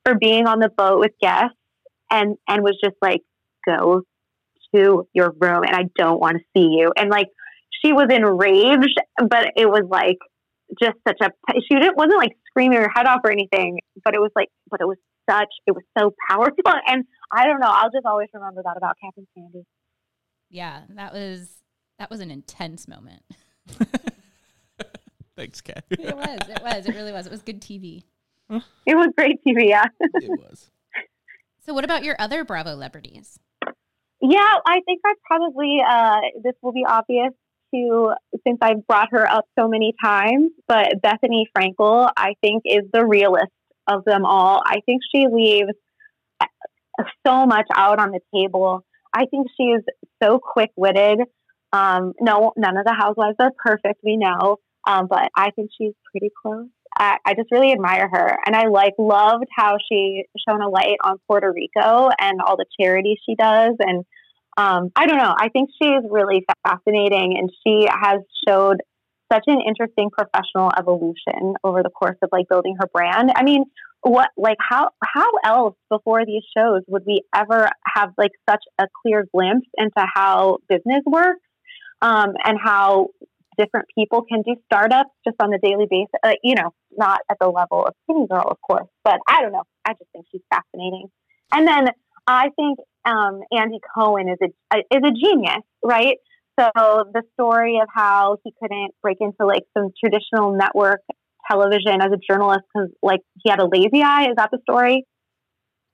for 0.06 0.16
being 0.16 0.46
on 0.46 0.60
the 0.60 0.70
boat 0.70 1.00
with 1.00 1.12
guests 1.20 1.58
and 2.12 2.38
and 2.48 2.62
was 2.62 2.78
just 2.84 2.96
like, 3.02 3.22
"Go 3.66 4.04
to 4.76 5.08
your 5.14 5.34
room, 5.40 5.64
and 5.64 5.76
I 5.76 5.86
don't 5.98 6.20
want 6.20 6.38
to 6.38 6.44
see 6.56 6.68
you." 6.68 6.92
And 6.96 7.10
like, 7.10 7.28
she 7.84 7.92
was 7.92 8.08
enraged, 8.12 9.00
but 9.18 9.48
it 9.56 9.68
was 9.68 9.84
like 9.90 10.18
just 10.80 10.98
such 11.08 11.18
a 11.22 11.32
she 11.68 11.76
didn't 11.76 11.98
wasn't 11.98 12.18
like 12.18 12.38
screaming 12.48 12.80
her 12.80 12.92
head 12.94 13.08
off 13.08 13.22
or 13.24 13.32
anything, 13.32 13.80
but 14.06 14.14
it 14.14 14.20
was 14.20 14.32
like, 14.36 14.50
but 14.70 14.82
it 14.82 14.88
was 14.88 14.98
such 15.30 15.50
it 15.66 15.72
was 15.72 15.84
so 15.98 16.14
powerful, 16.30 16.62
and 16.88 17.06
I 17.32 17.46
don't 17.46 17.60
know. 17.60 17.72
I'll 17.72 17.92
just 17.92 18.06
always 18.06 18.30
remember 18.34 18.62
that 18.64 18.78
about 18.78 18.98
Captain 19.04 19.28
Sandy. 19.34 19.66
Yeah, 20.50 20.82
that 20.90 21.14
was 21.14 21.50
that 22.00 22.10
was 22.10 22.20
an 22.20 22.32
intense 22.32 22.88
moment. 22.88 23.24
Thanks, 25.36 25.62
Kat. 25.62 25.84
It 25.92 26.16
was. 26.16 26.40
It 26.50 26.62
was. 26.64 26.88
It 26.88 26.96
really 26.96 27.12
was. 27.12 27.28
It 27.28 27.32
was 27.32 27.42
good 27.42 27.62
TV. 27.62 28.04
It 28.50 28.96
was 28.96 29.10
great 29.18 29.44
TV, 29.46 29.70
yeah. 29.70 29.86
it 30.00 30.40
was. 30.50 30.72
So, 31.66 31.74
what 31.74 31.84
about 31.84 32.04
your 32.04 32.16
other 32.18 32.44
Bravo 32.46 32.72
celebrities? 32.72 33.40
Yeah, 34.22 34.56
I 34.66 34.80
think 34.86 35.02
I 35.06 35.14
probably 35.26 35.80
uh, 35.88 36.22
this 36.44 36.54
will 36.62 36.72
be 36.72 36.86
obvious 36.88 37.34
to 37.74 38.14
since 38.48 38.58
I've 38.62 38.88
brought 38.88 39.10
her 39.12 39.30
up 39.30 39.46
so 39.60 39.68
many 39.68 39.94
times, 40.02 40.52
but 40.68 40.94
Bethenny 41.04 41.44
Frankel 41.56 42.10
I 42.16 42.34
think 42.42 42.64
is 42.66 42.84
the 42.92 43.06
realist 43.06 43.52
of 43.88 44.06
them 44.06 44.26
all. 44.26 44.62
I 44.66 44.80
think 44.86 45.02
she 45.14 45.28
leaves 45.32 45.74
so 47.26 47.46
much 47.46 47.68
out 47.76 48.00
on 48.00 48.12
the 48.12 48.22
table. 48.34 48.84
I 49.18 49.26
think 49.26 49.48
she 49.58 49.64
is 49.64 49.84
so 50.22 50.40
quick 50.40 50.70
witted. 50.76 51.20
Um, 51.74 52.14
no, 52.22 52.54
none 52.56 52.78
of 52.78 52.86
the 52.86 52.94
housewives 52.94 53.36
are 53.40 53.52
perfect, 53.64 54.00
we 54.04 54.16
know, 54.16 54.58
um, 54.88 55.08
but 55.10 55.30
I 55.36 55.50
think 55.52 55.72
she's 55.76 55.94
pretty 56.12 56.30
close. 56.42 56.68
I, 56.96 57.18
I 57.26 57.34
just 57.34 57.52
really 57.52 57.72
admire 57.72 58.08
her, 58.12 58.38
and 58.46 58.56
I 58.56 58.68
like 58.68 58.94
loved 59.00 59.46
how 59.56 59.78
she 59.90 60.24
shone 60.48 60.62
a 60.62 60.70
light 60.70 60.98
on 61.04 61.18
Puerto 61.28 61.52
Rico 61.52 62.10
and 62.20 62.40
all 62.46 62.58
the 62.58 62.66
charities 62.80 63.18
she 63.28 63.36
does, 63.36 63.74
and 63.80 64.06
um, 64.56 64.92
I 64.96 65.08
don't 65.08 65.18
know. 65.18 65.34
I 65.38 65.50
think 65.50 65.70
she 65.82 65.90
is 65.90 66.04
really 66.10 66.46
fascinating, 66.66 67.36
and 67.38 67.52
she 67.64 67.88
has 67.90 68.22
showed 68.48 68.78
such 69.32 69.44
an 69.48 69.60
interesting 69.68 70.10
professional 70.10 70.72
evolution 70.80 71.56
over 71.64 71.84
the 71.84 71.90
course 71.90 72.18
of 72.22 72.30
like 72.32 72.48
building 72.50 72.76
her 72.80 72.88
brand. 72.94 73.32
I 73.36 73.44
mean, 73.44 73.66
what 74.08 74.30
like 74.38 74.58
how 74.60 74.90
how 75.04 75.30
else 75.44 75.76
before 75.90 76.26
these 76.26 76.44
shows 76.56 76.82
would 76.88 77.04
we 77.06 77.22
ever 77.36 77.70
have 77.96 78.12
like 78.18 78.32
such 78.50 78.64
a 78.80 78.86
clear 79.02 79.26
glimpse 79.34 79.68
into 79.78 80.06
how 80.14 80.58
business 80.70 81.02
works 81.06 81.42
um, 82.02 82.34
and 82.46 82.58
how 82.64 83.08
different 83.58 83.88
people 83.98 84.24
can 84.24 84.44
do 84.44 84.56
startups 84.66 85.10
just 85.26 85.36
on 85.42 85.54
a 85.54 85.58
daily 85.58 85.88
basis. 85.90 86.12
Uh, 86.24 86.34
you 86.44 86.56
know, 86.56 86.74
not 86.96 87.20
at 87.30 87.38
the 87.40 87.48
level 87.48 87.86
of 87.86 87.94
Skinny 88.04 88.28
Girl, 88.28 88.48
of 88.50 88.58
course, 88.62 88.88
but 89.04 89.20
I 89.28 89.42
don't 89.42 89.52
know. 89.52 89.64
I 89.86 89.94
just 89.94 90.12
think 90.14 90.26
she's 90.32 90.42
fascinating. 90.50 91.08
And 91.52 91.68
then 91.68 91.88
I 92.28 92.50
think 92.56 92.80
um, 93.06 93.42
Andy 93.52 93.80
Cohen 93.96 94.30
is 94.30 94.38
a 94.42 94.78
is 94.78 95.02
a 95.04 95.12
genius, 95.12 95.64
right? 95.84 96.18
So 96.60 96.70
the 97.14 97.22
story 97.34 97.80
of 97.82 97.88
how 97.94 98.38
he 98.44 98.52
couldn't 98.60 98.92
break 99.02 99.18
into 99.22 99.46
like 99.46 99.64
some 99.78 99.90
traditional 100.04 100.56
network 100.56 101.02
television 101.50 102.02
as 102.02 102.12
a 102.12 102.18
journalist 102.30 102.62
because 102.74 102.90
like 103.02 103.22
he 103.44 103.50
had 103.50 103.60
a 103.60 103.68
lazy 103.68 104.02
eye. 104.04 104.24
Is 104.30 104.36
that 104.38 104.50
the 104.52 104.60
story? 104.64 105.06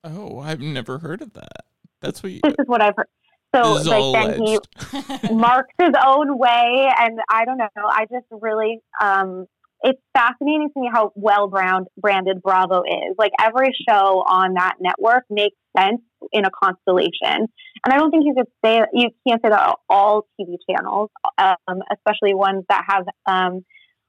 Oh, 0.04 0.40
I've 0.40 0.60
never 0.60 1.00
heard 1.00 1.22
of 1.22 1.34
that. 1.34 1.66
That's 2.02 2.22
what 2.22 2.32
you. 2.32 2.42
This 2.44 2.56
is 2.60 2.68
what 2.68 2.82
I've 2.82 2.96
heard. 2.96 3.08
So 3.56 3.76
this 3.76 3.84
is 3.84 3.88
all 3.88 4.12
like 4.12 4.38
then 4.38 4.46
he 4.46 4.60
marks 5.34 5.74
his 5.80 5.92
own 6.06 6.38
way 6.38 6.90
and 7.00 7.20
i 7.30 7.46
don't 7.46 7.58
know 7.58 7.68
i 7.88 8.06
just 8.12 8.26
really 8.32 8.80
um 9.02 9.46
it's 9.82 10.00
fascinating 10.14 10.70
to 10.74 10.80
me 10.80 10.90
how 10.92 11.12
well 11.16 11.48
brand, 11.48 11.88
branded 11.98 12.42
bravo 12.42 12.82
is 12.82 13.16
like 13.18 13.32
every 13.40 13.76
show 13.88 14.24
on 14.28 14.56
that 14.56 14.76
network 14.80 15.24
makes 15.30 15.56
sense 15.78 16.02
in 16.32 16.46
a 16.46 16.50
constellation 16.50 17.12
and 17.22 17.94
i 17.94 17.98
don't 17.98 18.10
think 18.10 18.24
you 18.26 18.34
could 18.36 18.48
say 18.66 18.82
you 18.94 19.10
can't 19.28 19.42
say 19.44 19.50
that 19.50 19.76
all 19.90 20.26
tv 20.40 20.56
channels 20.68 21.12
um, 21.38 21.80
especially 21.92 22.34
ones 22.34 22.64
that 22.70 22.84
have 22.88 23.06
um, 23.28 23.64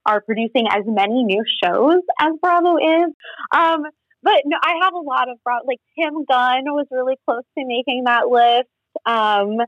are 0.07 0.21
producing 0.21 0.67
as 0.71 0.83
many 0.87 1.25
new 1.25 1.43
shows 1.63 2.01
as 2.21 2.33
bravo 2.41 2.77
is 2.77 3.13
um, 3.55 3.83
but 4.23 4.43
no, 4.45 4.57
i 4.63 4.75
have 4.83 4.95
a 4.95 4.99
lot 4.99 5.29
of 5.29 5.39
bravo 5.45 5.65
like 5.67 5.81
tim 5.99 6.25
gunn 6.29 6.65
was 6.67 6.87
really 6.91 7.17
close 7.27 7.45
to 7.57 7.65
making 7.67 8.05
that 8.05 8.29
list 8.29 8.69
um, 9.07 9.59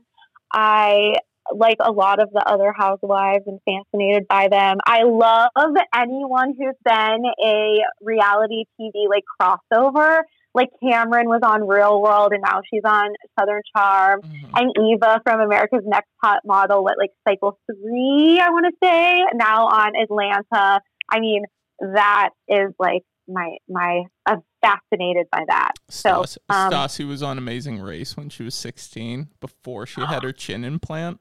I 0.51 1.15
like 1.53 1.77
a 1.79 1.91
lot 1.91 2.21
of 2.21 2.29
the 2.31 2.43
other 2.45 2.73
housewives 2.75 3.43
and 3.47 3.59
fascinated 3.65 4.27
by 4.27 4.49
them. 4.49 4.77
I 4.85 5.03
love 5.03 5.75
anyone 5.95 6.53
who's 6.57 6.75
been 6.83 7.23
a 7.43 7.79
reality 8.01 8.65
TV 8.79 9.07
like 9.09 9.23
crossover. 9.39 10.21
Like 10.53 10.69
Cameron 10.81 11.27
was 11.27 11.41
on 11.43 11.67
Real 11.67 12.01
World 12.01 12.31
and 12.33 12.41
now 12.41 12.61
she's 12.71 12.81
on 12.83 13.09
Southern 13.39 13.61
Charm. 13.75 14.21
Mhm. 14.21 14.49
And 14.55 14.73
Eva 14.91 15.21
from 15.25 15.41
America's 15.41 15.83
Next 15.85 16.09
Top 16.23 16.41
Model, 16.45 16.83
what 16.83 16.97
like 16.97 17.11
cycle 17.27 17.59
three, 17.65 18.39
I 18.39 18.49
want 18.49 18.65
to 18.65 18.87
say, 18.87 19.23
now 19.35 19.67
on 19.67 19.95
Atlanta. 19.95 20.81
I 21.11 21.19
mean, 21.19 21.43
that 21.79 22.29
is 22.47 22.73
like 22.79 23.03
my 23.27 23.57
my. 23.69 24.03
I'm 24.25 24.41
fascinated 24.61 25.27
by 25.31 25.43
that. 25.47 25.73
So, 25.89 26.23
um, 26.49 26.71
Stassi 26.71 27.07
was 27.07 27.21
on 27.21 27.37
Amazing 27.37 27.79
Race 27.79 28.17
when 28.17 28.29
she 28.29 28.43
was 28.43 28.55
16 28.55 29.29
before 29.39 29.85
she 29.85 30.01
had 30.01 30.23
her 30.23 30.33
chin 30.33 30.63
implant. 30.63 31.19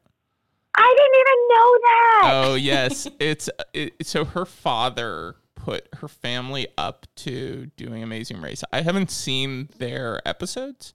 I 0.74 0.94
didn't 0.96 1.20
even 1.20 1.48
know 1.48 1.78
that. 1.82 2.30
Oh 2.34 2.54
yes, 2.54 3.08
it's 3.20 3.48
it, 3.72 3.94
so 4.06 4.24
her 4.24 4.44
father 4.44 5.36
put 5.66 5.88
her 5.94 6.06
family 6.06 6.68
up 6.78 7.08
to 7.16 7.66
doing 7.76 8.00
Amazing 8.00 8.40
Race. 8.40 8.62
I 8.72 8.82
haven't 8.82 9.10
seen 9.10 9.68
their 9.78 10.20
episodes, 10.24 10.94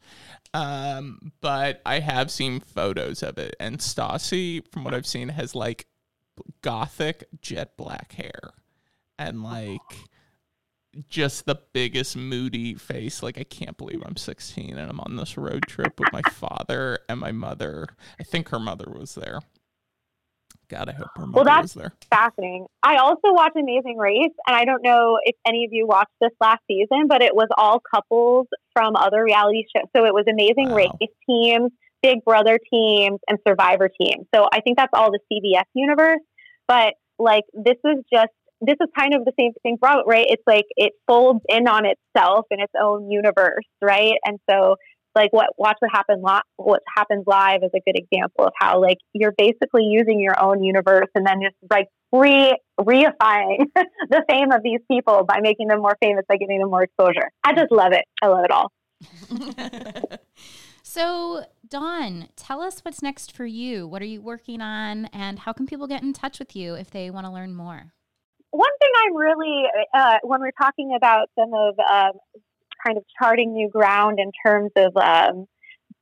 um, 0.53 1.33
but 1.41 1.81
I 1.85 1.99
have 1.99 2.31
seen 2.31 2.61
photos 2.61 3.21
of 3.21 3.37
it. 3.37 3.53
And 3.59 3.79
Stassi, 3.79 4.63
from 4.71 4.85
what 4.85 4.93
I've 4.93 5.05
seen, 5.05 5.27
has 5.27 5.55
like 5.55 5.87
gothic 6.61 7.25
jet 7.41 7.75
black 7.75 8.13
hair 8.13 8.53
and 9.19 9.43
like 9.43 9.81
just 11.09 11.45
the 11.45 11.59
biggest 11.73 12.15
moody 12.15 12.73
face. 12.75 13.21
Like 13.21 13.37
I 13.37 13.43
can't 13.43 13.77
believe 13.77 14.01
I'm 14.05 14.15
16 14.15 14.77
and 14.77 14.89
I'm 14.89 15.01
on 15.01 15.17
this 15.17 15.37
road 15.37 15.63
trip 15.67 15.99
with 15.99 16.13
my 16.13 16.21
father 16.31 16.99
and 17.09 17.19
my 17.19 17.33
mother. 17.33 17.89
I 18.17 18.23
think 18.23 18.47
her 18.49 18.59
mother 18.59 18.89
was 18.89 19.15
there. 19.15 19.41
God, 20.71 20.87
I 20.87 20.93
hope 20.93 21.07
her 21.17 21.27
mother 21.27 21.31
Well, 21.35 21.43
that's 21.43 21.73
there. 21.73 21.91
fascinating. 22.09 22.65
I 22.81 22.95
also 22.95 23.33
watch 23.33 23.51
Amazing 23.59 23.97
Race, 23.97 24.31
and 24.47 24.55
I 24.55 24.63
don't 24.63 24.81
know 24.81 25.17
if 25.23 25.35
any 25.45 25.65
of 25.65 25.73
you 25.73 25.85
watched 25.85 26.13
this 26.21 26.31
last 26.39 26.61
season, 26.65 27.07
but 27.07 27.21
it 27.21 27.35
was 27.35 27.49
all 27.57 27.81
couples 27.93 28.47
from 28.73 28.95
other 28.95 29.21
reality 29.21 29.65
shows. 29.75 29.89
So 29.95 30.05
it 30.05 30.13
was 30.13 30.23
Amazing 30.31 30.69
Wow. 30.69 30.77
Race 30.77 31.09
teams, 31.29 31.71
Big 32.01 32.23
Brother 32.23 32.57
teams, 32.71 33.19
and 33.27 33.37
Survivor 33.45 33.89
teams. 33.89 34.25
So 34.33 34.47
I 34.53 34.61
think 34.61 34.77
that's 34.77 34.93
all 34.93 35.11
the 35.11 35.19
CBS 35.29 35.65
universe. 35.75 36.21
But 36.69 36.93
like, 37.19 37.43
this 37.53 37.77
is 37.83 38.03
just 38.11 38.31
this 38.61 38.77
is 38.79 38.87
kind 38.97 39.13
of 39.15 39.25
the 39.25 39.33
same 39.39 39.51
thing, 39.63 39.77
right? 39.81 40.27
It's 40.29 40.43
like 40.45 40.65
it 40.77 40.93
folds 41.07 41.41
in 41.49 41.67
on 41.67 41.83
itself 41.85 42.45
in 42.51 42.59
its 42.59 42.71
own 42.79 43.09
universe, 43.09 43.65
right? 43.81 44.13
And 44.23 44.39
so 44.49 44.75
like 45.15 45.31
what 45.33 45.47
watch 45.57 45.77
what 45.79 45.91
happen 45.91 46.21
li- 46.23 46.41
what 46.57 46.81
happens 46.95 47.23
live 47.27 47.63
is 47.63 47.71
a 47.75 47.79
good 47.85 47.97
example 47.97 48.45
of 48.45 48.53
how 48.57 48.81
like 48.81 48.97
you're 49.13 49.33
basically 49.37 49.83
using 49.83 50.19
your 50.19 50.41
own 50.41 50.63
universe 50.63 51.07
and 51.15 51.25
then 51.25 51.41
just 51.41 51.55
like 51.69 51.87
re 52.11 52.55
reifying 52.79 53.65
the 54.09 54.23
fame 54.29 54.51
of 54.51 54.61
these 54.63 54.79
people 54.89 55.23
by 55.23 55.39
making 55.41 55.67
them 55.67 55.81
more 55.81 55.97
famous 56.01 56.23
by 56.27 56.37
giving 56.37 56.59
them 56.59 56.69
more 56.69 56.83
exposure. 56.83 57.29
I 57.43 57.53
just 57.53 57.71
love 57.71 57.93
it. 57.93 58.05
I 58.21 58.27
love 58.27 58.45
it 58.45 58.51
all. 58.51 58.71
So, 60.93 61.45
Dawn, 61.69 62.27
tell 62.35 62.59
us 62.59 62.81
what's 62.81 63.01
next 63.01 63.31
for 63.31 63.45
you. 63.45 63.87
What 63.87 64.01
are 64.01 64.05
you 64.05 64.21
working 64.21 64.59
on, 64.59 65.05
and 65.13 65.39
how 65.39 65.53
can 65.53 65.65
people 65.65 65.87
get 65.87 66.03
in 66.03 66.11
touch 66.11 66.37
with 66.37 66.53
you 66.53 66.73
if 66.73 66.91
they 66.91 67.09
want 67.09 67.25
to 67.25 67.31
learn 67.31 67.53
more? 67.53 67.93
One 68.49 68.69
thing 68.81 68.89
I'm 69.05 69.15
really 69.15 69.63
uh, 69.93 70.17
when 70.23 70.41
we're 70.41 70.51
talking 70.61 70.93
about 70.93 71.29
some 71.39 71.53
of 71.53 71.75
um, 71.89 72.41
kind 72.85 72.97
of 72.97 73.03
charting 73.19 73.53
new 73.53 73.69
ground 73.69 74.19
in 74.19 74.31
terms 74.45 74.71
of 74.75 74.95
um, 74.97 75.45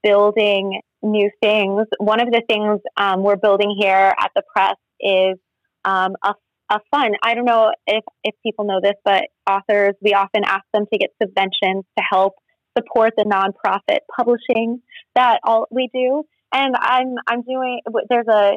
building 0.03 0.81
new 1.01 1.29
things. 1.41 1.85
One 1.99 2.19
of 2.19 2.31
the 2.31 2.41
things 2.49 2.79
um, 2.97 3.23
we're 3.23 3.37
building 3.37 3.75
here 3.79 4.13
at 4.19 4.31
the 4.35 4.43
press 4.53 4.75
is 4.99 5.37
um, 5.85 6.15
a, 6.23 6.33
a 6.69 6.79
fund. 6.91 7.15
I 7.23 7.35
don't 7.35 7.45
know 7.45 7.71
if, 7.87 8.03
if 8.23 8.35
people 8.43 8.65
know 8.65 8.79
this, 8.81 8.95
but 9.03 9.25
authors, 9.49 9.95
we 10.01 10.13
often 10.13 10.43
ask 10.45 10.65
them 10.73 10.85
to 10.91 10.99
get 10.99 11.09
subventions 11.21 11.83
to 11.97 12.03
help 12.09 12.33
support 12.77 13.13
the 13.17 13.23
nonprofit 13.23 13.99
publishing 14.15 14.81
that 15.15 15.39
all 15.43 15.67
we 15.71 15.89
do. 15.93 16.23
And 16.53 16.75
I'm, 16.79 17.15
I'm 17.27 17.41
doing, 17.43 17.81
there's 18.09 18.27
a 18.27 18.53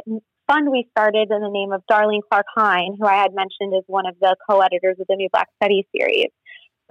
fund 0.51 0.71
we 0.71 0.89
started 0.91 1.31
in 1.31 1.41
the 1.41 1.51
name 1.51 1.73
of 1.73 1.83
Darlene 1.91 2.21
Clark 2.29 2.47
Hine, 2.57 2.97
who 2.99 3.07
I 3.07 3.17
had 3.17 3.35
mentioned 3.35 3.75
is 3.77 3.85
one 3.87 4.07
of 4.07 4.17
the 4.21 4.37
co-editors 4.49 4.97
of 5.01 5.07
the 5.09 5.17
New 5.17 5.29
Black 5.33 5.49
Studies 5.63 5.85
series. 5.97 6.29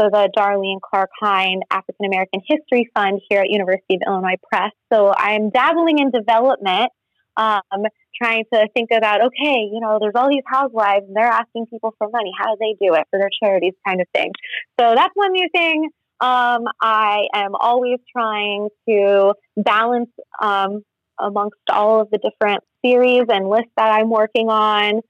So 0.02 0.10
the 0.10 0.32
Darlene 0.36 0.82
Clark 0.82 1.11
Hine 1.19 1.61
African 1.69 2.07
American 2.07 2.41
History 2.48 2.90
Fund 2.95 3.22
here 3.30 3.41
at 3.41 3.49
University 3.52 3.95
of 3.95 4.02
Illinois 4.07 4.38
Press. 4.52 4.72
So 4.91 5.14
I'm 5.15 5.52
dabbling 5.52 5.99
in 5.99 6.10
development, 6.10 6.91
um, 7.38 7.61
trying 8.19 8.45
to 8.52 8.68
think 8.73 8.90
about, 8.91 9.22
okay, 9.26 9.69
you 9.72 9.80
know, 9.80 9.99
there's 10.02 10.15
all 10.15 10.28
these 10.28 10.44
housewives 10.48 11.06
and 11.07 11.15
they're 11.15 11.28
asking 11.28 11.68
people 11.68 11.94
for 11.99 12.10
money. 12.10 12.32
How 12.36 12.56
do 12.56 12.57
they 12.60 12.84
do 12.84 12.95
it 12.95 13.06
for 13.11 13.19
their 13.19 13.30
charities 13.44 13.73
kind 13.88 14.02
of 14.02 14.07
thing? 14.11 14.32
So 14.80 14.94
that's 14.95 15.11
one 15.14 15.34
new 15.34 15.48
thing. 15.53 15.90
Um, 16.19 16.65
I 16.82 17.28
am 17.36 17.53
always 17.53 17.99
trying 18.11 18.69
to 18.90 19.36
balance 19.56 20.10
um, 20.41 20.84
amongst 21.19 21.60
all 21.69 22.02
of 22.02 22.10
the 22.10 22.18
different 22.18 22.64
series 22.84 23.26
and 23.30 23.48
lists 23.48 23.72
that 23.78 23.91
I'm 23.91 24.10
working 24.10 24.49
on. 24.49 25.02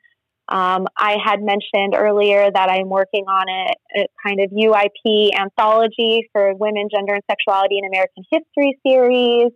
Um, 0.51 0.85
I 0.97 1.15
had 1.23 1.41
mentioned 1.41 1.95
earlier 1.95 2.51
that 2.53 2.69
I'm 2.69 2.89
working 2.89 3.23
on 3.23 3.47
a, 3.47 4.01
a, 4.01 4.05
kind 4.21 4.41
of 4.41 4.51
UIP 4.51 5.29
anthology 5.39 6.27
for 6.33 6.53
women, 6.55 6.89
gender, 6.93 7.13
and 7.13 7.23
sexuality 7.31 7.77
in 7.77 7.85
American 7.85 8.25
history 8.29 8.77
series. 8.85 9.51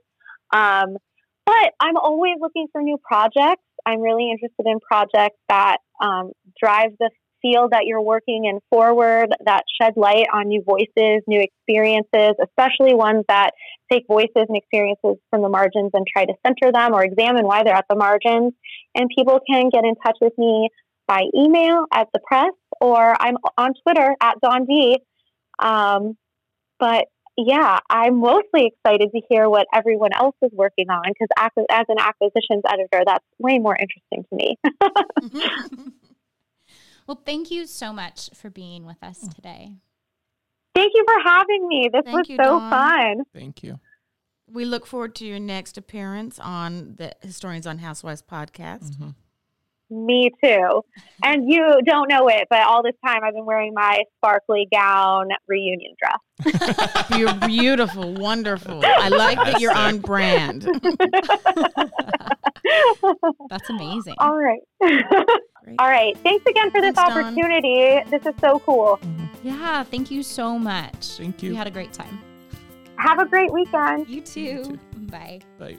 Um, 0.54 0.96
but 1.46 1.74
I'm 1.82 1.98
always 1.98 2.36
looking 2.40 2.68
for 2.72 2.82
new 2.82 2.98
projects. 2.98 3.62
I'm 3.86 4.00
really 4.00 4.32
interested 4.32 4.66
in 4.66 4.80
projects 4.80 5.38
that 5.50 5.80
um, 6.02 6.32
drive 6.58 6.92
the 6.98 7.10
field 7.42 7.72
that 7.72 7.84
you're 7.86 8.02
working 8.02 8.46
in 8.46 8.60
forward, 8.70 9.30
that 9.46 9.64
shed 9.80 9.94
light 9.98 10.28
on 10.34 10.48
new 10.48 10.64
voices, 10.64 11.22
new 11.28 11.42
experiences, 11.42 12.36
especially 12.42 12.96
ones 12.96 13.26
that 13.28 13.52
take 13.92 14.04
voices 14.08 14.48
and 14.48 14.56
experiences 14.56 15.18
from 15.30 15.42
the 15.42 15.50
margins 15.50 15.92
and 15.94 16.08
try 16.08 16.26
to 16.26 16.34
center 16.46 16.72
them 16.72 16.94
or 16.94 17.04
examine 17.04 17.46
why 17.46 17.64
they're 17.64 17.76
at 17.76 17.86
the 17.90 17.98
margins. 17.98 18.54
And 18.96 19.10
people 19.16 19.40
can 19.48 19.70
get 19.70 19.84
in 19.84 19.96
touch 20.04 20.18
with 20.22 20.34
me 20.38 20.70
by 21.08 21.24
email 21.36 21.86
at 21.94 22.08
the 22.14 22.20
press 22.20 22.54
or 22.82 23.16
I'm 23.20 23.36
on 23.58 23.74
Twitter 23.84 24.16
at 24.22 24.40
Dawn 24.42 24.66
D. 24.66 25.00
Um, 25.60 26.18
but 26.80 27.06
yeah, 27.38 27.80
I'm 27.90 28.20
mostly 28.20 28.68
excited 28.68 29.12
to 29.14 29.22
hear 29.30 29.50
what 29.50 29.68
everyone 29.74 30.12
else 30.14 30.36
is 30.42 30.52
working 30.54 30.90
on 30.90 31.04
because 31.08 31.28
as 31.70 31.86
an 31.90 31.98
acquisitions 32.00 32.64
editor, 32.68 33.04
that's 33.06 33.26
way 33.40 33.60
more 33.60 33.76
interesting 33.76 34.26
to 34.30 34.36
me. 34.36 34.58
well, 37.08 37.22
thank 37.26 37.52
you 37.52 37.66
so 37.66 37.92
much 37.92 38.30
for 38.34 38.50
being 38.50 38.86
with 38.86 39.04
us 39.04 39.28
today. 39.28 39.74
Thank 40.74 40.92
you 40.94 41.06
for 41.08 41.30
having 41.30 41.68
me. 41.68 41.90
This 41.92 42.04
Thank 42.04 42.18
was 42.18 42.30
you, 42.30 42.38
so 42.38 42.44
Dawn. 42.44 42.70
fun. 42.70 43.24
Thank 43.34 43.64
you. 43.64 43.80
We 44.48 44.66
look 44.66 44.86
forward 44.86 45.16
to 45.16 45.26
your 45.26 45.40
next 45.40 45.78
appearance 45.78 46.40
on 46.40 46.96
the 46.98 47.14
Historians 47.22 47.66
on 47.66 47.80
Housewives 47.80 48.22
podcast. 48.22 48.92
Mm-hmm. 48.92 49.10
Me 49.90 50.32
too. 50.44 50.82
And 51.24 51.52
you 51.52 51.80
don't 51.86 52.10
know 52.10 52.28
it, 52.28 52.48
but 52.50 52.62
all 52.62 52.84
this 52.84 52.96
time 53.06 53.24
I've 53.24 53.34
been 53.34 53.46
wearing 53.46 53.74
my 53.74 54.04
sparkly 54.18 54.68
gown 54.72 55.30
reunion 55.48 55.94
dress. 56.00 56.20
You're 57.18 57.34
beautiful, 57.48 58.14
wonderful. 58.14 58.82
I 58.84 59.10
like 59.10 59.38
that 59.38 59.62
you're 59.62 59.74
on 59.74 60.00
brand. 60.00 60.64
That's 63.50 63.70
amazing. 63.70 64.16
All 64.18 64.36
right. 64.36 64.60
all 65.80 65.88
right. 65.88 66.18
Thanks 66.18 66.46
again 66.46 66.72
for 66.72 66.82
this 66.82 66.96
Thanks, 66.96 67.14
Dawn. 67.14 67.24
opportunity. 67.24 68.02
This 68.10 68.26
is 68.26 68.34
so 68.42 68.60
cool. 68.60 69.00
Yeah, 69.44 69.84
thank 69.84 70.12
you 70.12 70.24
so 70.24 70.60
much. 70.60 71.18
Thank 71.18 71.42
you. 71.44 71.52
We 71.52 71.56
had 71.56 71.68
a 71.68 71.72
great 71.72 71.94
time. 71.94 72.20
Have 72.98 73.20
a 73.20 73.26
great 73.26 73.52
weekend. 73.52 74.10
You 74.10 74.22
too. 74.22 74.64
too. 74.64 74.80
Bye. 75.12 75.42
Bye. 75.60 75.78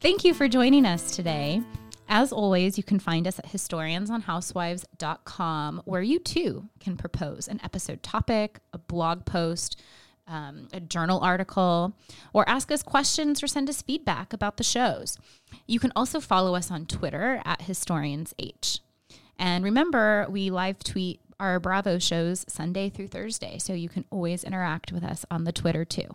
Thank 0.00 0.24
you 0.24 0.34
for 0.34 0.48
joining 0.48 0.86
us 0.86 1.14
today. 1.14 1.62
As 2.12 2.32
always, 2.32 2.76
you 2.76 2.82
can 2.82 2.98
find 2.98 3.28
us 3.28 3.38
at 3.38 3.46
historiansonhousewives.com, 3.46 5.82
where 5.84 6.02
you 6.02 6.18
too 6.18 6.68
can 6.80 6.96
propose 6.96 7.46
an 7.46 7.60
episode 7.62 8.02
topic, 8.02 8.58
a 8.72 8.78
blog 8.78 9.24
post, 9.24 9.80
um, 10.26 10.66
a 10.72 10.80
journal 10.80 11.20
article, 11.20 11.96
or 12.32 12.48
ask 12.48 12.72
us 12.72 12.82
questions 12.82 13.44
or 13.44 13.46
send 13.46 13.70
us 13.70 13.82
feedback 13.82 14.32
about 14.32 14.56
the 14.56 14.64
shows. 14.64 15.18
You 15.68 15.78
can 15.78 15.92
also 15.94 16.18
follow 16.18 16.56
us 16.56 16.68
on 16.68 16.86
Twitter 16.86 17.40
at 17.44 17.60
historiansh. 17.60 18.80
And 19.38 19.62
remember, 19.62 20.26
we 20.28 20.50
live 20.50 20.80
tweet 20.80 21.20
our 21.38 21.60
Bravo 21.60 22.00
shows 22.00 22.44
Sunday 22.48 22.90
through 22.90 23.06
Thursday, 23.06 23.58
so 23.58 23.72
you 23.72 23.88
can 23.88 24.04
always 24.10 24.42
interact 24.42 24.90
with 24.90 25.04
us 25.04 25.24
on 25.30 25.44
the 25.44 25.52
Twitter 25.52 25.84
too. 25.84 26.08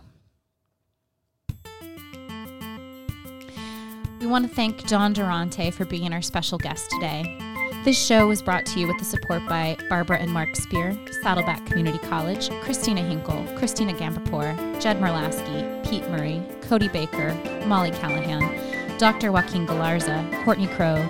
We 4.25 4.31
want 4.31 4.49
to 4.49 4.55
thank 4.55 4.87
Dawn 4.87 5.13
Durante 5.13 5.69
for 5.69 5.85
being 5.85 6.11
our 6.11 6.21
special 6.23 6.57
guest 6.57 6.89
today. 6.89 7.37
This 7.83 7.95
show 7.95 8.25
was 8.25 8.41
brought 8.41 8.65
to 8.65 8.79
you 8.79 8.87
with 8.87 8.97
the 8.97 9.05
support 9.05 9.45
by 9.47 9.77
Barbara 9.87 10.17
and 10.17 10.31
Mark 10.31 10.55
Spear, 10.55 10.97
Saddleback 11.21 11.63
Community 11.67 11.99
College, 11.99 12.49
Christina 12.61 13.03
Hinkle, 13.03 13.45
Christina 13.55 13.93
Gambapour, 13.93 14.81
Jed 14.81 14.97
Merlasky, 14.97 15.87
Pete 15.87 16.09
Murray, 16.09 16.41
Cody 16.61 16.87
Baker, 16.87 17.35
Molly 17.67 17.91
Callahan, 17.91 18.97
Dr. 18.97 19.31
Joaquin 19.31 19.67
Galarza, 19.67 20.43
Courtney 20.43 20.65
Crow, 20.69 21.07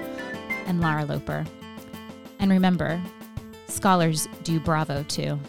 and 0.65 0.81
Lara 0.81 1.05
Loper. 1.05 1.45
And 2.39 2.51
remember, 2.51 3.01
scholars 3.69 4.27
do 4.43 4.59
Bravo 4.59 5.03
too. 5.03 5.39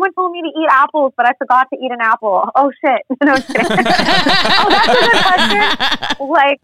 Someone 0.00 0.14
told 0.14 0.32
me 0.32 0.40
to 0.40 0.48
eat 0.48 0.66
apples, 0.70 1.12
but 1.14 1.26
I 1.26 1.32
forgot 1.36 1.68
to 1.74 1.78
eat 1.78 1.92
an 1.92 2.00
apple. 2.00 2.50
Oh 2.56 2.72
shit. 2.82 3.02
No, 3.22 3.34
kidding. 3.36 3.66
oh, 3.66 4.66
that's 4.70 4.88
a 4.88 4.92
good 4.96 5.22
question. 5.26 5.60
Like, 6.26 6.60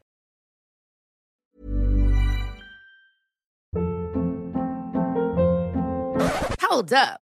Hold 6.63 6.95
up. 6.95 7.26